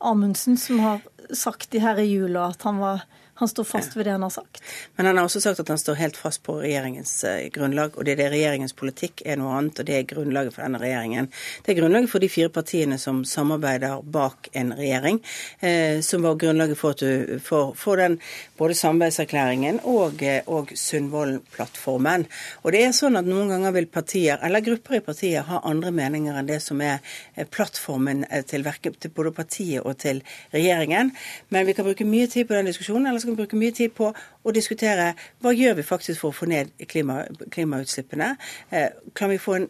Amundsen, 0.00 0.56
som 0.56 0.80
har 0.80 1.02
sagt 1.36 1.74
i 1.76 1.82
her 1.84 2.00
i 2.00 2.08
jula 2.08 2.48
at 2.50 2.64
han 2.66 2.80
var 2.80 3.04
han 3.40 3.48
står 3.48 3.64
fast 3.64 3.96
ved 3.96 4.04
det 4.06 4.12
han 4.12 4.22
har 4.22 4.32
sagt. 4.34 4.60
Men 4.96 5.06
han 5.08 5.16
har 5.16 5.24
også 5.24 5.40
sagt 5.40 5.62
at 5.62 5.70
han 5.72 5.78
står 5.80 5.96
helt 5.96 6.18
fast 6.20 6.42
på 6.44 6.58
regjeringens 6.60 7.12
eh, 7.24 7.46
grunnlag. 7.54 7.94
Og 7.96 8.04
det 8.04 8.12
er 8.12 8.20
det 8.20 8.26
regjeringens 8.34 8.74
politikk 8.76 9.22
er 9.24 9.38
noe 9.40 9.54
annet, 9.56 9.80
og 9.80 9.88
det 9.88 9.96
er 9.96 10.08
grunnlaget 10.10 10.52
for 10.52 10.66
denne 10.66 10.80
regjeringen. 10.82 11.30
Det 11.64 11.72
er 11.72 11.78
grunnlaget 11.78 12.12
for 12.12 12.20
de 12.20 12.28
fire 12.28 12.52
partiene 12.52 12.98
som 13.00 13.22
samarbeider 13.24 14.02
bak 14.04 14.50
en 14.60 14.74
regjering, 14.76 15.22
eh, 15.64 16.02
som 16.04 16.26
var 16.26 16.36
grunnlaget 16.42 16.76
for, 16.76 16.92
at 16.92 17.00
du, 17.00 17.40
for, 17.44 17.72
for 17.80 17.96
den 17.96 18.18
både 18.60 18.76
samarbeidserklæringen 18.76 19.80
og, 19.88 20.20
eh, 20.22 20.42
og 20.46 20.74
Sundvolden-plattformen. 20.76 22.26
Og 22.60 22.76
det 22.76 22.84
er 22.84 22.92
sånn 22.96 23.16
at 23.16 23.28
noen 23.28 23.48
ganger 23.54 23.72
vil 23.78 23.88
partier, 23.88 24.36
eller 24.44 24.64
grupper 24.68 24.98
i 24.98 25.02
partier, 25.08 25.48
ha 25.48 25.62
andre 25.64 25.94
meninger 25.96 26.36
enn 26.36 26.52
det 26.52 26.60
som 26.60 26.84
er 26.84 27.00
eh, 27.34 27.48
plattformen 27.48 28.26
til, 28.52 28.68
til 29.00 29.16
både 29.16 29.32
partiet 29.40 29.80
og 29.80 29.96
til 30.04 30.20
regjeringen. 30.52 31.16
Men 31.48 31.66
vi 31.66 31.78
kan 31.78 31.88
bruke 31.88 32.04
mye 32.04 32.28
tid 32.28 32.44
på 32.44 32.58
den 32.58 32.68
diskusjonen, 32.68 33.08
eller 33.08 33.22
så 33.22 33.29
vi 33.32 33.40
bruke 33.40 33.58
mye 33.58 33.74
tid 33.76 33.94
på 33.96 34.10
å 34.10 34.54
diskutere 34.54 35.12
hva 35.40 35.54
gjør 35.56 35.80
vi 35.80 35.86
faktisk 35.86 36.22
for 36.22 36.34
å 36.34 36.38
få 36.40 36.50
ned 36.50 36.72
klima, 36.90 37.22
klimautslippene. 37.54 38.34
Eh, 38.70 38.88
kan 39.14 39.32
vi 39.32 39.40
få 39.42 39.58
en, 39.58 39.68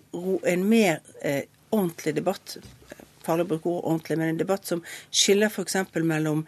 en 0.54 0.68
mer 0.68 1.00
eh, 1.22 1.44
ordentlig 1.70 2.16
debatt 2.18 2.58
farlig 3.24 3.46
å 3.46 3.50
bruke 3.52 3.70
ord 3.70 3.82
ordentlig, 3.84 4.18
men 4.18 4.32
en 4.32 4.40
debatt 4.40 4.68
som 4.68 4.84
skiller 5.12 5.50
f.eks. 5.52 5.76
mellom 6.02 6.46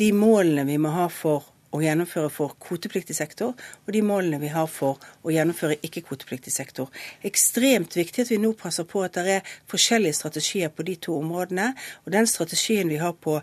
de 0.00 0.12
målene 0.16 0.64
vi 0.68 0.78
må 0.80 0.94
ha 0.94 1.08
for 1.12 1.50
å 1.74 1.80
gjennomføre 1.82 2.30
for 2.30 2.54
kvotepliktig 2.62 3.16
sektor, 3.18 3.54
og 3.54 3.92
de 3.94 4.02
målene 4.06 4.38
vi 4.42 4.52
har 4.52 4.68
for 4.70 5.00
å 5.26 5.32
gjennomføre 5.34 5.80
ikke-kvotepliktig 5.82 6.52
sektor. 6.54 6.90
Ekstremt 7.26 7.96
viktig 7.98 8.22
at 8.22 8.30
vi 8.30 8.38
nå 8.38 8.52
passer 8.58 8.86
på 8.86 9.02
at 9.02 9.18
det 9.18 9.40
er 9.40 9.56
forskjellige 9.70 10.20
strategier 10.20 10.70
på 10.70 10.86
de 10.86 10.94
to 11.02 11.16
områdene. 11.18 11.72
Og 12.06 12.14
den 12.14 12.30
strategien 12.30 12.92
vi 12.92 13.00
har 13.02 13.16
på 13.18 13.40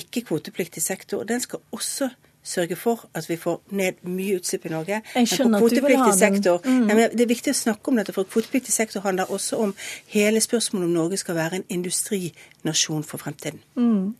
ikke-kvotepliktig 0.00 0.80
sektor, 0.82 1.26
den 1.28 1.44
skal 1.44 1.60
også 1.76 2.08
sørge 2.44 2.76
for 2.76 3.06
at 3.14 3.28
vi 3.28 3.36
får 3.40 3.60
ned 3.70 4.02
mye 4.04 4.38
utslipp 4.38 4.66
i 4.68 4.72
Norge. 4.72 5.00
Jeg 5.14 5.28
skjønner 5.28 5.64
at 5.64 5.72
du 5.72 5.80
vil 5.80 5.96
ha 5.96 6.10
den. 6.10 6.18
Sektor, 6.18 6.60
mm. 6.64 6.90
ja, 6.90 7.08
det 7.12 7.24
er 7.24 7.30
viktig 7.30 7.54
å 7.54 7.56
snakke 7.58 7.90
om 7.90 7.98
dette, 7.98 8.12
for 8.16 8.28
kvotepliktig 8.28 8.72
sektor 8.74 9.04
handler 9.04 9.32
også 9.32 9.58
om 9.64 9.72
hele 10.12 10.42
spørsmålet 10.44 10.88
om 10.88 10.94
Norge 10.98 11.18
skal 11.20 11.38
være 11.38 11.60
en 11.60 11.66
industrinasjon 11.78 13.06
for 13.08 13.22
fremtiden. 13.22 13.62
Mm. 13.80 14.14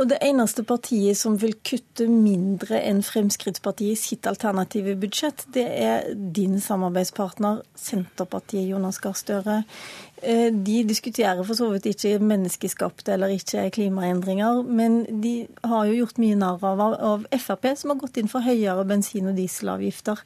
Og 0.00 0.08
det 0.10 0.18
eneste 0.24 0.64
partiet 0.66 1.20
som 1.20 1.36
vil 1.42 1.56
kutte 1.60 2.08
mindre 2.10 2.80
enn 2.80 3.02
Fremskrittspartiet 3.06 3.92
i 3.92 4.00
sitt 4.00 4.26
alternative 4.26 4.96
budsjett, 5.00 5.46
det 5.54 5.66
er 5.68 6.10
din 6.16 6.60
samarbeidspartner 6.60 7.62
Senterpartiet, 7.76 8.70
Jonas 8.72 9.00
Gahr 9.04 9.16
Støre. 9.16 9.62
Eh, 10.22 10.52
de 10.52 10.82
diskuterer 10.88 11.42
for 11.44 11.58
så 11.58 11.68
vidt 11.74 11.90
ikke 11.90 12.16
menneskeskapte 12.24 13.12
eller 13.16 13.34
ikke 13.36 13.68
klimaendringer, 13.76 14.62
men 14.64 15.02
de 15.22 15.38
har 15.66 15.88
jo 15.90 15.98
gjort 16.02 16.20
mye 16.22 16.38
narr 16.40 16.62
av, 16.64 16.84
av 16.94 17.26
Frp, 17.36 17.74
som 17.76 17.92
har 17.92 18.00
gått 18.00 18.16
inn 18.20 18.30
for 18.32 18.44
høyere 18.44 18.86
bensin- 18.88 19.28
og 19.28 19.36
dieselavgifter. 19.36 20.22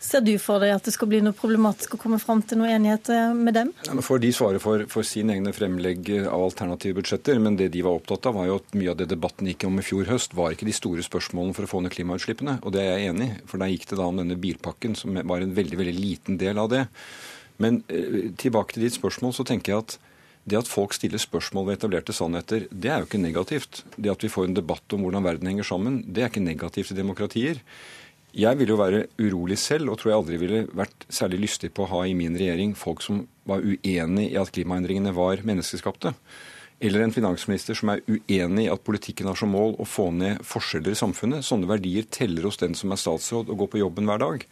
Ser 0.00 0.22
du 0.24 0.32
for 0.40 0.62
deg 0.64 0.72
at 0.72 0.86
det 0.88 0.94
skal 0.94 1.10
bli 1.10 1.18
noe 1.20 1.36
problematisk 1.36 1.92
å 1.92 1.98
komme 2.00 2.16
fram 2.20 2.40
til 2.40 2.60
noe 2.60 2.70
enighet 2.72 3.10
eh, 3.12 3.32
med 3.36 3.56
dem? 3.56 3.72
Ja, 3.88 3.96
får 4.04 4.20
de 4.20 4.30
svare 4.36 4.60
for, 4.60 4.84
for 4.92 5.08
sine 5.08 5.38
egne 5.38 5.52
fremlegg 5.56 6.12
av 6.22 6.44
alternative 6.50 7.00
budsjetter, 7.00 7.40
men 7.40 7.56
det 7.60 7.70
de 7.72 7.84
var 7.84 7.96
opptatt 7.96 8.28
av, 8.28 8.36
var 8.36 8.48
jo 8.48 8.60
at 8.60 8.76
mye 8.76 8.92
av 8.92 9.00
det 9.00 9.08
debatten 9.12 9.48
gikk 9.48 9.68
om 9.68 9.80
i 9.80 9.84
fjor 9.84 10.08
høst, 10.12 10.36
var 10.36 10.52
ikke 10.52 10.68
de 10.68 10.76
store 10.76 11.04
spørsmålene 11.04 11.56
for 11.56 11.68
å 11.68 11.72
få 11.72 11.82
ned 11.84 11.96
klimautslippene. 11.96 12.60
Og 12.60 12.76
det 12.76 12.84
er 12.84 12.94
jeg 12.94 13.12
enig 13.14 13.32
i, 13.32 13.42
for 13.48 13.60
da 13.60 13.72
gikk 13.72 13.88
det 13.88 14.00
da 14.00 14.08
om 14.12 14.20
denne 14.20 14.40
bilpakken, 14.40 14.96
som 15.00 15.16
var 15.20 15.44
en 15.44 15.56
veldig, 15.56 15.80
veldig 15.80 15.96
liten 16.00 16.40
del 16.40 16.60
av 16.60 16.72
det. 16.72 16.88
Men 17.60 17.82
eh, 17.92 18.30
tilbake 18.40 18.74
til 18.74 18.86
ditt 18.86 18.96
spørsmål, 18.96 19.36
så 19.36 19.46
tenker 19.46 19.74
jeg 19.74 19.84
at 19.84 19.98
det 20.50 20.58
at 20.62 20.70
folk 20.70 20.94
stiller 20.96 21.20
spørsmål 21.20 21.66
ved 21.68 21.78
etablerte 21.78 22.14
sannheter, 22.16 22.64
det 22.72 22.90
er 22.90 23.02
jo 23.02 23.08
ikke 23.08 23.20
negativt. 23.20 23.82
Det 23.96 24.12
at 24.12 24.22
vi 24.24 24.32
får 24.32 24.48
en 24.48 24.56
debatt 24.56 24.96
om 24.96 25.04
hvordan 25.04 25.26
verden 25.26 25.50
henger 25.50 25.68
sammen, 25.68 26.00
det 26.08 26.24
er 26.24 26.32
ikke 26.32 26.42
negativt 26.42 26.94
i 26.94 26.96
demokratier. 26.96 27.60
Jeg 28.30 28.58
ville 28.58 28.72
jo 28.72 28.78
være 28.78 29.02
urolig 29.18 29.58
selv, 29.58 29.90
og 29.90 29.98
tror 29.98 30.12
jeg 30.12 30.20
aldri 30.20 30.38
ville 30.40 30.62
vært 30.78 31.04
særlig 31.10 31.42
lystig 31.44 31.72
på 31.74 31.84
å 31.84 31.90
ha 31.90 32.04
i 32.06 32.14
min 32.14 32.38
regjering 32.38 32.76
folk 32.78 33.02
som 33.02 33.24
var 33.50 33.64
uenig 33.66 34.28
i 34.30 34.38
at 34.38 34.52
klimaendringene 34.54 35.12
var 35.16 35.42
menneskeskapte. 35.46 36.14
Eller 36.80 37.02
en 37.04 37.12
finansminister 37.12 37.76
som 37.76 37.90
er 37.92 38.04
uenig 38.08 38.64
i 38.64 38.70
at 38.72 38.84
politikken 38.86 39.28
har 39.28 39.36
som 39.36 39.50
mål 39.52 39.74
å 39.82 39.84
få 39.88 40.08
ned 40.16 40.40
forskjeller 40.46 40.94
i 40.94 41.00
samfunnet. 41.00 41.44
Sånne 41.44 41.68
verdier 41.68 42.06
teller 42.08 42.46
hos 42.48 42.60
den 42.62 42.78
som 42.78 42.94
er 42.94 43.02
statsråd 43.02 43.50
og 43.50 43.64
går 43.64 43.72
på 43.74 43.82
jobben 43.82 44.08
hver 44.08 44.22
dag. 44.22 44.46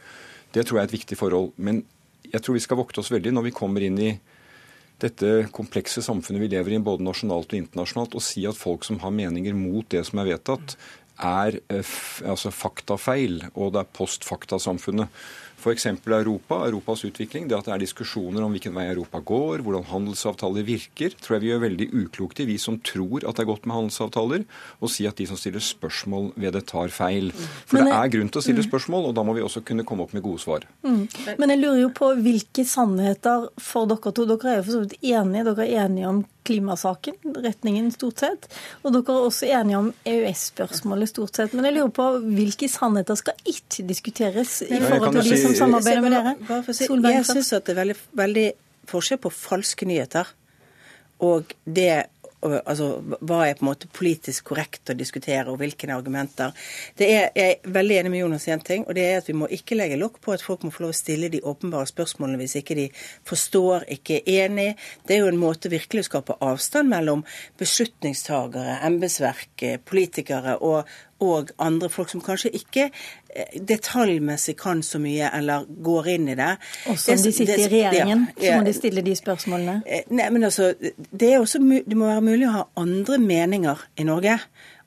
Det 0.53 0.67
tror 0.67 0.79
jeg 0.79 0.83
er 0.83 0.91
et 0.91 0.99
viktig 0.99 1.17
forhold. 1.17 1.55
Men 1.57 1.87
jeg 2.27 2.43
tror 2.43 2.59
vi 2.59 2.65
skal 2.65 2.81
vokte 2.81 3.03
oss 3.03 3.13
veldig 3.13 3.33
når 3.35 3.49
vi 3.49 3.57
kommer 3.57 3.85
inn 3.85 3.99
i 4.03 4.13
dette 4.99 5.49
komplekse 5.55 6.03
samfunnet 6.03 6.43
vi 6.43 6.51
lever 6.57 6.75
i, 6.75 6.81
både 6.83 7.07
nasjonalt 7.07 7.53
og 7.53 7.61
internasjonalt, 7.61 8.17
og 8.19 8.25
si 8.25 8.43
at 8.51 8.59
folk 8.59 8.87
som 8.87 8.99
har 9.05 9.15
meninger 9.15 9.55
mot 9.55 9.87
det 9.95 10.03
som 10.09 10.19
er 10.19 10.33
vedtatt, 10.33 10.75
er 11.19 11.59
eh, 11.71 11.93
altså 12.27 12.51
faktafeil, 12.55 13.45
og 13.55 13.75
det 13.75 13.83
er 13.83 13.93
postfaktasamfunnet. 13.95 15.11
F.eks. 15.59 15.87
Europa, 16.07 16.61
Europas 16.69 17.05
utvikling. 17.05 17.49
Det 17.49 17.57
at 17.59 17.67
det 17.69 17.75
er 17.75 17.83
diskusjoner 17.83 18.45
om 18.45 18.55
hvilken 18.55 18.77
vei 18.77 18.87
Europa 18.93 19.21
går, 19.27 19.65
hvordan 19.67 19.87
handelsavtaler 19.91 20.67
virker, 20.67 21.17
tror 21.19 21.37
jeg 21.37 21.45
vi 21.45 21.51
gjør 21.53 21.65
veldig 21.65 21.89
uklokt 22.05 22.43
i, 22.43 22.49
vi 22.49 22.59
som 22.63 22.79
tror 22.79 23.27
at 23.27 23.39
det 23.39 23.45
er 23.45 23.51
godt 23.51 23.67
med 23.67 23.77
handelsavtaler, 23.77 24.47
å 24.79 24.91
si 24.93 25.09
at 25.11 25.19
de 25.19 25.27
som 25.29 25.41
stiller 25.41 25.65
spørsmål 25.65 26.31
ved 26.39 26.55
det, 26.55 26.65
tar 26.71 26.95
feil. 26.95 27.33
For 27.67 27.81
det 27.81 27.95
er 27.97 28.15
grunn 28.15 28.31
til 28.31 28.41
å 28.41 28.45
stille 28.45 28.65
mm. 28.65 28.69
spørsmål, 28.71 29.11
og 29.11 29.19
da 29.19 29.27
må 29.27 29.35
vi 29.37 29.45
også 29.45 29.65
kunne 29.67 29.87
komme 29.89 30.07
opp 30.07 30.15
med 30.17 30.25
gode 30.27 30.43
svar. 30.45 30.67
Mm. 30.87 31.05
Men 31.41 31.55
jeg 31.55 31.63
lurer 31.65 31.83
jo 31.83 31.93
på 31.97 32.13
hvilke 32.23 32.65
sannheter 32.69 33.49
for 33.63 33.91
dere 33.91 34.15
to. 34.15 34.27
Dere 34.29 34.53
er 34.55 34.61
jo 34.61 34.67
for 34.69 34.77
så 34.77 34.85
vidt 34.85 34.99
enige, 35.03 35.47
dere 35.51 35.67
er 35.67 35.87
enige 35.87 36.13
om 36.13 36.25
klimasaken, 36.49 37.19
retningen 37.45 37.93
stort 37.95 38.25
sett. 38.25 38.49
Og 38.83 38.97
dere 38.97 39.15
er 39.15 39.29
også 39.29 39.51
enige 39.61 39.83
om 39.83 39.93
EØS-spørsmålet 40.09 41.13
stort 41.13 41.39
sett. 41.39 41.55
Men 41.57 41.69
jeg 41.69 41.79
lurer 41.79 41.95
på 42.01 42.09
hvilke 42.25 42.71
sannheter 42.73 43.21
skal 43.21 43.39
ikke 43.45 43.87
diskuteres 43.89 44.59
i 44.67 44.73
forhold 44.75 45.21
til 45.21 45.31
de 45.31 45.43
som 45.45 45.57
samarbeider 45.63 46.05
med 46.05 46.17
dere? 46.17 46.35
Solberg, 46.73 47.21
jeg 47.21 47.31
syns 47.35 47.55
det 47.55 47.75
er 47.75 47.81
veldig, 47.83 47.99
veldig 48.25 48.49
forskjell 48.89 49.23
på 49.23 49.35
falske 49.35 49.89
nyheter 49.89 50.35
og 51.25 51.51
det 51.65 52.09
altså, 52.43 52.89
hva 53.21 53.41
er 53.47 53.57
på 53.59 53.65
en 53.65 53.71
måte 53.71 53.91
politisk 53.95 54.51
korrekt 54.53 54.93
å 54.93 54.97
diskutere, 54.99 55.49
og 55.51 55.59
hvilke 55.61 55.89
argumenter. 55.93 56.55
Det 56.99 57.09
er, 57.11 57.31
jeg 57.37 57.57
er 57.57 57.73
veldig 57.75 57.97
enig 58.01 58.13
med 58.13 58.23
Jonas 58.23 58.47
i 58.49 58.55
en 58.55 58.65
ting, 58.65 58.85
og 58.87 58.95
det 58.99 59.07
er 59.07 59.21
at 59.23 59.31
vi 59.31 59.37
må 59.39 59.49
ikke 59.55 59.79
legge 59.79 59.99
lokk 60.01 60.21
på 60.25 60.35
at 60.35 60.45
folk 60.45 60.67
må 60.67 60.73
få 60.75 60.87
lov 60.87 60.95
å 60.95 60.99
stille 60.99 61.31
de 61.33 61.43
åpenbare 61.43 61.89
spørsmålene 61.91 62.41
hvis 62.43 62.59
ikke 62.61 62.79
de 62.79 62.87
forstår, 63.29 63.89
ikke 63.99 64.21
er 64.21 64.47
enig. 64.47 64.69
Det 65.07 65.17
er 65.17 65.25
jo 65.25 65.33
en 65.33 65.41
måte 65.41 65.73
virkelig 65.73 66.07
å 66.07 66.11
skape 66.11 66.39
avstand 66.45 66.93
mellom 66.93 67.25
beslutningstagere, 67.59 68.79
embetsverk, 68.89 69.67
politikere 69.89 70.59
og, 70.63 70.85
og 71.25 71.51
andre 71.59 71.89
folk 71.91 72.11
som 72.13 72.23
kanskje 72.23 72.53
ikke 72.55 72.89
eh, 72.89 73.59
detaljmessig 73.69 74.55
kan 74.59 74.83
så 74.87 75.01
mye 75.03 75.31
eller 75.35 75.67
går 75.85 76.11
inn 76.15 76.31
i 76.33 76.37
det. 76.39 76.55
Også 76.91 77.17
om 77.17 77.23
de 77.25 77.33
sitter 77.35 77.65
i 77.65 77.69
regjeringen, 77.73 78.27
ja, 78.37 78.45
ja, 78.45 78.53
så 78.53 78.63
må 78.63 78.71
de 78.71 78.77
stille 78.77 79.05
de 79.07 79.17
spørsmålene? 79.19 79.81
Eh, 79.87 80.07
nei, 80.15 80.31
men 80.35 80.49
altså, 80.49 80.73
det, 81.11 81.33
også, 81.39 81.63
det 81.63 81.99
må 81.99 82.11
være 82.11 82.27
mulig 82.31 82.49
å 82.49 82.57
ha 82.61 82.67
andre 82.81 83.19
meninger 83.23 83.87
i 83.99 84.07
Norge 84.09 84.39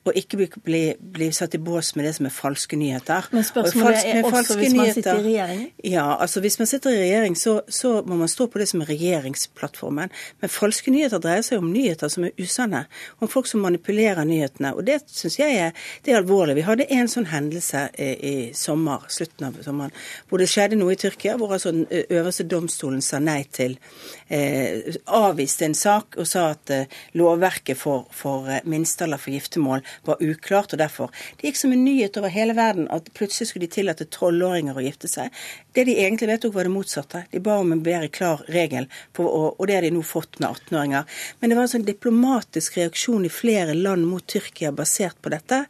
og 0.02 0.16
ikke 0.18 0.36
bli, 0.36 0.46
bli, 0.64 0.80
bli, 1.14 1.28
satt 1.34 1.54
i 1.54 1.60
bås 1.62 1.92
med 1.94 2.08
det 2.08 2.16
som 2.16 2.26
er 2.26 2.32
falske 2.34 2.74
nyheter. 2.78 3.28
Men 3.30 3.44
spørsmålet 3.46 4.00
falske, 4.00 4.14
er 4.18 4.26
også 4.26 4.56
hvis 4.58 4.74
man 4.74 4.88
sitter 4.96 5.20
i 5.20 5.22
regjering? 5.28 5.60
Ja, 5.86 6.06
altså 6.16 6.40
hvis 6.42 6.58
man 6.58 6.66
sitter 6.66 6.90
i 6.90 6.98
regjering, 7.04 7.36
så, 7.38 7.60
så, 7.68 7.92
må 8.06 8.18
man 8.18 8.30
stå 8.30 8.48
på 8.50 8.58
det 8.58 8.66
som 8.72 8.82
er 8.82 8.90
regjeringsplattformen. 8.90 10.10
Men 10.42 10.50
falske 10.50 10.90
nyheter 10.90 11.22
dreier 11.22 11.46
seg 11.46 11.62
om 11.62 11.68
nyheter 11.70 12.10
som 12.10 12.26
er 12.26 12.34
usanne. 12.40 12.80
Om 13.22 13.30
folk 13.30 13.46
som 13.46 13.62
manipulerer 13.62 14.26
nyhetene. 14.26 14.72
Og 14.74 14.82
det 14.88 14.98
syns 15.06 15.38
jeg 15.38 15.60
er, 15.68 15.86
det 16.02 16.16
er 16.16 16.18
alvorlig. 16.18 16.58
Vi 16.58 16.66
hadde 16.66 16.88
en 16.98 17.12
sånn 17.12 17.30
hendelse 17.30 17.84
i, 17.94 18.10
i, 18.10 18.34
sommer, 18.58 19.06
slutten 19.06 19.52
av 19.52 19.62
sommeren, 19.62 19.94
hvor 20.26 20.42
det 20.42 20.50
skjedde 20.50 20.80
noe 20.82 20.96
i 20.96 20.98
Tyrkia, 20.98 21.36
hvor 21.38 21.54
altså 21.54 21.70
den 21.76 21.86
øverste 22.02 22.48
domstolen 22.50 23.04
sa 23.06 23.22
nei 23.22 23.44
til 23.54 23.78
eh, 24.26 24.98
Avviste 25.06 25.68
en 25.68 25.78
sak 25.78 26.18
og 26.18 26.26
sa 26.26 26.48
at 26.56 26.74
eh, 26.74 27.00
lovverket 27.18 27.78
for, 27.78 28.08
for 28.10 28.50
eh, 28.50 28.64
minstealder 28.66 29.22
for 29.22 29.34
giftermål 29.34 29.86
var 30.06 30.22
uklart. 30.22 30.72
og 30.72 30.78
derfor. 30.78 31.10
Det 31.36 31.50
gikk 31.50 31.56
som 31.56 31.72
en 31.72 31.84
nyhet 31.84 32.16
over 32.16 32.32
hele 32.32 32.54
verden 32.56 32.88
at 32.90 33.10
plutselig 33.14 33.48
skulle 33.48 33.66
de 33.66 33.74
tillate 33.74 34.06
tolvåringer 34.10 34.76
å 34.76 34.84
gifte 34.84 35.08
seg. 35.08 35.30
Det 35.74 35.84
de 35.88 35.96
egentlig 35.98 36.28
vedtok, 36.28 36.54
var 36.54 36.68
det 36.68 36.74
motsatte. 36.74 37.24
De 37.32 37.40
ba 37.40 37.58
om 37.60 37.72
en 37.72 37.82
bedre 37.82 38.08
klar 38.08 38.44
regel, 38.48 38.88
for, 39.16 39.54
og, 39.58 39.66
det 39.66 39.78
har 39.78 39.86
de 39.86 39.92
nå 39.94 40.02
fått 40.06 40.38
med 40.40 40.50
18-åringer. 40.50 41.08
Men 41.40 41.50
det 41.50 41.56
var 41.58 41.68
altså 41.68 41.80
en 41.80 41.88
diplomatisk 41.88 42.78
reaksjon 42.80 43.26
i 43.26 43.32
flere 43.32 43.74
land 43.74 44.06
mot 44.08 44.26
Tyrkia 44.26 44.72
basert 44.72 45.18
på 45.22 45.32
dette, 45.32 45.64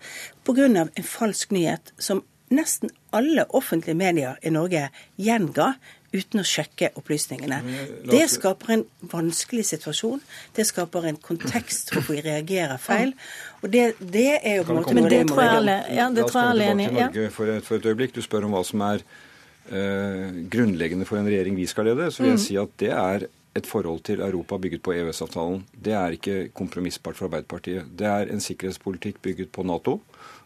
pga. 0.46 0.68
en 0.68 1.06
falsk 1.06 1.50
nyhet 1.50 1.92
som 1.98 2.22
nesten 2.52 2.90
alle 3.10 3.46
offentlige 3.48 3.96
medier 3.96 4.38
i 4.42 4.52
Norge 4.52 4.88
gjenga 5.16 5.72
uten 6.12 6.42
å 6.42 6.46
sjekke 6.46 6.90
opplysningene. 7.00 7.60
Det 8.04 8.24
skaper 8.30 8.74
en 8.74 8.84
vanskelig 9.12 9.64
situasjon. 9.70 10.20
Det 10.56 10.66
skaper 10.68 11.08
en 11.08 11.20
kontekst 11.20 11.94
hvor 11.94 12.04
vi 12.10 12.20
reagerer 12.24 12.80
feil. 12.82 13.14
Og 13.62 13.70
det, 13.70 13.82
det 14.00 14.30
er 14.42 14.56
jo 14.58 14.64
på 14.66 14.74
en 14.74 14.80
måte 14.80 14.94
Men 14.98 15.10
det 15.10 15.20
tror 15.30 15.42
jeg 15.44 15.58
alle 15.60 15.76
ja, 15.94 16.08
det 16.10 16.24
tror 16.26 16.40
jeg 16.40 16.54
alle 16.54 16.64
er 16.64 16.72
enig 16.72 16.88
i. 16.90 17.28
For, 17.30 17.52
et, 17.52 17.66
for 17.66 17.78
et 17.78 17.86
øyeblikk. 17.86 18.14
Du 18.16 18.22
spør 18.24 18.48
om 18.48 18.56
hva 18.56 18.64
som 18.66 18.82
er 18.88 19.04
uh, 19.04 20.40
grunnleggende 20.50 21.06
for 21.06 21.20
en 21.20 21.30
regjering 21.30 21.54
vi 21.58 21.68
skal 21.70 21.86
lede. 21.92 22.10
Så 22.10 22.24
vil 22.24 22.34
jeg 22.34 22.40
mm. 22.40 22.44
si 22.48 22.58
at 22.58 22.74
det 22.82 22.90
er 22.90 23.28
et 23.54 23.68
forhold 23.68 24.00
til 24.08 24.22
Europa 24.24 24.56
bygget 24.58 24.82
på 24.82 24.94
EØS-avtalen. 24.96 25.62
Det 25.84 25.92
er 25.92 26.16
ikke 26.16 26.36
kompromissbart 26.56 27.18
for 27.18 27.28
Arbeiderpartiet. 27.28 27.88
Det 27.98 28.08
er 28.08 28.32
en 28.32 28.40
sikkerhetspolitikk 28.40 29.20
bygget 29.22 29.52
på 29.52 29.64
Nato, 29.68 29.98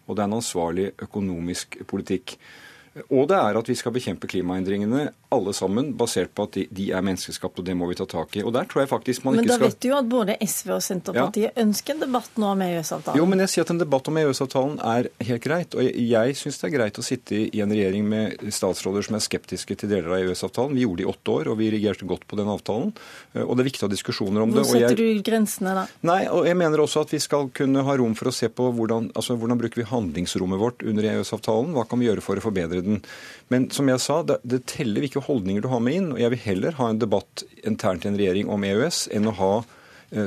og 0.06 0.16
det 0.16 0.24
er 0.24 0.30
en 0.30 0.40
ansvarlig 0.40 0.90
økonomisk 1.02 1.78
politikk. 1.86 2.34
Og 3.10 3.26
det 3.28 3.36
er 3.36 3.58
at 3.60 3.68
vi 3.68 3.76
skal 3.76 3.92
bekjempe 3.92 4.28
klimaendringene 4.30 5.10
alle 5.34 5.52
sammen, 5.56 5.90
basert 5.98 6.32
på 6.36 6.46
at 6.46 6.56
de, 6.56 6.84
er 6.94 7.02
menneskeskapt, 7.04 7.58
og 7.60 7.66
det 7.66 7.74
må 7.76 7.88
vi 7.90 7.96
ta 7.98 8.06
tak 8.08 8.38
i. 8.38 8.44
Og 8.46 8.54
der 8.54 8.68
tror 8.70 8.84
jeg 8.84 8.90
faktisk 8.92 9.24
man 9.26 9.36
men 9.36 9.44
ikke 9.44 9.56
skal 9.56 9.64
Men 9.64 9.66
da 9.66 9.72
vet 9.72 9.82
du 9.82 9.88
jo 9.88 9.96
at 9.98 10.08
både 10.10 10.36
SV 10.46 10.72
og 10.76 10.82
Senterpartiet 10.86 11.48
ja. 11.48 11.52
ønsker 11.64 11.96
en 11.96 12.02
debatt 12.04 12.38
nå 12.40 12.52
om 12.54 12.62
EØS-avtalen. 12.66 13.20
Jo, 13.20 13.26
men 13.28 13.42
jeg 13.44 13.52
sier 13.52 13.66
at 13.66 13.72
en 13.74 13.82
debatt 13.82 14.10
om 14.10 14.20
EØS-avtalen 14.22 14.78
er 14.92 15.10
helt 15.28 15.44
greit. 15.44 15.76
Og 15.76 15.84
jeg, 15.84 16.06
jeg 16.12 16.38
syns 16.40 16.60
det 16.62 16.68
er 16.68 16.74
greit 16.76 17.00
å 17.02 17.04
sitte 17.04 17.40
i 17.44 17.62
en 17.64 17.74
regjering 17.74 18.06
med 18.08 18.46
statsråder 18.54 19.08
som 19.08 19.18
er 19.18 19.24
skeptiske 19.26 19.78
til 19.82 19.92
deler 19.92 20.14
av 20.14 20.22
EØS-avtalen. 20.22 20.76
Vi 20.78 20.86
gjorde 20.86 21.02
det 21.02 21.08
i 21.08 21.10
åtte 21.10 21.36
år, 21.36 21.52
og 21.52 21.60
vi 21.60 21.70
reagerte 21.74 22.08
godt 22.08 22.26
på 22.30 22.40
den 22.40 22.52
avtalen. 22.52 22.94
Og 23.42 23.52
det 23.52 23.66
er 23.66 23.70
viktig 23.70 23.84
å 23.84 23.90
ha 23.90 23.94
diskusjoner 23.96 24.46
om 24.46 24.54
Hvor 24.54 24.62
det. 24.62 24.66
Hvor 24.70 24.80
setter 24.80 25.04
jeg, 25.04 25.20
du 25.20 25.26
grensene 25.26 25.74
da? 25.80 25.84
Nei, 26.06 26.20
og 26.30 26.48
jeg 26.48 26.60
mener 26.62 26.84
også 26.86 27.04
at 27.04 27.12
vi 27.16 27.20
skal 27.22 27.50
kunne 27.56 27.84
ha 27.86 27.98
rom 27.98 28.16
for 28.16 28.30
å 28.30 28.34
se 28.34 28.48
på 28.48 28.70
hvordan, 28.78 29.10
altså, 29.18 29.36
hvordan 29.36 29.60
bruker 29.60 29.82
vi 29.82 29.90
handlingsrommet 29.90 30.62
vårt 30.62 30.86
under 30.86 31.10
EØS-avtalen. 31.12 31.74
Hva 31.76 31.84
kan 31.90 32.00
vi 32.00 32.08
gjøre 32.08 32.24
for 32.24 32.38
å 32.38 32.46
forbedre 32.46 32.85
den? 32.86 33.00
Men 33.52 33.68
som 33.74 33.90
jeg 33.90 34.02
sa, 34.02 34.20
det, 34.26 34.40
det 34.46 34.64
teller 34.70 35.04
hvilke 35.04 35.22
holdninger 35.26 35.64
du 35.64 35.70
har 35.72 35.82
med 35.84 35.98
inn. 36.00 36.12
og 36.14 36.22
Jeg 36.22 36.34
vil 36.34 36.44
heller 36.46 36.78
ha 36.80 36.90
en 36.90 37.02
debatt 37.02 37.44
internt 37.66 38.06
i 38.06 38.10
en 38.10 38.18
regjering 38.18 38.50
om 38.52 38.66
EØS 38.66 39.06
enn 39.14 39.30
å 39.30 39.36
ha 39.40 39.52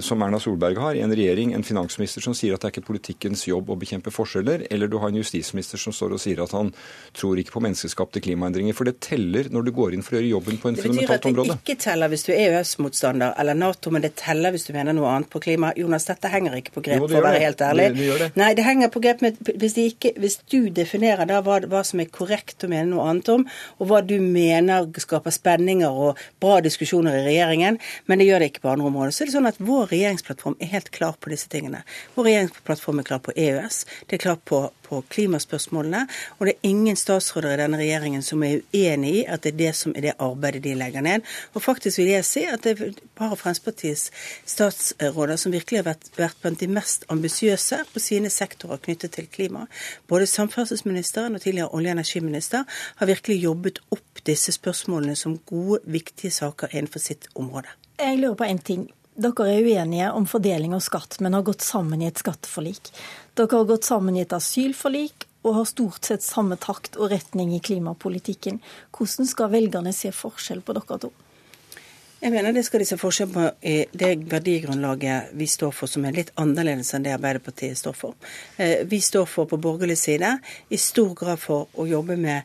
som 0.03 0.21
Erna 0.21 0.39
Solberg 0.39 0.77
har, 0.81 0.95
i 0.95 1.01
en 1.01 1.13
regjering, 1.15 1.53
en 1.55 1.63
finansminister 1.63 2.23
som 2.23 2.35
sier 2.35 2.55
at 2.55 2.61
det 2.61 2.69
er 2.69 2.73
ikke 2.75 2.89
politikkens 2.89 3.45
jobb 3.47 3.69
å 3.71 3.77
bekjempe 3.79 4.11
forskjeller, 4.11 4.65
eller 4.69 4.91
du 4.91 4.97
har 4.99 5.11
en 5.11 5.19
justisminister 5.19 5.79
som 5.79 5.95
står 5.95 6.17
og 6.17 6.21
sier 6.21 6.41
at 6.43 6.51
han 6.55 6.71
tror 7.15 7.39
ikke 7.39 7.55
på 7.55 7.61
menneskeskapte 7.63 8.21
klimaendringer. 8.25 8.75
For 8.75 8.89
det 8.89 8.99
teller 9.05 9.47
når 9.53 9.69
du 9.69 9.71
går 9.75 9.95
inn 9.95 10.03
for 10.05 10.17
å 10.17 10.19
gjøre 10.19 10.31
jobben 10.33 10.59
på 10.59 10.71
en 10.71 10.79
fundamentalt 10.79 11.29
område. 11.29 11.55
Det 11.55 11.55
betyr 11.55 11.55
at 11.55 11.63
det 11.63 11.75
ikke 11.75 11.83
teller 11.85 12.13
hvis 12.13 12.25
du 12.27 12.31
er 12.33 12.41
EØS-motstander 12.49 13.35
eller 13.39 13.59
Nato, 13.59 13.93
men 13.95 14.03
det 14.03 14.13
teller 14.19 14.55
hvis 14.55 14.67
du 14.67 14.73
mener 14.75 14.97
noe 14.97 15.13
annet 15.13 15.31
på 15.31 15.41
klima. 15.43 15.71
Jonas, 15.79 16.07
dette 16.09 16.31
henger 16.33 16.59
ikke 16.59 16.75
på 16.75 16.83
grep, 16.89 17.03
jo, 17.03 17.09
for 17.09 17.21
å 17.21 17.25
være 17.29 17.43
helt 17.45 17.63
ærlig. 17.69 17.87
Det, 17.95 18.09
det 18.19 18.29
Nei, 18.39 18.51
det 18.57 18.67
henger 18.67 18.91
på 18.93 19.03
grep 19.03 19.23
med 19.25 19.39
hvis, 19.49 19.77
ikke, 19.79 20.13
hvis 20.19 20.39
du 20.51 20.69
definerer 20.75 21.29
da 21.29 21.39
hva, 21.45 21.61
hva, 21.71 21.85
som 21.87 22.03
er 22.03 22.11
korrekt 22.11 22.67
å 22.67 22.71
mene 22.71 22.89
noe 22.91 23.07
annet 23.11 23.31
om, 23.33 23.47
og 23.79 23.89
hva 23.89 24.03
du 24.05 24.17
mener 24.23 24.89
skaper 24.99 25.33
spenninger 25.33 26.03
og 26.03 26.19
bra 26.43 26.59
diskusjoner 26.65 27.21
i 27.21 27.25
regjeringen, 27.29 27.79
men 28.11 28.19
det 28.19 28.27
gjør 28.29 28.43
det 28.43 28.51
ikke 28.51 28.65
på 28.65 28.73
andre 28.73 28.91
områder, 28.91 29.15
så 29.15 29.23
er 29.23 29.31
det 29.31 29.37
sånn 29.37 29.49
at 29.49 29.61
vår 29.69 29.91
regjeringsplattform 29.93 30.57
er 30.59 30.71
helt 30.73 30.89
klar 30.95 31.15
på 31.19 31.31
disse 31.31 31.49
tingene. 31.51 31.83
Vår 32.15 32.27
regjeringsplattform 32.27 33.01
er 33.01 33.07
klar 33.09 33.21
på 33.23 33.35
EØS, 33.35 33.83
det 34.09 34.17
er 34.17 34.23
klar 34.23 34.39
på, 34.51 34.61
på 34.85 35.01
klimaspørsmålene. 35.13 36.05
Og 36.37 36.47
det 36.47 36.55
er 36.55 36.69
ingen 36.71 36.97
statsråder 36.97 37.53
i 37.53 37.59
denne 37.61 37.79
regjeringen 37.81 38.25
som 38.25 38.43
er 38.45 38.63
uenig 38.73 39.13
i 39.21 39.23
at 39.29 39.45
det 39.45 39.53
er 39.53 39.59
det 39.61 39.73
som 39.77 39.93
er 39.95 40.07
det 40.07 40.15
arbeidet 40.17 40.63
de 40.65 40.75
legger 40.79 41.05
ned. 41.05 41.27
Og 41.53 41.63
faktisk 41.63 42.01
vil 42.01 42.11
jeg 42.13 42.27
si 42.27 42.45
at 42.49 42.65
det 42.65 42.75
er 42.75 42.99
bare 43.19 43.37
Fremskrittspartiets 43.39 44.09
statsråder 44.49 45.39
som 45.39 45.53
virkelig 45.53 45.81
har 45.83 45.89
vært, 45.91 46.09
vært 46.17 46.41
blant 46.41 46.61
de 46.61 46.69
mest 46.71 47.05
ambisiøse 47.13 47.83
på 47.93 48.03
sine 48.03 48.31
sektorer 48.33 48.81
knyttet 48.85 49.15
til 49.17 49.29
klima. 49.31 49.67
Både 50.09 50.29
samferdselsministeren 50.29 51.37
og 51.37 51.45
tidligere 51.45 51.69
olje- 51.69 51.93
og 51.93 51.99
energiminister 51.99 52.79
har 52.99 53.09
virkelig 53.09 53.43
jobbet 53.43 53.81
opp 53.93 54.23
disse 54.25 54.53
spørsmålene 54.55 55.15
som 55.15 55.37
gode, 55.49 55.81
viktige 55.85 56.31
saker 56.31 56.73
innenfor 56.73 57.03
sitt 57.03 57.29
område. 57.35 57.69
Jeg 57.99 58.19
lurer 58.19 58.39
på 58.39 58.47
en 58.47 58.59
ting. 58.63 58.87
Dere 59.19 59.49
er 59.51 59.65
uenige 59.67 60.11
om 60.15 60.23
fordeling 60.29 60.71
av 60.71 60.79
skatt, 60.79 61.17
men 61.19 61.33
har 61.35 61.43
gått 61.43 61.65
sammen 61.65 61.99
i 61.99 62.07
et 62.07 62.19
skatteforlik. 62.21 62.91
Dere 63.35 63.57
har 63.57 63.65
gått 63.67 63.87
sammen 63.87 64.15
i 64.15 64.21
et 64.23 64.35
asylforlik 64.35 65.25
og 65.43 65.57
har 65.57 65.65
stort 65.67 66.07
sett 66.07 66.23
samme 66.23 66.55
takt 66.55 66.95
og 66.95 67.11
retning 67.11 67.51
i 67.55 67.59
klimapolitikken. 67.59 68.61
Hvordan 68.95 69.27
skal 69.27 69.51
velgerne 69.51 69.91
se 69.95 70.13
forskjell 70.15 70.63
på 70.63 70.75
dere 70.77 70.99
to? 71.03 71.11
Jeg 72.19 72.31
mener 72.31 72.55
det 72.55 72.65
skal 72.67 72.81
de 72.83 72.87
se 72.87 72.97
forskjell 72.99 73.29
på 73.31 73.43
i 73.63 73.75
det 73.95 74.09
verdigrunnlaget 74.31 75.35
vi 75.39 75.47
står 75.47 75.75
for, 75.75 75.91
som 75.91 76.07
er 76.07 76.15
litt 76.15 76.33
annerledes 76.39 76.91
enn 76.95 77.03
det 77.03 77.13
Arbeiderpartiet 77.15 77.79
står 77.79 77.95
for. 77.95 78.31
Eh, 78.55 78.83
vi 78.87 78.99
står 79.03 79.27
for 79.27 79.47
på 79.47 79.59
borgerlig 79.59 79.95
side 79.99 80.33
i 80.67 80.79
stor 80.79 81.13
grad 81.15 81.39
for 81.39 81.67
å 81.79 81.87
jobbe 81.87 82.19
med 82.19 82.43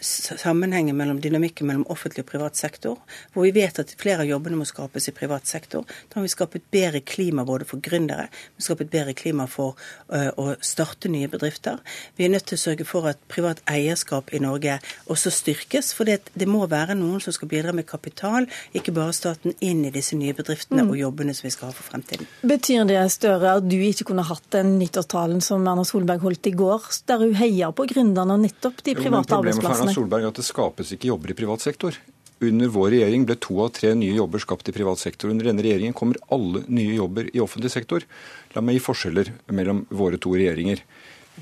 sammenhengen 0.00 0.96
mellom 0.96 1.18
dynamikken 1.20 1.66
mellom 1.66 1.86
offentlig 1.90 2.22
og 2.22 2.30
privat 2.30 2.58
sektor, 2.58 3.00
hvor 3.34 3.46
vi 3.46 3.54
vet 3.56 3.80
at 3.82 3.94
flere 3.98 4.22
av 4.22 4.30
jobbene 4.30 4.60
må 4.60 4.66
skapes 4.68 5.08
i 5.10 5.14
privat 5.16 5.48
sektor. 5.50 5.82
Da 6.10 6.20
har 6.20 6.26
vi 6.26 6.30
skapt 6.30 6.54
et 6.58 6.68
bedre 6.70 7.00
klima 7.02 7.44
både 7.46 7.66
for 7.66 7.82
gründere, 7.82 8.28
vi 8.30 8.62
har 8.62 8.66
skapt 8.68 8.84
et 8.86 8.92
bedre 8.92 9.14
klima 9.18 9.48
for 9.50 9.74
uh, 10.12 10.30
å 10.38 10.54
starte 10.62 11.10
nye 11.10 11.28
bedrifter. 11.32 11.80
Vi 12.16 12.26
er 12.26 12.32
nødt 12.32 12.46
til 12.46 12.58
å 12.58 12.62
sørge 12.62 12.86
for 12.86 13.08
at 13.10 13.18
privat 13.32 13.62
eierskap 13.70 14.30
i 14.34 14.42
Norge 14.42 14.78
også 15.10 15.32
styrkes, 15.34 15.90
for 15.96 16.06
det, 16.06 16.30
det 16.38 16.48
må 16.50 16.62
være 16.70 16.94
noen 16.98 17.22
som 17.24 17.34
skal 17.34 17.50
bidra 17.50 17.74
med 17.74 17.88
kapital, 17.90 18.46
ikke 18.76 18.94
bare 18.94 19.16
staten, 19.16 19.56
inn 19.60 19.82
i 19.88 19.92
disse 19.94 20.14
nye 20.18 20.34
bedriftene 20.36 20.84
mm. 20.84 20.94
og 20.94 21.00
jobbene 21.00 21.34
som 21.34 21.48
vi 21.48 21.54
skal 21.54 21.72
ha 21.72 21.76
for 21.76 21.90
fremtiden. 21.90 22.30
Betyr 22.46 22.86
det 22.86 23.02
Støre, 23.16 23.56
at 23.58 23.66
du 23.66 23.76
ikke 23.80 24.08
kunne 24.10 24.24
hatt 24.26 24.46
den 24.52 24.76
nyttårstalen 24.80 25.42
som 25.44 25.66
Erna 25.66 25.84
Solberg 25.86 26.22
holdt 26.22 26.46
i 26.50 26.54
går, 26.54 26.86
der 27.08 27.22
hun 27.22 27.36
heier 27.38 27.74
på 27.76 27.86
gründerne 27.90 28.36
og 28.36 28.42
nettopp 28.42 28.82
de 28.86 28.96
private 28.98 29.34
arbeidsplassene? 29.34 29.55
Problemet 29.56 29.80
for 29.80 29.86
Erna 29.86 29.96
Solberg 29.96 30.26
er 30.26 30.32
at 30.34 30.38
det 30.40 30.46
skapes 30.46 30.92
ikke 30.94 31.10
jobber 31.10 31.32
i 31.32 31.38
privat 31.38 31.64
sektor. 31.64 31.96
Under 32.44 32.68
vår 32.68 32.90
regjering 32.92 33.24
ble 33.24 33.38
to 33.40 33.54
av 33.64 33.70
tre 33.78 33.94
nye 33.96 34.12
jobber 34.18 34.42
skapt 34.42 34.68
i 34.68 34.74
privat 34.76 35.00
sektor. 35.00 35.30
Under 35.32 35.48
denne 35.48 35.64
regjeringen 35.64 35.96
kommer 35.96 36.20
alle 36.32 36.66
nye 36.68 36.98
jobber 36.98 37.30
i 37.32 37.40
offentlig 37.40 37.72
sektor. 37.72 38.04
La 38.52 38.60
meg 38.60 38.76
gi 38.76 38.84
forskjeller 38.84 39.32
mellom 39.56 39.86
våre 39.88 40.20
to 40.20 40.34
regjeringer. 40.36 40.82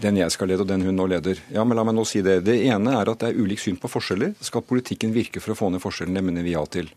Den 0.02 0.18
jeg 0.18 0.32
skal 0.34 0.50
lede, 0.50 0.64
og 0.64 0.68
den 0.68 0.82
hun 0.82 0.96
nå 0.98 1.06
leder. 1.10 1.38
Ja, 1.54 1.62
men 1.62 1.78
la 1.78 1.84
meg 1.86 1.94
nå 1.94 2.02
si 2.08 2.22
Det 2.24 2.40
Det 2.42 2.56
ene 2.66 2.96
er 2.98 3.10
at 3.10 3.20
det 3.22 3.30
er 3.30 3.38
ulik 3.38 3.60
syn 3.62 3.76
på 3.78 3.90
forskjeller. 3.90 4.34
Skal 4.42 4.64
politikken 4.66 5.14
virke 5.14 5.42
for 5.42 5.54
å 5.54 5.58
få 5.58 5.70
ned 5.70 5.82
forskjellene? 5.84 6.18
Det 6.18 6.24
mener 6.26 6.46
vi 6.46 6.54
ja 6.56 6.64
til. 6.66 6.90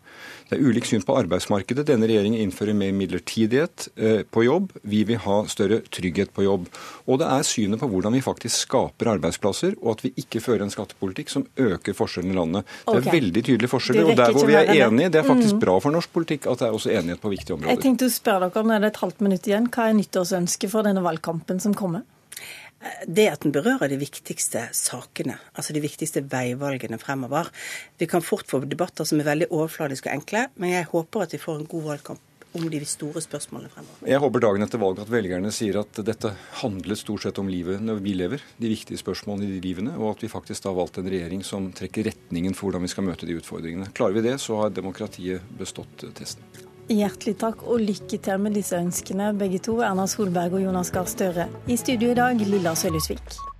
Det 0.50 0.58
er 0.58 0.64
ulik 0.64 0.88
syn 0.88 1.04
på 1.06 1.16
arbeidsmarkedet. 1.20 1.86
Denne 1.86 2.08
regjeringen 2.10 2.42
innfører 2.42 2.74
mer 2.78 2.94
midlertidighet 2.98 3.88
eh, 3.96 4.24
på 4.24 4.46
jobb. 4.48 4.72
Vi 4.82 5.04
vil 5.10 5.22
ha 5.28 5.38
større 5.52 5.82
trygghet 5.94 6.34
på 6.34 6.48
jobb. 6.48 6.66
Og 7.06 7.22
det 7.22 7.30
er 7.36 7.46
synet 7.46 7.82
på 7.84 7.90
hvordan 7.92 8.18
vi 8.18 8.24
faktisk 8.26 8.66
skaper 8.66 9.12
arbeidsplasser, 9.14 9.78
og 9.84 9.98
at 9.98 10.06
vi 10.08 10.14
ikke 10.24 10.42
fører 10.42 10.66
en 10.66 10.74
skattepolitikk 10.74 11.34
som 11.36 11.46
øker 11.54 11.98
forskjellene 11.98 12.34
i 12.34 12.40
landet. 12.40 12.76
Det 12.88 12.96
er 12.96 13.04
okay. 13.04 13.16
veldig 13.20 13.46
tydelige 13.52 13.74
forskjeller. 13.76 14.10
Og 14.10 14.20
der 14.24 14.36
hvor 14.36 14.50
vi 14.50 14.58
er 14.58 14.74
enige, 14.88 15.14
det 15.14 15.22
er 15.22 15.28
faktisk 15.28 15.60
mm. 15.60 15.64
bra 15.68 15.80
for 15.84 15.94
norsk 15.94 16.14
politikk 16.18 16.50
at 16.50 16.64
det 16.64 16.72
er 16.72 16.82
også 16.82 16.96
enighet 16.96 17.22
på 17.22 17.34
viktige 17.36 17.60
områder. 17.60 17.76
Jeg 17.76 17.86
tenkte 17.86 18.10
å 18.10 18.18
spørre 18.18 18.50
dere, 18.50 18.68
Nå 18.68 18.78
er 18.78 18.86
det 18.86 18.94
et 18.96 19.02
halvt 19.04 19.26
minutt 19.28 19.50
igjen. 19.52 19.68
Hva 19.74 19.92
er 19.92 19.98
nyttårsønsket 20.00 20.72
for 20.72 20.88
denne 20.88 21.04
valgkampen 21.06 21.62
som 21.62 21.76
kommer? 21.78 22.08
Det 23.08 23.28
at 23.32 23.44
den 23.44 23.54
berører 23.56 23.90
de 23.90 23.98
viktigste 24.00 24.68
sakene, 24.76 25.38
altså 25.58 25.74
de 25.76 25.84
viktigste 25.84 26.24
veivalgene 26.30 27.00
fremover. 27.02 27.50
Vi 27.98 28.08
kan 28.10 28.26
fort 28.26 28.48
få 28.50 28.62
debatter 28.66 29.08
som 29.08 29.22
er 29.22 29.30
veldig 29.32 29.52
overfladiske 29.52 30.12
og 30.12 30.20
enkle, 30.20 30.48
men 30.62 30.76
jeg 30.76 30.90
håper 30.94 31.26
at 31.26 31.36
vi 31.36 31.42
får 31.42 31.62
en 31.62 31.70
god 31.72 31.88
valgkamp 31.92 32.24
om 32.58 32.70
de 32.72 32.80
store 32.88 33.22
spørsmålene 33.22 33.70
fremover. 33.74 34.08
Jeg 34.10 34.22
håper 34.24 34.44
dagen 34.46 34.66
etter 34.66 34.82
valget 34.82 35.04
at 35.06 35.12
velgerne 35.14 35.52
sier 35.54 35.82
at 35.82 36.00
dette 36.06 36.32
handler 36.62 37.00
stort 37.00 37.26
sett 37.26 37.42
om 37.42 37.50
livet 37.52 37.84
når 37.84 38.02
vi 38.06 38.16
lever, 38.18 38.46
de 38.58 38.72
viktige 38.72 39.02
spørsmålene 39.02 39.50
i 39.50 39.58
de 39.58 39.62
livene, 39.66 39.98
og 39.98 40.16
at 40.16 40.26
vi 40.26 40.32
faktisk 40.32 40.70
har 40.70 40.78
valgt 40.78 41.02
en 41.02 41.12
regjering 41.12 41.44
som 41.46 41.70
trekker 41.76 42.10
retningen 42.12 42.58
for 42.58 42.70
hvordan 42.70 42.88
vi 42.88 42.94
skal 42.94 43.08
møte 43.10 43.30
de 43.30 43.38
utfordringene. 43.38 43.92
Klarer 43.98 44.18
vi 44.18 44.26
det, 44.30 44.40
så 44.42 44.62
har 44.64 44.74
demokratiet 44.74 45.46
bestått 45.60 46.08
testen. 46.18 46.67
Hjertelig 46.88 47.34
takk 47.42 47.66
og 47.68 47.82
lykke 47.84 48.16
til 48.24 48.40
med 48.40 48.56
disse 48.56 48.78
ønskene, 48.80 49.34
begge 49.36 49.60
to, 49.60 49.82
Erna 49.84 50.06
Solberg 50.08 50.56
og 50.56 50.64
Jonas 50.64 50.94
Gahr 50.96 51.10
Støre. 51.12 51.50
I 51.68 51.76
studio 51.76 52.14
i 52.14 52.16
dag, 52.16 52.40
Lilla 52.48 52.76
Sølhusvik. 52.80 53.57